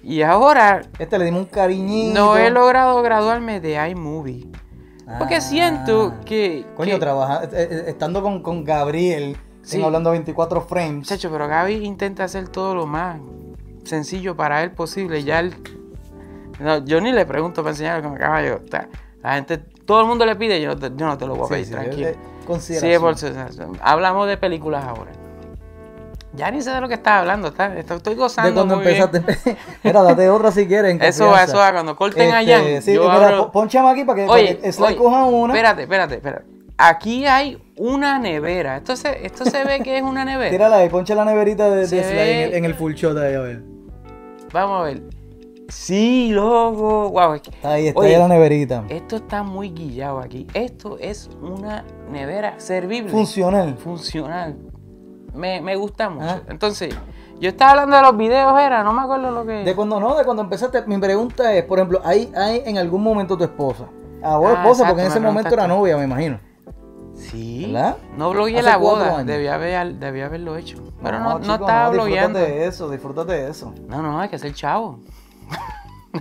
Y 0.03 0.21
ahora 0.21 0.81
Este 0.99 1.17
le 1.17 1.25
dimos 1.25 1.41
un 1.41 1.47
cariñito. 1.47 2.13
no 2.19 2.37
he 2.37 2.49
logrado 2.51 3.01
graduarme 3.01 3.59
de 3.59 3.89
iMovie. 3.89 4.49
Porque 5.17 5.35
Ah. 5.37 5.41
siento 5.41 6.13
que. 6.25 6.65
Coño, 6.75 6.93
que- 6.95 6.99
trabaja, 6.99 7.43
eh, 7.45 7.49
eh, 7.53 7.83
estando 7.87 8.21
con, 8.21 8.41
con 8.43 8.63
Gabriel, 8.63 9.35
Sí. 9.63 9.81
hablando 9.81 10.09
a 10.09 10.13
24 10.13 10.61
frames. 10.61 10.95
Muchacho, 11.09 11.31
pero 11.31 11.47
Gaby 11.47 11.75
intenta 11.85 12.23
hacer 12.25 12.49
todo 12.49 12.75
lo 12.75 12.85
más 12.85 13.19
sencillo 13.83 14.35
para 14.35 14.63
él 14.63 14.71
posible. 14.71 15.23
Ya 15.23 15.39
él. 15.39 15.53
no, 16.59 16.83
yo 16.85 17.01
ni 17.01 17.11
le 17.11 17.25
pregunto 17.25 17.61
para 17.61 17.71
enseñarle 17.71 18.03
como 18.03 18.17
caballo. 18.17 18.61
o 18.65 18.67
sea, 18.69 18.87
La 19.21 19.35
gente, 19.35 19.57
todo 19.57 20.01
el 20.01 20.07
mundo 20.07 20.25
le 20.25 20.35
pide, 20.35 20.61
yo 20.61 20.69
no 20.69 20.77
te, 20.77 20.89
yo 20.95 21.05
no 21.05 21.17
te 21.17 21.25
lo 21.27 21.35
voy 21.35 21.45
a 21.45 21.47
Sí, 21.47 21.51
pedir, 21.53 21.65
sí, 21.65 21.71
tranquilo. 21.71 22.07
eh, 22.07 22.17
eh, 22.49 22.59
Sí, 22.59 22.99
por 22.99 23.15
hablamos 23.81 24.27
de 24.27 24.37
películas 24.37 24.83
ahora. 24.85 25.11
Ya 26.35 26.49
ni 26.49 26.63
sé 26.63 26.71
de 26.71 26.81
lo 26.81 26.87
que 26.87 26.95
estás 26.95 27.19
hablando, 27.19 27.49
está, 27.49 27.77
estoy 27.77 28.15
gozando. 28.15 28.49
de 28.49 28.55
cuando 28.55 28.75
muy 28.77 28.87
empezaste. 28.87 29.55
Mira, 29.83 30.01
date 30.01 30.29
otra 30.29 30.51
si 30.51 30.65
quieres. 30.67 30.99
Eso 30.99 31.27
va, 31.27 31.43
eso 31.43 31.57
va. 31.57 31.71
Cuando 31.71 31.95
corten 31.95 32.23
Este, 32.23 32.35
allá. 32.35 32.81
Sí, 32.81 32.93
yo 32.95 33.09
abro- 33.09 33.51
ponchame 33.51 33.89
aquí 33.91 34.03
para 34.03 34.15
que, 34.25 34.31
Oye, 34.31 34.47
para 34.55 34.61
que 34.61 34.71
Sly 34.73 34.85
oye, 34.85 34.95
coja 34.95 35.25
una. 35.25 35.53
espérate, 35.53 35.83
espérate, 35.83 36.15
espérate. 36.15 36.45
Aquí 36.75 37.27
hay 37.27 37.61
una 37.77 38.17
nevera. 38.17 38.77
Esto 38.77 38.95
se, 38.95 39.23
esto 39.27 39.45
se 39.45 39.63
ve 39.63 39.81
que 39.81 39.95
es 39.97 40.03
una 40.03 40.25
nevera. 40.25 40.49
Tírala 40.49 40.77
ahí, 40.77 40.89
poncha 40.89 41.13
la 41.13 41.23
neverita 41.23 41.69
de, 41.69 41.81
de 41.81 41.87
Se 41.87 42.03
Sly 42.03 42.15
ve- 42.15 42.31
en 42.43 42.49
el, 42.49 42.53
en 42.55 42.65
el 42.65 42.73
full 42.73 42.93
shot 42.93 43.15
ahí, 43.15 43.35
a 43.35 43.39
ver. 43.39 43.61
Vamos 44.53 44.81
a 44.81 44.83
ver. 44.83 45.03
Sí, 45.69 46.29
loco. 46.31 47.09
Wow, 47.09 47.33
es 47.33 47.41
que- 47.41 47.49
Está 47.49 47.71
ahí, 47.73 47.87
está 47.87 47.99
Oye, 47.99 48.15
ahí 48.15 48.21
la 48.21 48.27
neverita. 48.27 48.83
esto 48.89 49.15
está 49.15 49.43
muy 49.43 49.69
guillado 49.71 50.19
aquí. 50.19 50.45
Esto 50.53 50.97
es 50.99 51.29
una 51.41 51.83
nevera 52.11 52.59
servible. 52.59 53.09
Funcional. 53.09 53.75
funcional. 53.77 54.55
Me, 55.33 55.61
me 55.61 55.75
gusta 55.75 56.09
mucho. 56.09 56.25
Ah. 56.27 56.41
Entonces, 56.47 56.95
yo 57.39 57.49
estaba 57.49 57.71
hablando 57.71 57.95
de 57.95 58.01
los 58.03 58.15
videos, 58.17 58.59
era, 58.59 58.83
no 58.83 58.93
me 58.93 59.01
acuerdo 59.01 59.31
lo 59.31 59.45
que. 59.45 59.63
De 59.63 59.73
cuando 59.75 59.99
no, 59.99 60.15
de 60.15 60.23
cuando 60.23 60.43
empezaste, 60.43 60.83
mi 60.85 60.97
pregunta 60.99 61.51
es, 61.55 61.63
por 61.65 61.79
ejemplo, 61.79 62.01
¿hay, 62.03 62.31
hay 62.35 62.61
en 62.65 62.77
algún 62.77 63.01
momento 63.01 63.35
tu 63.35 63.43
esposa? 63.43 63.85
Ahora 64.21 64.53
Ah, 64.57 64.61
esposa, 64.61 64.85
porque 64.87 65.01
en 65.01 65.07
ese 65.07 65.19
me 65.19 65.25
momento 65.27 65.53
era 65.53 65.67
novia, 65.67 65.97
me 65.97 66.03
imagino. 66.03 66.39
Sí. 67.33 67.65
¿Verdad? 67.65 67.97
No 68.17 68.29
blogueé 68.29 68.61
la 68.61 68.77
boda. 68.77 69.23
Debía, 69.23 69.55
haber, 69.55 69.95
debía 69.95 70.27
haberlo 70.27 70.55
hecho. 70.55 70.77
Pero 71.03 71.19
no, 71.19 71.33
no, 71.33 71.39
chico, 71.41 71.53
estaba 71.55 71.89
blogueando. 71.89 72.39
Disfrútate 72.39 72.59
de 72.61 72.67
eso, 72.67 72.89
disfrútate 72.89 73.33
de 73.33 73.49
eso. 73.49 73.73
No, 73.87 74.01
no, 74.01 74.19
hay 74.19 74.29
que 74.29 74.37
ser 74.39 74.53
chavo. 74.53 74.99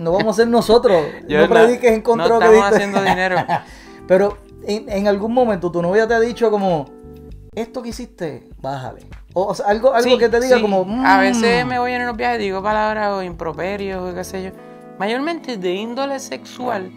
No 0.01 0.11
vamos 0.11 0.35
a 0.35 0.41
ser 0.41 0.47
nosotros. 0.47 1.05
Yo 1.27 1.39
no 1.39 1.47
prediques 1.47 1.91
en 1.91 2.01
contra 2.01 2.27
no 2.27 2.39
que 2.39 2.45
estamos 2.45 2.65
haciendo 2.73 3.01
dinero. 3.01 3.37
Pero 4.07 4.37
en, 4.65 4.89
en 4.89 5.07
algún 5.07 5.33
momento 5.33 5.71
tu 5.71 5.81
novia 5.81 6.07
te 6.07 6.15
ha 6.15 6.19
dicho 6.19 6.49
como, 6.49 6.85
esto 7.53 7.83
que 7.83 7.89
hiciste, 7.89 8.49
bájale. 8.59 9.05
O, 9.33 9.43
o 9.45 9.53
sea, 9.55 9.67
algo, 9.67 9.93
algo 9.93 10.09
Sí, 10.09 10.17
que 10.17 10.29
te 10.29 10.39
diga 10.39 10.55
sí. 10.57 10.61
como, 10.61 10.81
A 11.05 11.17
"Mm". 11.17 11.21
veces 11.21 11.65
me 11.65 11.77
voy 11.79 11.91
en 11.93 12.01
unos 12.03 12.17
viajes, 12.17 12.39
digo 12.39 12.61
palabras 12.63 13.09
o 13.11 13.21
improperios 13.23 14.11
o 14.11 14.15
qué 14.15 14.23
sé 14.23 14.43
yo. 14.43 14.49
Mayormente 14.99 15.57
de 15.57 15.73
índole 15.73 16.19
sexual, 16.19 16.91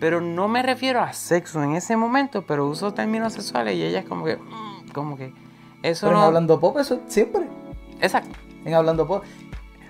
pero 0.00 0.20
no 0.20 0.48
me 0.48 0.62
refiero 0.62 1.00
a 1.00 1.12
sexo 1.12 1.62
en 1.62 1.74
ese 1.76 1.96
momento, 1.96 2.42
pero 2.42 2.66
uso 2.68 2.92
términos 2.94 3.32
sexuales 3.34 3.74
y 3.76 3.82
ella 3.84 4.00
es 4.00 4.06
como 4.06 4.24
que, 4.24 4.36
mm, 4.36 4.88
como 4.92 5.16
que, 5.16 5.32
eso 5.82 6.06
Pero 6.06 6.16
en 6.16 6.20
no... 6.22 6.26
Hablando 6.26 6.60
Pop, 6.60 6.78
eso 6.78 7.00
siempre. 7.08 7.48
Exacto. 8.00 8.36
En 8.64 8.74
Hablando 8.74 9.06
Pop. 9.06 9.24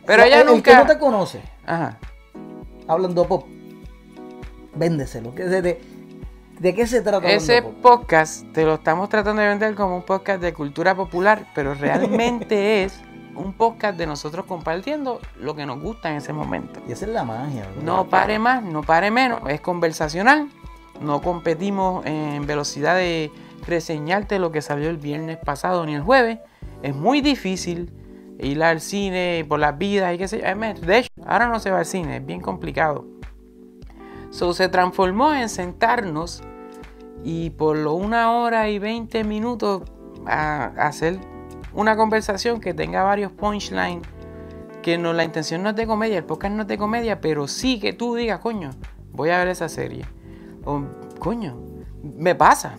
Pero 0.07 0.19
La- 0.23 0.27
ella 0.27 0.41
el, 0.43 0.49
el 0.49 0.55
nunca... 0.55 0.71
que 0.73 0.77
no 0.77 0.87
te 0.87 0.99
conoce, 0.99 1.43
Ajá. 1.67 1.99
Hablando 2.89 3.27
Pop, 3.27 3.47
véndeselo. 4.75 5.35
¿Qué- 5.35 5.45
de, 5.45 5.63
de, 5.63 5.81
de 6.59 6.75
qué 6.75 6.87
se 6.87 7.01
trata 7.01 7.29
Ese 7.31 7.63
podcast 7.63 8.45
te 8.53 8.65
lo 8.65 8.75
estamos 8.75 9.09
tratando 9.09 9.43
de 9.43 9.49
vender 9.49 9.75
como 9.75 9.97
un 9.97 10.03
podcast 10.03 10.41
de 10.41 10.53
cultura 10.53 10.95
popular, 10.95 11.47
pero 11.55 11.75
realmente 11.75 12.85
es 12.85 13.01
un 13.37 13.53
podcast 13.53 13.99
de 13.99 14.07
nosotros 14.07 14.47
compartiendo 14.47 15.21
lo 15.41 15.55
que 15.55 15.67
nos 15.67 15.81
gusta 15.81 16.11
en 16.11 16.17
ese 16.17 16.33
momento. 16.33 16.81
Y 16.89 16.93
esa 16.93 17.07
es 17.07 17.13
la 17.13 17.25
magia. 17.25 17.67
¿verdad? 17.67 17.83
No 17.83 18.09
pare 18.09 18.39
más, 18.39 18.63
no 18.63 18.83
pare 18.83 19.11
menos, 19.11 19.41
es 19.49 19.61
conversacional. 19.61 20.49
No 21.01 21.21
competimos 21.21 22.07
en 22.07 22.47
velocidad 22.47 22.97
de 22.97 23.33
reseñarte 23.67 24.39
lo 24.39 24.53
que 24.53 24.63
salió 24.63 24.91
el 24.91 24.99
viernes 24.99 25.39
pasado 25.39 25.85
ni 25.87 25.95
el 25.95 26.03
jueves. 26.03 26.39
es 26.83 26.95
muy 26.95 27.21
difícil 27.21 27.93
ir 28.39 28.63
al 28.63 28.81
cine 28.81 29.45
por 29.49 29.59
las 29.59 29.77
vidas 29.79 30.15
y 30.15 30.19
qué 30.19 30.29
sé 30.29 30.41
yo. 30.41 30.87
De 30.87 30.99
hecho, 30.99 31.11
ahora 31.27 31.49
no 31.49 31.59
se 31.59 31.71
va 31.71 31.79
al 31.79 31.87
cine, 31.87 32.19
es 32.19 32.27
bien 32.27 32.41
complicado. 32.41 33.07
So, 34.31 34.53
se 34.53 34.69
transformó 34.69 35.33
en 35.33 35.49
sentarnos 35.49 36.43
y 37.23 37.51
por 37.51 37.77
lo 37.77 37.95
una 37.95 38.33
hora 38.33 38.69
y 38.69 38.79
20 38.79 39.25
minutos 39.25 39.83
a, 40.27 40.73
a 40.77 40.89
hacer 40.89 41.19
una 41.75 41.97
conversación 41.97 42.61
que 42.61 42.75
tenga 42.75 43.03
varios 43.03 43.33
punchlines. 43.33 44.03
Que 44.83 44.99
no, 44.99 45.13
la 45.15 45.25
intención 45.25 45.63
no 45.63 45.71
es 45.71 45.77
de 45.77 45.87
comedia, 45.87 46.19
el 46.19 46.25
podcast 46.25 46.55
no 46.55 46.63
es 46.63 46.69
de 46.69 46.77
comedia, 46.77 47.21
pero 47.21 47.49
sí 47.49 47.81
que 47.81 47.93
tú 47.95 48.15
digas, 48.17 48.41
coño, 48.41 48.71
voy 49.13 49.31
a 49.31 49.39
ver 49.39 49.49
esa 49.49 49.69
serie. 49.69 50.05
O, 50.65 50.83
coño, 51.19 51.57
me 52.03 52.35
pasa. 52.35 52.77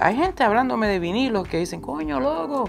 Hay 0.00 0.16
gente 0.16 0.42
hablándome 0.42 0.88
de 0.88 0.98
vinilos 0.98 1.46
que 1.46 1.58
dicen, 1.58 1.80
coño, 1.80 2.18
loco, 2.20 2.68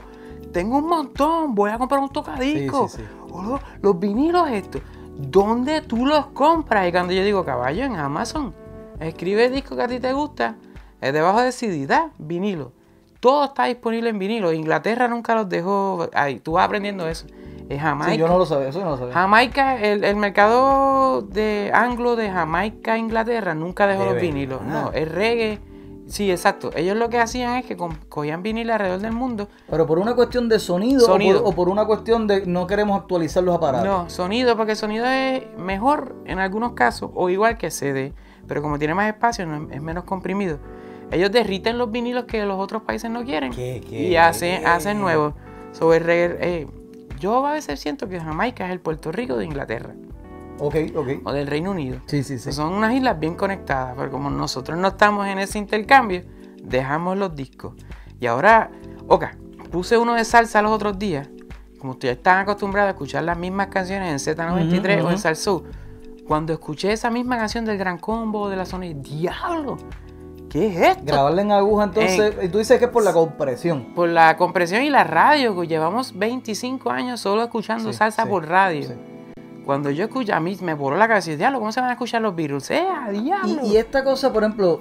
tengo 0.54 0.78
un 0.78 0.88
montón, 0.88 1.56
voy 1.56 1.72
a 1.72 1.78
comprar 1.80 2.02
un 2.02 2.10
tocadisco. 2.10 2.88
Sí, 2.88 2.98
sí, 2.98 3.04
sí. 3.04 3.10
O 3.32 3.42
lo- 3.42 3.60
los 3.82 4.00
vinilos 4.00 4.48
estos, 4.52 4.82
¿dónde 5.18 5.82
tú 5.82 6.06
los 6.06 6.28
compras? 6.28 6.88
Y 6.88 6.92
cuando 6.92 7.14
yo 7.14 7.24
digo, 7.24 7.44
caballo, 7.44 7.84
en 7.84 7.96
Amazon, 7.96 8.54
escribe 9.00 9.46
el 9.48 9.54
disco 9.54 9.76
que 9.76 9.82
a 9.82 9.88
ti 9.88 10.00
te 10.00 10.14
gusta, 10.14 10.56
es 11.02 11.12
debajo 11.14 11.42
de 11.42 11.52
CD, 11.52 11.88
da, 11.88 12.12
vinilo. 12.20 12.74
Todo 13.28 13.44
está 13.44 13.66
disponible 13.66 14.10
en 14.10 14.20
vinilo. 14.20 14.54
Inglaterra 14.54 15.10
nunca 15.10 15.36
los 15.36 15.50
dejó, 15.50 16.08
ahí, 16.14 16.40
tú 16.40 16.54
vas 16.54 16.64
aprendiendo 16.66 17.10
eso. 17.10 17.28
Es 17.68 17.82
Jamaica. 17.82 18.14
Sí, 18.14 18.18
yo 18.18 18.26
no 18.26 18.38
lo 18.38 18.46
sabía, 18.46 18.70
eso 18.70 18.80
yo 18.80 18.86
no 18.86 18.92
lo 18.92 18.98
sabía. 18.98 19.14
Jamaica, 19.14 19.82
el, 19.82 20.06
el 20.06 20.16
mercado 20.16 21.24
de 21.24 21.70
anglo 21.74 22.16
de 22.16 22.32
Jamaica, 22.32 22.98
Inglaterra, 22.98 23.54
nunca 23.54 23.86
dejó 23.86 24.06
De 24.06 24.12
los 24.14 24.22
vinilos. 24.22 24.62
No, 24.62 24.94
el 24.94 25.10
reggae. 25.10 25.60
Sí, 26.06 26.32
exacto. 26.32 26.70
Ellos 26.74 26.96
lo 26.96 27.10
que 27.10 27.20
hacían 27.20 27.58
es 27.58 27.66
que 27.66 27.76
cogían 27.76 28.44
vinil 28.44 28.72
alrededor 28.72 29.02
del 29.02 29.12
mundo. 29.12 29.50
Pero 29.70 29.86
por 29.86 30.00
una 30.00 30.16
cuestión 30.16 30.48
de 30.48 30.58
sonido, 30.58 31.04
o 31.04 31.08
por- 31.08 31.16
Sonido. 31.16 31.44
O, 31.44 31.52
por, 31.52 31.68
una 31.68 31.84
cuestión 31.84 32.28
de 32.28 32.46
no 32.46 32.66
queremos 32.66 32.98
actualizar 32.98 33.44
los 33.44 33.58
aparatos. 33.58 33.86
No, 33.86 34.10
sonido, 34.10 34.56
porque 34.56 34.72
el 34.72 34.78
sonido 34.78 35.06
es 35.06 35.44
mejor 35.58 36.16
en 36.24 36.40
algunos 36.40 36.72
casos, 36.72 37.12
o 37.14 37.30
igual 37.30 37.58
que 37.58 37.72
CD, 37.72 38.14
pero 38.48 38.62
como 38.62 38.80
tiene 38.80 38.94
más 38.94 39.10
espacio, 39.10 39.46
es 39.70 39.82
menos 39.82 40.06
comprimido. 40.06 40.60
Ellos 41.12 41.32
derriten 41.32 41.78
los 41.78 41.90
vinilos 41.92 42.26
que 42.26 42.44
los 42.46 42.60
otros 42.60 42.84
países 42.84 43.10
no 43.10 43.24
quieren 43.24 43.52
¿Qué, 43.54 43.82
qué? 43.88 44.10
y 44.10 44.16
hacen, 44.18 44.66
hacen 44.66 45.00
nuevos. 45.00 45.34
Sobre 45.72 46.62
eh, 46.62 46.68
yo 47.20 47.46
a 47.46 47.54
veces 47.54 47.80
siento 47.80 48.10
que 48.10 48.20
Jamaica 48.20 48.66
es 48.66 48.72
el 48.72 48.80
Puerto 48.80 49.12
Rico 49.12 49.38
de 49.38 49.46
Inglaterra 49.46 49.94
Ok, 50.60 50.76
ok. 50.96 51.08
o 51.24 51.32
del 51.34 51.48
Reino 51.48 51.72
Unido. 51.72 52.00
Sí, 52.08 52.24
sí, 52.24 52.40
sí. 52.40 52.52
Son 52.52 52.74
unas 52.74 52.94
islas 52.94 53.20
bien 53.20 53.36
conectadas, 53.36 53.94
pero 53.96 54.10
como 54.12 54.30
nosotros 54.30 54.78
no 54.78 54.88
estamos 54.90 55.28
en 55.28 55.40
ese 55.40 55.60
intercambio, 55.60 56.24
dejamos 56.64 57.18
los 57.18 57.36
discos. 57.36 57.74
Y 58.20 58.26
ahora, 58.26 58.72
oca, 59.08 59.38
puse 59.72 59.98
uno 59.98 60.16
de 60.16 60.26
salsa 60.26 60.62
los 60.62 60.72
otros 60.72 60.98
días. 60.98 61.30
Como 61.80 61.92
ustedes 61.94 62.18
están 62.18 62.40
acostumbrados 62.40 62.88
a 62.88 62.92
escuchar 62.92 63.24
las 63.24 63.38
mismas 63.38 63.68
canciones 63.68 64.28
en 64.28 64.36
Z93 64.36 64.98
Ujú, 64.98 65.08
o 65.08 65.12
en. 65.12 65.20
Salsou, 65.20 65.64
cuando 66.28 66.52
escuché 66.54 66.92
esa 66.92 67.12
misma 67.12 67.38
canción 67.38 67.64
del 67.64 67.78
Gran 67.78 68.00
Combo 68.00 68.50
de 68.50 68.56
la 68.56 68.66
zona, 68.66 68.88
diablo, 68.88 69.78
¿qué 70.50 70.68
es 70.68 70.78
esto? 70.78 71.04
Grabarla 71.06 71.42
en 71.42 71.52
aguja, 71.52 71.84
entonces, 71.86 72.36
y 72.44 72.50
tú 72.50 72.58
dices 72.60 72.80
que 72.80 72.86
es 72.86 72.92
por 72.92 73.04
la 73.04 73.14
compresión. 73.14 73.94
Por 73.96 74.10
la 74.10 74.36
compresión 74.38 74.82
y 74.84 74.90
la 74.90 75.04
radio, 75.04 75.60
que 75.60 75.68
llevamos 75.68 76.18
25 76.18 76.90
años 76.90 77.20
solo 77.20 77.44
escuchando 77.44 77.92
Sí, 77.92 77.98
salsa 77.98 78.24
sí, 78.24 78.30
por 78.30 78.48
radio. 78.48 78.84
sí. 78.88 78.94
Cuando 79.66 79.90
yo 79.90 80.06
escucho, 80.06 80.34
a 80.34 80.40
mí 80.40 80.58
me 80.62 80.74
voló 80.74 80.96
la 80.96 81.08
cabeza 81.10 81.32
diablo, 81.36 81.60
¿cómo 81.60 81.72
se 81.74 81.82
van 81.82 81.90
a 81.90 81.94
escuchar 81.94 82.22
los 82.22 82.34
Beatles? 82.36 82.72
¡Eh, 82.72 82.86
diablo! 83.12 83.60
Y, 83.64 83.74
y 83.74 83.78
esta 83.78 84.04
cosa, 84.04 84.32
por 84.32 84.44
ejemplo, 84.44 84.80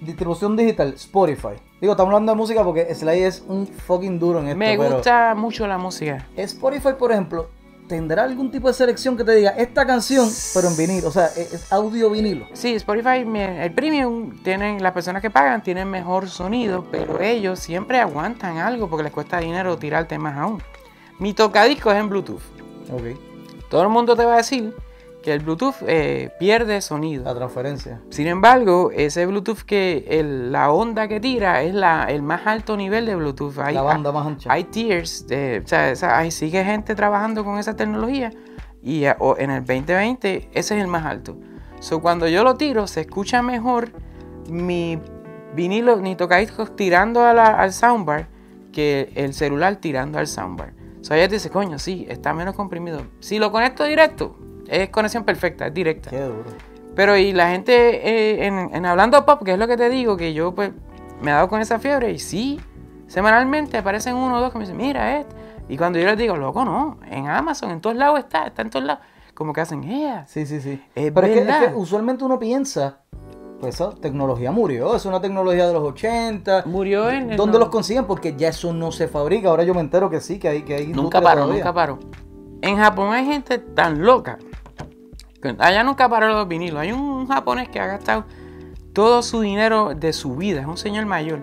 distribución 0.00 0.56
digital, 0.56 0.94
Spotify. 0.94 1.48
Digo, 1.80 1.92
estamos 1.92 2.10
hablando 2.12 2.32
de 2.32 2.36
música 2.36 2.64
porque 2.64 2.94
Sly 2.94 3.18
es 3.24 3.44
un 3.46 3.66
fucking 3.66 4.18
duro 4.18 4.38
en 4.40 4.46
esto. 4.46 4.58
Me 4.58 4.78
pero 4.78 4.94
gusta 4.94 5.34
mucho 5.34 5.66
la 5.66 5.76
música. 5.78 6.26
Spotify, 6.36 6.90
por 6.98 7.12
ejemplo, 7.12 7.48
tendrá 7.92 8.24
algún 8.24 8.50
tipo 8.50 8.68
de 8.68 8.72
selección 8.72 9.18
que 9.18 9.22
te 9.22 9.34
diga 9.34 9.50
esta 9.50 9.86
canción, 9.86 10.26
pero 10.54 10.68
en 10.68 10.76
vinilo, 10.78 11.08
o 11.08 11.12
sea, 11.12 11.26
es, 11.26 11.52
es 11.52 11.70
audio 11.70 12.08
vinilo. 12.08 12.46
Sí, 12.54 12.74
Spotify, 12.76 13.18
el 13.18 13.72
premium, 13.74 14.42
tienen, 14.42 14.82
las 14.82 14.92
personas 14.92 15.20
que 15.20 15.28
pagan 15.28 15.62
tienen 15.62 15.90
mejor 15.90 16.30
sonido, 16.30 16.86
pero 16.90 17.20
ellos 17.20 17.58
siempre 17.58 18.00
aguantan 18.00 18.56
algo 18.56 18.88
porque 18.88 19.02
les 19.02 19.12
cuesta 19.12 19.40
dinero 19.40 19.76
tirarte 19.76 20.18
más 20.18 20.38
aún. 20.38 20.62
Mi 21.18 21.34
tocadisco 21.34 21.92
es 21.92 21.98
en 21.98 22.08
Bluetooth. 22.08 22.40
Ok. 22.90 23.18
Todo 23.68 23.82
el 23.82 23.90
mundo 23.90 24.16
te 24.16 24.24
va 24.24 24.34
a 24.34 24.36
decir 24.38 24.74
que 25.22 25.32
el 25.32 25.40
Bluetooth 25.40 25.76
eh, 25.86 26.30
pierde 26.38 26.80
sonido. 26.80 27.24
La 27.24 27.34
transferencia. 27.34 28.00
Sin 28.10 28.26
embargo, 28.26 28.90
ese 28.92 29.24
Bluetooth 29.26 29.60
que 29.62 30.04
el- 30.08 30.50
la 30.52 30.70
onda 30.72 31.06
que 31.08 31.20
tira 31.20 31.62
es 31.62 31.74
la, 31.74 32.04
el 32.10 32.22
más 32.22 32.46
alto 32.46 32.76
nivel 32.76 33.06
de 33.06 33.14
Bluetooth. 33.14 33.58
Hay, 33.58 33.74
La 33.74 33.82
banda 33.82 34.10
más 34.12 34.26
ancha. 34.26 34.52
hay 34.52 34.64
tiers, 34.64 35.26
de, 35.28 35.62
o 35.64 35.68
sea, 35.68 36.18
hay, 36.18 36.30
sigue 36.30 36.64
gente 36.64 36.94
trabajando 36.94 37.44
con 37.44 37.58
esa 37.58 37.76
tecnología 37.76 38.32
y 38.82 39.04
eh, 39.04 39.14
o 39.20 39.36
en 39.38 39.50
el 39.50 39.60
2020 39.64 40.50
ese 40.52 40.76
es 40.76 40.82
el 40.82 40.88
más 40.88 41.06
alto. 41.06 41.36
So, 41.80 42.00
cuando 42.00 42.26
yo 42.28 42.42
lo 42.44 42.56
tiro, 42.56 42.86
se 42.86 43.00
escucha 43.02 43.42
mejor 43.42 43.90
mi 44.48 44.98
vinilo, 45.54 45.96
ni 45.96 46.16
tocadiscos 46.16 46.74
tirando 46.76 47.22
a 47.24 47.32
la- 47.32 47.60
al 47.60 47.72
soundbar 47.72 48.28
que 48.72 49.12
el 49.14 49.34
celular 49.34 49.76
tirando 49.76 50.18
al 50.18 50.26
soundbar. 50.26 50.72
So, 51.02 51.14
ella 51.14 51.28
dice, 51.28 51.50
coño, 51.50 51.78
sí, 51.78 52.06
está 52.08 52.32
menos 52.32 52.54
comprimido. 52.54 53.02
Si 53.20 53.38
lo 53.38 53.50
conecto 53.52 53.84
directo, 53.84 54.36
es 54.72 54.88
conexión 54.90 55.24
perfecta, 55.24 55.66
es 55.66 55.74
directa. 55.74 56.10
Qué 56.10 56.20
duro. 56.20 56.44
Pero 56.94 57.16
y 57.16 57.32
la 57.32 57.50
gente 57.50 57.72
eh, 58.42 58.46
en, 58.46 58.74
en 58.74 58.86
Hablando 58.86 59.24
Pop, 59.24 59.42
que 59.44 59.52
es 59.52 59.58
lo 59.58 59.66
que 59.66 59.76
te 59.76 59.88
digo, 59.88 60.16
que 60.16 60.34
yo 60.34 60.54
pues 60.54 60.72
me 61.20 61.30
he 61.30 61.34
dado 61.34 61.48
con 61.48 61.60
esa 61.60 61.78
fiebre 61.78 62.10
y 62.12 62.18
sí, 62.18 62.60
semanalmente 63.06 63.78
aparecen 63.78 64.14
uno 64.16 64.36
o 64.38 64.40
dos 64.40 64.52
que 64.52 64.58
me 64.58 64.64
dicen, 64.64 64.76
mira 64.76 65.18
esto. 65.18 65.34
Y 65.68 65.76
cuando 65.76 65.98
yo 65.98 66.06
les 66.06 66.18
digo, 66.18 66.36
loco, 66.36 66.64
no, 66.64 66.98
en 67.10 67.28
Amazon, 67.28 67.70
en 67.70 67.80
todos 67.80 67.96
lados 67.96 68.18
está, 68.18 68.46
está 68.46 68.62
en 68.62 68.70
todos 68.70 68.84
lados. 68.84 69.02
Como 69.34 69.52
que 69.54 69.62
hacen, 69.62 69.82
¡eh! 69.84 70.24
Sí, 70.26 70.44
sí, 70.44 70.60
sí. 70.60 70.82
Es 70.94 71.10
Pero 71.12 71.26
es 71.26 71.32
que, 71.32 71.38
es 71.40 71.46
verdad. 71.46 71.68
que 71.70 71.74
usualmente 71.74 72.24
uno 72.24 72.38
piensa, 72.38 72.98
pues 73.60 73.76
esa 73.76 73.90
tecnología 73.94 74.50
murió, 74.52 74.94
es 74.94 75.06
una 75.06 75.20
tecnología 75.20 75.66
de 75.66 75.72
los 75.72 75.82
80. 75.84 76.64
Murió 76.66 77.08
en 77.10 77.30
el 77.30 77.36
¿Dónde 77.36 77.54
no- 77.54 77.60
los 77.60 77.68
consiguen? 77.70 78.04
Porque 78.06 78.34
ya 78.36 78.48
eso 78.48 78.72
no 78.74 78.92
se 78.92 79.08
fabrica. 79.08 79.48
Ahora 79.48 79.62
yo 79.62 79.72
me 79.72 79.80
entero 79.80 80.10
que 80.10 80.20
sí, 80.20 80.38
que 80.38 80.48
hay 80.48 80.62
que 80.62 80.74
hay 80.74 80.88
Nunca 80.88 81.20
todavía. 81.20 81.46
nunca 81.46 81.72
paró. 81.72 81.98
En 82.60 82.76
Japón 82.76 83.12
hay 83.14 83.24
gente 83.24 83.58
tan 83.58 84.02
loca. 84.02 84.38
Allá 85.58 85.82
nunca 85.84 86.08
paró 86.08 86.28
los 86.28 86.48
vinilos. 86.48 86.80
Hay 86.80 86.92
un 86.92 87.26
japonés 87.28 87.68
que 87.68 87.80
ha 87.80 87.86
gastado 87.86 88.24
todo 88.92 89.22
su 89.22 89.40
dinero 89.40 89.94
de 89.94 90.12
su 90.12 90.36
vida. 90.36 90.60
Es 90.60 90.66
un 90.66 90.76
señor 90.76 91.06
mayor. 91.06 91.40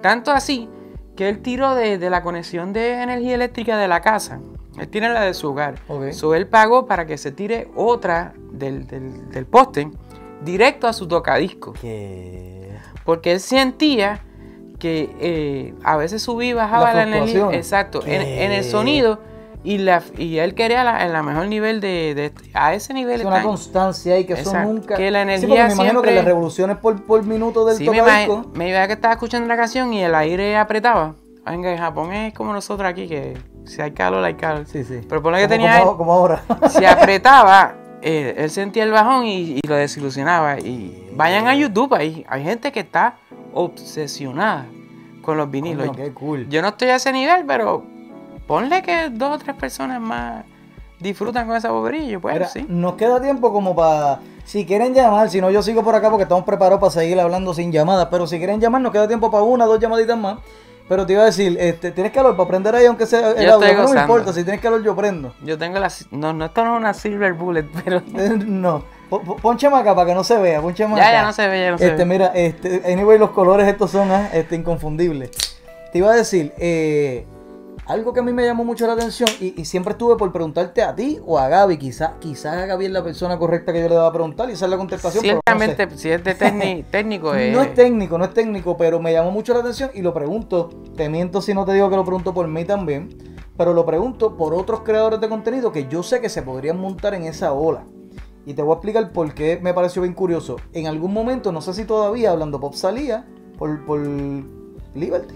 Tanto 0.00 0.30
así 0.30 0.68
que 1.16 1.28
él 1.28 1.40
tiró 1.40 1.74
de, 1.74 1.98
de 1.98 2.10
la 2.10 2.22
conexión 2.22 2.72
de 2.72 3.02
energía 3.02 3.34
eléctrica 3.34 3.76
de 3.78 3.88
la 3.88 4.00
casa. 4.00 4.40
Él 4.78 4.88
tiene 4.88 5.08
la 5.08 5.20
de 5.22 5.34
su 5.34 5.50
hogar. 5.50 5.76
Ok. 5.88 6.10
So, 6.12 6.34
él 6.34 6.46
pagó 6.48 6.86
para 6.86 7.06
que 7.06 7.16
se 7.16 7.30
tire 7.30 7.68
otra 7.76 8.34
del, 8.52 8.86
del- 8.86 9.30
del 9.30 9.46
poste 9.46 9.88
directo 10.44 10.88
a 10.88 10.92
su 10.92 11.06
tocadisco. 11.06 11.72
Que... 11.74 12.76
Porque 13.04 13.32
él 13.32 13.40
sentía 13.40 14.22
que 14.78 15.14
eh, 15.20 15.74
a 15.84 15.96
veces 15.96 16.22
subía 16.22 16.50
y 16.50 16.52
bajaba 16.54 16.92
la 16.92 17.04
energía. 17.04 17.48
Exacto, 17.52 18.00
en, 18.04 18.22
¿Qué? 18.22 18.44
en 18.44 18.52
el 18.52 18.64
sonido. 18.64 19.20
Y, 19.66 19.78
la, 19.78 20.02
y 20.18 20.36
él 20.38 20.54
quería 20.54 20.84
la, 20.84 21.04
en 21.06 21.12
la 21.14 21.22
mejor 21.22 21.46
nivel 21.46 21.80
de, 21.80 22.14
de- 22.14 22.32
A 22.52 22.74
ese 22.74 22.92
nivel 22.92 23.20
Es 23.22 23.26
una 23.26 23.42
constancia 23.42 24.14
ahí 24.14 24.26
que 24.26 24.34
eso 24.34 24.52
nunca... 24.60 24.94
Que 24.94 25.10
la 25.10 25.20
Sí, 25.20 25.22
energía 25.22 25.48
me 25.68 25.72
imagino 25.72 26.02
que 26.02 26.08
siempre- 26.08 26.14
las 26.16 26.24
revoluciones 26.26 26.76
por, 26.76 27.02
por 27.02 27.22
minuto 27.24 27.64
del 27.64 27.76
Sí, 27.78 27.88
me, 27.88 28.02
me 28.52 28.68
iba 28.68 28.86
que 28.86 28.92
estaba 28.92 29.14
escuchando 29.14 29.48
la 29.48 29.56
canción 29.56 29.90
y 29.94 30.02
el 30.02 30.14
aire 30.14 30.56
apretaba. 30.58 31.14
Venga, 31.46 31.72
en 31.72 31.78
Japón 31.78 32.12
es 32.12 32.34
como 32.34 32.52
nosotros 32.52 32.86
aquí, 32.88 33.08
que 33.08 33.38
si 33.64 33.80
hay 33.80 33.92
calor, 33.92 34.22
hay 34.22 34.34
calor. 34.34 34.66
Sí, 34.66 34.84
sí. 34.84 35.00
Pero 35.08 35.22
ponle 35.22 35.38
que 35.38 35.44
Como- 35.44 35.54
tenía... 35.54 35.80
Como, 35.80 35.96
como 35.96 36.12
ahora. 36.12 36.42
si 36.68 36.84
apretaba, 36.84 37.74
eh, 38.02 38.34
él 38.36 38.50
sentía 38.50 38.84
el 38.84 38.90
bajón 38.90 39.24
y, 39.24 39.56
y 39.56 39.60
lo 39.66 39.76
desilusionaba. 39.76 40.58
Y 40.60 41.08
vayan 41.14 41.48
a 41.48 41.54
YouTube, 41.54 41.94
ahí 41.94 42.22
hay 42.28 42.44
gente 42.44 42.70
que 42.70 42.80
está 42.80 43.16
obsesionada 43.54 44.66
con 45.22 45.36
los 45.38 45.50
vinilos. 45.50 45.86
Coño, 45.88 45.96
qué 46.04 46.12
cool. 46.12 46.48
Yo 46.50 46.60
no 46.60 46.68
estoy 46.68 46.88
a 46.88 46.96
ese 46.96 47.12
nivel, 47.12 47.44
pero 47.46 47.84
ponle 48.46 48.82
que 48.82 49.10
dos 49.10 49.36
o 49.36 49.38
tres 49.38 49.56
personas 49.56 50.00
más 50.00 50.44
disfrutan 51.00 51.46
con 51.46 51.56
esa 51.56 51.70
bobería. 51.70 52.04
Yo, 52.08 52.20
Pues 52.20 52.34
Mira, 52.34 52.48
sí. 52.48 52.64
Nos 52.68 52.94
queda 52.94 53.20
tiempo 53.20 53.52
como 53.52 53.74
para... 53.74 54.20
Si 54.44 54.66
quieren 54.66 54.92
llamar, 54.92 55.30
si 55.30 55.40
no 55.40 55.50
yo 55.50 55.62
sigo 55.62 55.82
por 55.82 55.94
acá 55.94 56.10
porque 56.10 56.24
estamos 56.24 56.44
preparados 56.44 56.78
para 56.80 56.90
seguir 56.92 57.18
hablando 57.18 57.54
sin 57.54 57.72
llamadas, 57.72 58.08
pero 58.10 58.26
si 58.26 58.36
quieren 58.38 58.60
llamar 58.60 58.80
nos 58.82 58.92
queda 58.92 59.08
tiempo 59.08 59.30
para 59.30 59.42
una, 59.42 59.64
dos 59.64 59.80
llamaditas 59.80 60.18
más. 60.18 60.38
Pero 60.86 61.06
te 61.06 61.14
iba 61.14 61.22
a 61.22 61.26
decir, 61.26 61.56
este, 61.58 61.92
tienes 61.92 62.12
calor 62.12 62.36
para 62.36 62.46
prender 62.46 62.74
ahí 62.74 62.84
aunque 62.84 63.06
sea 63.06 63.30
el 63.30 63.46
Yo 63.46 63.54
audio, 63.54 63.72
no 63.72 63.88
me 63.88 64.00
importa, 64.00 64.34
si 64.34 64.44
tienes 64.44 64.60
calor 64.60 64.82
yo 64.82 64.94
prendo. 64.94 65.34
Yo 65.42 65.56
tengo 65.56 65.78
la. 65.78 65.90
No, 66.10 66.34
no, 66.34 66.44
esto 66.44 66.62
no 66.62 66.74
es 66.74 66.80
una 66.80 66.92
Silver 66.92 67.32
Bullet, 67.32 67.64
pero. 67.84 68.02
Eh, 68.14 68.38
no, 68.44 68.84
Po- 69.08 69.22
po- 69.22 69.36
ponche 69.36 69.66
acá 69.66 69.94
para 69.94 70.08
que 70.08 70.14
no 70.14 70.22
se 70.24 70.36
vea, 70.36 70.60
ponche 70.60 70.86
más 70.86 70.98
Ya, 70.98 71.04
acá. 71.08 71.12
ya 71.12 71.22
no 71.24 71.32
se 71.32 71.48
ve, 71.48 71.60
ya 71.62 71.70
no 71.70 71.78
se 71.78 71.86
Este, 71.86 71.96
ve. 71.96 72.04
mira, 72.04 72.26
este, 72.34 72.82
anyway, 72.92 73.18
los 73.18 73.30
colores 73.30 73.66
estos 73.66 73.92
son 73.92 74.10
ah, 74.10 74.28
este, 74.34 74.56
inconfundibles. 74.56 75.30
Te 75.90 75.98
iba 75.98 76.10
a 76.12 76.16
decir, 76.16 76.52
eh, 76.58 77.24
algo 77.86 78.12
que 78.12 78.20
a 78.20 78.22
mí 78.22 78.32
me 78.32 78.44
llamó 78.44 78.64
mucho 78.64 78.86
la 78.86 78.94
atención 78.94 79.28
y, 79.40 79.60
y 79.60 79.64
siempre 79.64 79.92
estuve 79.92 80.16
por 80.16 80.32
preguntarte 80.32 80.82
a 80.82 80.94
ti 80.94 81.20
o 81.26 81.38
a 81.38 81.48
Gaby, 81.48 81.76
quizás 81.76 82.12
quizás 82.18 82.56
a 82.56 82.66
Gaby 82.66 82.86
es 82.86 82.90
la 82.90 83.04
persona 83.04 83.38
correcta 83.38 83.72
que 83.72 83.80
yo 83.82 83.88
le 83.88 83.94
daba 83.94 84.08
a 84.08 84.12
preguntar 84.12 84.48
y 84.48 84.52
esa 84.52 84.64
es 84.64 84.70
la 84.70 84.76
contestación. 84.76 85.22
pero 85.22 85.40
no 85.46 85.58
sé. 85.58 85.76
Ciertamente, 85.76 85.98
si 85.98 86.10
es 86.10 86.24
de 86.24 86.34
técnico, 86.34 86.88
técnico 86.90 87.34
eh, 87.34 87.52
No 87.52 87.62
es 87.62 87.74
técnico, 87.74 88.18
no 88.18 88.24
es 88.24 88.34
técnico, 88.34 88.76
pero 88.76 89.00
me 89.00 89.12
llamó 89.12 89.30
mucho 89.30 89.52
la 89.52 89.60
atención 89.60 89.90
y 89.94 90.02
lo 90.02 90.14
pregunto. 90.14 90.70
Te 90.96 91.08
miento 91.08 91.42
si 91.42 91.54
no 91.54 91.64
te 91.64 91.72
digo 91.72 91.90
que 91.90 91.96
lo 91.96 92.04
pregunto 92.04 92.32
por 92.32 92.48
mí 92.48 92.64
también. 92.64 93.08
pero 93.56 93.72
lo 93.74 93.84
pregunto 93.84 94.36
por 94.36 94.54
otros 94.54 94.80
creadores 94.80 95.20
de 95.20 95.28
contenido 95.28 95.70
que 95.70 95.86
yo 95.86 96.02
sé 96.02 96.20
que 96.20 96.28
se 96.28 96.42
podrían 96.42 96.78
montar 96.78 97.14
en 97.14 97.24
esa 97.24 97.52
ola. 97.52 97.84
Y 98.46 98.54
te 98.54 98.62
voy 98.62 98.72
a 98.72 98.74
explicar 98.74 99.10
por 99.12 99.32
qué 99.32 99.58
me 99.62 99.72
pareció 99.72 100.02
bien 100.02 100.14
curioso. 100.14 100.56
En 100.72 100.86
algún 100.86 101.12
momento, 101.12 101.50
no 101.52 101.60
sé 101.62 101.72
si 101.72 101.84
todavía, 101.84 102.30
hablando 102.30 102.60
pop 102.60 102.74
salía 102.74 103.26
por, 103.58 103.84
por 103.86 104.00
Liberty. 104.94 105.34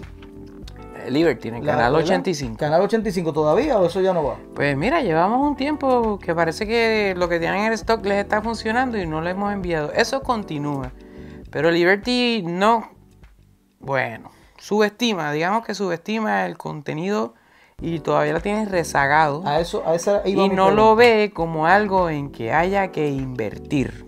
Liberty, 1.09 1.47
en 1.49 1.55
el 1.55 1.65
La- 1.65 1.73
canal 1.73 1.93
¿verdad? 1.93 2.05
85. 2.05 2.57
¿Canal 2.57 2.81
85 2.81 3.33
todavía 3.33 3.77
o 3.79 3.85
eso 3.85 4.01
ya 4.01 4.13
no 4.13 4.23
va? 4.23 4.35
Pues 4.55 4.75
mira, 4.77 5.01
llevamos 5.01 5.47
un 5.47 5.55
tiempo 5.55 6.19
que 6.19 6.33
parece 6.35 6.65
que 6.67 7.13
lo 7.17 7.29
que 7.29 7.39
tienen 7.39 7.61
en 7.61 7.65
el 7.67 7.73
stock 7.73 8.03
les 8.05 8.17
está 8.23 8.41
funcionando 8.41 8.97
y 8.97 9.05
no 9.05 9.21
lo 9.21 9.29
hemos 9.29 9.53
enviado. 9.53 9.91
Eso 9.93 10.21
continúa. 10.21 10.91
Pero 11.51 11.71
Liberty 11.71 12.43
no, 12.45 12.89
bueno, 13.79 14.29
subestima, 14.57 15.31
digamos 15.31 15.65
que 15.65 15.73
subestima 15.73 16.45
el 16.45 16.57
contenido 16.57 17.33
y 17.81 17.99
todavía 17.99 18.33
lo 18.33 18.41
tiene 18.41 18.65
rezagado. 18.65 19.41
A 19.47 19.59
eso, 19.59 19.83
a 19.85 19.95
esa 19.95 20.21
iba 20.27 20.43
y 20.43 20.49
no 20.49 20.69
lo 20.71 20.95
ve 20.95 21.31
como 21.33 21.65
algo 21.65 22.09
en 22.09 22.31
que 22.31 22.51
haya 22.53 22.91
que 22.91 23.09
invertir. 23.09 24.05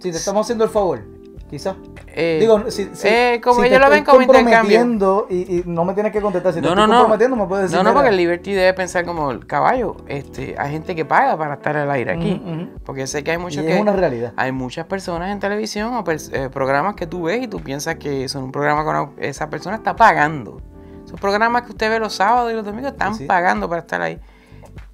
Si 0.00 0.10
te 0.10 0.16
estamos 0.18 0.46
haciendo 0.46 0.64
el 0.64 0.70
favor, 0.70 1.04
quizás. 1.48 1.76
Eh, 2.08 2.38
Digo, 2.40 2.70
si, 2.70 2.90
si- 2.94 3.08
eh, 3.08 3.40
como 3.42 3.56
si 3.56 3.62
te 3.62 3.68
ellos 3.68 3.80
lo 3.80 3.90
ven 3.90 4.04
como 4.04 4.20
intercambio. 4.22 4.52
comprometiendo 4.58 5.26
Y, 5.30 5.34
y 5.58 5.62
no 5.66 5.84
me 5.84 5.94
tienes 5.94 6.12
que 6.12 6.20
contestar. 6.20 6.52
Si 6.52 6.60
te 6.60 6.66
No, 6.66 6.68
estoy 6.70 6.82
no, 6.82 6.86
no. 6.86 6.98
comprometiendo, 7.00 7.36
me 7.36 7.46
puedes 7.46 7.64
decir. 7.70 7.76
No, 7.76 7.82
no, 7.84 7.94
porque 7.94 8.10
el 8.10 8.16
Liberty 8.16 8.52
debe 8.52 8.74
pensar 8.74 9.04
como 9.04 9.30
el 9.30 9.46
caballo. 9.46 9.96
Este, 10.08 10.54
hay 10.58 10.72
gente 10.72 10.94
que 10.94 11.04
paga 11.04 11.36
para 11.36 11.54
estar 11.54 11.76
al 11.76 11.90
aire 11.90 12.12
aquí. 12.12 12.42
Porque 12.84 13.06
sé 13.06 13.22
que 13.24 13.30
hay 13.32 13.38
muchos 13.38 13.62
y 13.62 13.66
que. 13.66 13.74
es 13.76 13.80
una 13.80 13.92
realidad. 13.92 14.32
Hay 14.36 14.52
muchas 14.52 14.86
personas 14.86 15.30
en 15.30 15.38
televisión 15.40 15.94
o 15.94 16.04
pers- 16.04 16.30
eh, 16.32 16.48
programas 16.50 16.94
que 16.94 17.06
tú 17.06 17.22
ves 17.22 17.42
y 17.42 17.48
tú 17.48 17.60
piensas 17.60 17.96
que 17.96 18.28
son 18.28 18.44
un 18.44 18.52
programa 18.52 18.84
con 18.84 18.96
una- 18.96 19.10
esa 19.18 19.48
persona 19.50 19.76
está 19.76 19.94
pagando. 19.96 20.60
Esos 21.04 21.18
programas 21.20 21.62
que 21.62 21.70
usted 21.70 21.88
ve 21.90 21.98
los 21.98 22.12
sábados 22.14 22.52
y 22.52 22.54
los 22.54 22.64
domingos 22.64 22.92
están 22.92 23.14
Sí, 23.14 23.24
pagando 23.24 23.68
para 23.68 23.80
estar 23.80 24.02
ahí. 24.02 24.18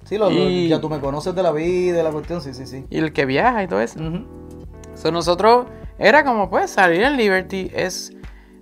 Sí, 0.05 0.17
lo, 0.17 0.29
y- 0.31 0.67
ya 0.67 0.79
tú 0.79 0.87
me 0.89 0.99
conoces 0.99 1.33
de 1.33 1.41
la 1.43 1.51
vida, 1.51 1.97
de 1.97 2.03
la 2.03 2.11
cuestión, 2.11 2.39
sí, 2.39 2.53
sí, 2.53 2.65
sí. 2.67 2.85
Y 2.89 2.99
el 2.99 3.11
que 3.11 3.25
viaja 3.25 3.63
y 3.63 3.67
todo 3.67 3.81
eso. 3.81 3.99
Ujú. 3.99 4.23
So, 4.93 5.11
nosotros 5.11 5.65
era 5.99 6.23
como 6.23 6.49
pues 6.49 6.71
salir 6.71 7.01
en 7.03 7.15
Liberty 7.17 7.71
es 7.73 8.11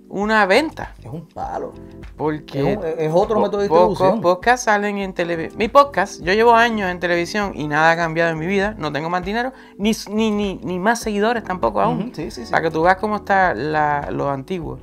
una 0.08 0.46
venta. 0.46 0.94
Es 1.00 1.06
un 1.10 1.26
palo. 1.28 1.72
Porque 2.16 2.72
Es, 2.72 2.76
un- 2.78 2.84
es 2.84 3.10
otro 3.12 3.40
método 3.40 3.62
de 3.62 3.68
pocos 3.68 3.88
distribución. 3.90 4.20
podcasts 4.20 4.64
salen 4.66 4.98
en 4.98 5.12
televisión. 5.14 5.58
Mi 5.58 5.66
podcast, 5.68 6.22
yo 6.22 6.32
llevo 6.32 6.54
años 6.54 6.88
en 6.88 7.00
televisión 7.00 7.52
y 7.56 7.66
nada 7.66 7.90
ha 7.90 7.96
cambiado 7.96 8.30
en 8.30 8.38
mi 8.38 8.46
vida. 8.46 8.76
No 8.78 8.92
tengo 8.92 9.10
más 9.10 9.24
dinero, 9.24 9.52
ni, 9.78 9.90
ni, 10.10 10.30
ni, 10.30 10.60
ni 10.62 10.78
más 10.78 11.00
seguidores 11.00 11.42
tampoco 11.42 11.80
aún. 11.80 12.12
Sí, 12.14 12.30
sí, 12.30 12.46
sí. 12.46 12.52
Para 12.52 12.62
que 12.62 12.70
tú 12.70 12.82
veas 12.82 12.98
cómo 12.98 13.16
está 13.16 13.52
la, 13.54 14.08
lo 14.12 14.30
antiguo. 14.30 14.78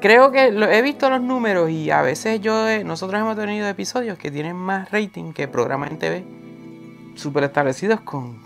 Creo 0.00 0.30
que 0.30 0.52
lo- 0.52 0.68
he 0.68 0.80
visto 0.82 1.10
los 1.10 1.20
números 1.20 1.68
y 1.70 1.90
a 1.90 2.02
veces 2.02 2.40
yo 2.40 2.68
he- 2.68 2.84
nosotros 2.84 3.20
hemos 3.20 3.34
tenido 3.34 3.66
episodios 3.66 4.16
que 4.16 4.30
tienen 4.30 4.54
más 4.54 4.92
rating 4.92 5.32
que 5.32 5.48
programas 5.48 5.90
en 5.90 5.98
TV 5.98 6.24
super 7.16 7.42
establecidos 7.42 8.00
con 8.02 8.40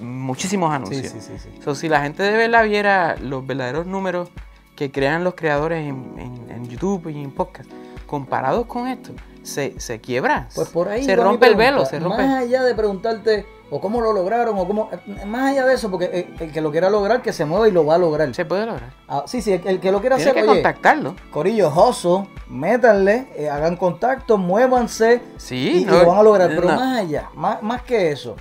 muchísimos 0.00 0.72
anuncios. 0.72 1.12
sí, 1.12 1.20
sí, 1.20 1.32
sí. 1.38 1.48
So, 1.62 1.74
si 1.74 1.88
la 1.88 2.00
gente 2.02 2.22
de 2.22 2.36
verdad 2.36 2.64
viera 2.64 3.16
los 3.20 3.46
verdaderos 3.46 3.86
números 3.86 4.30
que 4.76 4.90
crean 4.92 5.24
los 5.24 5.34
creadores 5.34 5.80
en, 5.86 6.14
en- 6.18 6.50
en 6.50 6.68
YouTube 6.68 7.08
y 7.08 7.22
en 7.22 7.30
podcast, 7.32 7.68
comparados 8.06 8.66
con 8.66 8.86
esto, 8.88 9.10
se, 9.42 9.78
se 9.80 10.00
quiebra. 10.00 10.48
Pues 10.54 10.68
por 10.68 10.88
ahí 10.88 11.04
se 11.04 11.16
rompe 11.16 11.46
el 11.46 11.56
velo, 11.56 11.84
se 11.86 11.98
rompe. 11.98 12.22
Más 12.22 12.42
allá 12.42 12.62
de 12.64 12.74
preguntarte 12.74 13.46
o 13.70 13.80
cómo 13.80 14.00
lo 14.00 14.12
lograron 14.12 14.58
o 14.58 14.66
cómo. 14.66 14.88
eh, 14.92 15.24
Más 15.26 15.50
allá 15.52 15.66
de 15.66 15.74
eso, 15.74 15.90
porque 15.90 16.28
el, 16.38 16.52
que 16.52 16.60
lo 16.60 16.70
quiera 16.70 16.88
lograr, 16.90 17.20
que 17.22 17.32
se 17.32 17.44
mueva 17.44 17.68
y 17.68 17.70
lo 17.72 17.84
va 17.84 17.96
a 17.96 17.98
lograr. 17.98 18.34
Se 18.34 18.44
puede 18.44 18.66
lograr. 18.66 18.92
Ah, 19.08 19.24
sí, 19.26 19.42
sí, 19.42 19.52
el, 19.52 19.66
el 19.66 19.80
que 19.80 19.90
lo 19.92 20.00
quiera 20.00 20.16
Tienes 20.16 20.32
hacer, 20.32 20.42
que 20.44 20.48
oye, 20.50 20.62
contactarlo. 20.62 21.14
Corillo, 21.30 21.70
Joso, 21.70 22.28
métanle, 22.48 23.26
eh, 23.36 23.48
hagan 23.50 23.76
contacto, 23.76 24.38
muévanse 24.38 25.20
Sí, 25.36 25.82
y, 25.82 25.84
lo 25.84 26.06
van 26.06 26.18
a 26.18 26.22
lograr. 26.22 26.48
Pero 26.50 26.62
no. 26.68 26.76
más 26.76 26.98
allá, 26.98 27.28
más, 27.34 27.62
más 27.62 27.82
que 27.82 28.10
eso, 28.12 28.36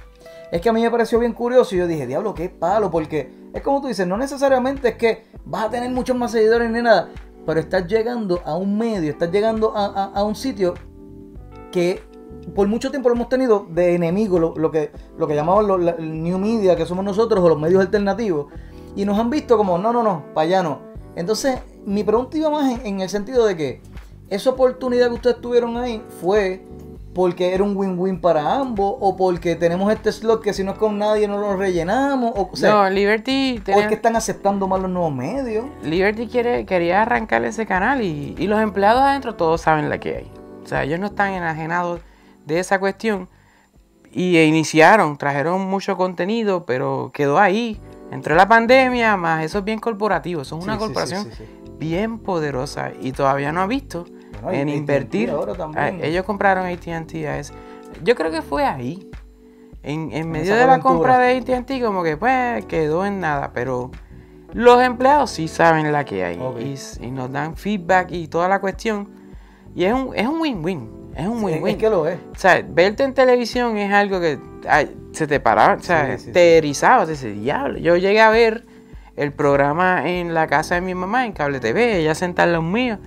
es 0.51 0.61
que 0.61 0.69
a 0.69 0.73
mí 0.73 0.81
me 0.81 0.91
pareció 0.91 1.19
bien 1.19 1.33
curioso 1.33 1.75
y 1.75 1.79
yo 1.79 1.87
dije, 1.87 2.07
diablo, 2.07 2.33
qué 2.33 2.49
palo, 2.49 2.89
porque 2.91 3.31
es 3.53 3.61
como 3.61 3.81
tú 3.81 3.87
dices, 3.87 4.07
no 4.07 4.17
necesariamente 4.17 4.89
es 4.89 4.95
que 4.95 5.25
vas 5.45 5.65
a 5.65 5.69
tener 5.69 5.89
muchos 5.91 6.15
más 6.15 6.31
seguidores 6.31 6.69
ni 6.71 6.81
nada, 6.81 7.09
pero 7.45 7.59
estás 7.59 7.87
llegando 7.87 8.41
a 8.45 8.55
un 8.55 8.77
medio, 8.77 9.11
estás 9.11 9.31
llegando 9.31 9.73
a, 9.75 10.05
a- 10.13 10.23
un 10.23 10.35
sitio 10.35 10.73
que 11.71 12.01
por 12.55 12.67
mucho 12.67 12.89
tiempo 12.91 13.09
lo 13.09 13.15
hemos 13.15 13.29
tenido 13.29 13.65
de 13.69 13.95
enemigo, 13.95 14.39
lo, 14.39 14.53
lo 14.55 14.71
que, 14.71 14.91
lo 15.17 15.27
que 15.27 15.35
llamaban 15.35 15.67
los, 15.67 15.99
New 15.99 16.37
Media, 16.37 16.75
que 16.75 16.85
somos 16.85 17.03
nosotros, 17.03 17.43
o 17.43 17.49
los 17.49 17.59
medios 17.59 17.81
alternativos, 17.81 18.47
y 18.95 19.05
nos 19.05 19.17
han 19.19 19.29
visto 19.29 19.57
como, 19.57 19.77
no, 19.77 19.91
no, 19.91 20.01
no, 20.03 20.23
para 20.33 20.47
allá 20.47 20.63
no. 20.63 20.79
Entonces, 21.15 21.59
mi 21.85 22.03
pregunta 22.03 22.37
iba 22.37 22.49
más 22.49 22.79
en 22.85 23.01
el 23.01 23.09
sentido 23.09 23.45
de 23.45 23.55
que 23.57 23.81
esa 24.29 24.49
oportunidad 24.51 25.07
que 25.07 25.13
ustedes 25.15 25.41
tuvieron 25.41 25.77
ahí 25.77 26.01
fue 26.21 26.63
porque 27.17 27.53
era 27.53 27.63
un 27.63 27.75
win-win 27.75 28.21
para 28.21 28.55
ambos, 28.55 28.95
o 29.01 29.17
porque 29.17 29.55
tenemos 29.55 29.91
este 29.91 30.11
slot 30.11 30.41
que 30.41 30.53
si 30.53 30.63
no 30.63 30.71
es 30.73 30.77
con 30.77 30.97
nadie 30.97 31.27
no 31.27 31.37
lo 31.37 31.57
rellenamos, 31.57 32.31
o, 32.35 32.49
o 32.53 32.55
sea, 32.55 32.71
no, 32.71 32.89
Liberty, 32.89 33.55
o 33.55 33.57
es 33.57 33.63
tenía- 33.65 33.87
que 33.89 33.95
están 33.95 34.15
aceptando 34.15 34.67
más 34.67 34.79
los 34.79 34.89
nuevos 34.91 35.13
medios. 35.13 35.65
Liberty 35.83 36.27
quiere, 36.27 36.65
quería 36.65 37.01
arrancar 37.01 37.43
ese 37.43 37.65
canal 37.65 38.01
y, 38.03 38.35
y 38.37 38.47
los 38.47 38.61
empleados 38.61 39.01
adentro 39.01 39.35
todos 39.35 39.59
saben 39.61 39.89
la 39.89 39.97
que 39.99 40.15
hay. 40.17 40.31
O 40.63 40.67
sea, 40.67 40.83
ellos 40.83 40.99
no 40.99 41.07
están 41.07 41.31
enajenados 41.33 41.99
de 42.45 42.59
esa 42.59 42.79
cuestión 42.79 43.27
y 44.13 44.37
e 44.37 44.45
iniciaron, 44.45 45.17
trajeron 45.17 45.61
mucho 45.67 45.97
contenido, 45.97 46.65
pero 46.65 47.11
quedó 47.13 47.39
ahí. 47.39 47.79
Entró 48.11 48.35
la 48.35 48.47
pandemia, 48.47 49.17
más 49.17 49.43
eso 49.43 49.57
es 49.57 49.63
bien 49.65 49.79
corporativo, 49.79 50.43
eso 50.43 50.57
es 50.57 50.63
una 50.63 50.73
Sí, 50.75 50.79
corporación 50.79 51.23
sí, 51.25 51.29
sí, 51.35 51.43
sí. 51.45 51.71
bien 51.79 52.19
poderosa 52.19 52.91
y 53.01 53.11
todavía 53.11 53.51
no 53.51 53.61
ha 53.61 53.67
visto 53.67 54.05
En 54.51 54.69
invertir. 54.69 55.29
ahora 55.29 55.53
también. 55.53 55.83
Ah, 56.01 56.05
ellos 56.05 56.23
compraron 56.25 56.65
AT&T. 56.65 57.41
Yo 58.03 58.15
creo 58.15 58.31
que 58.31 58.41
fue 58.41 58.65
ahí. 58.65 59.09
En, 59.83 60.11
en 60.11 60.29
medio 60.29 60.55
de 60.55 60.65
la 60.67 60.79
compra 60.79 61.17
de 61.19 61.37
AT&T 61.37 61.79
como 61.81 62.03
que 62.03 62.17
pues 62.17 62.65
quedó 62.65 63.05
en 63.05 63.19
nada, 63.21 63.51
pero 63.53 63.89
los 64.53 64.81
empleados 64.81 65.31
sí 65.31 65.47
saben 65.47 65.91
la 65.93 66.03
que 66.03 66.25
hay 66.25 66.39
y, 66.99 67.11
nos 67.11 67.31
dan 67.31 67.55
feedback 67.55 68.11
y 68.11 68.27
toda 68.27 68.49
la 68.49 68.59
cuestión. 68.59 69.09
Y 69.75 69.85
es 69.85 69.93
un 69.93 70.11
es 70.15 70.27
un 70.27 70.41
win-win, 70.41 70.89
es 71.15 71.27
un 71.27 71.39
Sí, 71.39 71.45
win-win. 71.45 71.67
es 71.67 71.77
que 71.77 71.89
lo 71.89 72.05
es. 72.07 72.17
O 72.35 72.37
sea, 72.39 72.61
verte 72.67 73.03
en 73.03 73.13
televisión 73.13 73.77
es 73.77 73.93
algo 73.93 74.19
que 74.19 74.39
ay, 74.67 74.93
se 75.13 75.25
te 75.27 75.39
paraba, 75.39 75.75
o 75.75 75.79
sea, 75.79 76.17
Sí, 76.17 76.25
sí, 76.25 76.31
te 76.33 76.39
sí. 76.51 76.57
erizaba, 76.57 77.05
te 77.05 77.11
decía, 77.11 77.29
diablo. 77.31 77.77
Yo 77.77 77.95
llegué 77.95 78.19
a 78.19 78.29
ver 78.29 78.65
el 79.15 79.31
programa 79.31 80.09
en 80.09 80.33
la 80.33 80.47
casa 80.47 80.75
de 80.75 80.81
mi 80.81 80.95
mamá, 80.95 81.25
en 81.25 81.31
Cable 81.31 81.59
TV, 81.61 81.99
ella 81.99 82.13
sentada 82.15 82.47
en 82.47 82.53
los 82.55 82.63
míos, 82.63 82.99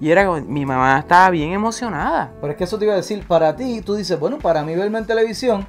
y 0.00 0.10
era 0.10 0.30
mi 0.40 0.66
mamá 0.66 0.98
estaba 0.98 1.30
bien 1.30 1.52
emocionada. 1.52 2.32
Pero 2.40 2.52
es 2.52 2.56
que 2.56 2.64
eso 2.64 2.78
te 2.78 2.84
iba 2.84 2.94
a 2.94 2.98
decir, 2.98 3.26
para 3.26 3.54
ti, 3.56 3.80
tú 3.80 3.94
dices, 3.94 4.18
bueno, 4.18 4.38
para 4.38 4.62
mí 4.62 4.74
verme 4.74 4.98
en 4.98 5.06
televisión 5.06 5.66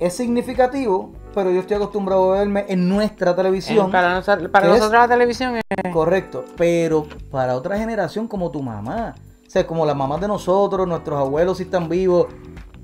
es 0.00 0.14
significativo, 0.14 1.12
pero 1.34 1.50
yo 1.50 1.60
estoy 1.60 1.76
acostumbrado 1.76 2.32
a 2.32 2.38
verme 2.38 2.64
en 2.68 2.88
nuestra 2.88 3.34
televisión. 3.34 3.88
Eh, 3.88 3.90
para 3.90 4.14
nosotros, 4.14 4.92
la 4.92 5.08
televisión 5.08 5.56
es... 5.56 5.92
Correcto, 5.92 6.44
pero 6.56 7.06
para 7.30 7.56
otra 7.56 7.78
generación 7.78 8.28
como 8.28 8.50
tu 8.50 8.62
mamá, 8.62 9.14
o 9.46 9.50
sea, 9.50 9.66
como 9.66 9.84
las 9.84 9.96
mamás 9.96 10.20
de 10.20 10.28
nosotros, 10.28 10.86
nuestros 10.86 11.18
abuelos 11.18 11.58
si 11.58 11.64
están 11.64 11.88
vivos, 11.88 12.26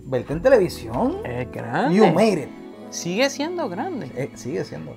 verte 0.05 0.33
en 0.33 0.43
televisión, 0.43 1.19
es 1.25 1.51
grande. 1.51 1.95
you 1.95 2.07
made 2.07 2.43
it. 2.43 2.49
Sigue 2.91 3.29
siendo 3.31 3.69
grande. 3.69 4.11
Eh, 4.17 4.31
sigue 4.35 4.65
siendo. 4.65 4.95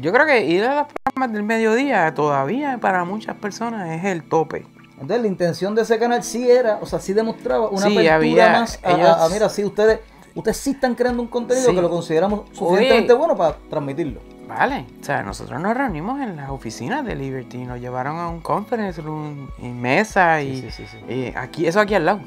Yo 0.00 0.12
creo 0.12 0.24
que 0.24 0.46
ir 0.46 0.64
a 0.64 0.74
los 0.76 0.86
programas 0.86 1.34
del 1.34 1.42
mediodía 1.42 2.14
todavía 2.14 2.78
para 2.78 3.04
muchas 3.04 3.36
personas 3.36 3.90
es 3.90 4.04
el 4.04 4.28
tope. 4.28 4.66
Entonces 5.00 5.22
la 5.22 5.28
intención 5.28 5.74
de 5.74 5.82
ese 5.82 5.98
canal 5.98 6.22
sí 6.22 6.50
era, 6.50 6.78
o 6.82 6.86
sea, 6.86 6.98
sí 7.00 7.12
demostraba 7.12 7.68
una 7.70 7.86
Sí, 7.86 7.92
apertura 7.92 8.14
había- 8.16 8.50
más 8.60 8.78
a, 8.82 8.90
ellos- 8.92 9.08
a, 9.08 9.28
mira, 9.30 9.48
sí, 9.48 9.64
ustedes, 9.64 10.00
ustedes 10.34 10.56
sí 10.58 10.70
están 10.72 10.94
creando 10.94 11.22
un 11.22 11.28
contenido 11.28 11.68
Sí. 11.70 11.74
que 11.74 11.80
lo 11.82 11.88
consideramos 11.90 12.42
suficientemente 12.52 13.12
Oye. 13.12 13.18
bueno 13.18 13.36
para 13.36 13.56
transmitirlo. 13.70 14.20
Vale, 14.46 14.84
o 15.00 15.04
sea, 15.04 15.22
nosotros 15.22 15.60
nos 15.60 15.76
reunimos 15.76 16.20
en 16.20 16.36
las 16.36 16.50
oficinas 16.50 17.04
de 17.06 17.14
Liberty, 17.14 17.58
nos 17.58 17.80
llevaron 17.80 18.18
a 18.18 18.28
un 18.28 18.40
conference 18.40 19.00
room 19.00 19.48
y 19.58 19.68
mesa 19.68 20.42
y, 20.42 20.60
Sí, 20.60 20.70
sí, 20.70 20.84
sí, 20.90 20.98
sí. 21.08 21.12
y 21.14 21.32
aquí, 21.36 21.66
eso 21.66 21.80
aquí 21.80 21.94
al 21.94 22.04
lado. 22.04 22.20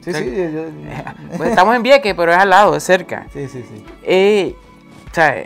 Sí, 0.00 0.12
Sí. 0.14 0.18
sí, 0.24 0.34
yo- 0.34 0.48
yo- 0.50 0.64
Pues 1.36 1.50
estamos 1.50 1.76
en 1.76 1.82
Vieques, 1.82 2.14
pero 2.14 2.32
es 2.32 2.38
al 2.38 2.48
lado, 2.50 2.74
es 2.74 2.82
cerca. 2.82 3.26
sí, 3.32 3.46
sí, 3.48 3.62
sí. 3.68 3.84
Eh, 4.02 4.56
o 5.10 5.14
sea, 5.14 5.44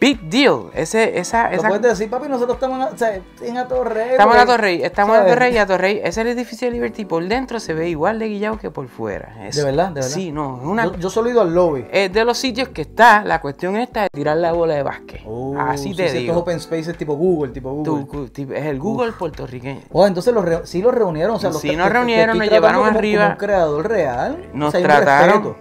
big 0.00 0.20
deal. 0.28 0.70
Ese, 0.74 1.18
esa, 1.18 1.50
esa, 1.52 1.68
puedes 1.68 1.82
decir, 1.82 2.10
papi, 2.10 2.28
nosotros 2.28 2.56
estamos 2.56 2.88
en, 2.88 2.94
o 2.94 2.98
sea, 2.98 3.20
en 3.42 3.56
Atorrey. 3.56 4.10
estamos 4.10 4.34
en 4.34 4.40
la 4.40 4.44
pues, 4.46 4.56
Torrey, 4.56 4.82
estamos 4.82 5.10
en 5.16 5.20
la 5.20 5.20
¿sabes? 5.28 5.34
Torrey 5.34 5.54
y 5.54 5.58
a 5.58 5.66
Torrey, 5.66 5.96
ese 5.98 6.08
es 6.08 6.18
el 6.18 6.26
edificio 6.28 6.68
de 6.68 6.72
Liberty 6.72 7.04
por 7.04 7.26
dentro 7.26 7.58
se 7.60 7.72
ve 7.74 7.88
igual 7.88 8.18
de 8.18 8.28
guillado 8.28 8.58
que 8.58 8.70
por 8.70 8.88
fuera. 8.88 9.34
De 9.54 9.64
verdad, 9.64 9.88
de 9.88 9.94
verdad. 9.94 10.02
Sí, 10.02 10.30
no, 10.32 10.56
una, 10.62 10.84
Yo, 10.84 10.96
yo 10.98 11.10
solo 11.10 11.28
he 11.28 11.32
ido 11.32 11.40
al 11.40 11.54
lobby. 11.54 11.86
es 11.90 12.12
de 12.12 12.24
los 12.24 12.36
sitios 12.36 12.68
que 12.68 12.82
está 12.82 13.24
la 13.24 13.40
cuestión 13.40 13.76
esta 13.76 14.02
de 14.02 14.08
tirar 14.12 14.36
la 14.36 14.52
bola 14.52 14.74
de 14.74 14.82
básquet. 14.82 15.22
Oh, 15.26 15.56
Así 15.58 15.90
sí, 15.90 15.96
te 15.96 16.02
sí, 16.02 16.06
estos 16.08 16.20
digo. 16.22 16.36
open 16.38 16.60
spaces 16.60 16.96
tipo 16.98 17.14
Google, 17.14 17.52
tipo 17.52 17.72
Google. 17.72 18.28
Es 18.56 18.66
el 18.66 18.78
Google 18.78 19.12
puertorriqueño. 19.12 19.80
Oh, 19.92 20.06
entonces 20.06 20.34
los 20.34 20.44
re- 20.44 20.66
sí 20.66 20.82
los 20.82 20.92
reunieron, 20.94 21.36
o 21.36 21.38
sea, 21.38 21.50
los 21.50 21.60
Sí 21.60 21.74
nos 21.76 21.88
reunieron, 21.90 22.36
nos 22.38 22.48
llevaron 22.50 22.82
como- 22.82 22.98
arriba. 22.98 23.22
como 23.22 23.32
un 23.32 23.38
creador 23.38 23.88
real. 23.88 24.50
Nos 24.52 24.68
O 24.74 24.78
sea, 24.78 24.82
trataron. 24.86 25.56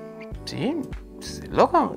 Sí, 0.46 0.82
loco. 1.50 1.96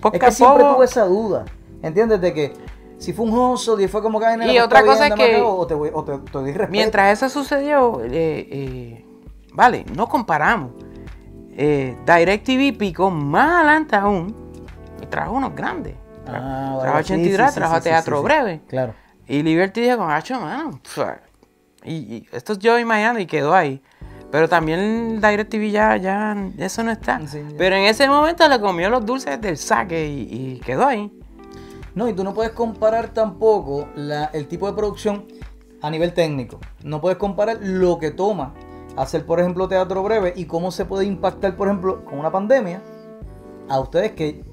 Poco 0.00 0.14
Es 0.16 0.20
que 0.20 0.26
a 0.26 0.30
siempre 0.30 0.62
poco- 0.64 0.76
tuve 0.76 0.84
esa 0.84 1.04
duda. 1.04 1.44
¿Entiendes? 1.82 2.20
De 2.20 2.34
que 2.34 2.52
si 2.98 3.12
fue 3.12 3.24
un 3.26 3.38
hustle 3.38 3.82
y 3.84 3.88
fue 3.88 4.02
como 4.02 4.18
que 4.18 4.26
ay, 4.26 4.36
nena, 4.36 4.52
Y 4.52 4.58
otra 4.58 4.82
cosa 4.84 5.04
bien, 5.06 5.12
es 5.20 5.36
que 5.36 5.42
o 5.42 5.66
te, 5.66 5.74
o 5.74 6.04
te, 6.04 6.18
te. 6.52 6.66
Mientras 6.68 7.12
eso 7.22 7.28
sucedió, 7.28 8.00
eh, 8.04 8.10
eh, 8.50 9.04
vale, 9.52 9.84
no 9.94 10.08
comparamos. 10.08 10.72
Eh, 11.60 11.96
DirecTV 12.06 12.76
picó 12.78 13.10
más 13.10 13.50
adelante 13.52 13.96
aún 13.96 14.34
y 15.02 15.06
trajo 15.06 15.32
unos 15.32 15.54
grandes. 15.54 15.94
Ah, 16.26 16.76
trajo 16.80 16.94
vale, 16.94 17.04
sí, 17.04 17.12
83, 17.14 17.46
sí, 17.46 17.52
sí, 17.52 17.54
trajo 17.58 17.74
sí, 17.74 17.80
sí, 17.80 17.88
Teatro. 17.88 18.22
Breve. 18.22 18.60
Claro. 18.68 18.94
Y 19.26 19.42
Liberty 19.42 19.80
dijo, 19.82 19.98
macho, 20.04 20.40
mano. 20.40 20.78
pf, 20.82 21.02
Y, 21.84 21.92
y 21.94 22.26
esto 22.32 22.52
es 22.54 22.58
yo 22.58 22.78
imaginando 22.78 23.20
y 23.20 23.26
quedó 23.26 23.54
ahí. 23.54 23.82
Pero 24.30 24.48
también 24.48 25.20
DirecTV 25.20 25.70
ya, 25.70 25.96
ya, 25.96 26.36
eso 26.58 26.82
no 26.84 26.90
está. 26.90 27.26
Sí. 27.26 27.40
Pero 27.56 27.76
en 27.76 27.84
ese 27.84 28.08
momento 28.08 28.46
le 28.48 28.60
comió 28.60 28.90
los 28.90 29.04
dulces 29.06 29.40
del 29.40 29.56
saque 29.56 30.06
y, 30.06 30.20
y 30.56 30.60
quedó 30.60 30.86
ahí. 30.86 31.10
No, 31.94 32.08
y 32.08 32.12
tú 32.12 32.22
no 32.24 32.34
puedes 32.34 32.52
comparar 32.52 33.08
tampoco 33.14 33.88
la- 33.96 34.26
el 34.26 34.46
tipo 34.46 34.66
de 34.66 34.74
producción 34.74 35.24
a 35.80 35.90
nivel 35.90 36.12
técnico. 36.12 36.60
No 36.84 37.00
puedes 37.00 37.16
comparar 37.18 37.58
lo 37.62 37.98
que 37.98 38.10
toma 38.10 38.52
hacer, 38.96 39.24
por 39.24 39.40
ejemplo, 39.40 39.66
teatro 39.68 40.02
breve 40.02 40.32
y 40.36 40.44
cómo 40.44 40.70
se 40.72 40.84
puede 40.84 41.06
impactar, 41.06 41.56
por 41.56 41.68
ejemplo, 41.68 42.04
con 42.04 42.18
una 42.18 42.30
pandemia. 42.30 42.82
A 43.68 43.80
ustedes 43.80 44.12
que 44.12 44.44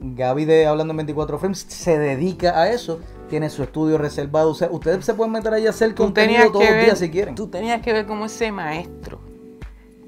Gaby 0.00 0.44
de 0.44 0.66
Hablando 0.66 0.92
en 0.92 0.98
24 0.98 1.38
Frames 1.38 1.66
se 1.68 1.98
dedica 1.98 2.58
a 2.60 2.70
eso, 2.70 3.00
tiene 3.28 3.50
su 3.50 3.62
estudio 3.62 3.98
reservado. 3.98 4.50
O 4.50 4.54
sea, 4.54 4.68
ustedes 4.70 5.04
se 5.04 5.14
pueden 5.14 5.32
meter 5.32 5.52
ahí 5.52 5.66
a 5.66 5.70
hacer 5.70 5.94
Tú 5.94 6.04
contenido 6.04 6.50
todos 6.50 6.64
los 6.64 6.74
ver, 6.74 6.84
días 6.84 6.98
si 6.98 7.10
quieren. 7.10 7.34
tú 7.34 7.48
tenías 7.48 7.80
que 7.82 7.92
ver 7.92 8.06
cómo 8.06 8.26
ese 8.26 8.50
maestro 8.52 9.20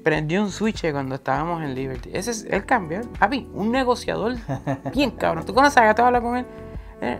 prendió 0.03 0.41
un 0.41 0.51
switch 0.51 0.91
cuando 0.91 1.15
estábamos 1.15 1.63
en 1.63 1.75
Liberty. 1.75 2.09
Ese 2.13 2.31
es 2.31 2.45
el 2.49 2.65
cambio. 2.65 3.01
Papi, 3.19 3.47
un 3.53 3.71
negociador 3.71 4.35
bien 4.93 5.11
cabrón. 5.11 5.45
¿Tú 5.45 5.53
conoces 5.53 5.77
a 5.77 5.85
Gato 5.85 6.03
habla 6.05 6.21
con 6.21 6.37
él? 6.37 6.45
Eh, 7.01 7.19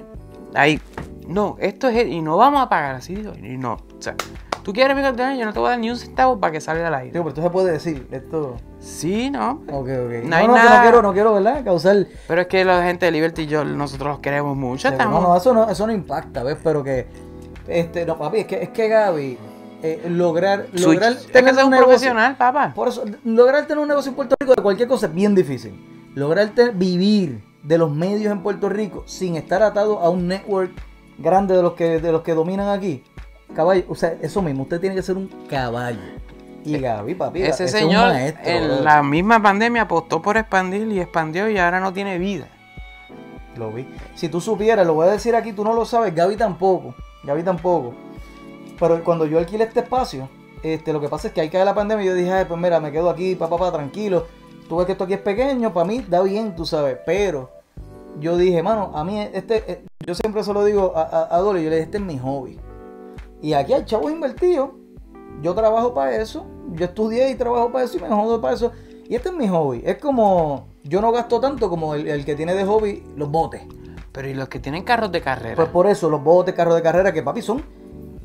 ahí, 0.53 0.81
no, 1.27 1.57
esto 1.59 1.87
es, 1.89 2.07
y 2.07 2.21
no 2.21 2.37
vamos 2.37 2.61
a 2.61 2.69
pagar 2.69 2.95
así. 2.95 3.15
digo, 3.15 3.33
Y 3.35 3.57
no, 3.57 3.73
o 3.73 4.01
sea, 4.01 4.15
tú 4.63 4.73
quieres 4.73 4.95
mi 4.95 5.01
contenido, 5.03 5.39
yo 5.39 5.45
no 5.45 5.53
te 5.53 5.59
voy 5.59 5.67
a 5.67 5.69
dar 5.71 5.79
ni 5.79 5.89
un 5.89 5.97
centavo 5.97 6.39
para 6.39 6.51
que 6.53 6.61
salga 6.61 6.87
al 6.87 6.95
aire. 6.95 7.11
Digo, 7.11 7.23
pero 7.25 7.29
esto 7.29 7.41
se 7.43 7.49
puede 7.49 7.71
decir. 7.71 8.07
Esto. 8.11 8.57
Sí, 8.79 9.29
no. 9.29 9.61
Ok, 9.71 9.89
ok. 9.89 10.23
No 10.25 10.35
hay 10.35 10.47
no, 10.47 10.55
nada- 10.55 10.77
no 10.77 10.81
quiero, 10.83 11.01
no 11.01 11.13
quiero, 11.13 11.33
¿verdad? 11.33 11.63
Causar. 11.63 12.07
Pero 12.27 12.41
es 12.41 12.47
que 12.47 12.63
la 12.65 12.83
gente 12.83 13.05
de 13.05 13.11
Liberty 13.11 13.43
y 13.43 13.47
yo, 13.47 13.63
nosotros 13.63 14.09
los 14.09 14.19
queremos 14.19 14.55
mucho. 14.57 14.87
No, 14.87 14.93
Estamos, 14.93 15.21
no, 15.23 15.35
eso 15.37 15.53
no, 15.53 15.69
eso 15.69 15.85
no 15.87 15.93
impacta, 15.93 16.43
¿ves? 16.43 16.57
Pero 16.63 16.83
que, 16.83 17.07
este, 17.67 18.05
no, 18.05 18.17
papi, 18.17 18.39
es 18.39 18.45
que, 18.47 18.63
es 18.63 18.69
que 18.69 18.87
Gaby, 18.87 19.37
eh, 19.83 20.01
lograr, 20.09 20.67
switch. 20.73 20.83
lograr 20.85 21.11
Es 21.13 21.25
que 21.27 21.39
un 21.39 21.45
negocio- 21.55 21.77
profesional, 21.77 22.35
papá. 22.37 22.71
Por 22.75 22.87
eso, 22.87 23.03
lograr 23.23 23.65
tener 23.67 23.81
un 23.81 23.87
negocio 23.87 24.09
en 24.09 24.15
Puerto 24.15 24.35
Rico 24.39 24.53
de 24.55 24.61
cualquier 24.61 24.87
cosa 24.87 25.07
es 25.07 25.13
bien 25.13 25.33
difícil. 25.35 25.73
Lograr 26.15 26.51
vivir 26.75 27.43
de 27.63 27.77
los 27.77 27.91
medios 27.91 28.31
en 28.31 28.41
Puerto 28.41 28.67
Rico 28.69 29.03
sin 29.05 29.35
estar 29.35 29.61
atado 29.63 29.99
a 29.99 30.09
un 30.09 30.27
network 30.27 30.71
grande 31.19 31.55
de 31.55 31.61
los 31.61 31.73
que, 31.73 31.99
de 31.99 32.11
los 32.11 32.21
que 32.21 32.33
dominan 32.33 32.69
aquí. 32.69 33.03
Caballo, 33.55 33.83
o 33.89 33.95
sea, 33.95 34.15
eso 34.21 34.41
mismo, 34.41 34.63
usted 34.63 34.79
tiene 34.79 34.95
que 34.95 35.01
ser 35.01 35.17
un 35.17 35.27
caballo. 35.49 35.99
Y 36.63 36.77
Gaby, 36.77 37.15
papi, 37.15 37.41
Ese 37.41 37.67
señor 37.67 38.09
maestro, 38.09 38.43
en 38.45 38.83
la 38.83 39.01
misma 39.01 39.41
pandemia 39.41 39.83
apostó 39.83 40.21
por 40.21 40.37
expandir 40.37 40.87
y 40.87 40.99
expandió 40.99 41.49
y 41.49 41.57
ahora 41.57 41.79
no 41.79 41.91
tiene 41.91 42.17
vida. 42.17 42.47
Lo 43.57 43.71
vi. 43.71 43.87
Si 44.15 44.29
tú 44.29 44.39
supieras, 44.39 44.85
lo 44.85 44.93
voy 44.93 45.07
a 45.07 45.11
decir 45.11 45.35
aquí, 45.35 45.53
tú 45.53 45.63
no 45.63 45.73
lo 45.73 45.85
sabes, 45.85 46.13
Gaby 46.13 46.37
tampoco. 46.37 46.93
Gaby 47.23 47.43
tampoco. 47.43 47.93
Pero 48.79 49.03
cuando 49.03 49.25
yo 49.25 49.39
alquilé 49.39 49.65
este 49.65 49.81
espacio, 49.81 50.29
este, 50.63 50.93
lo 50.93 51.01
que 51.01 51.09
pasa 51.09 51.27
es 51.27 51.33
que 51.33 51.41
ahí 51.41 51.49
cae 51.49 51.65
la 51.65 51.73
pandemia 51.73 52.03
y 52.03 52.07
yo 52.07 52.13
dije, 52.13 52.31
Ay, 52.31 52.45
pues 52.45 52.59
mira, 52.59 52.79
me 52.79 52.91
quedo 52.91 53.09
aquí, 53.09 53.35
papá, 53.35 53.57
papá, 53.57 53.73
tranquilo. 53.73 54.27
Tú 54.69 54.77
ves 54.77 54.85
que 54.85 54.93
esto 54.93 55.03
aquí 55.03 55.13
es 55.13 55.19
pequeño, 55.19 55.73
para 55.73 55.85
mí 55.85 56.05
da 56.07 56.21
bien, 56.21 56.55
tú 56.55 56.65
sabes. 56.65 56.97
Pero 57.05 57.49
yo 58.19 58.37
dije, 58.37 58.63
mano, 58.63 58.91
a 58.93 59.03
mí 59.03 59.19
este, 59.33 59.63
eh, 59.71 59.85
yo 60.05 60.15
siempre 60.15 60.43
se 60.43 60.53
lo 60.53 60.63
digo 60.63 60.93
a, 60.95 61.01
a, 61.01 61.35
a 61.35 61.39
Dolly, 61.39 61.63
yo 61.63 61.69
le 61.69 61.75
dije, 61.77 61.85
este 61.85 61.97
es 61.97 62.03
mi 62.03 62.17
hobby. 62.19 62.59
Y 63.41 63.53
aquí 63.53 63.73
hay 63.73 63.85
chavos 63.85 64.11
invertidos. 64.11 64.69
Yo 65.41 65.53
trabajo 65.55 65.93
para 65.93 66.15
eso. 66.15 66.45
Yo 66.73 66.85
estudié 66.85 67.29
y 67.31 67.35
trabajo 67.35 67.71
para 67.71 67.85
eso 67.85 67.97
y 67.97 68.01
me 68.01 68.07
jodo 68.09 68.39
para 68.39 68.53
eso. 68.53 68.71
Y 69.09 69.15
este 69.15 69.29
es 69.29 69.35
mi 69.35 69.47
hobby. 69.47 69.81
Es 69.85 69.97
como, 69.97 70.67
yo 70.83 71.01
no 71.01 71.11
gasto 71.11 71.39
tanto 71.39 71.69
como 71.69 71.95
el, 71.95 72.07
el 72.07 72.23
que 72.23 72.35
tiene 72.35 72.53
de 72.53 72.63
hobby 72.65 73.03
los 73.15 73.29
botes. 73.29 73.61
Pero 74.11 74.27
¿y 74.29 74.33
los 74.33 74.47
que 74.49 74.59
tienen 74.59 74.83
carros 74.83 75.11
de 75.11 75.21
carrera? 75.21 75.55
Pues 75.55 75.69
por 75.69 75.87
eso, 75.87 76.09
los 76.09 76.23
botes, 76.23 76.53
carros 76.53 76.75
de 76.75 76.81
carrera, 76.81 77.11
que 77.11 77.23
papi 77.23 77.41
son. 77.41 77.63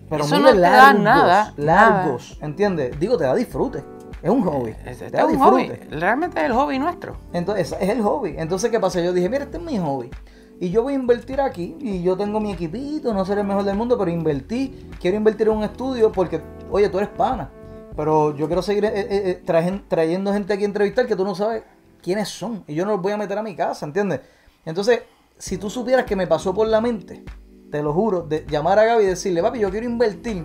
Pero 0.09 0.25
Eso 0.25 0.39
no 0.39 0.51
te 0.51 0.59
da 0.61 0.71
largos, 0.93 1.03
nada, 1.03 1.55
largos, 1.57 2.39
¿entiendes? 2.41 2.99
Digo, 3.01 3.17
te 3.17 3.25
da 3.25 3.35
disfrute. 3.35 3.83
Es 4.23 4.31
un 4.31 4.43
hobby. 4.43 4.75
Es- 4.85 4.99
te 4.99 5.11
da 5.11 5.21
es 5.21 5.25
un 5.25 5.39
hobby. 5.39 5.69
disfrute. 5.69 5.97
Realmente 5.97 6.39
es 6.41 6.47
el 6.47 6.53
hobby 6.53 6.79
nuestro. 6.79 7.17
Entonces, 7.33 7.75
es 7.81 7.89
el 7.89 8.03
hobby. 8.03 8.35
Entonces, 8.39 8.71
¿qué 8.71 8.79
pasa? 8.79 9.01
Yo 9.01 9.13
dije, 9.13 9.29
mira, 9.29 9.45
este 9.45 9.57
es 9.59 9.63
mi 9.63 9.79
hobby. 9.79 10.11
Y 10.59 10.71
yo 10.71 10.83
voy 10.83 10.95
a 10.95 10.97
invertir 10.97 11.41
aquí. 11.41 11.77
Y 11.81 12.03
yo 12.03 12.17
tengo 12.17 12.41
mi 12.41 12.53
equipito, 12.53 13.13
no 13.13 13.25
seré 13.25 13.43
el 13.43 13.47
mejor 13.47 13.65
del 13.65 13.77
mundo, 13.77 13.99
pero 13.99 14.11
invertí. 14.11 14.89
Quiero 15.01 15.17
invertir 15.17 15.49
en 15.49 15.55
un 15.55 15.65
estudio 15.65 16.13
porque, 16.13 16.41
oye, 16.71 16.89
tú 16.89 16.99
eres 16.99 17.11
pana. 17.11 17.51
Pero 17.95 18.37
yo 18.37 18.47
quiero 18.47 18.63
seguir 18.63 18.85
eh, 18.85 18.93
eh, 18.95 19.07
eh, 19.11 19.43
trayendo 19.89 20.33
gente 20.33 20.53
aquí 20.53 20.65
a 20.65 20.67
entrevistar 20.67 21.07
que 21.07 21.17
tú 21.17 21.25
no 21.25 21.35
sabes 21.35 21.63
quiénes 22.03 22.29
son. 22.29 22.65
Y 22.67 22.75
yo 22.75 22.85
no 22.85 22.93
los 22.93 23.03
voy 23.03 23.13
a 23.13 23.17
meter 23.17 23.39
a 23.39 23.43
mi 23.43 23.57
casa, 23.57 23.87
¿entiendes? 23.87 24.21
Entonces, 24.65 25.03
si 25.39 25.59
tú 25.59 25.71
supieras 25.71 26.05
que 26.05 26.17
me 26.17 26.27
pasó 26.27 26.55
por 26.55 26.69
la 26.69 26.81
mente, 26.81 27.25
te 27.71 27.83
lo 27.83 27.93
juro, 27.93 28.23
de 28.23 28.47
llamar 28.49 28.79
a 28.79 28.85
Gaby 28.85 29.05
y 29.05 29.07
decirle, 29.09 29.43
papi, 29.43 29.59
yo 29.59 29.71
quiero 29.71 29.87
invertir 29.87 30.45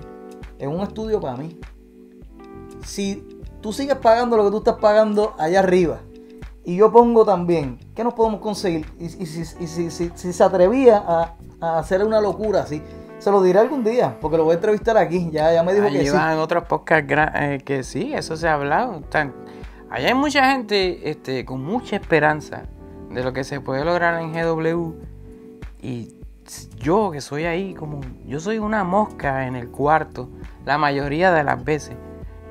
en 0.60 0.70
un 0.70 0.82
estudio 0.82 1.20
para 1.20 1.38
mí. 1.38 1.60
Si 2.86 3.28
tú 3.62 3.74
sigues 3.74 3.96
pagando 3.98 4.38
lo 4.38 4.46
que 4.46 4.52
tú 4.52 4.58
estás 4.58 4.78
pagando 4.78 5.36
allá 5.38 5.60
arriba, 5.60 6.02
y 6.64 6.76
yo 6.76 6.92
pongo 6.92 7.26
también, 7.26 7.80
¿qué 7.96 8.04
nos 8.04 8.14
podemos 8.14 8.40
conseguir? 8.42 8.86
Y, 9.00 9.06
y 9.06 9.26
si, 9.26 9.42
y 9.64 9.68
si- 9.68 9.90
si- 9.92 10.12
si 10.14 10.34
se 10.34 10.44
atrevía 10.44 11.04
a, 11.06 11.36
a 11.60 11.80
hacer 11.80 12.04
una 12.06 12.22
locura 12.22 12.62
así, 12.62 12.82
se 13.20 13.30
lo 13.32 13.42
diré 13.44 13.60
algún 13.60 13.84
día, 13.84 14.18
porque 14.20 14.38
lo 14.38 14.44
voy 14.46 14.54
a 14.54 14.56
entrevistar 14.56 14.98
aquí. 14.98 15.30
Ya, 15.32 15.54
ya 15.54 15.62
me 15.64 15.74
dijo 15.74 15.86
que 15.92 16.06
sí. 16.06 16.16
van 16.16 16.38
otros 16.40 16.64
podcasts 16.66 17.12
eh, 17.36 17.62
que 17.64 17.84
sí, 17.84 18.14
eso 18.14 18.36
se 18.36 18.48
ha 18.48 18.56
hablado. 18.56 19.02
Allá 19.90 20.08
hay 20.08 20.14
mucha 20.14 20.52
gente 20.52 21.10
este, 21.10 21.46
con 21.46 21.64
mucha 21.64 21.98
esperanza 21.98 22.64
de 23.12 23.24
lo 23.24 23.34
que 23.34 23.44
se 23.44 23.60
puede 23.60 23.84
lograr 23.86 24.22
en 24.22 24.32
GW. 24.34 24.94
Y 25.82 26.16
yo 26.78 27.12
que 27.12 27.22
soy 27.22 27.46
ahí 27.46 27.74
como... 27.74 28.00
Yo 28.26 28.40
soy 28.40 28.58
una 28.58 28.84
mosca 28.84 29.46
en 29.48 29.56
el 29.56 29.70
cuarto 29.70 30.30
la 30.66 30.78
mayoría 30.78 31.32
de 31.32 31.44
las 31.44 31.64
veces. 31.64 31.96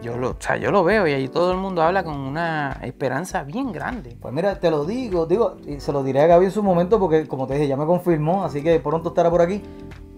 Yo 0.03 0.17
lo, 0.17 0.31
o 0.31 0.37
sea, 0.39 0.57
yo 0.57 0.71
lo 0.71 0.83
veo 0.83 1.07
y 1.07 1.13
ahí 1.13 1.29
todo 1.29 1.53
el 1.53 1.59
mundo 1.59 1.83
habla 1.83 2.03
con 2.05 2.17
una 2.17 2.81
esperanza 2.83 3.43
bien 3.43 3.71
grande. 3.71 4.17
Pues 4.19 4.33
mira, 4.33 4.59
te 4.59 4.71
lo 4.71 4.87
digo, 4.87 5.27
digo, 5.27 5.59
y 5.67 5.79
se 5.79 5.93
lo 5.93 6.03
diré 6.03 6.23
a 6.23 6.27
Gaby 6.27 6.47
en 6.47 6.51
su 6.51 6.63
momento 6.63 6.99
porque 6.99 7.29
como 7.29 7.47
te 7.47 7.55
dije, 7.55 7.69
ya 7.69 7.77
me 7.77 7.85
confirmó, 7.85 8.43
así 8.45 8.63
que 8.63 8.81
pronto 8.81 9.11
estará 9.11 9.31
por 9.31 9.43
aquí. 9.43 9.63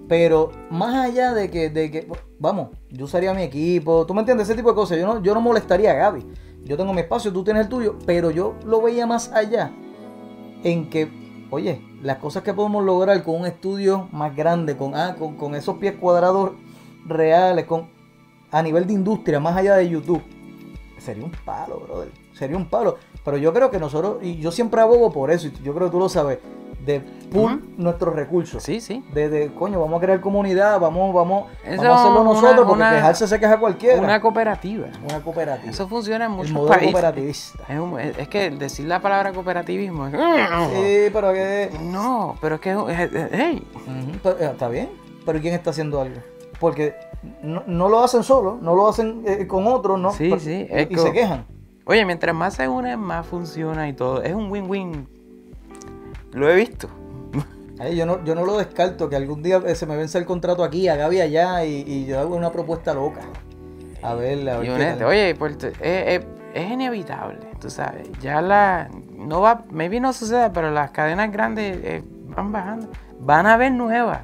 Pero 0.08 0.52
más 0.70 0.94
allá 0.94 1.32
de 1.34 1.50
que, 1.50 1.70
de 1.70 1.90
que, 1.90 2.08
vamos, 2.38 2.68
yo 2.90 3.06
usaría 3.06 3.34
mi 3.34 3.42
equipo, 3.42 4.06
tú 4.06 4.14
me 4.14 4.20
entiendes, 4.20 4.48
ese 4.48 4.56
tipo 4.56 4.68
de 4.68 4.74
cosas, 4.76 4.98
yo 4.98 5.06
no, 5.06 5.22
yo 5.22 5.34
no 5.34 5.40
molestaría 5.40 5.90
a 5.90 5.94
Gaby. 5.94 6.26
Yo 6.64 6.76
tengo 6.76 6.92
mi 6.92 7.00
espacio, 7.00 7.32
tú 7.32 7.42
tienes 7.42 7.64
el 7.64 7.68
tuyo, 7.68 7.96
pero 8.06 8.30
yo 8.30 8.54
lo 8.64 8.80
veía 8.82 9.04
más 9.06 9.32
allá 9.32 9.72
en 10.62 10.90
que, 10.90 11.10
oye, 11.50 11.82
las 12.02 12.18
cosas 12.18 12.44
que 12.44 12.54
podemos 12.54 12.84
lograr 12.84 13.20
con 13.24 13.40
un 13.40 13.46
estudio 13.46 14.08
más 14.12 14.36
grande, 14.36 14.76
con, 14.76 14.94
ah, 14.94 15.16
con, 15.18 15.36
con 15.36 15.56
esos 15.56 15.78
pies 15.78 15.94
cuadrados 15.98 16.52
reales, 17.04 17.64
con 17.64 17.88
a 18.52 18.62
nivel 18.62 18.86
de 18.86 18.92
industria, 18.92 19.40
más 19.40 19.56
allá 19.56 19.74
de 19.76 19.88
YouTube, 19.88 20.22
sería 20.98 21.24
un 21.24 21.32
palo, 21.44 21.80
brother. 21.80 22.10
Sería 22.34 22.56
un 22.56 22.66
palo. 22.66 22.96
Pero 23.24 23.36
yo 23.36 23.52
creo 23.52 23.70
que 23.70 23.78
nosotros, 23.78 24.18
y 24.22 24.38
yo 24.38 24.52
siempre 24.52 24.80
abogo 24.80 25.12
por 25.12 25.30
eso, 25.30 25.48
y 25.48 25.52
yo 25.62 25.74
creo 25.74 25.88
que 25.88 25.92
tú 25.92 25.98
lo 25.98 26.08
sabes, 26.08 26.38
de 26.84 26.98
pool 27.30 27.62
nuestros 27.76 28.12
recursos. 28.16 28.60
Sí, 28.60 28.80
sí. 28.80 29.04
De, 29.14 29.28
de, 29.28 29.54
coño, 29.54 29.80
vamos 29.80 29.98
a 29.98 30.04
crear 30.04 30.20
comunidad, 30.20 30.80
vamos, 30.80 31.14
vamos, 31.14 31.44
Eso 31.64 31.80
vamos 31.80 31.86
a 31.96 32.00
hacerlo 32.00 32.20
una- 32.22 32.32
nosotros, 32.32 32.66
porque 32.66 32.72
una- 32.82 32.90
quejarse 32.90 33.28
se 33.28 33.38
queja 33.38 33.56
cualquiera. 33.60 34.00
Una 34.02 34.20
cooperativa. 34.20 34.88
Una 35.08 35.20
cooperativa. 35.20 35.70
Eso 35.70 35.86
funciona 35.86 36.24
en 36.24 36.32
el 36.32 36.36
muchos 36.38 36.52
modelo 36.52 36.70
países. 36.74 36.92
cooperativista. 36.92 37.64
Es, 37.72 37.78
un- 37.78 38.00
es- 38.00 38.18
es 38.18 38.28
que 38.28 38.50
decir 38.50 38.86
la 38.86 39.00
palabra 39.00 39.32
cooperativismo 39.32 40.08
es... 40.08 40.12
Sí, 40.14 41.10
pero 41.12 41.32
que. 41.32 41.70
No, 41.82 42.36
pero 42.40 42.56
es 42.56 42.60
que... 42.60 42.76
hey, 43.32 43.62
pero, 44.20 44.38
eh, 44.40 44.50
está 44.50 44.66
bien, 44.68 44.90
pero 45.24 45.40
¿quién 45.40 45.54
está 45.54 45.70
haciendo 45.70 46.00
algo? 46.00 46.16
Porque 46.62 46.94
no, 47.42 47.64
no 47.66 47.88
lo 47.88 48.04
hacen 48.04 48.22
solo, 48.22 48.56
no 48.62 48.76
lo 48.76 48.88
hacen 48.88 49.24
eh, 49.26 49.48
con 49.48 49.66
otros, 49.66 49.98
¿no? 49.98 50.12
Sí, 50.12 50.32
sí, 50.38 50.68
Y, 50.70 50.72
es 50.72 50.90
y 50.92 50.96
se 50.96 51.12
quejan. 51.12 51.44
Oye, 51.86 52.04
mientras 52.04 52.32
más 52.36 52.54
se 52.54 52.68
unen, 52.68 53.00
más 53.00 53.26
funciona 53.26 53.88
y 53.88 53.94
todo. 53.94 54.22
Es 54.22 54.32
un 54.32 54.48
win-win. 54.48 55.08
Lo 56.30 56.48
he 56.48 56.54
visto. 56.54 56.88
Ay, 57.80 57.96
yo, 57.96 58.06
no, 58.06 58.22
yo 58.24 58.36
no 58.36 58.44
lo 58.46 58.58
descarto, 58.58 59.08
que 59.10 59.16
algún 59.16 59.42
día 59.42 59.60
eh, 59.66 59.74
se 59.74 59.86
me 59.86 59.96
vence 59.96 60.16
el 60.18 60.24
contrato 60.24 60.62
aquí, 60.62 60.86
a 60.86 60.94
Gaby 60.94 61.20
allá, 61.20 61.64
y, 61.64 61.82
y 61.84 62.06
yo 62.06 62.20
hago 62.20 62.36
una 62.36 62.52
propuesta 62.52 62.94
loca. 62.94 63.22
A 64.00 64.14
ver, 64.14 64.48
a 64.48 64.58
ver 64.58 64.66
Y 64.68 64.70
honesto, 64.70 65.06
oye, 65.08 65.34
Puerto- 65.34 65.66
es, 65.66 65.76
es- 65.80 66.24
es 66.54 66.70
inevitable, 66.70 67.40
tú 67.60 67.70
sabes. 67.70 68.08
Ya 68.20 68.40
la... 68.40 68.88
No 69.16 69.40
va... 69.40 69.64
Maybe 69.70 69.98
no 69.98 70.12
suceda, 70.12 70.52
pero 70.52 70.70
las 70.70 70.92
cadenas 70.92 71.32
grandes 71.32 71.78
eh, 71.82 72.04
van 72.36 72.52
bajando. 72.52 72.88
Van 73.18 73.46
a 73.46 73.54
haber 73.54 73.72
nuevas. 73.72 74.20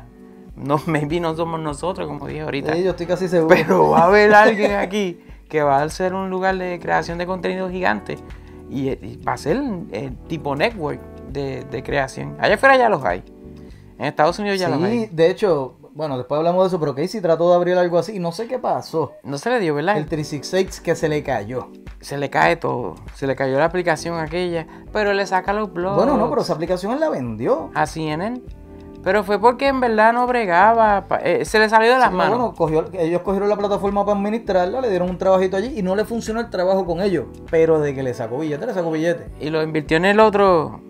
No, 0.59 0.81
maybe 0.87 1.21
no 1.21 1.35
somos 1.37 1.61
nosotros, 1.61 2.07
como 2.09 2.27
dije 2.27 2.41
ahorita. 2.43 2.75
Sí, 2.75 2.83
yo 2.83 2.91
estoy 2.91 3.07
casi 3.07 3.29
seguro. 3.29 3.55
Pero 3.55 3.91
va 3.91 4.01
a 4.01 4.05
haber 4.07 4.35
alguien 4.35 4.73
aquí 4.75 5.21
que 5.49 5.63
va 5.63 5.83
a 5.83 5.89
ser 5.89 6.15
un 6.15 6.29
lugar 6.31 6.57
de 6.59 6.79
creación 6.79 7.17
de 7.19 7.27
contenido 7.27 7.71
gigante 7.71 8.19
y, 8.69 8.91
y 8.91 9.17
va 9.27 9.33
a 9.33 9.39
ser 9.39 9.57
el 9.93 10.17
tipo 10.29 10.55
network 10.55 11.01
de, 11.31 11.65
de 11.65 11.83
creación. 11.83 12.37
Allá 12.39 12.57
afuera 12.57 12.77
ya 12.77 12.89
los 12.89 13.05
hay. 13.05 13.23
En 13.99 14.05
Estados 14.05 14.39
Unidos 14.39 14.59
ya 14.61 14.69
los 14.69 14.79
Sí, 14.79 14.85
hay. 14.85 15.07
de 15.07 15.31
hecho, 15.31 15.75
Bueno, 15.95 16.17
después 16.19 16.39
hablamos 16.39 16.63
de 16.65 16.69
eso, 16.69 16.79
pero 16.79 16.95
Casey 16.95 17.21
trató 17.21 17.49
de 17.51 17.57
abrir 17.57 17.77
algo 17.77 17.99
así 17.99 18.15
y 18.17 18.19
no 18.21 18.31
sé 18.31 18.47
qué 18.47 18.59
pasó. 18.59 19.15
No 19.25 19.39
se 19.39 19.51
le 19.51 19.59
dio, 19.59 19.75
¿verdad? 19.75 19.97
El 19.97 20.07
366 20.07 20.81
que 20.81 20.95
se 20.95 21.09
le 21.09 21.23
cayó. 21.25 21.71
Se 22.01 22.17
le 22.19 22.31
cae 22.31 22.55
todo. 22.57 22.95
Se 23.15 23.27
le 23.27 23.35
cayó 23.35 23.59
la 23.59 23.65
aplicación 23.65 24.19
aquella. 24.21 24.67
Pero 24.93 25.13
le 25.15 25.27
saca 25.27 25.53
los 25.53 25.73
blogs. 25.73 25.97
Bueno, 25.97 26.17
no, 26.17 26.29
pero 26.31 26.43
esa 26.43 26.53
aplicación 26.53 26.93
él 26.93 27.01
la 27.01 27.09
vendió. 27.09 27.71
A 27.75 27.87
CNN. 27.87 28.41
Pero 29.03 29.23
fue 29.25 29.41
porque 29.41 29.69
en 29.69 29.81
verdad 29.81 30.13
no 30.13 30.27
bregaba. 30.27 31.07
eh, 31.23 31.45
se 31.45 31.59
le 31.59 31.69
salió 31.69 31.93
de 31.93 31.99
las 31.99 32.11
Sí, 32.11 32.15
manos. 32.17 32.39
Bueno, 32.39 32.55
cogió, 32.55 32.85
ellos 33.01 33.23
cogieron 33.23 33.49
la 33.49 33.57
plataforma 33.57 34.05
para 34.05 34.19
administrarla, 34.19 34.81
le 34.81 34.91
dieron 34.91 35.09
un 35.11 35.19
trabajito 35.19 35.57
allí 35.57 35.79
y 35.79 35.83
no 35.83 35.95
le 35.97 36.05
funcionó 36.05 36.41
el 36.41 36.51
trabajo 36.51 36.85
con 36.85 37.01
ellos. 37.01 37.27
Pero 37.51 37.81
de 37.81 37.95
que 37.95 38.03
le 38.03 38.13
sacó 38.15 38.39
billete, 38.39 38.67
le 38.67 38.75
sacó 38.75 38.91
billete. 38.91 39.29
Y 39.41 39.51
lo 39.51 39.63
invirtió 39.63 39.97
en 39.97 40.05
el 40.05 40.21
otro. 40.21 40.81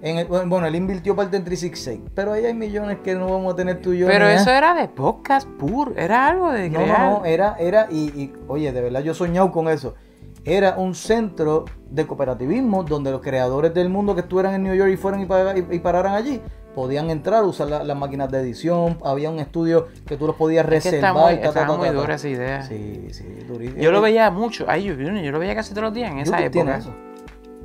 En 0.00 0.18
el- 0.18 0.26
bueno, 0.26 0.64
él 0.66 0.76
invirtió 0.76 1.16
parte 1.16 1.36
en 1.36 1.44
366, 1.44 2.00
pero 2.14 2.32
ahí 2.32 2.44
hay 2.46 2.54
millones 2.54 2.98
que 3.02 3.16
no 3.16 3.26
vamos 3.26 3.52
a 3.52 3.56
tener 3.56 3.82
tú 3.82 3.92
y 3.92 3.98
yo. 3.98 4.06
Pero 4.06 4.28
eso 4.28 4.50
era 4.50 4.72
de 4.74 4.86
podcast 4.86 5.48
puro. 5.48 5.92
Era 5.96 6.28
algo 6.28 6.52
de 6.52 6.70
No, 6.70 6.78
crear. 6.80 7.00
no, 7.00 7.18
no, 7.18 7.24
era, 7.24 7.56
era, 7.58 7.88
y, 7.90 8.04
y, 8.18 8.32
oye, 8.46 8.70
de 8.72 8.80
verdad 8.80 9.00
yo 9.00 9.10
he 9.10 9.14
soñado 9.16 9.50
con 9.50 9.68
eso. 9.68 9.96
Era 10.44 10.76
un 10.78 10.94
centro 10.94 11.64
de 11.90 12.06
cooperativismo 12.06 12.84
donde 12.84 13.10
los 13.10 13.20
creadores 13.20 13.74
del 13.74 13.88
mundo 13.88 14.14
que 14.14 14.20
estuvieran 14.20 14.54
en 14.54 14.62
New 14.62 14.74
York 14.76 14.92
y 14.92 14.96
fueran 14.96 15.20
y 15.20 15.78
pararan 15.80 16.14
allí, 16.14 16.40
podían 16.78 17.10
entrar, 17.10 17.42
usar 17.42 17.68
la- 17.68 17.82
las 17.82 17.96
máquinas 17.96 18.30
de 18.30 18.38
edición, 18.38 18.98
había 19.04 19.30
un 19.30 19.40
estudio 19.40 19.88
que 20.06 20.16
tú 20.16 20.28
los 20.28 20.36
podías 20.36 20.64
Es 20.64 20.70
que 20.70 20.76
está 20.76 20.90
reservar. 21.10 21.24
muy, 21.24 21.34
ta, 21.34 21.42
ta, 21.42 21.48
estaba 21.48 21.66
ta, 21.66 21.76
muy 21.76 21.88
dura 21.88 22.14
esa 22.14 22.28
idea. 22.28 22.62
Sí, 22.62 23.08
sí, 23.10 23.24
durísimo. 23.48 23.82
Yo 23.82 23.90
lo 23.90 24.00
veía 24.00 24.30
mucho. 24.30 24.64
Yo, 24.76 24.94
yo 24.94 25.32
lo 25.32 25.38
veía 25.40 25.56
casi 25.56 25.70
todos 25.70 25.82
los 25.86 25.94
días 25.94 26.12
en 26.12 26.18
esa 26.20 26.36
YouTube 26.38 26.52
tiene 26.52 26.70
época. 26.76 26.84
eso. 26.84 26.94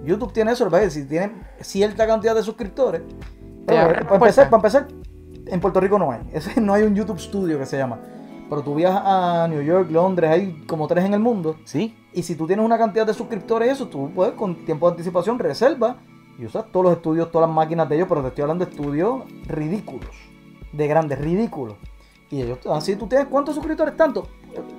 YouTube 0.04 0.34
tiene 0.34 0.52
eso, 0.54 0.68
que 0.68 0.90
si 0.90 1.06
tiene 1.06 1.32
cierta 1.62 2.08
cantidad 2.08 2.34
de 2.34 2.42
suscriptores. 2.42 3.04
Pero, 3.68 3.88
para, 4.08 4.16
empezar, 4.16 4.50
para 4.50 4.58
empezar, 4.58 4.88
en 5.46 5.60
Puerto 5.60 5.80
Rico 5.80 6.00
no 6.00 6.12
hay. 6.12 6.22
Ese, 6.34 6.60
no 6.60 6.74
hay 6.74 6.82
un 6.82 6.96
YouTube 6.96 7.20
Studio 7.20 7.60
que 7.60 7.68
se 7.68 7.78
llama. 7.78 8.00
Pero 8.50 8.64
tú 8.64 8.74
viajas 8.74 9.04
a 9.06 9.48
New 9.48 9.62
York, 9.62 9.92
Londres, 9.92 10.32
hay 10.32 10.66
como 10.66 10.88
tres 10.88 11.06
en 11.06 11.14
el 11.14 11.20
mundo. 11.20 11.58
Sí. 11.66 11.96
Y 12.14 12.24
si 12.24 12.34
tú 12.36 12.48
tienes 12.48 12.66
una 12.66 12.80
cantidad 12.80 13.06
de 13.06 13.14
suscriptores, 13.14 13.72
eso 13.74 13.88
tú 13.90 14.10
puedes 14.16 14.34
con 14.34 14.66
tiempo 14.66 14.88
de 14.88 14.94
anticipación 14.94 15.38
reserva 15.38 15.98
y 16.40 16.46
usas 16.46 16.66
todos 16.72 16.86
los 16.86 16.96
estudios, 16.96 17.32
todas 17.32 17.48
las 17.48 17.56
máquinas 17.56 17.88
de 17.90 17.96
ellos, 17.96 18.08
pero 18.10 18.22
te 18.22 18.30
estoy 18.30 18.42
hablando 18.44 18.66
de 18.66 18.72
estudios 18.72 19.22
ridículos, 19.48 20.10
de 20.72 20.88
grandes, 20.88 21.20
ridículos. 21.20 21.76
Y 22.32 22.42
ellos, 22.42 22.60
así 22.72 22.96
tú 22.96 23.08
tienes 23.08 23.28
cuántos 23.28 23.54
suscriptores 23.56 23.96
tanto, 23.96 24.28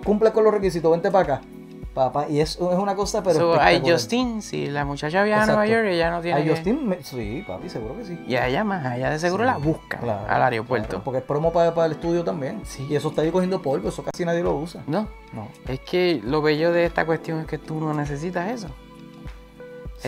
cumple 0.04 0.32
con 0.32 0.44
los 0.44 0.52
requisitos, 0.52 0.90
vente 0.90 1.10
para 1.10 1.34
acá. 1.36 1.46
Papá, 1.94 2.26
y 2.28 2.40
eso 2.40 2.72
es 2.72 2.78
una 2.80 2.96
cosa, 2.96 3.22
pero. 3.22 3.38
So, 3.54 3.60
hay. 3.60 3.80
Justin, 3.88 4.42
si 4.42 4.66
la 4.66 4.84
muchacha 4.84 5.22
viaja 5.22 5.44
a 5.44 5.46
Nueva. 5.46 5.64
York, 5.68 5.84
ella 5.86 6.10
no 6.10 6.20
tiene 6.20 6.38
Hay 6.40 6.44
que- 6.44 6.50
Justin, 6.50 6.88
me- 6.88 7.00
sí, 7.04 7.44
papi, 7.46 7.68
seguro 7.68 7.96
que 7.96 8.04
sí. 8.04 8.18
Y 8.26 8.34
allá 8.34 8.64
más, 8.64 8.84
allá 8.84 9.10
de 9.10 9.18
seguro 9.20 9.44
Sí, 9.44 9.46
la 9.46 9.58
busca 9.58 9.98
Claro, 9.98 10.26
al 10.28 10.42
aeropuerto. 10.42 10.88
claro, 10.88 11.04
porque 11.04 11.18
es 11.18 11.24
promo 11.24 11.52
para, 11.52 11.72
para 11.72 11.86
el 11.86 11.92
estudio 11.92 12.24
también. 12.24 12.62
Sí. 12.64 12.84
Y 12.90 12.96
eso 12.96 13.10
está 13.10 13.22
ahí 13.22 13.30
cogiendo 13.30 13.62
polvo, 13.62 13.90
eso 13.90 14.02
casi 14.02 14.24
nadie 14.24 14.42
lo 14.42 14.56
usa. 14.56 14.82
No, 14.88 15.06
No. 15.32 15.46
es 15.68 15.78
que 15.78 16.20
lo 16.24 16.42
bello 16.42 16.72
de 16.72 16.84
esta 16.84 17.06
cuestión 17.06 17.38
es 17.38 17.46
que 17.46 17.58
tú 17.58 17.78
no 17.78 17.94
necesitas 17.94 18.50
eso. 18.50 18.66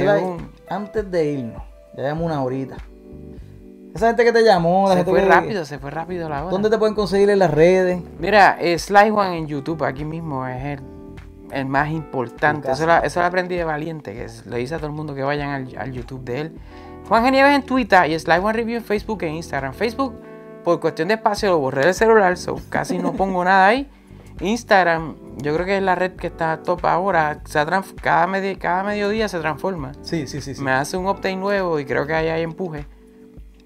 Un- 0.04 0.50
Antes 0.68 1.10
de 1.10 1.24
irnos, 1.32 1.62
ya 1.96 2.02
llevamos 2.02 2.24
una 2.26 2.42
horita. 2.42 2.76
Esa 3.94 4.08
gente 4.08 4.24
que 4.24 4.32
te 4.32 4.42
llamó, 4.44 4.84
la 4.88 4.90
Se 4.90 4.96
gente 4.98 5.10
fue 5.10 5.20
que- 5.22 5.26
rápido, 5.28 5.64
se 5.64 5.78
fue 5.78 5.90
rápido 5.90 6.28
la 6.28 6.42
hora. 6.42 6.50
¿Dónde 6.50 6.68
te 6.68 6.76
pueden 6.76 6.94
conseguir 6.94 7.30
en 7.30 7.38
las 7.38 7.50
redes? 7.50 8.02
Mira, 8.18 8.58
Sly 8.76 9.10
Juan 9.10 9.32
en 9.32 9.46
YouTube, 9.46 9.82
aquí 9.84 10.04
mismo, 10.04 10.46
es 10.46 10.62
el, 10.64 10.80
el 11.50 11.64
más 11.66 11.90
importante. 11.90 12.70
Eso, 12.70 12.84
eso 13.02 13.20
lo 13.20 13.26
aprendí 13.26 13.56
de 13.56 13.64
Valiente, 13.64 14.12
que 14.12 14.24
es- 14.24 14.44
le 14.46 14.58
dice 14.58 14.74
a 14.74 14.78
todo 14.78 14.88
el 14.88 14.92
mundo 14.92 15.14
que 15.14 15.22
vayan 15.22 15.48
al, 15.50 15.74
al 15.78 15.92
YouTube 15.92 16.22
de 16.24 16.40
él. 16.42 16.58
Juan 17.08 17.24
Genieves 17.24 17.54
en 17.54 17.62
Twitter 17.62 18.10
y 18.10 18.18
Sly 18.18 18.38
Juan 18.40 18.54
Review 18.54 18.76
en 18.78 18.84
Facebook 18.84 19.22
e 19.22 19.28
Instagram. 19.28 19.72
Facebook, 19.72 20.14
por 20.62 20.78
cuestión 20.80 21.08
de 21.08 21.14
espacio, 21.14 21.50
lo 21.50 21.58
borré 21.58 21.84
del 21.86 21.94
celular, 21.94 22.36
so 22.36 22.56
casi 22.68 22.98
no 22.98 23.12
pongo 23.14 23.42
nada 23.44 23.68
ahí. 23.68 23.88
Instagram, 24.40 25.16
yo 25.36 25.54
creo 25.54 25.66
que 25.66 25.76
es 25.78 25.82
la 25.82 25.94
red 25.94 26.12
que 26.12 26.26
está 26.26 26.62
top 26.62 26.84
ahora. 26.86 27.40
Se 27.44 27.64
cada, 28.02 28.26
medi- 28.26 28.58
cada 28.58 28.82
mediodía 28.84 29.28
se 29.28 29.38
transforma. 29.40 29.92
Sí, 30.02 30.26
sí, 30.26 30.40
sí. 30.40 30.54
sí. 30.54 30.62
Me 30.62 30.72
hace 30.72 30.96
un 30.96 31.06
update 31.06 31.36
nuevo 31.36 31.78
y 31.80 31.84
creo 31.84 32.06
que 32.06 32.14
ahí 32.14 32.28
hay 32.28 32.42
empuje. 32.42 32.86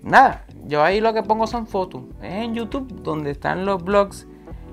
Nada, 0.03 0.45
yo 0.65 0.83
ahí 0.83 1.01
lo 1.01 1.13
que 1.13 1.23
pongo 1.23 1.47
son 1.47 1.67
fotos. 1.67 2.03
Es 2.23 2.45
en 2.45 2.55
YouTube 2.55 3.03
donde 3.03 3.31
están 3.31 3.67
los 3.67 3.83
blogs. 3.85 4.27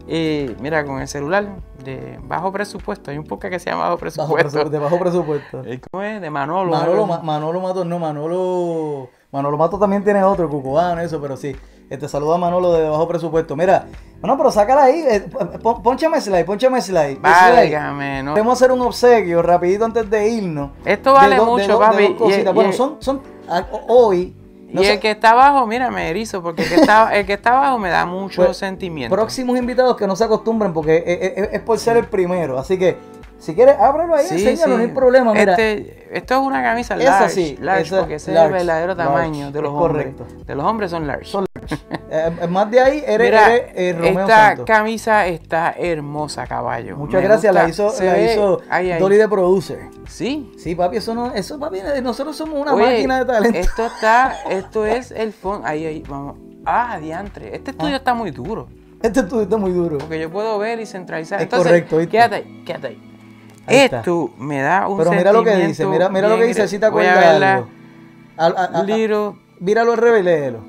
eh, 0.07 0.55
mira, 0.61 0.85
con 0.85 1.01
el 1.01 1.07
celular 1.07 1.57
de 1.83 2.17
bajo 2.23 2.51
presupuesto. 2.51 3.11
Hay 3.11 3.17
un 3.17 3.25
podcast 3.25 3.51
que 3.53 3.59
se 3.59 3.69
llama 3.69 3.83
Bajo 3.89 3.95
Bajo 3.95 3.99
Presupuesto. 3.99 4.35
presupuesto, 4.37 4.69
de 4.69 4.79
bajo 4.79 4.99
presupuesto. 4.99 5.61
¿Cómo 5.91 6.03
es? 6.03 6.21
De 6.21 6.29
Manolo. 6.29 6.71
Manolo, 6.71 7.05
Ma-. 7.07 7.19
Manolo 7.21 7.59
Mato, 7.59 7.83
no, 7.83 7.99
Manolo. 7.99 9.09
Manolo 9.31 9.57
Mato 9.57 9.77
también 9.77 10.03
tiene 10.05 10.23
otro, 10.23 10.49
Cucubano, 10.49 11.01
eso, 11.01 11.19
pero 11.19 11.35
sí. 11.35 11.53
Este 11.89 12.07
saluda 12.09 12.35
a 12.35 12.37
Manolo 12.37 12.73
de 12.73 12.89
bajo 12.89 13.07
presupuesto. 13.07 13.55
Mira, 13.55 13.85
bueno, 14.19 14.35
pero 14.37 14.51
sácala 14.51 14.83
ahí. 14.85 15.05
eh, 15.09 15.21
pon- 15.61 15.81
Pónchame 15.81 16.19
slide, 16.19 16.43
pónchame 16.45 16.81
slide. 16.81 17.17
Válgame, 17.21 18.23
no. 18.23 18.33
Queremos 18.33 18.53
hacer 18.61 18.71
un 18.71 18.81
obsequio 18.81 19.41
rapidito 19.41 19.85
antes 19.85 20.09
de 20.09 20.27
irnos. 20.29 20.71
Esto 20.83 21.13
vale 21.13 21.35
De 21.35 21.35
do- 21.37 21.45
de 21.45 21.51
mucho, 21.51 21.73
do- 21.73 21.79
de 21.79 21.85
papi. 21.85 22.03
dos 22.03 22.11
Y- 22.11 22.15
cositas. 22.15 22.51
y- 22.51 22.55
bueno, 22.55 22.73
son, 22.73 22.97
son 22.99 23.21
a- 23.49 23.65
hoy. 23.87 24.35
no 24.69 24.81
y 24.81 24.85
sé- 24.85 24.93
el 24.95 24.99
que 24.99 25.11
está 25.11 25.31
abajo, 25.31 25.65
mira, 25.65 25.89
me 25.89 26.09
erizo, 26.09 26.41
porque 26.43 26.63
el 26.63 26.69
que 26.69 26.75
está, 26.75 27.15
el 27.17 27.25
que 27.25 27.33
está 27.33 27.57
abajo 27.57 27.79
me 27.79 27.89
da 27.89 28.05
mucho 28.05 28.43
Pues, 28.43 28.57
sentimiento. 28.57 29.15
próximos 29.15 29.57
invitados 29.57 29.95
que 29.95 30.07
no 30.07 30.15
se 30.17 30.25
acostumbren 30.25 30.73
porque 30.73 31.03
es, 31.07 31.37
es- 31.47 31.53
es 31.53 31.61
por 31.61 31.79
ser 31.79 31.95
el 31.95 32.05
primero. 32.05 32.59
Así 32.59 32.77
que, 32.77 32.97
si 33.39 33.53
quieres, 33.55 33.77
ábrelo 33.79 34.15
ahí, 34.15 34.25
Sí, 34.25 34.33
enséñalo, 34.35 34.73
sí. 34.73 34.77
no 34.83 34.87
hay 34.89 34.93
problema. 34.93 35.31
Mira, 35.31 35.51
Este, 35.53 36.07
esto 36.11 36.33
es 36.33 36.39
una 36.41 36.61
camisa 36.63 36.95
Esa 36.95 37.03
large, 37.11 37.29
sí, 37.29 37.57
large, 37.61 37.83
esa 37.83 37.99
porque 37.99 38.15
ese 38.15 38.33
es 38.33 38.37
el 38.39 38.51
verdadero 38.51 38.93
large, 38.95 39.03
tamaño 39.03 39.51
de 39.51 39.61
los 39.61 39.71
es 39.71 39.77
hombres. 39.77 40.05
correcto. 40.15 40.43
De 40.45 40.55
los 40.55 40.65
hombres 40.65 40.91
son 40.91 41.07
large. 41.07 41.25
son 41.25 41.45
eh, 42.09 42.47
más 42.49 42.69
de 42.71 42.79
ahí 42.79 43.03
eres, 43.05 43.27
Mira, 43.27 43.55
eres, 43.55 43.71
eh, 43.75 43.93
Romeo 43.93 44.19
esta 44.21 44.47
Santos. 44.47 44.65
camisa 44.65 45.27
está 45.27 45.75
hermosa, 45.77 46.45
caballo. 46.47 46.95
Muchas 46.97 47.21
Me 47.21 47.27
gracias, 47.27 47.53
la 47.53 47.67
hizo, 47.67 47.89
se 47.89 48.05
la 48.05 48.13
ve- 48.13 48.33
hizo. 48.33 48.61
Dolly 48.99 49.17
de 49.17 49.27
Producer. 49.27 49.79
Sí. 50.07 50.51
Sí, 50.57 50.75
papi, 50.75 50.97
eso 50.97 51.13
no, 51.15 51.33
eso 51.33 51.59
papi, 51.59 51.79
nosotros 52.01 52.35
somos 52.35 52.59
una 52.59 52.73
Oye, 52.73 52.85
máquina 52.85 53.19
de 53.19 53.25
talento. 53.25 53.57
Esto 53.59 53.85
está, 53.85 54.33
esto 54.49 54.85
es 54.85 55.11
el 55.11 55.33
fondo. 55.33 55.67
Ahí, 55.67 55.85
ahí, 55.85 56.03
vamos. 56.07 56.37
Ah, 56.65 56.97
diantre. 57.01 57.55
Este 57.55 57.71
estudio 57.71 57.95
está 57.95 58.13
muy 58.13 58.31
duro. 58.31 58.67
Este 59.01 59.19
estudio 59.21 59.43
está 59.43 59.57
muy 59.57 59.71
duro. 59.71 59.97
Porque 59.99 60.19
yo 60.19 60.29
puedo 60.31 60.57
ver 60.57 60.79
y 60.79 60.85
centralizar. 60.85 61.39
Es 61.39 61.43
Entonces, 61.43 61.67
correcto, 61.67 61.97
¿viste? 61.97 62.11
Quédate 62.11 62.35
ahí, 62.35 62.63
quédate 62.65 62.87
ahí. 62.87 63.03
Ahí 63.67 63.77
está. 63.77 63.97
Esto 63.99 64.31
me 64.37 64.61
da 64.61 64.87
un 64.87 64.97
Pero 64.97 65.11
mira 65.11 65.31
lo 65.33 65.43
que 65.43 65.55
dice, 65.55 65.85
mira, 65.85 66.09
mira 66.09 66.27
lo 66.29 66.37
que 66.37 66.45
dice, 66.45 66.67
si 66.67 66.79
te 66.79 66.85
acuerdas 66.85 67.17
algo. 67.41 67.67
Al- 68.37 68.55
a- 68.57 68.61
a- 68.61 68.79
a- 68.81 68.83
Míralo 69.59 69.91
al 69.93 69.97
revés, 69.97 70.23
léelo. 70.23 70.59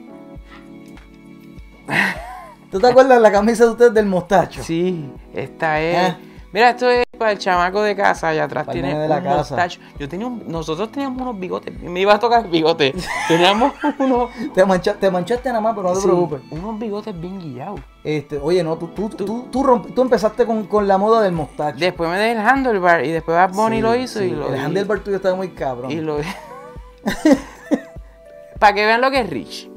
¿Tú 2.70 2.78
te 2.80 2.86
acuerdas 2.86 3.16
de 3.16 3.22
la 3.22 3.32
camisa 3.32 3.64
de 3.64 3.70
ustedes 3.70 3.94
del 3.94 4.06
mostacho? 4.06 4.62
Sí, 4.62 5.10
esta 5.34 5.80
es. 5.80 5.96
Ah. 6.12 6.18
Mira, 6.52 6.70
esto 6.70 6.88
es 6.88 7.04
para 7.18 7.32
el 7.32 7.38
chamaco 7.38 7.82
de 7.82 7.94
casa. 7.94 8.28
Allá 8.28 8.44
atrás 8.44 8.66
tiene 8.68 8.98
de 8.98 9.06
la 9.08 9.16
un 9.18 9.22
casa. 9.24 9.36
mostacho. 9.38 9.80
Yo 9.98 10.08
tenía 10.08 10.26
un- 10.26 10.44
nosotros 10.48 10.90
teníamos 10.90 11.20
unos 11.20 11.38
bigotes. 11.38 11.78
Me 11.82 12.00
iba 12.00 12.14
a 12.14 12.18
tocar 12.18 12.44
el 12.46 12.50
bigote. 12.50 12.94
Teníamos 13.28 13.72
unos. 13.98 14.30
Te, 14.54 14.64
mancha- 14.64 14.94
te 14.94 15.10
manchaste 15.10 15.48
nada 15.50 15.60
más, 15.60 15.74
pero 15.74 15.88
no 15.88 15.94
te 15.94 16.00
sí, 16.00 16.06
preocupes. 16.06 16.40
unos 16.50 16.78
bigotes 16.78 17.18
bien 17.20 17.38
guillados. 17.38 17.80
Este, 18.02 18.38
oye, 18.38 18.62
no, 18.64 18.76
tú, 18.78 18.88
tú, 18.88 19.08
tú, 19.10 19.48
tú, 19.50 19.62
romp- 19.62 19.92
tú 19.94 20.00
empezaste 20.02 20.46
con, 20.46 20.64
con 20.64 20.88
la 20.88 20.96
moda 20.96 21.20
del 21.22 21.32
mostacho. 21.32 21.78
Después 21.78 22.08
me 22.08 22.16
dejé 22.16 22.32
el 22.32 22.38
handlebar 22.46 23.04
y 23.04 23.10
después 23.12 23.36
Bad 23.36 23.52
Bunny 23.52 23.76
Sí, 23.76 23.82
lo 23.82 23.94
hizo 23.96 24.18
sí, 24.20 24.24
y 24.26 24.30
lo. 24.30 24.48
El 24.52 24.58
handlebar 24.60 25.00
tuyo 25.00 25.16
estaba 25.16 25.34
muy 25.36 25.50
cabrón. 25.50 25.90
Y 25.90 25.96
lo. 26.00 26.16
para 28.58 28.74
que 28.74 28.86
vean 28.86 29.00
lo 29.00 29.10
que 29.10 29.20
es 29.20 29.30
Rich. 29.30 29.70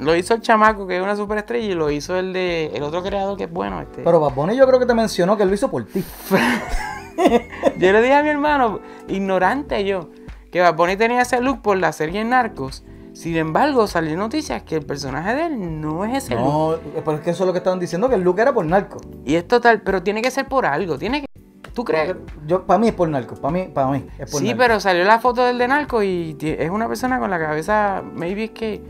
Lo 0.00 0.16
hizo 0.16 0.34
el 0.34 0.40
chamaco 0.40 0.86
que 0.86 0.96
es 0.96 1.02
una 1.02 1.14
superestrella 1.16 1.66
y 1.66 1.74
lo 1.74 1.90
hizo 1.90 2.16
el 2.16 2.32
de 2.32 2.70
el 2.74 2.82
otro 2.82 3.02
creador 3.02 3.36
que 3.36 3.44
es 3.44 3.52
bueno. 3.52 3.80
Este. 3.80 4.02
Pero 4.02 4.20
Bad 4.20 4.34
Bunny 4.34 4.56
yo 4.56 4.66
creo 4.66 4.78
que 4.78 4.86
te 4.86 4.94
mencionó 4.94 5.36
que 5.36 5.42
él 5.42 5.48
lo 5.50 5.54
hizo 5.54 5.70
por 5.70 5.84
ti. 5.86 6.04
Yo 7.78 7.92
le 7.92 8.00
dije 8.00 8.14
a 8.14 8.22
mi 8.22 8.30
hermano, 8.30 8.80
ignorante 9.08 9.84
yo, 9.84 10.08
que 10.50 10.60
Bad 10.60 10.74
Bunny 10.74 10.96
tenía 10.96 11.20
ese 11.20 11.40
look 11.40 11.60
por 11.60 11.76
la 11.76 11.92
serie 11.92 12.24
Narcos. 12.24 12.82
Sin 13.12 13.36
embargo, 13.36 13.86
salió 13.86 14.16
noticias 14.16 14.62
que 14.62 14.76
el 14.76 14.86
personaje 14.86 15.34
de 15.34 15.46
él 15.46 15.80
no 15.80 16.04
es 16.04 16.24
ese 16.24 16.34
look. 16.34 16.44
No, 16.44 16.74
pero 17.04 17.18
es 17.18 17.20
que 17.22 17.30
eso 17.30 17.42
es 17.42 17.46
lo 17.46 17.52
que 17.52 17.58
estaban 17.58 17.78
diciendo, 17.80 18.08
que 18.08 18.14
el 18.14 18.22
look 18.22 18.38
era 18.38 18.54
por 18.54 18.64
narco. 18.64 18.98
Y 19.24 19.34
es 19.34 19.46
total, 19.46 19.82
pero 19.82 20.02
tiene 20.02 20.22
que 20.22 20.30
ser 20.30 20.46
por 20.46 20.64
algo. 20.64 20.96
Tiene 20.96 21.22
que. 21.22 21.26
¿Tú 21.74 21.84
crees? 21.84 22.14
Yo, 22.46 22.64
para 22.64 22.78
mí 22.78 22.88
es 22.88 22.94
por 22.94 23.08
narco, 23.08 23.34
para 23.34 23.52
mí, 23.52 23.68
para 23.72 23.88
mí 23.88 24.06
es 24.18 24.30
por 24.30 24.40
Sí, 24.40 24.46
narco. 24.46 24.58
pero 24.58 24.80
salió 24.80 25.04
la 25.04 25.18
foto 25.18 25.44
del 25.44 25.58
de 25.58 25.68
Narco 25.68 26.02
y 26.02 26.36
es 26.40 26.70
una 26.70 26.88
persona 26.88 27.18
con 27.18 27.30
la 27.30 27.38
cabeza, 27.38 28.02
maybe 28.14 28.44
es 28.44 28.50
que. 28.52 28.82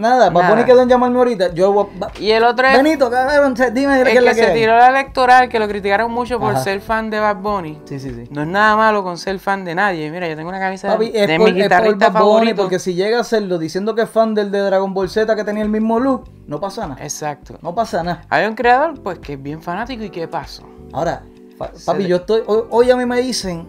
Nada, 0.00 0.30
Bad 0.30 0.42
Nada. 0.42 0.64
Quedó 0.64 0.82
en 0.82 0.88
llamarme 0.88 1.18
ahorita. 1.18 1.52
Yo, 1.52 1.72
voy- 1.72 1.86
Y 2.18 2.30
el 2.30 2.42
otro 2.44 2.66
es. 2.66 2.76
Benito, 2.76 3.10
cabrón, 3.10 3.54
dime 3.74 3.94
qué 3.96 4.00
el 4.00 4.06
es 4.08 4.12
que 4.14 4.20
la 4.22 4.30
que 4.30 4.36
se 4.40 4.46
hay. 4.46 4.58
tiró 4.60 4.76
la 4.76 4.88
electoral, 4.88 5.48
que 5.48 5.58
lo 5.58 5.68
criticaron 5.68 6.10
mucho 6.10 6.40
por 6.40 6.54
Ajá. 6.54 6.64
ser 6.64 6.80
fan 6.80 7.10
de 7.10 7.20
Bad 7.20 7.36
Bunny. 7.36 7.80
Sí, 7.84 8.00
sí, 8.00 8.10
sí. 8.14 8.24
No 8.30 8.42
es 8.42 8.48
nada 8.48 8.76
malo 8.76 9.02
con 9.04 9.18
ser 9.18 9.38
fan 9.38 9.64
de 9.64 9.74
nadie. 9.74 10.10
Mira, 10.10 10.26
yo 10.28 10.36
tengo 10.36 10.48
una 10.48 10.58
camisa 10.58 10.88
Papi, 10.88 11.10
de 11.10 11.24
es 11.24 11.28
mi 11.28 11.36
por, 11.38 11.48
es 11.48 11.54
por 11.54 11.62
guitarrista 11.62 12.08
Bad 12.08 12.22
Bunny, 12.22 12.32
favorito. 12.34 12.62
porque 12.62 12.78
si 12.78 12.94
llega 12.94 13.20
a 13.20 13.24
serlo 13.24 13.58
diciendo 13.58 13.94
que 13.94 14.02
es 14.02 14.10
fan 14.10 14.34
del 14.34 14.50
de 14.50 14.60
Dragon 14.60 14.94
Ball 14.94 15.10
Z 15.10 15.36
que 15.36 15.44
tenía 15.44 15.62
el 15.62 15.68
mismo 15.70 16.00
look, 16.00 16.30
no 16.46 16.58
pasa 16.58 16.86
nada. 16.86 17.02
Exacto. 17.02 17.58
No 17.60 17.74
pasa 17.74 18.02
nada. 18.02 18.22
Hay 18.30 18.46
un 18.46 18.54
creador, 18.54 19.00
pues, 19.02 19.18
que 19.18 19.34
es 19.34 19.42
bien 19.42 19.60
fanático 19.62 20.02
y 20.02 20.10
¿qué 20.10 20.26
pasó? 20.26 20.62
Ahora, 20.92 21.22
pa- 21.58 21.70
papi, 21.84 22.06
yo 22.06 22.16
estoy. 22.16 22.42
Hoy, 22.46 22.62
hoy 22.70 22.90
a 22.90 22.96
mí 22.96 23.04
me 23.04 23.20
dicen 23.20 23.68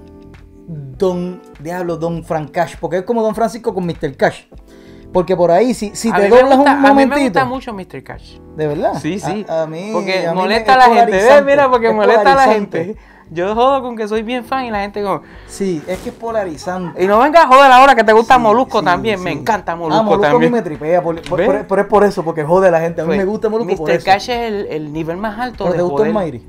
Don 0.67 1.41
Diablo, 1.59 1.97
Don 1.97 2.23
Frank 2.23 2.51
Cash, 2.51 2.75
porque 2.79 2.97
es 2.99 3.03
como 3.03 3.21
Don 3.21 3.35
Francisco 3.35 3.73
con 3.73 3.85
Mr. 3.85 4.15
Cash. 4.15 4.43
Porque 5.13 5.35
por 5.35 5.51
ahí, 5.51 5.73
si, 5.73 5.93
si 5.95 6.11
te 6.11 6.29
doblas 6.29 6.55
gusta- 6.57 6.71
un 6.73 6.85
A 6.85 6.93
mí 6.93 6.95
me 6.95 7.05
momentito. 7.05 7.21
gusta 7.39 7.45
mucho 7.45 7.73
Mr. 7.73 8.03
Cash. 8.03 8.37
¿De 8.55 8.67
verdad? 8.67 8.93
Sí, 9.01 9.19
sí. 9.19 9.45
A, 9.49 9.63
a 9.63 9.67
mí, 9.67 9.89
porque 9.91 10.25
a 10.25 10.31
mí 10.33 10.37
molesta 10.39 10.71
es 10.71 10.77
a 10.77 10.87
la 10.89 10.95
gente. 10.95 11.41
Mira, 11.45 11.69
porque 11.69 11.87
es 11.89 11.93
molesta 11.95 12.31
a 12.31 12.35
la 12.35 12.43
gente. 12.53 12.95
Yo 13.33 13.55
jodo 13.55 13.81
con 13.81 13.95
que 13.95 14.09
soy 14.09 14.23
bien 14.23 14.43
fan 14.43 14.65
y 14.65 14.71
la 14.71 14.81
gente 14.81 15.01
como... 15.01 15.21
Sí, 15.47 15.81
es 15.87 15.99
que 15.99 16.09
es 16.09 16.15
polarizante. 16.15 17.01
Y 17.01 17.07
no 17.07 17.17
venga 17.19 17.43
a 17.43 17.47
joder 17.47 17.71
ahora 17.71 17.95
que 17.95 18.03
te 18.03 18.11
gusta 18.11 18.35
Sí, 18.35 18.41
Molusco 18.41 18.79
sí, 18.79 18.85
también. 18.85 19.23
Me 19.23 19.31
encanta 19.31 19.71
Ah, 19.71 19.75
Molusco, 19.77 20.03
Molusco 20.03 20.25
a 20.25 20.27
mí 20.27 20.33
también. 20.33 20.51
me 20.51 20.61
tripea, 20.61 21.01
por, 21.01 21.21
por- 21.21 21.45
por- 21.45 21.65
pero 21.65 21.81
es 21.81 21.87
por 21.87 22.03
eso, 22.03 22.23
porque 22.25 22.43
jode 22.43 22.67
a 22.67 22.71
la 22.71 22.81
gente. 22.81 22.99
A 22.99 23.03
mí 23.05 23.09
Pues, 23.09 23.19
me 23.19 23.23
gusta 23.25 23.47
Molusco 23.47 23.75
por 23.77 23.87
Mr. 23.89 23.95
eso. 23.95 24.05
Cash 24.05 24.29
es 24.31 24.37
el, 24.37 24.65
el 24.69 24.91
nivel 24.91 25.15
más 25.15 25.39
alto 25.39 25.63
¿Pero 25.63 25.71
de 25.71 25.77
te 25.77 25.83
gustó 25.83 26.03
el. 26.03 26.13
Mayri? 26.13 26.45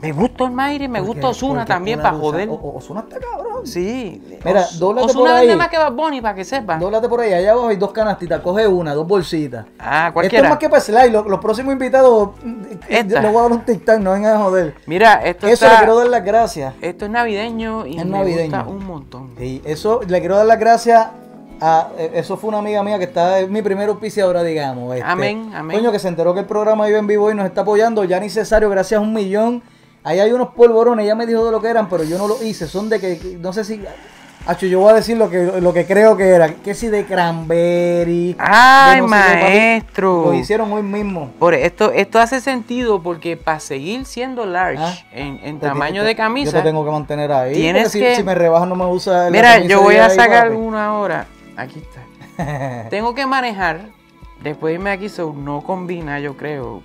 Me 0.00 0.12
gusta 0.12 0.44
el 0.44 0.52
Mayri, 0.52 0.86
me 0.86 1.00
Porque- 1.00 1.12
gusta 1.14 1.28
Osuna 1.30 1.64
también 1.64 2.00
para 2.00 2.16
joder. 2.16 2.48
O- 2.48 2.54
o- 2.54 2.76
Ozuna 2.78 3.00
está 3.00 3.18
cabrón. 3.18 3.66
Sí. 3.66 4.38
Mira, 4.44 4.60
Os- 4.60 4.78
dóblate 4.78 5.06
Ozuna 5.06 5.30
por 5.30 5.38
vende 5.40 5.52
ahí. 5.52 5.58
más 5.58 5.68
que 5.68 5.76
Bad 5.78 5.92
Bunny 5.92 6.20
para 6.20 6.34
que 6.36 6.44
sepa. 6.44 6.78
Dóblate 6.78 7.08
por 7.08 7.20
ahí, 7.20 7.32
allá 7.32 7.50
abajo 7.52 7.68
hay 7.68 7.76
dos 7.76 7.90
canastitas, 7.90 8.40
coge 8.40 8.68
una, 8.68 8.94
dos 8.94 9.08
bolsitas. 9.08 9.66
Ah, 9.78 10.04
Esto 10.06 10.12
cualquiera. 10.14 10.44
es 10.46 10.50
más 10.50 10.58
que 10.60 10.68
para 10.68 10.80
slide, 10.80 11.10
los, 11.10 11.26
los 11.26 11.40
próximos 11.40 11.72
invitados, 11.72 12.30
mm, 12.44 12.62
Esta. 12.88 13.20
les 13.20 13.32
voy 13.32 13.38
a 13.40 13.42
dar 13.42 13.52
un 13.52 13.64
tic-tac, 13.64 13.98
no 14.00 14.12
vengan 14.12 14.36
a 14.36 14.38
joder. 14.44 14.74
Mira, 14.86 15.14
esto 15.24 15.46
Eso 15.48 15.64
está- 15.66 15.72
le 15.72 15.78
quiero 15.78 15.98
dar 15.98 16.06
las 16.08 16.24
gracias. 16.24 16.74
Esto 16.80 17.04
es 17.06 17.10
navideño 17.10 17.84
y 17.86 17.98
Es 17.98 18.04
me 18.04 18.10
navideño. 18.12 18.56
gusta 18.64 18.70
un 18.70 18.86
montón. 18.86 19.30
Sí, 19.36 19.60
eso 19.64 20.00
le 20.06 20.20
quiero 20.20 20.36
dar 20.36 20.46
las 20.46 20.60
gracias 20.60 21.08
a. 21.60 21.88
eh, 21.98 22.12
Eso 22.14 22.36
fue 22.36 22.48
una 22.50 22.58
amiga 22.58 22.84
mía 22.84 22.98
que 22.98 23.04
está, 23.04 23.40
es 23.40 23.50
mi 23.50 23.62
primer 23.62 23.88
auspiciadora, 23.88 24.44
digamos. 24.44 24.94
este. 24.94 25.04
Amén, 25.08 25.50
amén. 25.56 25.76
Coño, 25.78 25.90
que 25.90 25.98
se 25.98 26.06
enteró 26.06 26.32
que 26.34 26.40
el 26.40 26.46
programa 26.46 26.88
iba 26.88 26.98
en 27.00 27.08
vivo 27.08 27.32
y 27.32 27.34
nos 27.34 27.46
está 27.46 27.62
apoyando. 27.62 28.04
Ya 28.04 28.20
ni 28.20 28.30
Cesario, 28.30 28.70
gracias 28.70 28.98
a 28.98 29.02
un 29.02 29.12
millón. 29.12 29.60
Ahí 30.08 30.20
hay 30.20 30.32
unos 30.32 30.48
polvorones, 30.54 31.04
ella 31.04 31.14
me 31.14 31.26
dijo 31.26 31.44
de 31.44 31.50
lo 31.52 31.60
que 31.60 31.68
eran, 31.68 31.88
pero 31.88 32.02
yo 32.04 32.16
no 32.16 32.26
lo 32.26 32.42
hice. 32.42 32.66
Son 32.66 32.88
de 32.88 32.98
que, 32.98 33.36
no 33.40 33.52
sé 33.52 33.64
si. 33.64 33.82
Hacho, 34.46 34.64
yo 34.66 34.80
voy 34.80 34.92
a 34.92 34.94
decir 34.94 35.18
lo 35.18 35.28
que, 35.28 35.60
lo 35.60 35.74
que 35.74 35.84
creo 35.84 36.16
que 36.16 36.28
era. 36.28 36.48
Que 36.54 36.72
si 36.72 36.86
de 36.88 37.04
cranberry. 37.04 38.34
Ay, 38.38 39.00
no 39.00 39.04
qué, 39.06 39.10
maestro. 39.10 40.22
Lo 40.26 40.34
hicieron 40.34 40.72
hoy 40.72 40.82
mismo. 40.82 41.30
Por 41.38 41.52
esto, 41.52 41.92
esto 41.92 42.18
hace 42.18 42.40
sentido 42.40 43.02
porque 43.02 43.36
para 43.36 43.60
seguir 43.60 44.06
siendo 44.06 44.46
large 44.46 44.82
Ah. 44.82 44.94
en, 45.12 45.40
en 45.42 45.58
tamaño 45.60 46.00
te- 46.02 46.08
de 46.08 46.14
camisa. 46.16 46.52
Yo 46.52 46.58
te 46.58 46.64
tengo 46.64 46.82
que 46.84 46.90
mantener 46.90 47.30
ahí. 47.30 47.52
Tienes 47.52 47.92
si, 47.92 48.00
que- 48.00 48.16
si 48.16 48.22
me 48.22 48.34
rebajan 48.34 48.70
no 48.70 48.76
me 48.76 48.86
usa 48.86 49.24
la 49.24 49.30
Mira, 49.30 49.58
yo 49.58 49.82
voy 49.82 49.96
a 49.96 50.06
ahí, 50.06 50.16
sacar 50.16 50.48
papi. 50.48 50.56
una 50.60 50.86
ahora. 50.86 51.26
Aquí 51.56 51.80
está. 51.80 52.86
Tengo 52.90 53.14
que 53.14 53.26
manejar. 53.26 53.80
Después 54.42 54.70
de 54.70 54.74
irme 54.76 54.90
aquí, 54.92 55.08
so 55.10 55.34
no 55.36 55.60
combina, 55.62 56.20
yo 56.20 56.36
creo. 56.36 56.80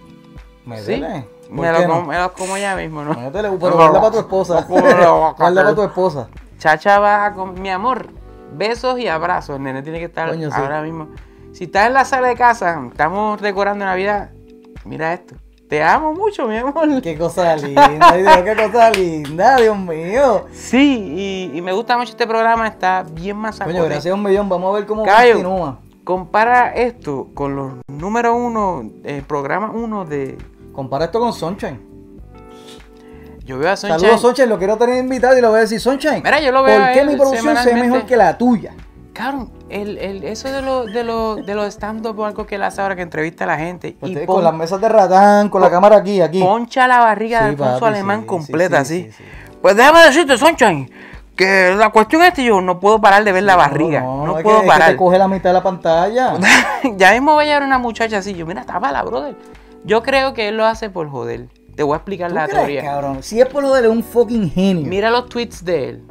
¿Me 0.65 0.79
Sí. 0.81 0.99
duele? 0.99 1.25
¿Por 1.47 1.59
Me 1.59 1.71
lo, 1.71 1.81
no? 1.81 1.87
como, 1.87 2.07
me 2.07 2.17
lo 2.19 2.33
como 2.33 2.57
ya 2.57 2.75
mismo, 2.75 3.03
¿no? 3.03 3.13
Métele, 3.13 3.49
pero 3.59 3.75
guarda 3.75 3.99
para 3.99 4.11
tu 4.11 4.19
esposa. 4.19 4.65
guarda 4.67 5.35
para 5.37 5.75
tu 5.75 5.83
esposa. 5.83 6.27
Chacha 6.57 6.99
va 6.99 7.25
a 7.25 7.33
com- 7.33 7.53
Mi 7.55 7.69
amor, 7.69 8.07
besos 8.53 8.99
y 8.99 9.07
abrazos. 9.07 9.57
El 9.57 9.63
nene 9.63 9.81
tiene 9.83 9.99
que 9.99 10.05
estar 10.05 10.29
Coño, 10.29 10.49
sí. 10.49 10.55
ahora 10.57 10.81
mismo. 10.81 11.09
Si 11.51 11.65
estás 11.65 11.87
en 11.87 11.93
la 11.93 12.05
sala 12.05 12.29
de 12.29 12.35
casa, 12.35 12.81
estamos 12.89 13.39
decorando 13.41 13.85
Navidad. 13.85 14.31
Mira 14.85 15.13
esto. 15.13 15.35
Te 15.69 15.81
amo 15.83 16.13
mucho, 16.13 16.47
mi 16.47 16.57
amor. 16.57 17.01
Qué 17.01 17.17
cosa 17.17 17.55
linda, 17.55 18.11
Dios, 18.15 18.37
qué 18.43 18.55
cosa 18.71 18.89
linda, 18.91 19.55
Dios 19.57 19.77
mío. 19.77 20.45
Sí, 20.51 21.13
y, 21.51 21.57
y 21.57 21.61
me 21.61 21.71
gusta 21.73 21.97
mucho 21.97 22.11
este 22.11 22.27
programa. 22.27 22.67
Está 22.67 23.03
bien 23.11 23.37
más 23.37 23.59
Coño, 23.59 23.83
gracias 23.85 24.11
a 24.11 24.15
un 24.15 24.23
millón, 24.23 24.49
vamos 24.49 24.71
a 24.71 24.77
ver 24.79 24.85
cómo 24.85 25.03
Cayo. 25.03 25.33
continúa. 25.35 25.79
Compara 26.03 26.73
esto 26.75 27.29
con 27.33 27.55
los 27.55 27.73
número 27.87 28.35
uno, 28.35 28.83
eh, 29.03 29.23
programa 29.25 29.71
uno 29.71 30.05
de. 30.05 30.37
Compara 30.73 31.05
esto 31.05 31.19
con 31.19 31.31
Sunshine. 31.33 31.79
Yo 33.45 33.57
veo 33.59 33.71
a 33.71 33.75
Sunshine. 33.77 33.99
Saludos, 33.99 34.21
Sunshine, 34.21 34.49
lo 34.49 34.57
quiero 34.57 34.77
tener 34.77 34.97
invitado 34.97 35.37
y 35.37 35.41
lo 35.41 35.49
voy 35.49 35.57
a 35.59 35.61
decir, 35.61 35.79
Sunshine. 35.79 36.21
Mira, 36.23 36.39
yo 36.41 36.51
lo 36.51 36.63
veo 36.63 36.79
¿Por 36.79 36.93
qué 36.93 37.03
mi 37.05 37.15
producción 37.15 37.55
se 37.57 37.73
ve 37.73 37.81
mejor 37.81 38.05
que 38.05 38.15
la 38.17 38.37
tuya? 38.37 38.73
Cabrón, 39.13 39.51
el, 39.69 39.97
el, 39.99 40.23
eso 40.23 40.49
de 40.51 40.61
los 40.63 40.87
de 40.91 41.03
lo, 41.03 41.35
de 41.35 41.53
los 41.53 41.67
stand-up 41.67 42.17
o 42.17 42.25
algo 42.25 42.47
que 42.47 42.55
él 42.55 42.63
hace 42.63 42.81
ahora 42.81 42.95
que 42.95 43.03
entrevista 43.03 43.43
a 43.43 43.47
la 43.47 43.57
gente. 43.57 43.95
Pues 43.99 44.11
y 44.11 44.15
te- 44.15 44.25
pon- 44.25 44.37
con 44.37 44.43
las 44.43 44.53
mesas 44.55 44.81
de 44.81 44.89
ratán, 44.89 45.49
con 45.49 45.61
la 45.61 45.69
cámara 45.69 45.97
aquí, 45.97 46.19
aquí. 46.19 46.41
poncha 46.41 46.87
la 46.87 46.99
barriga 46.99 47.39
Sí, 47.39 47.43
de 47.45 47.49
Alfonso 47.51 47.79
papi, 47.81 47.85
Alemán 47.93 48.21
sí, 48.21 48.25
completa, 48.25 48.83
sí, 48.83 48.95
sí, 48.95 49.01
así. 49.09 49.11
sí, 49.11 49.23
sí. 49.23 49.57
Pues 49.61 49.75
déjame 49.75 49.99
decirte, 50.05 50.35
Sunshine, 50.37 50.89
que 51.35 51.75
la 51.77 51.89
cuestión 51.89 52.23
es 52.23 52.33
que 52.33 52.43
yo 52.43 52.59
no 52.59 52.79
puedo 52.79 52.99
parar 52.99 53.23
de 53.23 53.31
ver 53.33 53.43
la 53.43 53.55
barriga. 53.55 53.99
No, 54.01 54.31
es 54.31 54.37
que- 54.37 54.43
puedo 54.43 54.57
es 54.57 54.63
que 54.63 54.67
parar. 54.69 54.89
te 54.91 54.97
coge 54.97 55.19
la 55.19 55.27
mitad 55.27 55.49
de 55.49 55.53
la 55.53 55.63
pantalla. 55.63 56.33
ya 56.95 57.11
mismo 57.11 57.33
voy 57.33 57.49
a 57.51 57.59
ver 57.59 57.67
una 57.67 57.77
muchacha 57.77 58.17
así. 58.17 58.33
Yo, 58.33 58.47
mira, 58.47 58.63
tápala, 58.63 59.03
brother. 59.03 59.35
Yo 59.85 60.01
creo 60.03 60.33
que 60.33 60.47
él 60.49 60.57
lo 60.57 60.65
hace 60.65 60.89
por 60.89 61.09
joder. 61.09 61.47
Te 61.75 61.83
voy 61.83 61.93
a 61.93 61.97
explicar 61.97 62.29
¿Tú 62.29 62.35
la 62.35 62.45
crees, 62.45 62.59
teoría. 62.59 62.81
cabrón? 62.83 63.23
Si 63.23 63.39
es 63.41 63.47
por 63.47 63.63
lo 63.63 63.73
de 63.73 63.79
él, 63.79 63.85
es 63.85 63.91
un 63.91 64.03
fucking 64.03 64.49
genio. 64.51 64.87
Mira 64.87 65.09
los 65.09 65.27
tweets 65.27 65.65
de 65.65 65.89
él. 65.89 66.03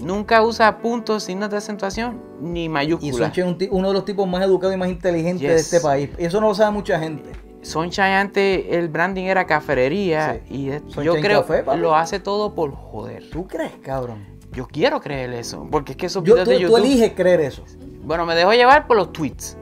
Nunca 0.00 0.42
usa 0.42 0.78
puntos, 0.78 1.22
signos 1.24 1.50
de 1.50 1.58
acentuación 1.58 2.20
ni 2.40 2.64
y 2.64 2.68
mayúsculas. 2.68 3.16
Sunshine 3.16 3.44
es 3.46 3.52
un 3.52 3.58
ti- 3.58 3.68
uno 3.70 3.88
de 3.88 3.94
los 3.94 4.04
tipos 4.04 4.26
más 4.26 4.42
educados 4.42 4.74
y 4.74 4.78
más 4.78 4.88
inteligentes 4.88 5.48
de 5.48 5.54
este 5.54 5.80
país. 5.80 6.10
Y 6.18 6.24
eso 6.24 6.40
no 6.40 6.48
lo 6.48 6.54
sabe 6.54 6.72
mucha 6.72 6.98
gente. 6.98 7.30
Sunshine 7.60 8.06
antes 8.14 8.64
el 8.70 8.88
branding 8.88 9.24
era 9.26 9.46
cafrería 9.46 10.40
y 10.50 10.70
es- 10.70 10.82
yo 11.04 11.14
creo 11.20 11.46
Café, 11.46 11.76
lo 11.76 11.94
hace 11.94 12.18
todo 12.18 12.54
por 12.56 12.72
joder. 12.74 13.30
¿Tú 13.30 13.46
crees, 13.46 13.72
cabrón? 13.82 14.26
Yo 14.52 14.66
quiero 14.66 15.00
creer 15.00 15.32
eso, 15.34 15.68
porque 15.70 15.92
es 15.92 15.98
que 15.98 16.06
esos 16.06 16.24
Yo, 16.24 16.34
videos 16.34 16.44
tú, 16.46 16.50
de 16.50 16.56
tú 16.56 16.62
YouTube. 16.62 16.78
eliges 16.78 17.12
creer 17.14 17.40
eso. 17.42 17.62
Bueno, 18.02 18.26
me 18.26 18.34
dejo 18.34 18.52
llevar 18.52 18.88
por 18.88 18.96
los 18.96 19.12
tweets. 19.12 19.56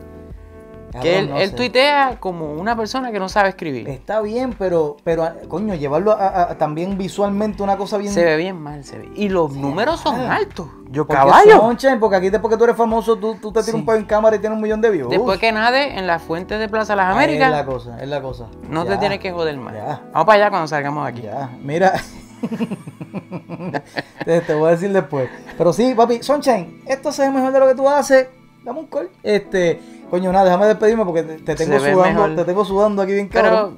Que 1.00 1.20
él, 1.20 1.30
no 1.30 1.38
él 1.38 1.54
tuitea 1.54 2.16
como 2.18 2.52
una 2.54 2.74
persona 2.76 3.12
que 3.12 3.20
no 3.20 3.28
sabe 3.28 3.50
escribir. 3.50 3.88
Está 3.88 4.20
bien, 4.20 4.54
pero, 4.58 4.96
pero 5.04 5.28
coño, 5.48 5.74
llevarlo 5.76 6.10
a, 6.10 6.26
a- 6.26 6.50
a 6.52 6.58
también 6.58 6.98
visualmente 6.98 7.62
una 7.62 7.76
cosa 7.76 7.96
bien. 7.96 8.12
Se 8.12 8.24
ve 8.24 8.36
bien 8.36 8.60
mal, 8.60 8.82
se 8.84 8.98
ve. 8.98 9.08
Y 9.14 9.28
los 9.28 9.52
números 9.54 10.00
son 10.00 10.18
altos. 10.20 10.66
Yo 10.90 11.06
Porque 11.06 11.18
caballo. 11.22 11.60
Sunshine, 11.60 12.00
porque 12.00 12.16
aquí 12.16 12.30
después 12.30 12.50
que 12.52 12.58
tú 12.58 12.64
eres 12.64 12.76
famoso, 12.76 13.16
tú, 13.16 13.36
tú 13.36 13.52
te 13.52 13.60
tiras 13.60 13.66
Sí. 13.66 13.76
un 13.76 13.86
pedo 13.86 13.96
en 13.96 14.04
cámara 14.04 14.34
y 14.34 14.40
tienes 14.40 14.56
un 14.56 14.62
millón 14.62 14.80
de 14.80 14.90
views. 14.90 15.08
Después 15.10 15.38
que 15.38 15.52
nade 15.52 15.96
en 15.96 16.08
la 16.08 16.18
fuente 16.18 16.58
de 16.58 16.68
Plaza 16.68 16.96
Las 16.96 17.06
Ahí 17.06 17.12
Américas, 17.12 17.46
Es 17.46 17.52
la 17.56 17.64
cosa, 17.64 18.02
es 18.02 18.08
la 18.08 18.20
cosa. 18.20 18.46
no 18.68 18.84
te 18.84 18.96
tienes 18.96 19.20
que 19.20 19.30
joder 19.30 19.56
más. 19.58 19.74
Ya. 19.74 20.00
Vamos 20.12 20.26
para 20.26 20.32
allá 20.42 20.50
cuando 20.50 20.66
salgamos 20.66 21.04
de 21.04 21.10
aquí. 21.10 21.22
Ya, 21.22 21.50
mira. 21.62 21.92
te, 24.24 24.40
te 24.40 24.54
voy 24.54 24.68
a 24.68 24.70
decir 24.72 24.92
después. 24.92 25.28
Pero 25.56 25.72
sí, 25.72 25.94
papi, 25.94 26.22
Sunshine, 26.22 26.82
esto 26.86 27.12
se 27.12 27.22
ve 27.22 27.30
mejor 27.30 27.52
de 27.52 27.60
lo 27.60 27.68
que 27.68 27.74
tú 27.74 27.88
haces. 27.88 28.26
Dame 28.64 28.80
un 28.80 28.86
call. 28.86 29.08
Este, 29.22 29.80
coño, 30.10 30.32
nada, 30.32 30.44
déjame 30.46 30.66
despedirme 30.66 31.04
porque 31.04 31.22
te, 31.22 31.38
te 31.38 31.54
tengo 31.54 31.78
sudando, 31.78 32.02
mejor. 32.02 32.36
te 32.36 32.44
tengo 32.44 32.64
sudando 32.64 33.02
aquí 33.02 33.12
bien 33.14 33.28
Pero 33.32 33.48
cabrón. 33.48 33.76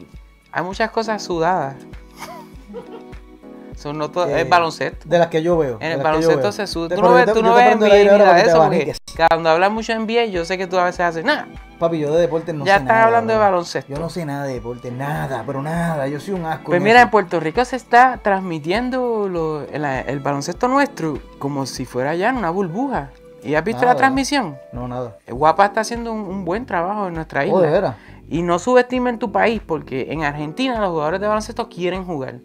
hay 0.51 0.63
muchas 0.65 0.91
cosas 0.91 1.23
sudadas. 1.23 1.77
Son 3.77 3.99
no 3.99 4.11
todo- 4.13 4.27
Eh, 4.29 4.43
es 4.43 4.49
baloncesto. 4.49 5.09
De 5.09 5.19
las 5.19 5.27
que 5.27 5.43
yo 5.43 5.57
veo. 5.59 5.79
En 5.81 5.93
el 5.93 6.03
baloncesto 6.03 6.53
se 6.53 6.67
suda. 6.69 6.91
Tú 6.91 6.95
pero 6.97 7.09
no 7.09 7.15
ves, 7.15 7.33
tú 7.33 7.43
no 7.43 7.55
ves 7.55 7.77
NBA 7.77 7.97
ni 7.99 8.05
nada 8.05 8.35
de 8.35 8.43
eso, 8.43 8.63
porque 8.63 8.95
cuando 9.29 9.51
hablas 9.51 9.73
mucho 9.73 9.93
de 9.93 9.99
NBA, 9.99 10.27
yo 10.27 10.45
sé 10.45 10.57
que 10.57 10.69
tú 10.69 10.79
a 10.79 10.85
veces 10.85 11.01
haces 11.01 11.25
nada. 11.25 11.49
Papi, 11.81 11.99
yo 11.99 12.15
de 12.15 12.21
deporte 12.21 12.53
no 12.53 12.65
Ya 12.65 12.75
sé 12.75 12.83
estás 12.83 12.95
nada, 12.95 13.05
hablando 13.07 13.33
de 13.33 13.39
baloncesto. 13.41 13.93
Yo 13.93 13.99
no 13.99 14.09
sé 14.09 14.25
nada 14.25 14.45
de 14.45 14.55
deporte, 14.55 14.93
nada, 14.93 15.43
pero 15.45 15.63
nada. 15.63 16.07
Yo 16.07 16.21
soy 16.21 16.35
un 16.35 16.45
asco. 16.47 16.67
Pues 16.67 16.77
en 16.77 16.85
mira, 16.85 16.99
eso. 17.01 17.05
en 17.07 17.11
Puerto 17.11 17.41
Rico 17.41 17.65
se 17.65 17.75
está 17.75 18.21
transmitiendo 18.23 19.29
lo- 19.29 19.63
el, 19.63 19.85
el 19.85 20.21
baloncesto 20.21 20.69
nuestro 20.69 21.19
como 21.41 21.67
si 21.67 21.85
fuera 21.85 22.15
ya 22.15 22.29
en 22.29 22.37
una 22.37 22.51
burbuja. 22.51 23.11
¿Y 23.43 23.55
has 23.55 23.65
visto 23.65 23.83
Nada. 23.83 23.95
la 23.95 23.99
transmisión? 23.99 24.57
No, 24.73 24.87
nada. 24.89 25.17
Guapa 25.29 25.67
está 25.67 25.81
haciendo 25.81 26.13
un, 26.13 26.21
un 26.21 26.45
buen 26.45 26.65
trabajo 26.67 27.09
en 27.09 27.15
nuestra 27.15 27.45
isla. 27.45 27.57
Oh, 27.57 27.61
de 27.61 27.71
veras. 27.71 27.97
Y 28.29 28.43
no 28.43 28.59
subestimen 28.59 29.19
tu 29.19 29.31
país, 29.33 29.61
porque 29.65 30.09
en 30.11 30.23
Argentina 30.25 30.79
los 30.81 30.91
jugadores 30.91 31.21
de 31.21 31.27
baloncesto 31.27 31.69
quieren 31.69 32.05
jugar. 32.05 32.37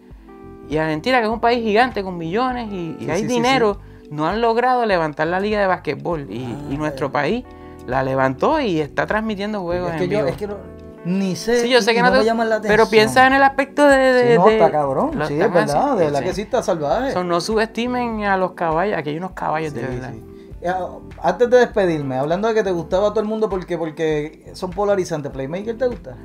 Y 0.68 0.76
Argentina, 0.76 1.18
que 1.20 1.24
es 1.24 1.30
un 1.30 1.40
país 1.40 1.62
gigante 1.62 2.02
con 2.02 2.18
millones 2.18 2.68
y, 2.70 2.96
y 2.98 3.04
Sí, 3.04 3.10
hay 3.10 3.22
sí, 3.22 3.28
sí, 3.28 3.34
dinero, 3.34 3.78
no 4.10 4.26
han 4.26 4.40
logrado 4.40 4.84
levantar 4.84 5.28
la 5.28 5.40
liga 5.40 5.60
de 5.60 5.66
basquetbol. 5.66 6.26
Y, 6.30 6.44
Ah, 6.44 6.72
y 6.72 6.76
nuestro 6.76 7.10
país 7.10 7.44
la 7.86 8.02
levantó 8.02 8.60
y 8.60 8.80
está 8.80 9.06
transmitiendo 9.06 9.62
juegos 9.62 9.88
Es 9.88 9.94
en 9.94 9.98
que 10.00 10.08
yo, 10.08 10.18
vivo. 10.18 10.28
es 10.28 10.36
que 10.36 10.46
no- 10.46 10.78
ni 11.04 11.36
sé. 11.36 11.62
Sí, 11.62 11.70
yo 11.70 11.80
sé 11.80 11.94
que 11.94 12.00
no 12.02 12.06
no 12.08 12.12
te 12.14 12.18
me 12.18 12.24
llaman 12.26 12.48
la 12.50 12.56
atención. 12.56 12.76
Pero 12.76 12.90
piensa 12.90 13.26
en 13.26 13.32
el 13.34 13.42
aspecto 13.42 13.86
de. 13.86 13.96
de- 13.96 14.32
Sí, 14.32 14.38
no, 14.38 14.44
de- 14.46 14.52
está 14.58 14.70
cabrón. 14.70 15.12
Sí, 15.26 15.40
es 15.40 15.52
verdad. 15.52 15.96
De 15.96 16.04
verdad 16.04 16.22
que 16.22 16.34
sí 16.34 16.42
está 16.42 16.62
salvaje. 16.62 17.12
So, 17.12 17.24
no 17.24 17.40
subestimen 17.40 18.24
a 18.24 18.36
los 18.36 18.52
caballos, 18.52 18.98
aquí 18.98 19.10
hay 19.10 19.16
unos 19.16 19.30
caballos 19.32 19.72
de 19.72 19.82
verdad. 19.82 20.12
Ya, 20.60 20.78
Antes 21.22 21.50
de 21.50 21.58
despedirme, 21.58 22.16
hablando 22.16 22.48
de 22.48 22.54
que 22.54 22.62
te 22.64 22.72
gustaba 22.72 23.08
a 23.08 23.10
todo 23.10 23.20
el 23.20 23.26
mundo 23.26 23.48
porque, 23.48 23.78
porque 23.78 24.50
son 24.54 24.70
polarizantes, 24.70 25.30
¿Playmaker 25.30 25.78
te 25.78 25.86
gusta? 25.86 26.16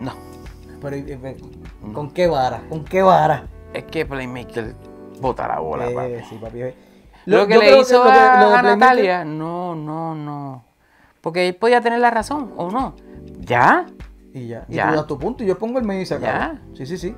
No, 0.00 0.12
Pero, 0.80 0.96
¿y- 0.96 1.00
y- 1.12 1.92
¿con 1.92 2.10
qué 2.10 2.26
vara? 2.26 2.62
¿Con 2.68 2.84
qué 2.84 3.02
vara? 3.02 3.46
es 3.74 3.84
que 3.84 4.04
Playmaker 4.06 4.74
bota 5.20 5.46
la 5.48 5.60
bola, 5.60 5.88
Eh, 5.90 5.94
papi. 5.94 6.28
sí, 6.28 6.38
papi. 6.40 6.62
eh. 6.62 6.74
Lo, 7.26 7.46
que 7.46 7.56
le 7.56 7.78
hizo 7.78 8.02
lo 8.04 8.10
que- 8.10 8.18
a, 8.18 8.42
lo 8.42 8.54
a 8.54 8.62
Natalia, 8.62 9.24
no, 9.24 9.74
no, 9.76 10.14
no. 10.14 10.64
Porque 11.20 11.48
él 11.48 11.54
podía 11.54 11.80
tener 11.80 12.00
la 12.00 12.10
razón, 12.10 12.52
¿o 12.56 12.70
no? 12.70 12.94
¿Ya? 13.40 13.86
Y 14.34 14.48
ya. 14.48 14.64
Y 14.68 14.74
Ya. 14.74 14.88
tú 14.90 14.96
das 14.96 15.06
tu 15.06 15.18
punto 15.18 15.44
y 15.44 15.46
yo 15.46 15.56
pongo 15.58 15.78
el 15.78 15.84
medio 15.84 16.02
y 16.02 16.06
se. 16.06 16.18
Ya. 16.18 16.58
Sí, 16.74 16.84
sí, 16.86 16.96
sí. 16.98 17.14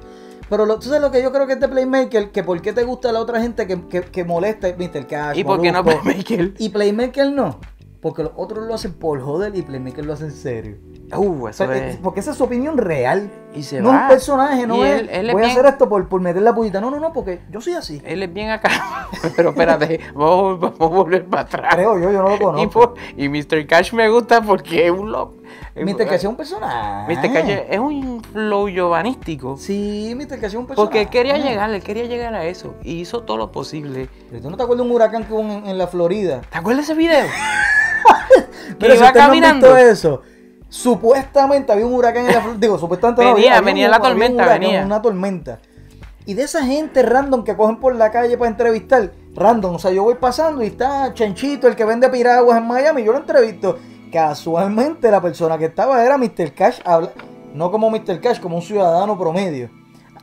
Pero 0.48 0.66
lo, 0.66 0.78
tú 0.78 0.86
sabes 0.86 1.00
lo 1.00 1.10
que 1.10 1.22
yo 1.22 1.32
creo 1.32 1.46
que 1.46 1.54
es 1.54 1.60
de 1.60 1.68
Playmaker, 1.68 2.30
que 2.30 2.42
por 2.42 2.60
qué 2.60 2.72
te 2.72 2.84
gusta 2.84 3.12
la 3.12 3.20
otra 3.20 3.40
gente 3.40 3.66
que, 3.66 3.86
que, 3.88 4.02
que 4.02 4.24
molesta, 4.24 4.68
Mr. 4.76 5.06
Cash, 5.06 5.38
¿Y 5.38 5.44
por 5.44 5.60
qué 5.60 5.72
no 5.72 5.84
Playmaker? 5.84 6.54
Y 6.58 6.68
Playmaker 6.68 7.30
no. 7.32 7.60
Porque 8.00 8.22
los 8.22 8.32
otros 8.36 8.66
lo 8.66 8.74
hacen 8.74 8.92
por 8.92 9.20
joder 9.22 9.56
y 9.56 9.62
Playmaker 9.62 10.04
lo 10.04 10.12
hace 10.12 10.24
en 10.24 10.32
serio. 10.32 10.76
Uh, 11.18 11.44
O 11.44 11.48
eso 11.48 11.66
sea, 11.66 11.76
es. 11.76 11.94
eh, 11.94 11.98
Porque 12.02 12.20
esa 12.20 12.30
es 12.32 12.36
su 12.36 12.44
opinión 12.44 12.76
real. 12.76 13.30
Y 13.54 13.62
se 13.62 13.80
no 13.80 13.90
va. 13.90 14.02
un 14.02 14.08
personaje, 14.08 14.66
no 14.66 14.76
Y 14.84 14.88
es. 14.88 15.00
él- 15.02 15.08
él 15.12 15.26
es 15.28 15.32
voy 15.32 15.44
a 15.44 15.46
hacer 15.46 15.64
esto 15.66 15.88
por, 15.88 16.08
por 16.08 16.20
meter 16.20 16.42
la 16.42 16.52
puñita. 16.54 16.80
No, 16.80 16.90
no, 16.90 16.98
no, 16.98 17.12
porque 17.12 17.40
yo 17.50 17.60
soy 17.60 17.74
así. 17.74 18.02
Él 18.04 18.22
es 18.22 18.32
bien 18.32 18.50
acá. 18.50 18.68
Pero 19.36 19.50
espérate, 19.50 20.00
vamos, 20.14 20.58
vamos 20.58 20.80
a 20.80 20.84
volver 20.86 21.24
para 21.26 21.42
atrás. 21.44 21.74
Creo 21.74 21.98
yo, 21.98 22.10
yo 22.10 22.22
no 22.22 22.28
lo 22.30 22.34
Y, 22.34 22.38
conozco. 22.38 22.70
por- 22.70 22.94
y 23.16 23.28
Mr. 23.28 23.66
Cash 23.66 23.92
me 23.92 24.08
gusta 24.08 24.42
porque 24.42 24.86
es 24.86 24.90
un 24.90 25.12
loco. 25.12 25.36
Mr. 25.76 26.06
Cash 26.06 26.14
es 26.20 26.24
un 26.24 26.36
personaje. 26.36 27.14
Mr. 27.14 27.32
Cash 27.32 27.50
es 27.70 27.78
un 27.78 28.22
flow 28.24 28.68
giovanístico. 28.68 29.56
Sí, 29.56 30.14
Mr. 30.16 30.40
Cash 30.40 30.44
es 30.44 30.54
un 30.54 30.66
personaje. 30.66 30.74
Porque 30.76 31.00
él 31.02 31.08
quería 31.08 31.38
llegar, 31.38 31.70
él 31.70 31.82
quería 31.82 32.04
llegar 32.06 32.34
a 32.34 32.44
eso. 32.44 32.74
Y 32.82 32.94
hizo 33.00 33.22
todo 33.22 33.36
lo 33.36 33.52
posible. 33.52 34.08
Pero 34.30 34.42
¿Tú 34.42 34.50
no 34.50 34.56
te 34.56 34.62
acuerdas 34.64 34.84
de 34.84 34.90
un 34.90 34.96
huracán 34.96 35.24
que 35.24 35.32
hubo 35.32 35.42
en, 35.42 35.66
en 35.66 35.78
la 35.78 35.86
Florida? 35.86 36.40
¿Te 36.50 36.58
acuerdas 36.58 36.88
de 36.88 36.92
ese 36.92 36.98
video? 36.98 37.26
Pero 38.78 38.94
si 38.94 39.00
no 39.00 39.06
han 39.06 39.12
caminando. 39.12 39.66
visto 39.74 39.76
eso, 39.90 40.22
supuestamente 40.74 41.70
había 41.72 41.86
un 41.86 41.94
huracán 41.94 42.26
en 42.26 42.34
la 42.34 42.40
Florida. 42.40 42.60
Digo, 42.60 42.78
supuestamente 42.78 43.20
Venía, 43.22 43.32
había, 43.34 43.56
había 43.59 43.66
venía 43.66 43.86
un- 43.86 43.90
la 43.92 43.96
un 43.98 44.02
tormenta, 44.02 44.42
huracán, 44.42 44.60
venía. 44.60 44.84
Una 44.84 45.01
tormenta. 45.02 45.59
Y 46.26 46.34
de 46.34 46.42
esa 46.42 46.64
gente 46.64 47.02
random 47.02 47.44
que 47.44 47.55
cogen 47.56 47.76
por 47.78 47.94
la 47.94 48.10
calle 48.10 48.36
para 48.36 48.51
entrevistar, 48.51 49.12
random, 49.36 49.76
o 49.76 49.78
sea, 49.78 49.92
yo 49.92 50.02
voy 50.02 50.14
pasando 50.14 50.62
y 50.62 50.66
está 50.66 51.12
Chanchito, 51.14 51.68
el 51.68 51.76
que 51.76 51.84
vende 51.84 52.09
piraguas 52.09 52.59
en 52.59 52.66
Miami, 52.66 53.05
yo 53.05 53.12
lo 53.12 53.18
entrevisto. 53.18 53.78
Casualmente 54.10 55.10
la 55.10 55.20
persona 55.20 55.59
que 55.59 55.66
estaba 55.66 56.02
era 56.05 56.16
Mr. 56.18 56.52
Cash, 56.55 56.80
habla, 56.84 57.10
no 57.52 57.70
como 57.70 57.90
Mr. 57.90 58.20
Cash, 58.20 58.40
como 58.40 58.56
un 58.56 58.62
ciudadano 58.62 59.16
promedio. 59.18 59.70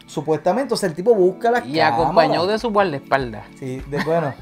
Supuestamente, 0.05 0.73
o 0.73 0.77
sea, 0.77 0.89
el 0.89 0.95
tipo 0.95 1.13
busca 1.15 1.49
las 1.51 1.65
Y 1.65 1.79
acompañado 1.79 2.47
de 2.47 2.57
su 2.59 2.71
guardaespaldas. 2.71 3.45
Sí, 3.57 3.81
de, 3.89 4.03
bueno, 4.03 4.33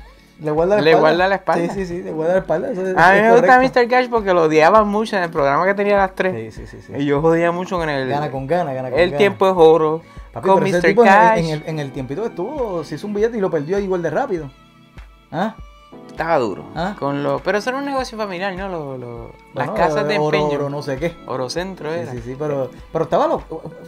le 0.42 0.52
guarda 0.52 0.76
la 0.78 0.82
Le 0.82 0.90
espalda. 0.92 1.10
guarda 1.10 1.28
la 1.28 1.36
espalda. 1.36 1.74
Sí, 1.74 1.80
sí, 1.80 1.86
sí, 1.86 2.04
le 2.04 2.12
guarda 2.12 2.34
la 2.34 2.40
espalda. 2.40 2.72
eso 2.72 2.82
A 2.82 3.14
mí 3.14 3.22
me 3.22 3.32
gusta 3.34 3.56
correcto. 3.58 3.80
Mr. 3.82 3.88
Cash 3.90 4.10
porque 4.10 4.34
lo 4.34 4.44
odiaban 4.44 4.88
mucho 4.88 5.18
en 5.18 5.24
el 5.24 5.30
programa 5.30 5.66
que 5.66 5.74
tenía 5.74 5.96
a 5.96 6.08
las 6.08 6.16
3. 6.16 6.54
Sí, 6.54 6.66
sí, 6.66 6.68
sí. 6.78 6.82
sí. 6.86 6.94
Y 6.98 7.06
yo 7.06 7.22
jodía 7.22 7.52
mucho 7.52 7.78
con 7.78 7.90
el. 7.90 8.08
Gana 8.10 8.32
con 8.32 8.48
gana, 8.48 8.74
gana 8.74 8.90
con 8.90 9.00
El 9.00 9.10
gana. 9.10 9.18
tiempo 9.18 9.48
es 9.48 9.54
oro. 9.56 10.02
Papi, 10.34 10.48
con 10.48 10.64
Mr. 10.64 10.82
tipo 10.82 11.02
en 11.04 11.08
el- 11.08 11.14
Cash. 11.14 11.40
En, 11.40 11.46
el, 11.50 11.64
en 11.66 11.80
el 11.80 11.92
tiempito 11.92 12.22
que 12.22 12.28
estuvo, 12.30 12.84
se 12.84 12.96
hizo 12.96 13.08
un 13.08 13.14
billete 13.14 13.38
y 13.38 13.42
lo 13.42 13.50
perdió 13.50 13.80
igual 13.80 14.02
de 14.02 14.10
rápido. 14.10 14.50
¿Ah? 15.32 15.56
Estaba 16.08 16.38
duro. 16.38 16.66
Ah. 16.76 16.96
Con 17.00 17.24
lo... 17.24 17.40
Pero 17.40 17.58
eso 17.60 17.70
era 17.70 17.80
un 17.80 17.86
negocio 17.86 18.18
familiar, 18.18 18.54
¿no? 18.54 18.68
Lo- 18.68 18.98
lo- 18.98 19.32
Las 19.54 19.68
Bueno, 19.68 19.74
casas 19.74 20.06
de 20.08 20.20
oro, 20.20 20.38
empeño. 20.38 20.60
Oro, 20.60 20.70
no 20.70 20.82
sé 20.82 20.98
qué. 20.98 21.16
Orocentro 21.28 21.94
Sí, 21.94 22.00
era. 22.00 22.12
sí, 22.12 22.22
sí, 22.24 22.36
pero, 22.38 22.70
pero 22.92 23.06
estaba 23.06 23.26
los 23.28 23.42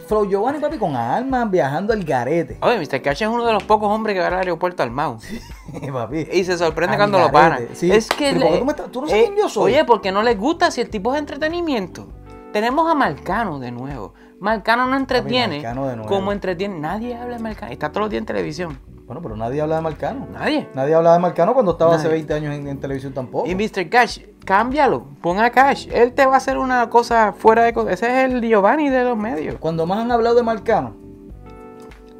Flow 0.08 0.24
Giovanni, 0.26 0.58
papi, 0.58 0.78
con 0.78 0.96
almas 0.96 1.50
viajando 1.50 1.92
al 1.92 2.02
garete. 2.04 2.56
Oye, 2.62 2.78
Mr. 2.78 3.02
Cash 3.02 3.22
es 3.22 3.28
uno 3.28 3.44
de 3.44 3.52
los 3.52 3.62
pocos 3.64 3.88
hombres 3.90 4.14
que 4.14 4.20
va 4.20 4.28
al 4.28 4.34
aeropuerto 4.34 4.82
al 4.82 4.90
Mau. 4.90 5.18
papi. 5.92 6.26
Y 6.32 6.44
se 6.44 6.56
sorprende 6.56 6.94
Al 6.94 7.00
cuando 7.00 7.18
lo 7.18 7.30
paran. 7.30 7.68
sí. 7.74 7.92
Es 7.92 8.08
que. 8.08 8.32
Le- 8.32 8.40
¿por 8.40 8.52
qué 8.52 8.58
tú 8.58 8.64
me 8.64 8.72
estás- 8.72 8.90
tú 8.90 9.00
no 9.02 9.08
sabes 9.08 9.24
quién 9.24 9.36
yo 9.36 9.48
soy? 9.50 9.72
Oye, 9.74 9.84
porque 9.84 10.10
no 10.10 10.22
les 10.22 10.38
gusta 10.38 10.70
si 10.70 10.80
el 10.80 10.88
tipo 10.88 11.12
es 11.12 11.20
entretenimiento. 11.20 12.08
Tenemos 12.52 12.90
a 12.90 12.94
Marcano 12.94 13.58
de 13.58 13.70
nuevo. 13.72 14.14
Marcano 14.40 14.86
no 14.86 14.96
entretiene 14.96 15.56
Marcano 15.56 15.86
de 15.86 15.96
nuevo. 15.96 16.08
como 16.08 16.32
entretiene. 16.32 16.78
Nadie 16.80 17.14
habla 17.14 17.36
de 17.36 17.42
Marcano. 17.42 17.72
Está 17.72 17.90
todos 17.90 18.04
los 18.04 18.10
días 18.10 18.20
en 18.20 18.26
televisión. 18.26 18.78
Bueno, 19.06 19.20
pero 19.22 19.36
nadie 19.36 19.60
habla 19.60 19.76
de 19.76 19.82
Marcano. 19.82 20.26
Nadie. 20.32 20.68
Nadie 20.74 20.94
hablaba 20.94 21.16
de 21.16 21.22
Marcano 21.22 21.52
cuando 21.54 21.72
estaba 21.72 21.94
hace 21.96 22.04
Nadie. 22.04 22.18
20 22.24 22.34
años 22.34 22.54
en, 22.54 22.68
en 22.68 22.78
televisión 22.80 23.12
tampoco. 23.12 23.46
Y 23.48 23.54
Mr. 23.54 23.88
Cash, 23.90 24.20
cámbialo. 24.44 25.04
Pon 25.20 25.38
a 25.38 25.50
Cash. 25.50 25.88
Él 25.92 26.12
te 26.12 26.24
va 26.24 26.34
a 26.34 26.36
hacer 26.38 26.56
una 26.58 26.88
cosa 26.88 27.32
fuera 27.32 27.64
de. 27.64 27.70
Ese 27.92 28.06
es 28.24 28.32
el 28.32 28.40
Giovanni 28.40 28.88
de 28.88 29.04
los 29.04 29.16
medios. 29.18 29.56
Cuando 29.58 29.86
más 29.86 29.98
han 29.98 30.10
hablado 30.12 30.36
de 30.36 30.42
Marcano 30.42 30.96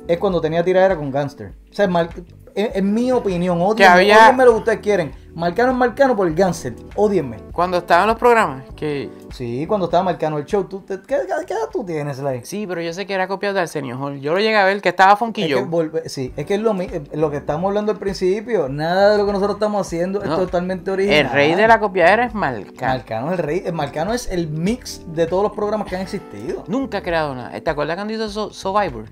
es 0.08 0.18
cuando 0.18 0.40
tenía 0.40 0.64
tiradera 0.64 0.96
con 0.96 1.10
Gangster. 1.10 1.54
O 1.70 1.74
sea, 1.74 1.86
Mar- 1.88 2.10
en, 2.54 2.70
en 2.74 2.94
mi 2.94 3.10
opinión, 3.12 3.60
odienme, 3.60 3.86
había- 3.94 4.18
odienme 4.24 4.44
lo 4.44 4.52
que 4.52 4.58
ustedes 4.58 4.78
quieren. 4.80 5.12
Marcano 5.34 5.72
es 5.72 5.78
Marcano 5.78 6.14
por 6.14 6.26
el 6.28 6.34
Gangster. 6.34 6.74
Odienme. 6.94 7.38
Cuando 7.54 7.78
estaban 7.78 8.06
los 8.06 8.18
programas, 8.18 8.64
que. 8.76 9.08
Sí, 9.32 9.64
cuando 9.66 9.86
estaba 9.86 10.02
Marcano 10.04 10.36
el 10.36 10.44
show. 10.44 10.64
¿tú, 10.64 10.80
te- 10.82 11.00
qué, 11.00 11.20
qué- 11.26 11.46
qué 11.46 11.54
edad 11.54 11.70
tú 11.72 11.82
tienes, 11.86 12.18
Sly? 12.18 12.40
Sí, 12.44 12.66
pero 12.66 12.82
yo 12.82 12.92
sé 12.92 13.06
que 13.06 13.14
era 13.14 13.26
copiado 13.28 13.54
de 13.54 13.60
Arsenio 13.62 13.98
Hall. 13.98 14.20
Yo 14.20 14.34
lo 14.34 14.40
llegué 14.40 14.56
a 14.58 14.66
ver 14.66 14.82
que 14.82 14.90
estaba 14.90 15.16
Funky 15.16 15.42
Es 15.44 15.48
que, 15.48 15.54
Joe. 15.54 15.64
volve- 15.64 16.06
sí, 16.10 16.34
es 16.36 16.44
que 16.44 16.56
es 16.56 16.60
lo, 16.60 16.78
eh, 16.82 17.02
lo 17.14 17.30
que 17.30 17.38
estamos 17.38 17.66
hablando 17.68 17.92
al 17.92 17.98
principio. 17.98 18.68
Nada 18.68 19.12
de 19.12 19.16
lo 19.18 19.24
que 19.24 19.32
nosotros 19.32 19.56
estamos 19.56 19.86
haciendo 19.86 20.22
es 20.22 20.28
totalmente 20.28 20.90
original. 20.90 21.18
El 21.20 21.30
rey 21.30 21.54
de 21.54 21.66
la 21.66 21.80
copiadera 21.80 22.26
es 22.26 22.34
Marcano. 22.34 22.92
Marcano 22.92 23.32
es 23.32 23.38
el 23.38 23.44
rey. 23.46 23.62
eh, 23.64 23.72
Marcano 23.72 24.12
es 24.12 24.30
el 24.30 24.48
mix 24.48 25.00
de 25.14 25.26
todos 25.26 25.44
los 25.44 25.52
programas 25.52 25.88
que 25.88 25.96
han 25.96 26.02
existido. 26.02 26.64
Nunca 26.68 26.98
ha 26.98 27.02
creado 27.02 27.34
nada. 27.34 27.58
¿Te 27.58 27.70
acuerdas 27.70 27.96
cuando 27.96 28.12
hizo 28.12 28.28
So- 28.28 28.50
Survivor? 28.52 29.06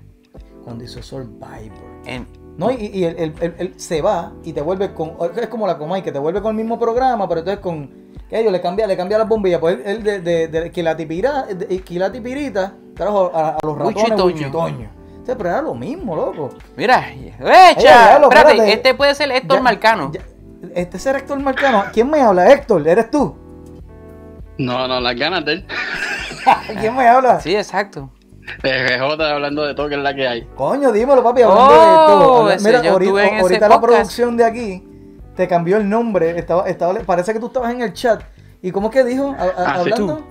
Cuando 0.63 0.83
hizo 0.83 1.01
Survivor. 1.01 1.71
En, 2.05 2.27
No, 2.57 2.69
y, 2.71 2.91
y 2.93 3.05
él, 3.05 3.15
él- 3.17 3.33
él- 3.41 3.55
él 3.57 3.73
se 3.77 4.01
va 4.01 4.33
y 4.43 4.53
te 4.53 4.61
vuelve 4.61 4.93
con. 4.93 5.13
Es 5.35 5.47
como 5.47 5.65
la 5.67 5.77
Comay, 5.77 6.01
que 6.03 6.11
te 6.11 6.19
vuelve 6.19 6.41
con 6.41 6.51
el 6.51 6.57
mismo 6.57 6.77
programa, 6.77 7.27
pero 7.27 7.39
entonces 7.39 7.61
con. 7.61 7.89
que 8.29 8.39
ellos 8.39 8.51
le 8.51 8.61
cambia, 8.61 8.85
le 8.87 8.95
cambia 8.97 9.17
las 9.17 9.27
bombillas. 9.27 9.59
Pues 9.59 9.75
él, 9.77 9.83
él 9.85 10.03
de, 10.03 10.19
de, 10.21 10.47
de 10.47 10.71
Quilati 10.71 11.05
Pira- 11.05 11.45
de 11.45 11.79
Quilati 11.81 12.19
Pirita 12.21 12.73
trajo 12.95 13.31
a, 13.33 13.49
a 13.51 13.57
los 13.63 13.77
ratones 13.77 14.09
Toño. 14.09 14.25
Huicho 14.25 14.47
y 14.47 14.51
Toño. 14.51 14.89
O 15.21 15.25
sea, 15.25 15.37
pero 15.37 15.49
era 15.49 15.61
lo 15.61 15.73
mismo, 15.75 16.15
loco. 16.15 16.49
Mira, 16.75 17.09
¡echa! 17.11 18.15
Espérate, 18.15 18.25
espérate. 18.25 18.73
este 18.73 18.93
puede 18.95 19.15
ser 19.15 19.31
Héctor 19.31 19.57
Ya- 19.57 19.63
Marcano. 19.63 20.11
ya- 20.11 20.21
este 20.75 20.97
es 20.97 21.05
el 21.05 21.15
Héctor 21.15 21.39
Marcano. 21.39 21.83
¿Quién 21.93 22.09
me 22.09 22.21
habla? 22.21 22.51
Héctor, 22.51 22.87
¿eres 22.87 23.09
tú? 23.11 23.35
No, 24.57 24.87
no, 24.87 24.99
las 24.99 25.15
ganas 25.15 25.45
de 25.45 25.53
él. 25.53 25.65
¿Quién 26.79 26.95
me 26.95 27.07
habla? 27.07 27.39
Sí, 27.39 27.55
exacto. 27.55 28.09
De 28.63 28.87
RJ 28.97 29.23
hablando 29.31 29.63
de 29.65 29.73
todo 29.75 29.89
que 29.89 29.95
es 29.95 30.01
la 30.01 30.13
que 30.13 30.27
hay. 30.27 30.41
Coño, 30.55 30.91
dímelo, 30.91 31.23
papi, 31.23 31.41
hablando 31.41 31.63
Oh, 31.65 31.71
de 31.73 31.77
todo. 32.07 32.41
Habla- 32.41 32.55
ese, 32.55 32.67
Mira, 32.67 32.81
yo 32.81 32.91
ahorita, 32.91 33.05
estuve 33.09 33.21
en 33.27 33.33
ese 33.35 33.41
ahorita 33.41 33.69
la 33.69 33.81
producción 33.81 34.37
de 34.37 34.45
aquí 34.45 34.87
te 35.35 35.47
cambió 35.47 35.77
el 35.77 35.89
nombre. 35.89 36.37
Estaba, 36.37 36.67
estaba, 36.67 36.93
parece 37.05 37.33
que 37.33 37.39
tú 37.39 37.47
estabas 37.47 37.71
en 37.73 37.81
el 37.81 37.93
chat. 37.93 38.21
¿Y 38.61 38.71
cómo 38.71 38.87
es 38.89 38.93
que 38.93 39.03
dijo? 39.03 39.35
A- 39.37 39.43
a- 39.43 39.53
Ah, 39.65 39.73
hablando. 39.79 40.27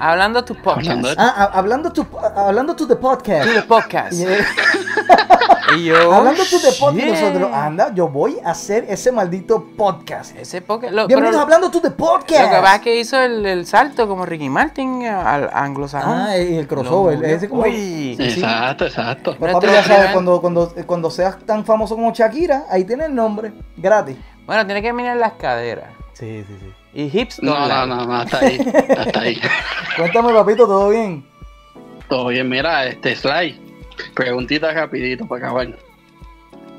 Hablando 0.00 0.38
a 0.40 0.44
tu 0.44 0.54
podcast. 0.56 0.88
Hablando 0.88 1.08
de- 1.10 1.14
Ah, 1.18 1.34
a- 1.52 1.58
hablando 1.58 1.92
tu, 1.92 2.06
a- 2.18 2.48
hablando 2.48 2.74
to 2.74 2.86
the 2.88 2.96
podcast. 2.96 3.46
To 3.48 3.52
the 3.60 3.62
podcast. 3.62 4.12
Y, 4.14 4.24
Y 5.76 5.84
yo. 5.84 6.12
hablando 6.12 6.42
to 6.44 6.58
the 6.58 6.72
podcast, 6.78 6.96
shit. 7.06 7.14
nosotros, 7.14 7.50
anda, 7.52 7.94
yo 7.94 8.08
voy 8.08 8.36
a 8.44 8.50
hacer 8.50 8.84
ese 8.88 9.12
maldito 9.12 9.64
podcast. 9.76 10.36
Ese 10.36 10.60
podcast. 10.60 10.92
Lo, 10.92 11.06
Bienvenidos 11.06 11.36
pero 11.36 11.42
hablando 11.42 11.70
to 11.70 11.80
the 11.80 11.90
podcast. 11.90 12.42
Lo 12.44 12.50
que 12.50 12.62
pasa 12.62 12.74
es 12.76 12.80
que 12.82 13.00
hizo 13.00 13.20
el, 13.20 13.46
el 13.46 13.66
salto 13.66 14.06
como 14.08 14.26
Ricky 14.26 14.48
Martin 14.48 15.06
al 15.06 15.48
anglosajón. 15.52 16.18
Ah, 16.18 16.38
y 16.38 16.56
el 16.56 16.66
crossover. 16.66 17.18
Lo- 17.18 17.26
ese 17.26 17.48
como, 17.48 17.62
Uy. 17.62 17.72
Sí, 17.72 18.16
sí. 18.16 18.40
Exacto, 18.40 18.86
exacto. 18.86 19.36
Nuestro 19.38 19.52
papi, 19.60 19.66
ya 19.66 19.82
sabes, 19.82 19.96
primer- 19.98 20.12
cuando, 20.12 20.40
cuando, 20.40 20.74
cuando 20.86 21.10
seas 21.10 21.38
tan 21.46 21.64
famoso 21.64 21.94
como 21.94 22.12
Shakira, 22.12 22.64
ahí 22.70 22.84
tienes 22.84 23.06
el 23.06 23.14
nombre, 23.14 23.52
gratis. 23.76 24.16
Bueno, 24.46 24.66
tiene 24.66 24.82
que 24.82 24.92
mirar 24.92 25.16
las 25.16 25.32
caderas. 25.34 25.90
Sí, 26.14 26.44
sí, 26.46 26.56
sí. 26.60 26.72
Y 26.94 27.18
hips 27.18 27.42
No, 27.42 27.66
no, 27.68 27.86
no, 27.86 28.04
no, 28.04 28.14
hasta 28.16 28.38
ahí. 28.40 28.60
Hasta 28.98 29.20
ahí. 29.20 29.40
Cuéntame, 29.96 30.32
papito, 30.34 30.66
¿todo 30.66 30.90
bien? 30.90 31.24
Todo 32.08 32.26
bien, 32.26 32.48
mira, 32.48 32.84
este 32.86 33.16
Sly. 33.16 33.61
Preguntita 34.14 34.72
rapidito 34.72 35.26
para 35.26 35.46
acabar. 35.46 35.68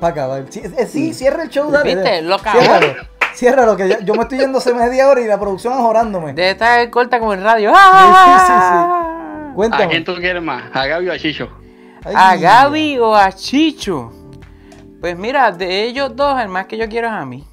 Para 0.00 0.12
acabar. 0.12 0.44
Sí, 0.50 0.60
eh, 0.64 0.86
sí, 0.86 1.14
cierra 1.14 1.44
el 1.44 1.50
show, 1.50 1.70
dale. 1.70 1.94
¿Viste? 1.94 2.22
Lo. 2.22 2.38
Ciérralo. 2.38 2.94
Ciérralo, 3.34 3.76
que 3.76 3.88
ya- 3.88 4.00
yo 4.00 4.14
me 4.14 4.22
estoy 4.22 4.38
yendo 4.38 4.58
hace 4.58 4.72
media 4.72 5.08
hora 5.08 5.20
y 5.20 5.26
la 5.26 5.38
producción 5.40 5.72
ajorándome. 5.72 6.34
Debe 6.34 6.50
estar 6.50 6.88
corta 6.90 7.18
como 7.18 7.32
el 7.32 7.42
radio. 7.42 7.70
sí, 7.70 7.76
¡Ah! 7.78 9.48
¿A 9.50 9.54
Cuéntame. 9.54 9.88
quién 9.88 10.04
tú 10.04 10.14
quieres 10.16 10.42
más? 10.42 10.64
¿A 10.72 10.86
Gaby 10.86 11.08
o 11.08 11.12
a 11.12 11.18
Chicho? 11.18 11.48
Ay, 12.04 12.14
¿A 12.16 12.36
Gaby 12.36 12.98
o 12.98 13.14
a 13.14 13.32
Chicho? 13.32 14.12
Pues 15.00 15.16
mira, 15.18 15.50
de 15.52 15.82
ellos 15.84 16.14
dos, 16.16 16.40
el 16.40 16.48
más 16.48 16.66
que 16.66 16.76
yo 16.76 16.88
quiero 16.88 17.08
es 17.08 17.12
a 17.14 17.24
mí. 17.24 17.44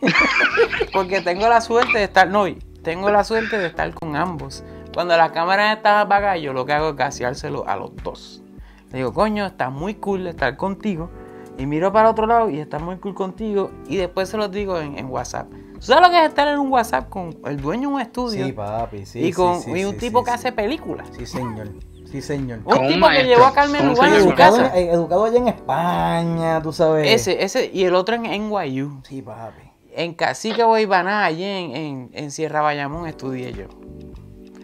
Porque 0.92 1.20
tengo 1.20 1.48
la 1.48 1.60
suerte 1.60 1.98
de 1.98 2.04
estar, 2.04 2.28
no, 2.28 2.44
tengo 2.82 3.10
la 3.10 3.24
suerte 3.24 3.58
de 3.58 3.66
estar 3.66 3.92
con 3.94 4.16
ambos. 4.16 4.64
Cuando 4.94 5.16
la 5.16 5.30
cámara 5.32 5.72
está 5.72 6.00
apagada, 6.00 6.36
yo 6.36 6.52
lo 6.52 6.66
que 6.66 6.72
hago 6.72 6.90
es 6.90 6.96
gaseárselo 6.96 7.66
a 7.68 7.76
los 7.76 7.94
dos. 8.02 8.42
Le 8.90 8.98
digo, 8.98 9.12
coño, 9.12 9.46
está 9.46 9.70
muy 9.70 9.94
cool 9.94 10.26
estar 10.26 10.56
contigo. 10.56 11.10
Y 11.58 11.66
miro 11.66 11.92
para 11.92 12.10
otro 12.10 12.26
lado 12.26 12.48
y 12.48 12.58
está 12.58 12.78
muy 12.78 12.96
cool 12.96 13.14
contigo. 13.14 13.70
Y 13.86 13.96
después 13.96 14.28
se 14.28 14.36
los 14.36 14.50
digo 14.50 14.78
en, 14.78 14.98
en 14.98 15.06
WhatsApp. 15.10 15.48
¿Tú 15.74 15.82
sabes 15.82 16.02
lo 16.02 16.10
que 16.10 16.18
es 16.22 16.28
estar 16.28 16.48
en 16.48 16.58
un 16.58 16.70
WhatsApp 16.70 17.08
con 17.08 17.38
el 17.44 17.60
dueño 17.60 17.88
de 17.88 17.94
un 17.94 18.00
estudio? 18.00 18.46
Sí, 18.46 18.52
papi, 18.52 19.06
sí. 19.06 19.24
y 19.26 19.32
con 19.32 19.60
sí, 19.60 19.72
sí, 19.72 19.80
y 19.80 19.84
un 19.84 19.92
sí, 19.92 19.98
tipo 19.98 20.20
sí, 20.20 20.24
que 20.26 20.30
sí. 20.32 20.34
hace 20.34 20.52
películas. 20.52 21.08
Sí, 21.16 21.26
señor. 21.26 21.68
Sí, 22.10 22.20
señor. 22.20 22.60
Un 22.64 22.88
tipo 22.88 23.08
que 23.08 23.24
llevó 23.24 23.44
a 23.44 23.52
Carmen 23.52 23.88
a 23.90 23.94
su. 23.94 24.02
Educado, 24.02 24.56
casa. 24.58 24.76
en- 24.78 24.88
eh, 24.88 24.92
educado 24.92 25.24
allá 25.26 25.38
en 25.38 25.48
España, 25.48 26.60
tú 26.62 26.72
sabes. 26.72 27.08
Ese, 27.10 27.42
ese, 27.44 27.70
y 27.72 27.84
el 27.84 27.94
otro 27.94 28.14
en 28.16 28.22
NYU. 28.22 29.00
Sí, 29.04 29.22
papi. 29.22 29.62
En 29.94 30.14
Cacique 30.14 30.62
Guaybaná, 30.64 31.24
allí 31.24 31.44
en, 31.44 31.76
en, 31.76 32.10
en 32.12 32.30
Sierra 32.30 32.62
Bayamón, 32.62 33.06
estudié 33.06 33.52
yo. 33.52 33.66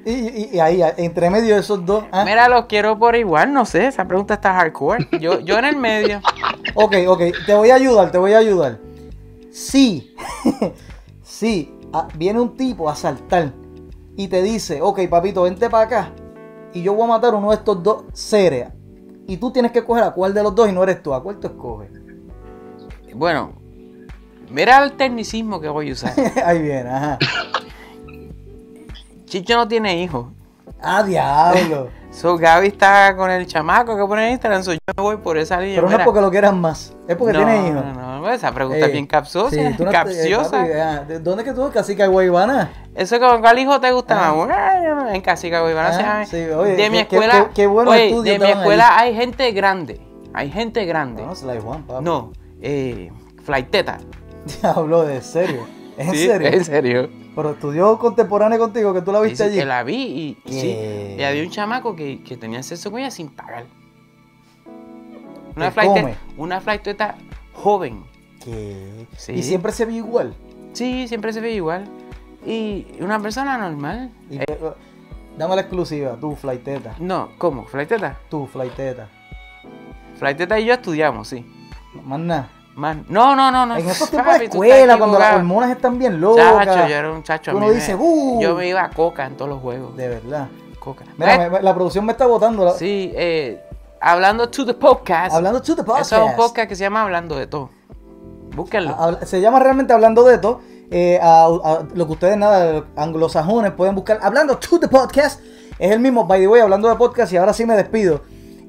Y, 0.06 0.12
y- 0.12 0.50
y 0.54 0.60
ahí, 0.60 0.80
entre 0.98 1.28
medio 1.30 1.54
de 1.56 1.60
esos 1.60 1.84
dos. 1.84 2.04
ah, 2.12 2.24
Mira, 2.24 2.48
los 2.48 2.66
quiero 2.66 2.96
por 2.98 3.16
igual, 3.16 3.52
no 3.52 3.64
sé, 3.66 3.88
esa 3.88 4.04
pregunta 4.06 4.34
está 4.34 4.54
hardcore. 4.54 5.08
Yo, 5.20 5.40
yo 5.40 5.58
en 5.58 5.64
el 5.66 5.76
medio. 5.76 6.20
Ok, 6.78 6.94
ok, 7.08 7.20
te 7.46 7.54
voy 7.54 7.70
a 7.70 7.74
ayudar, 7.76 8.10
te 8.10 8.18
voy 8.18 8.32
a 8.34 8.38
ayudar. 8.38 8.78
Sí, 9.50 10.14
sí, 11.22 11.74
ah, 11.92 12.06
viene 12.16 12.38
un 12.38 12.54
tipo 12.54 12.90
a 12.90 12.94
saltar 12.94 13.52
y 14.14 14.28
te 14.28 14.42
dice, 14.42 14.82
ok, 14.82 15.00
papito, 15.08 15.42
vente 15.44 15.70
para 15.70 15.84
acá 15.84 16.12
y 16.74 16.82
yo 16.82 16.92
voy 16.92 17.04
a 17.04 17.08
matar 17.08 17.34
uno 17.34 17.48
de 17.50 17.56
estos 17.56 17.82
dos 17.82 18.04
seres. 18.12 18.68
Y 19.26 19.38
tú 19.38 19.50
tienes 19.52 19.72
que 19.72 19.82
coger 19.84 20.04
a 20.04 20.10
cuál 20.10 20.34
de 20.34 20.42
los 20.42 20.54
dos 20.54 20.68
y 20.68 20.72
no 20.72 20.82
eres 20.82 21.02
tú. 21.02 21.14
¿A 21.14 21.22
cuál 21.22 21.38
tú 21.38 21.46
escoges? 21.46 21.90
Bueno, 23.14 23.52
mira 24.50 24.82
el 24.84 24.92
tecnicismo 24.92 25.60
que 25.60 25.68
voy 25.68 25.88
a 25.90 25.92
usar. 25.94 26.12
Ahí 26.44 26.60
viene, 26.60 26.90
ajá. 26.90 27.18
Chicho 29.26 29.56
no 29.56 29.68
tiene 29.68 30.00
hijos. 30.02 30.26
Ah, 30.80 31.02
diablo. 31.02 31.88
So, 32.16 32.38
Gaby 32.38 32.68
está 32.68 33.14
con 33.14 33.30
el 33.30 33.46
chamaco 33.46 33.94
que 33.94 34.02
pone 34.06 34.24
en 34.28 34.32
Instagram, 34.32 34.62
so 34.62 34.72
yo 34.72 34.78
me 34.96 35.02
voy 35.02 35.16
por 35.18 35.36
esa 35.36 35.60
línea. 35.60 35.76
Pero 35.82 35.90
no 35.90 35.98
es 35.98 36.02
porque 36.02 36.20
lo 36.22 36.30
quieras 36.30 36.54
más, 36.54 36.94
es 37.06 37.14
porque 37.14 37.34
no, 37.34 37.40
tiene 37.40 37.68
hijos. 37.68 37.84
No, 37.94 38.20
no, 38.22 38.30
esa 38.32 38.52
pregunta 38.52 38.78
es 38.78 38.84
Eh, 38.88 38.92
bien 38.92 39.06
capciosa. 39.06 39.50
sí, 39.50 39.60
no- 39.60 39.68
eh, 39.90 39.92
capciosa. 39.92 40.62
ah, 40.62 41.04
¿de 41.06 41.18
¿Dónde 41.18 41.42
es 41.42 41.48
que 41.50 41.54
tú, 41.54 41.70
Cacica 41.70 42.06
Guaybana? 42.06 42.70
Eso 42.94 43.20
con 43.20 43.42
cuál 43.42 43.58
hijo 43.58 43.78
te 43.80 43.92
gusta 43.92 44.14
Ah. 44.14 44.32
más. 44.32 44.34
Bueno, 44.34 45.10
En 45.10 45.20
Casica 45.20 45.60
Guaybana 45.60 45.92
se 45.92 46.00
Ah, 46.00 46.02
llama. 46.14 46.24
sí, 46.24 46.36
oye, 46.56 46.76
de 46.76 46.88
mi 46.88 46.96
qué- 46.96 47.02
escuela, 47.02 47.32
qué- 47.48 47.54
qué 47.54 47.66
buenos 47.66 47.92
oye, 47.92 48.22
de 48.32 48.38
mi 48.38 48.50
escuela 48.50 48.98
hay 48.98 49.14
gente 49.14 49.52
grande. 49.52 50.00
Hay 50.32 50.50
gente 50.50 50.86
grande. 50.86 51.22
No, 51.22 51.34
Sly 51.34 51.58
Juan, 51.62 51.82
papi. 51.82 52.02
No, 52.02 52.32
eh, 52.62 53.12
flighteta. 53.44 53.98
Diablo, 54.62 55.02
de 55.04 55.20
serio. 55.20 55.66
¿En 55.98 56.12
Sí, 56.12 56.26
serio? 56.26 56.48
En 56.48 56.64
serio. 56.64 57.10
Pero 57.36 57.50
estudió 57.50 57.98
contemporáneo 57.98 58.58
contigo, 58.58 58.92
que 58.94 59.02
tú 59.02 59.12
la 59.12 59.20
viste 59.20 59.44
allí. 59.44 59.58
que 59.58 59.64
la 59.66 59.82
vi 59.84 59.94
y, 59.94 60.38
y 60.46 60.52
sí. 60.60 60.76
Y 61.18 61.22
había 61.22 61.42
un 61.44 61.50
chamaco 61.50 61.94
que, 61.94 62.22
que 62.22 62.36
tenía 62.36 62.62
sexo 62.64 62.90
con 62.90 62.98
ella 63.00 63.10
sin 63.12 63.28
pagar. 63.28 63.66
Una 65.54 65.66
¿Qué 65.66 65.72
flighteta, 65.72 66.00
come? 66.00 66.16
una 66.36 66.60
flighteta 66.60 67.16
joven. 67.52 68.02
¿Qué? 68.42 69.06
Sí. 69.16 69.32
Y 69.32 69.42
siempre 69.42 69.72
se 69.72 69.84
vio 69.84 69.98
igual. 69.98 70.34
Sí, 70.72 71.06
siempre 71.08 71.32
se 71.32 71.40
ve 71.40 71.52
igual. 71.52 71.86
Y 72.46 72.86
una 73.00 73.20
persona 73.20 73.56
normal. 73.58 74.10
Y- 74.30 74.38
Dame 75.38 75.54
la 75.54 75.60
exclusiva, 75.62 76.16
tú, 76.18 76.34
flighteta. 76.36 76.94
No, 76.98 77.30
¿cómo? 77.36 77.66
¿Flighteta? 77.66 78.18
Tú, 78.30 78.46
flighteta. 78.46 79.10
Flighteta 80.18 80.58
y 80.58 80.64
yo 80.64 80.72
estudiamos, 80.74 81.28
sí. 81.28 81.44
Más 82.04 82.18
nada. 82.20 82.48
Man, 82.76 83.06
no, 83.08 83.34
no, 83.34 83.50
no, 83.50 83.64
no. 83.66 83.76
En 83.76 83.88
esos 83.88 84.10
tiempos 84.10 84.38
de 84.38 84.44
escuela, 84.44 84.98
cuando 84.98 85.18
las 85.18 85.36
hormonas 85.36 85.70
están 85.70 85.98
bien 85.98 86.20
locas. 86.20 86.66
Chacho, 86.66 86.86
yo 86.88 86.94
era 86.94 87.10
un 87.10 87.22
chacho. 87.22 87.50
a 87.50 87.54
Uno 87.54 87.70
dice, 87.70 87.94
"Uh". 87.98 88.38
Yo 88.40 88.54
me 88.54 88.68
iba 88.68 88.84
a 88.84 88.90
coca 88.90 89.24
en 89.26 89.34
todos 89.36 89.48
los 89.48 89.60
juegos. 89.62 89.96
De 89.96 90.08
verdad. 90.08 90.48
Coca. 90.78 91.04
Mira, 91.16 91.48
me- 91.50 91.62
la 91.62 91.74
producción 91.74 92.04
me 92.04 92.12
está 92.12 92.26
botando. 92.26 92.64
la- 92.66 92.72
Sí, 92.74 93.10
eh, 93.16 93.60
hablando 94.00 94.48
to 94.50 94.64
the 94.66 94.74
podcast. 94.74 95.34
Hablando 95.34 95.60
to 95.62 95.74
the 95.74 95.82
podcast. 95.82 96.12
Eso 96.12 96.22
es 96.24 96.30
un 96.30 96.36
podcast 96.36 96.68
que 96.68 96.76
se 96.76 96.82
llama 96.84 97.02
Hablando 97.02 97.34
de 97.36 97.46
todo. 97.46 97.70
Búsquenlo. 98.54 98.94
Habla- 98.94 99.24
Se 99.26 99.40
llama 99.40 99.58
realmente 99.58 99.92
Hablando 99.92 100.22
de 100.24 100.34
esto. 100.34 100.60
eh, 100.90 101.18
a- 101.20 101.46
a- 101.46 101.82
lo 101.94 102.06
que 102.06 102.12
ustedes, 102.12 102.36
nada, 102.36 102.84
anglosajones 102.94 103.72
pueden 103.72 103.94
buscar. 103.96 104.20
Hablando 104.22 104.56
to 104.58 104.78
the 104.78 104.86
podcast. 104.86 105.40
Es 105.78 105.90
el 105.90 105.98
mismo, 105.98 106.24
by 106.26 106.40
the 106.40 106.46
way, 106.46 106.60
hablando 106.60 106.88
de 106.88 106.94
podcast. 106.94 107.32
Y 107.32 107.36
ahora 107.38 107.52
sí 107.52 107.66
me 107.66 107.74
despido. 107.74 108.20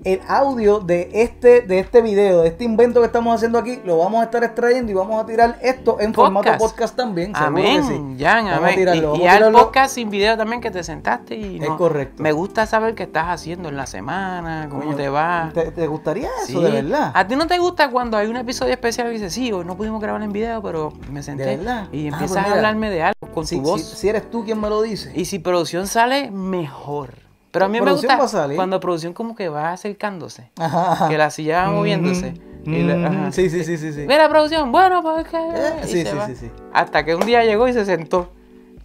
El 0.04 0.22
audio 0.28 0.80
de 0.80 1.10
este, 1.14 1.62
de 1.62 1.80
este 1.80 2.02
video, 2.02 2.44
de 2.44 2.50
este 2.50 2.64
invento 2.64 3.02
que 3.02 3.08
estamos 3.08 3.36
haciendo 3.36 3.58
aquí, 3.58 3.80
lo 3.84 3.98
vamos 3.98 4.22
a 4.22 4.26
estar 4.26 4.42
extrayendo 4.44 4.90
y 4.92 4.96
vamos 4.96 5.22
a 5.22 5.26
tirar 5.26 5.58
esto 5.62 6.00
en 6.00 6.14
formato 6.14 6.50
Podcast. 6.58 6.96
también. 6.96 7.34
Amén, 7.36 7.82
que 7.82 7.84
sí. 7.84 8.24
Jan, 8.24 8.46
Vamos 8.46 8.52
a 8.54 8.58
amén. 8.58 8.76
tirarlo, 8.76 9.16
y 9.18 9.26
a 9.28 9.34
al 9.34 9.52
podcast 9.52 9.96
sin 9.96 10.10
video 10.10 10.38
también 10.38 10.62
que 10.62 10.72
te 10.72 10.82
sentaste 10.84 11.36
y 11.36 11.58
Es 11.62 11.68
no- 11.68 11.78
correcto. 11.78 12.24
Me 12.24 12.32
gusta 12.32 12.66
saber 12.66 12.96
qué 12.96 13.04
estás 13.04 13.26
haciendo 13.28 13.68
en 13.70 13.76
la 13.76 13.86
semana, 13.86 14.68
cómo 14.70 14.84
Coño, 14.84 14.96
te 14.96 15.10
va. 15.10 15.52
¿Te, 15.54 15.72
te 15.72 15.88
gustaría 15.88 16.30
eso, 16.44 16.60
Sí. 16.60 16.64
de 16.64 16.72
verdad? 16.72 17.12
¿A 17.14 17.28
ti 17.28 17.36
no 17.36 17.46
te 17.48 17.58
gusta 17.58 17.90
cuando 17.90 18.16
hay 18.18 18.28
un 18.28 18.38
episodio 18.38 18.72
especial 18.74 19.08
y 19.10 19.14
dices, 19.14 19.34
sí, 19.34 19.52
hoy 19.52 19.66
no 19.66 19.76
pudimos 19.76 20.00
grabar 20.02 20.22
en 20.22 20.32
video, 20.32 20.62
pero 20.62 20.94
me 21.12 21.22
senté 21.22 21.44
¿De 21.46 21.58
verdad? 21.58 21.88
y 21.92 22.06
Ah, 22.06 22.10
empiezas 22.14 22.28
pues 22.30 22.38
a 22.38 22.42
mira. 22.44 22.56
hablarme 22.56 22.90
de 22.92 23.04
algo 23.04 23.34
con 23.34 23.46
Si, 23.46 23.58
tu 23.58 23.62
voz? 23.64 23.82
si- 23.84 23.96
si 23.98 24.10
eres 24.10 24.30
tú 24.30 24.46
quien 24.46 24.62
me 24.62 24.70
lo 24.70 24.82
dice. 24.82 25.12
Y 25.16 25.26
si 25.26 25.40
producción 25.40 25.88
sale, 25.88 26.32
mejor. 26.32 27.27
Pero 27.58 27.66
a 27.66 27.70
mí 27.70 27.82
me 27.82 27.92
gusta 27.92 28.20
cuando 28.56 28.80
producción 28.80 29.14
como 29.14 29.36
que 29.36 29.50
va 29.50 29.72
acercándose, 29.72 30.50
Ajá, 30.58 30.92
ajá. 30.94 31.10
que 31.10 31.18
la 31.18 31.30
silla 31.30 31.64
va 31.64 31.72
moviéndose. 31.72 32.34
Mm, 32.66 32.74
y 32.74 32.84
le- 32.84 32.96
mm, 32.96 33.06
ajá. 33.06 33.32
sí, 33.32 33.50
sí, 33.50 33.64
sí, 33.64 33.78
sí, 33.78 33.94
sí. 33.94 34.06
Mira, 34.08 34.28
producción, 34.30 34.72
bueno, 34.72 35.02
pues 35.02 35.28
que... 35.28 35.38
Eh, 35.38 35.74
sí, 35.84 36.06
sí, 36.06 36.16
va. 36.16 36.28
sí, 36.28 36.36
sí. 36.36 36.52
Hasta 36.74 37.04
que 37.06 37.16
un 37.16 37.26
día 37.26 37.44
llegó 37.46 37.68
y 37.68 37.74
se 37.74 37.86
sentó. 37.86 38.32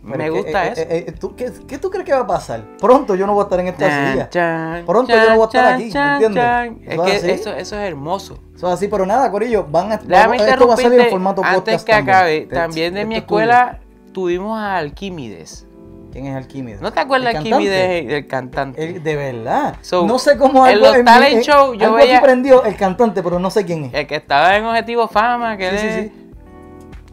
Pero 0.05 0.19
me 0.19 0.25
que, 0.25 0.31
gusta 0.31 0.67
eh, 0.67 0.73
eso. 0.73 0.81
eh, 0.83 1.05
eh, 1.09 1.13
¿tú, 1.13 1.37
qué, 1.37 1.53
qué 1.69 1.79
tú 1.79 1.89
crees 1.91 2.05
que 2.05 2.13
va 2.13 2.21
a 2.21 2.27
pasar? 2.27 2.63
Pronto 2.81 3.15
yo 3.15 3.25
no 3.27 3.35
voy 3.35 3.43
a 3.43 3.45
estar 3.45 3.61
en 3.61 3.69
esta 3.69 3.89
Chan, 3.89 4.13
silla. 4.13 4.31
chan, 4.31 4.85
Pronto 4.85 5.13
yo 5.13 5.29
no 5.31 5.35
voy 5.37 5.43
a 5.43 5.47
estar 5.47 5.75
aquí, 5.75 5.85
¿me 5.85 5.91
chan, 5.93 6.23
entiendes? 6.23 6.89
Es 6.93 7.01
que 7.01 7.17
así. 7.17 7.31
eso, 7.31 7.51
eso 7.55 7.77
es 7.79 7.89
hermoso. 7.89 8.39
Eso 8.57 8.67
es 8.67 8.73
así, 8.75 8.89
pero 8.89 9.07
nada, 9.07 9.31
Corillo, 9.31 9.65
van 9.71 9.93
a, 9.93 10.01
vamos- 10.05 10.43
esto 10.43 10.67
va 10.67 10.75
a 10.75 10.77
salir 10.77 11.01
en 11.01 11.11
formato 11.11 11.43
antes 11.45 11.61
podcast 11.61 11.87
que 11.87 11.93
también. 11.93 12.17
acabe. 12.17 12.41
Te- 12.47 12.55
También 12.55 12.95
de 12.95 13.01
esto 13.01 13.09
mi 13.09 13.15
es 13.15 13.21
escuela 13.23 13.79
tuvimos 14.13 14.59
a 14.59 14.77
Alquímides. 14.77 15.67
¿Quién 16.13 16.27
es 16.27 16.37
Alquímedes? 16.37 16.81
¿No 16.83 16.93
te 16.93 17.01
acuerdas 17.01 17.31
¿El 17.31 17.37
Alquímides 17.39 17.79
cantante? 17.81 18.13
del 18.15 18.27
cantante? 18.27 18.85
El- 18.85 19.03
de 19.03 19.17
verdad. 19.17 19.77
So, 19.81 20.07
no 20.07 20.19
sé 20.19 20.37
cómo 20.37 20.67
en 20.67 20.75
algo 20.75 20.87
los 20.89 20.99
mi- 20.99 21.05
talent 21.05 21.43
show 21.43 21.73
yo 21.75 21.87
algo 21.87 21.97
veía- 21.97 22.17
aquí 22.17 22.25
prendió 22.25 22.65
el 22.65 22.77
cantante, 22.77 23.23
pero 23.23 23.39
no 23.39 23.49
sé 23.51 23.65
quién 23.65 23.85
es. 23.87 23.95
El 23.95 24.07
que 24.07 24.17
estaba 24.17 24.57
en 24.57 24.65
Objetivo 24.67 25.09
Fama, 25.09 25.57
que 25.57 25.71
Sí, 25.71 25.79
sí, 25.79 25.89
sí. 26.03 26.13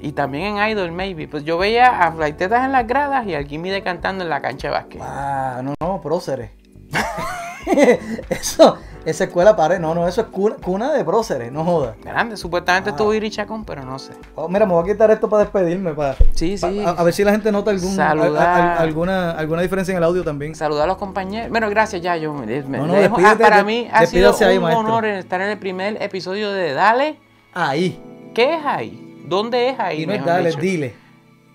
Y 0.01 0.11
también 0.13 0.57
en 0.57 0.69
Idol, 0.69 0.91
maybe. 0.91 1.27
Pues 1.27 1.43
yo 1.43 1.57
veía 1.57 1.87
a 2.03 2.11
Flaitetas 2.11 2.63
en 2.65 2.71
las 2.71 2.85
gradas 2.87 3.25
y 3.27 3.33
a 3.35 3.37
Alquímides 3.37 3.83
cantando 3.83 4.23
en 4.23 4.29
la 4.29 4.41
cancha 4.41 4.67
de 4.67 4.73
básquet. 4.73 5.01
Ah, 5.03 5.61
no, 5.63 5.73
no, 5.79 6.01
próceres. 6.01 6.51
eso, 8.29 8.77
esa 9.05 9.23
escuela 9.25 9.55
pare, 9.55 9.79
no, 9.79 9.93
no, 9.95 10.07
eso 10.07 10.21
es 10.21 10.27
cuna, 10.27 10.55
cuna 10.63 10.93
de 10.93 11.03
próceres, 11.05 11.51
no 11.51 11.63
jodas. 11.63 11.95
Grande, 12.03 12.37
supuestamente 12.37 12.89
Ah. 12.89 12.93
estuvo 12.93 13.13
Iri 13.13 13.29
Chacón, 13.29 13.65
pero 13.65 13.83
no 13.83 13.97
sé. 13.99 14.13
Oh, 14.35 14.47
mira, 14.47 14.65
me 14.65 14.73
voy 14.73 14.83
a 14.89 14.91
quitar 14.93 15.09
esto 15.11 15.29
para 15.29 15.43
despedirme, 15.43 15.93
para, 15.93 16.15
Sí, 16.33 16.57
sí. 16.57 16.81
a, 16.85 16.89
a 16.91 17.03
ver 17.03 17.13
si 17.13 17.23
la 17.23 17.31
gente 17.31 17.51
nota 17.51 17.71
algún, 17.71 17.95
Saludar. 17.95 18.47
a- 18.47 18.73
a- 18.73 18.79
alguna, 18.79 19.31
alguna 19.31 19.61
diferencia 19.61 19.91
en 19.91 19.97
el 19.97 20.03
audio 20.03 20.23
también. 20.23 20.55
Saludar 20.55 20.83
a 20.83 20.87
los 20.87 20.97
compañeros. 20.97 21.49
Bueno, 21.49 21.69
gracias 21.69 22.01
ya, 22.01 22.15
yo 22.17 22.33
me, 22.33 22.45
me- 22.45 22.77
No, 22.77 22.87
no, 22.87 22.95
ah, 23.25 23.35
para 23.39 23.57
de- 23.57 23.63
mí 23.63 23.87
ha 23.91 24.05
sido 24.05 24.33
ahí, 24.41 24.57
un 24.57 24.65
honor 24.65 25.05
estar 25.05 25.41
en 25.41 25.49
el 25.49 25.57
primer 25.57 26.01
episodio 26.01 26.51
de 26.51 26.73
Dale. 26.73 27.17
Ahí. 27.53 27.99
¿Qué 28.33 28.55
es 28.55 28.65
ahí? 28.65 29.23
¿Dónde 29.27 29.69
es 29.69 29.79
ahí? 29.79 30.03
Y 30.03 30.05
no 30.05 30.13
es 30.13 30.25
dale, 30.25 30.49
dicho? 30.49 30.61
dile. 30.61 30.95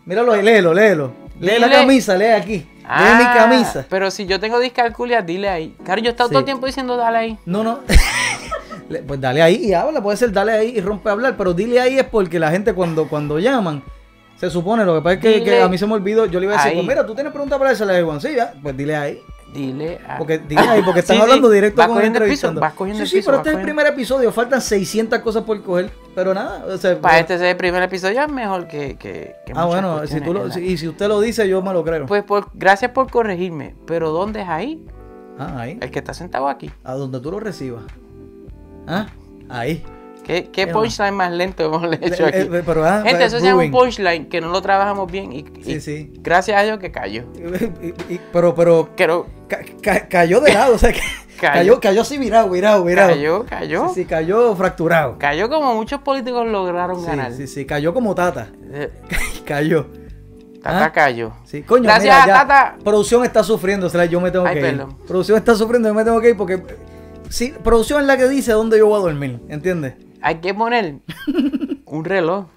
Míralo 0.07 0.33
ahí, 0.33 0.43
léelo, 0.43 0.75
léelo. 0.75 1.13
Lee 1.41 1.59
la 1.59 1.71
camisa, 1.71 2.15
lee 2.17 2.27
aquí. 2.27 2.67
Lee 2.85 3.15
mi 3.19 3.25
Ah, 3.25 3.35
camisa. 3.37 3.87
Pero 3.89 4.11
si 4.11 4.27
yo 4.27 4.39
tengo 4.39 4.59
discalculia, 4.61 5.23
dile 5.23 5.49
ahí. 5.49 5.75
Claro, 5.85 6.01
yo 6.03 6.09
he 6.09 6.11
estado 6.11 6.29
Sí. 6.29 6.33
todo 6.35 6.39
el 6.41 6.45
tiempo 6.45 6.67
diciendo 6.67 6.97
dale 6.97 7.19
ahí. 7.19 7.39
No, 7.47 7.63
no. 7.65 7.81
Pues 9.07 9.19
dale 9.19 9.41
ahí 9.41 9.57
y 9.65 9.73
habla, 9.73 10.03
puede 10.03 10.17
ser 10.19 10.31
dale 10.31 10.53
ahí 10.53 10.75
y 10.77 10.81
rompe 10.83 11.09
a 11.09 11.13
hablar, 11.13 11.37
pero 11.39 11.55
dile 11.55 11.81
ahí 11.81 11.99
es 11.99 12.05
porque 12.05 12.39
la 12.39 12.51
gente 12.51 12.75
cuando, 12.75 13.09
cuando 13.09 13.39
llaman, 13.39 13.83
se 14.37 14.51
supone, 14.51 14.85
lo 14.85 14.95
que 14.97 15.01
pasa 15.01 15.15
es 15.15 15.43
que, 15.43 15.63
a 15.63 15.69
mí 15.69 15.79
se 15.79 15.87
me 15.87 15.95
olvidó, 15.95 16.27
yo 16.27 16.39
le 16.39 16.45
iba 16.47 16.55
a 16.55 16.59
decir, 16.59 16.75
pues 16.75 16.87
mira, 16.87 17.07
tú 17.07 17.15
tienes 17.15 17.33
preguntas 17.33 17.59
para 17.59 17.73
esa, 17.73 17.87
le 17.87 17.97
digo, 17.97 18.21
sí, 18.21 18.35
ya, 18.37 18.53
pues 18.63 18.77
dile 18.77 18.95
ahí. 18.95 19.19
Dile 19.55 20.01
a... 20.07 20.19
Porque 20.19 20.39
dile 20.39 20.61
ahí, 20.61 20.83
porque 20.83 21.01
están 21.01 21.15
Sí, 21.17 21.21
sí, 21.21 21.23
hablando 21.23 21.49
directo 21.49 21.79
vas 21.79 21.87
con 21.87 21.97
cogiendo 21.97 22.19
el 22.19 22.25
piso, 22.29 22.49
entrevistando. 22.49 22.61
vas 22.61 22.73
cogiendo 22.75 22.99
sí, 22.99 23.03
el 23.03 23.09
sí, 23.09 23.17
piso, 23.17 23.27
pero 23.31 23.39
este 23.39 23.51
es 23.51 23.57
el 23.57 23.63
primer 23.63 23.87
episodio, 23.87 24.33
faltan 24.33 24.61
600 24.61 25.19
cosas 25.21 25.45
por 25.45 25.63
coger, 25.63 25.91
pero 26.15 26.35
nada, 26.35 26.65
o 26.67 26.77
sea, 26.77 27.01
Para 27.01 27.21
este 27.21 27.39
ser 27.39 27.47
el 27.47 27.57
primer 27.57 27.83
episodio 27.85 28.21
es 28.21 28.29
mejor 28.29 28.67
que... 28.67 28.97
que, 28.97 29.37
que 29.47 29.53
Ah, 29.55 29.65
bueno, 29.67 30.07
si 30.07 30.21
tú 30.21 30.35
lo, 30.35 30.49
y 30.59 30.77
si 30.77 30.89
usted 30.89 31.07
lo 31.09 31.21
dice, 31.21 31.49
yo 31.49 31.63
me 31.63 31.73
lo 31.73 31.85
creo. 31.85 32.05
Pues 32.07 32.25
por, 32.25 32.49
gracias 32.53 32.91
por 32.91 33.11
corregirme. 33.11 33.75
Pero 33.87 34.11
¿dónde 34.11 34.43
es 34.43 34.49
ahí? 34.49 34.85
ah, 35.39 35.61
ahí, 35.61 35.79
El 35.81 35.91
que 35.91 36.01
está 36.01 36.13
sentado 36.15 36.49
aquí. 36.49 36.71
a 36.83 36.95
donde 36.95 37.21
tú 37.21 37.31
lo 37.31 37.39
recibas. 37.41 37.85
Ah, 38.87 39.07
ahí. 39.49 39.85
¿Qué, 40.25 40.67
punchline 40.67 41.15
más 41.15 41.31
lento 41.33 41.65
hemos 41.65 41.85
hecho 42.01 42.25
Eh, 42.25 42.29
aquí? 42.29 42.39
eh, 42.57 42.63
pero, 42.65 42.85
ah, 42.85 43.03
Gente, 43.05 43.25
eso 43.25 43.39
se 43.39 43.45
llama 43.47 43.63
un 43.63 43.71
punchline 43.71 44.27
que 44.29 44.41
no 44.41 44.49
lo 44.49 44.61
trabajamos 44.63 45.11
bien 45.13 45.33
y, 45.33 45.45
y 45.59 45.65
Sí, 45.65 45.81
sí. 45.81 46.13
gracias 46.21 46.59
a 46.59 46.63
Dios 46.65 46.79
que 46.79 46.91
cayó. 46.91 47.25
Y- 47.83 48.15
y- 48.15 48.21
pero, 48.33 48.55
pero 48.55 48.89
Pero 48.97 49.27
ca- 49.49 49.61
ca- 49.83 50.09
cayó 50.09 50.41
de 50.41 50.53
lado, 50.55 50.75
o 50.75 50.79
sea, 50.79 50.93
que 50.93 51.01
Cayó. 51.41 51.79
cayó, 51.81 52.01
así 52.03 52.17
virado, 52.17 52.49
virado, 52.49 52.85
virado. 52.85 53.11
cayó, 53.11 53.45
cayó. 53.45 53.89
Sí, 53.89 53.95
sí, 53.97 54.05
cayó 54.07 54.55
fracturado. 54.57 55.19
Cayó 55.19 55.49
como 55.51 55.75
muchos 55.75 56.01
políticos 56.01 56.47
lograron 56.47 57.01
Sí, 57.01 57.07
ganar. 57.07 57.33
sí, 57.33 57.47
sí, 57.47 57.67
cayó 57.67 57.93
como 57.93 58.15
Tata. 58.15 58.49
Eh, 58.73 58.91
cayó. 59.45 59.87
Tata 60.63 60.85
Ah. 60.87 60.93
cayó. 60.93 61.33
Sí, 61.45 61.63
coño, 61.63 61.83
Gracias, 61.85 62.05
mira, 62.25 62.27
ya, 62.27 62.47
Tata. 62.47 62.77
Producción 62.83 63.25
está 63.25 63.43
sufriendo, 63.43 63.89
o 63.89 63.91
sea, 63.91 64.07
yo 64.07 64.21
me 64.23 64.31
tengo 64.31 64.47
Ay, 64.47 64.55
que 64.55 64.61
ir. 64.61 64.67
perdón. 64.79 64.97
Producción 65.07 65.37
está 65.37 65.55
sufriendo, 65.55 65.89
yo 65.89 65.95
me 65.95 66.05
tengo 66.05 66.19
que 66.23 66.31
ir 66.31 66.37
porque 66.39 66.63
sí, 67.29 67.53
producción 67.63 68.01
es 68.01 68.07
la 68.07 68.17
que 68.17 68.27
dice 68.29 68.53
dónde 68.53 68.79
yo 68.79 68.87
voy 68.87 68.97
a 68.99 69.03
dormir, 69.03 69.41
¿entiendes? 69.49 69.95
Hay 70.25 70.37
que 70.37 70.55
poner 70.55 70.97
un 71.87 72.05
reloj. 72.05 72.47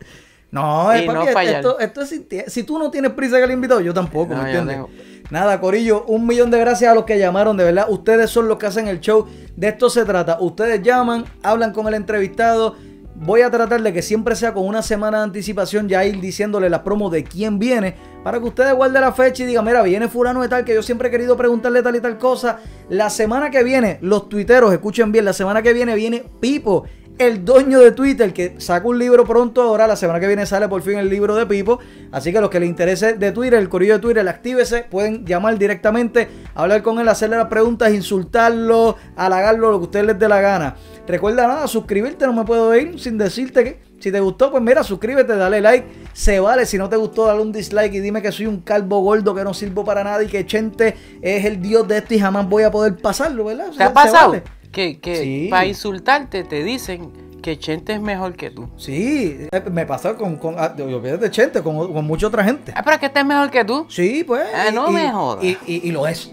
No, 0.49 0.93
es 0.93 1.03
papi, 1.03 1.13
no 1.13 1.23
esto- 1.25 1.77
esto, 1.79 2.01
es 2.01 2.53
si 2.53 2.63
tú 2.63 2.79
no 2.79 2.89
tienes 2.89 3.11
prisa 3.11 3.37
que 3.37 3.43
el 3.43 3.51
invitado, 3.51 3.81
yo 3.81 3.93
tampoco, 3.93 4.33
No, 4.33 4.43
¿me 4.43 4.49
entiendes? 4.49 4.75
tengo- 4.77 4.89
Nada, 5.29 5.59
Corillo, 5.59 6.05
un 6.05 6.25
millón 6.25 6.49
de 6.51 6.57
gracias 6.57 6.89
a 6.89 6.95
los 6.95 7.03
que 7.03 7.19
llamaron, 7.19 7.57
de 7.57 7.65
verdad. 7.65 7.87
Ustedes 7.89 8.29
son 8.29 8.47
los 8.47 8.57
que 8.57 8.65
hacen 8.67 8.87
el 8.87 9.01
show. 9.01 9.27
De 9.57 9.67
esto 9.67 9.89
se 9.89 10.05
trata. 10.05 10.37
Ustedes 10.39 10.81
llaman, 10.81 11.25
hablan 11.43 11.73
con 11.73 11.85
el 11.89 11.95
entrevistado. 11.95 12.77
Voy 13.13 13.41
a 13.41 13.51
tratar 13.51 13.81
de 13.81 13.91
que 13.91 14.01
siempre 14.01 14.37
sea 14.37 14.53
con 14.53 14.65
una 14.65 14.81
semana 14.81 15.17
de 15.17 15.23
anticipación, 15.25 15.89
ya 15.89 16.05
ir 16.05 16.21
diciéndole 16.21 16.69
la 16.69 16.81
promo 16.81 17.09
de 17.09 17.25
quién 17.25 17.59
viene, 17.59 17.95
para 18.23 18.39
que 18.39 18.45
ustedes 18.45 18.73
guarden 18.73 19.01
la 19.01 19.11
fecha 19.11 19.43
y 19.43 19.47
digan, 19.47 19.65
mira, 19.65 19.81
viene 19.83 20.07
fulano 20.07 20.41
de 20.41 20.47
tal, 20.47 20.63
que 20.63 20.73
yo 20.73 20.81
siempre 20.81 21.09
he 21.09 21.11
querido 21.11 21.35
preguntarle 21.35 21.83
tal 21.83 21.97
y 21.97 21.99
tal 21.99 22.17
cosa. 22.17 22.59
La 22.87 23.09
semana 23.09 23.49
que 23.51 23.63
viene, 23.65 23.97
los 24.01 24.29
tuiteros, 24.29 24.71
escuchen 24.71 25.11
bien, 25.11 25.25
la 25.25 25.33
semana 25.33 25.61
que 25.61 25.73
viene 25.73 25.93
viene 25.95 26.23
Pipo, 26.39 26.85
el 27.17 27.43
dueño 27.43 27.79
de 27.79 27.91
Twitter, 27.91 28.33
que 28.33 28.55
saca 28.59 28.87
un 28.87 28.99
libro 28.99 29.25
pronto 29.25 29.61
ahora. 29.61 29.87
La 29.87 29.95
semana 29.95 30.19
que 30.19 30.27
viene 30.27 30.45
sale 30.45 30.67
por 30.67 30.81
fin 30.81 30.97
el 30.97 31.09
libro 31.09 31.35
de 31.35 31.45
Pipo. 31.45 31.79
Así 32.11 32.31
que 32.31 32.39
los 32.41 32.49
que 32.49 32.59
les 32.59 32.69
interese 32.69 33.13
de 33.13 33.31
Twitter, 33.31 33.59
el 33.59 33.69
corillo 33.69 33.93
de 33.95 33.99
Twitter, 33.99 34.27
actívese. 34.27 34.83
Pueden 34.83 35.25
llamar 35.25 35.57
directamente, 35.57 36.27
hablar 36.55 36.81
con 36.83 36.99
él, 36.99 37.07
hacerle 37.07 37.37
las 37.37 37.47
preguntas, 37.47 37.93
insultarlo, 37.93 38.95
halagarlo, 39.15 39.71
lo 39.71 39.79
que 39.79 39.83
ustedes 39.85 40.05
les 40.05 40.19
dé 40.19 40.27
la 40.27 40.41
gana. 40.41 40.75
Recuerda 41.07 41.47
nada, 41.47 41.67
suscribirte, 41.67 42.25
no 42.25 42.33
me 42.33 42.43
puedo 42.43 42.75
ir 42.75 42.99
sin 42.99 43.17
decirte 43.17 43.63
que 43.63 43.79
Si 43.99 44.11
te 44.11 44.19
gustó, 44.19 44.51
pues 44.51 44.61
mira, 44.61 44.83
suscríbete, 44.83 45.35
dale 45.35 45.59
like. 45.61 45.87
Se 46.13 46.39
vale. 46.39 46.65
Si 46.65 46.77
no 46.77 46.87
te 46.89 46.97
gustó, 46.97 47.25
dale 47.25 47.41
un 47.41 47.51
dislike 47.51 47.93
y 47.95 47.99
dime 47.99 48.21
que 48.21 48.31
soy 48.31 48.45
un 48.45 48.59
calvo 48.61 49.01
gordo 49.01 49.33
que 49.33 49.43
no 49.43 49.53
sirvo 49.53 49.83
para 49.83 50.03
nada 50.03 50.21
y 50.23 50.27
que 50.27 50.45
Chente 50.45 50.95
es 51.21 51.45
el 51.45 51.61
dios 51.61 51.87
de 51.87 51.97
esto 51.99 52.13
y 52.13 52.19
jamás 52.19 52.47
voy 52.47 52.63
a 52.63 52.71
poder 52.71 52.95
pasarlo, 52.97 53.45
¿verdad? 53.45 53.71
¿Te 53.75 53.83
ha 53.83 53.87
Se 53.87 53.93
pasado? 53.93 54.29
vale. 54.31 54.43
Que, 54.71 54.99
que 54.99 55.15
Sí. 55.15 55.47
para 55.49 55.65
insultarte 55.65 56.43
te 56.43 56.63
dicen 56.63 57.11
que 57.41 57.57
Chente 57.57 57.93
es 57.93 58.01
mejor 58.01 58.35
que 58.35 58.49
tú. 58.49 58.67
Sí, 58.77 59.47
eh, 59.51 59.63
me 59.71 59.85
pasa 59.85 60.15
con, 60.15 60.35
con 60.37 60.55
ah, 60.57 60.73
olvídate 60.77 61.17
de 61.25 61.31
Chente, 61.31 61.61
con, 61.63 61.93
con 61.93 62.05
mucha 62.05 62.27
otra 62.27 62.43
gente. 62.43 62.73
Ah, 62.75 62.81
pero 62.83 62.95
es 62.95 62.99
que 62.99 63.05
este 63.05 63.19
es 63.19 63.25
mejor 63.25 63.49
que 63.49 63.63
tú. 63.63 63.85
Sí, 63.89 64.23
pues. 64.25 64.43
Ah, 64.53 64.69
no 64.73 64.89
y, 64.89 64.93
me 64.93 65.09
jodas. 65.11 65.43
Y, 65.43 65.57
y- 65.65 65.87
y 65.87 65.91
lo 65.91 66.05
es. 66.07 66.29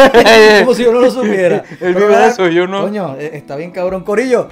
Como 0.60 0.74
si 0.74 0.84
yo 0.84 0.92
no 0.92 1.00
lo 1.00 1.10
supiera. 1.10 1.64
Pero, 1.80 1.98
vive 1.98 2.16
de 2.16 2.26
eso, 2.28 2.48
yo 2.48 2.66
no. 2.66 2.82
Coño, 2.82 3.16
eh, 3.18 3.30
está 3.34 3.56
bien 3.56 3.70
cabrón. 3.70 4.04
Corillo, 4.04 4.48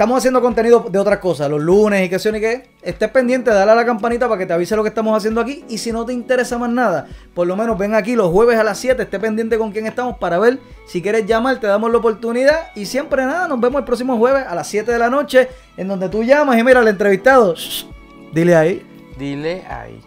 estamos 0.00 0.16
haciendo 0.16 0.40
contenido 0.40 0.86
de 0.90 0.98
otras 0.98 1.18
cosas, 1.18 1.50
los 1.50 1.60
lunes 1.60 2.06
y 2.06 2.08
qué 2.08 2.18
sé 2.18 2.32
ni 2.32 2.40
qué. 2.40 2.70
Estés 2.80 3.10
pendiente, 3.10 3.50
dale 3.50 3.72
a 3.72 3.74
la 3.74 3.84
campanita 3.84 4.30
para 4.30 4.38
que 4.38 4.46
te 4.46 4.54
avise 4.54 4.74
lo 4.74 4.82
que 4.82 4.88
estamos 4.88 5.14
haciendo 5.14 5.42
aquí. 5.42 5.62
Y 5.68 5.76
si 5.76 5.92
no 5.92 6.06
te 6.06 6.14
interesa 6.14 6.56
más 6.56 6.70
nada, 6.70 7.06
por 7.34 7.46
lo 7.46 7.54
menos 7.54 7.76
ven 7.76 7.94
aquí 7.94 8.16
los 8.16 8.30
jueves 8.30 8.58
a 8.58 8.64
las 8.64 8.78
7, 8.78 9.02
esté 9.02 9.20
pendiente 9.20 9.58
con 9.58 9.72
quién 9.72 9.84
estamos 9.84 10.16
para 10.16 10.38
ver. 10.38 10.58
Si 10.86 11.02
quieres 11.02 11.26
llamar, 11.26 11.60
te 11.60 11.66
damos 11.66 11.92
la 11.92 11.98
oportunidad. 11.98 12.70
Y 12.74 12.86
siempre 12.86 13.26
nada, 13.26 13.46
nos 13.46 13.60
vemos 13.60 13.80
el 13.80 13.84
próximo 13.84 14.16
jueves 14.16 14.46
a 14.48 14.54
las 14.54 14.68
7 14.68 14.90
de 14.90 14.98
la 14.98 15.10
noche, 15.10 15.50
en 15.76 15.86
donde 15.86 16.08
tú 16.08 16.24
llamas 16.24 16.56
y 16.56 16.64
mira 16.64 16.80
al 16.80 16.88
entrevistado. 16.88 17.54
dile 18.32 18.56
ahí. 18.56 18.82
Dile 19.18 19.66
ahí. 19.68 20.00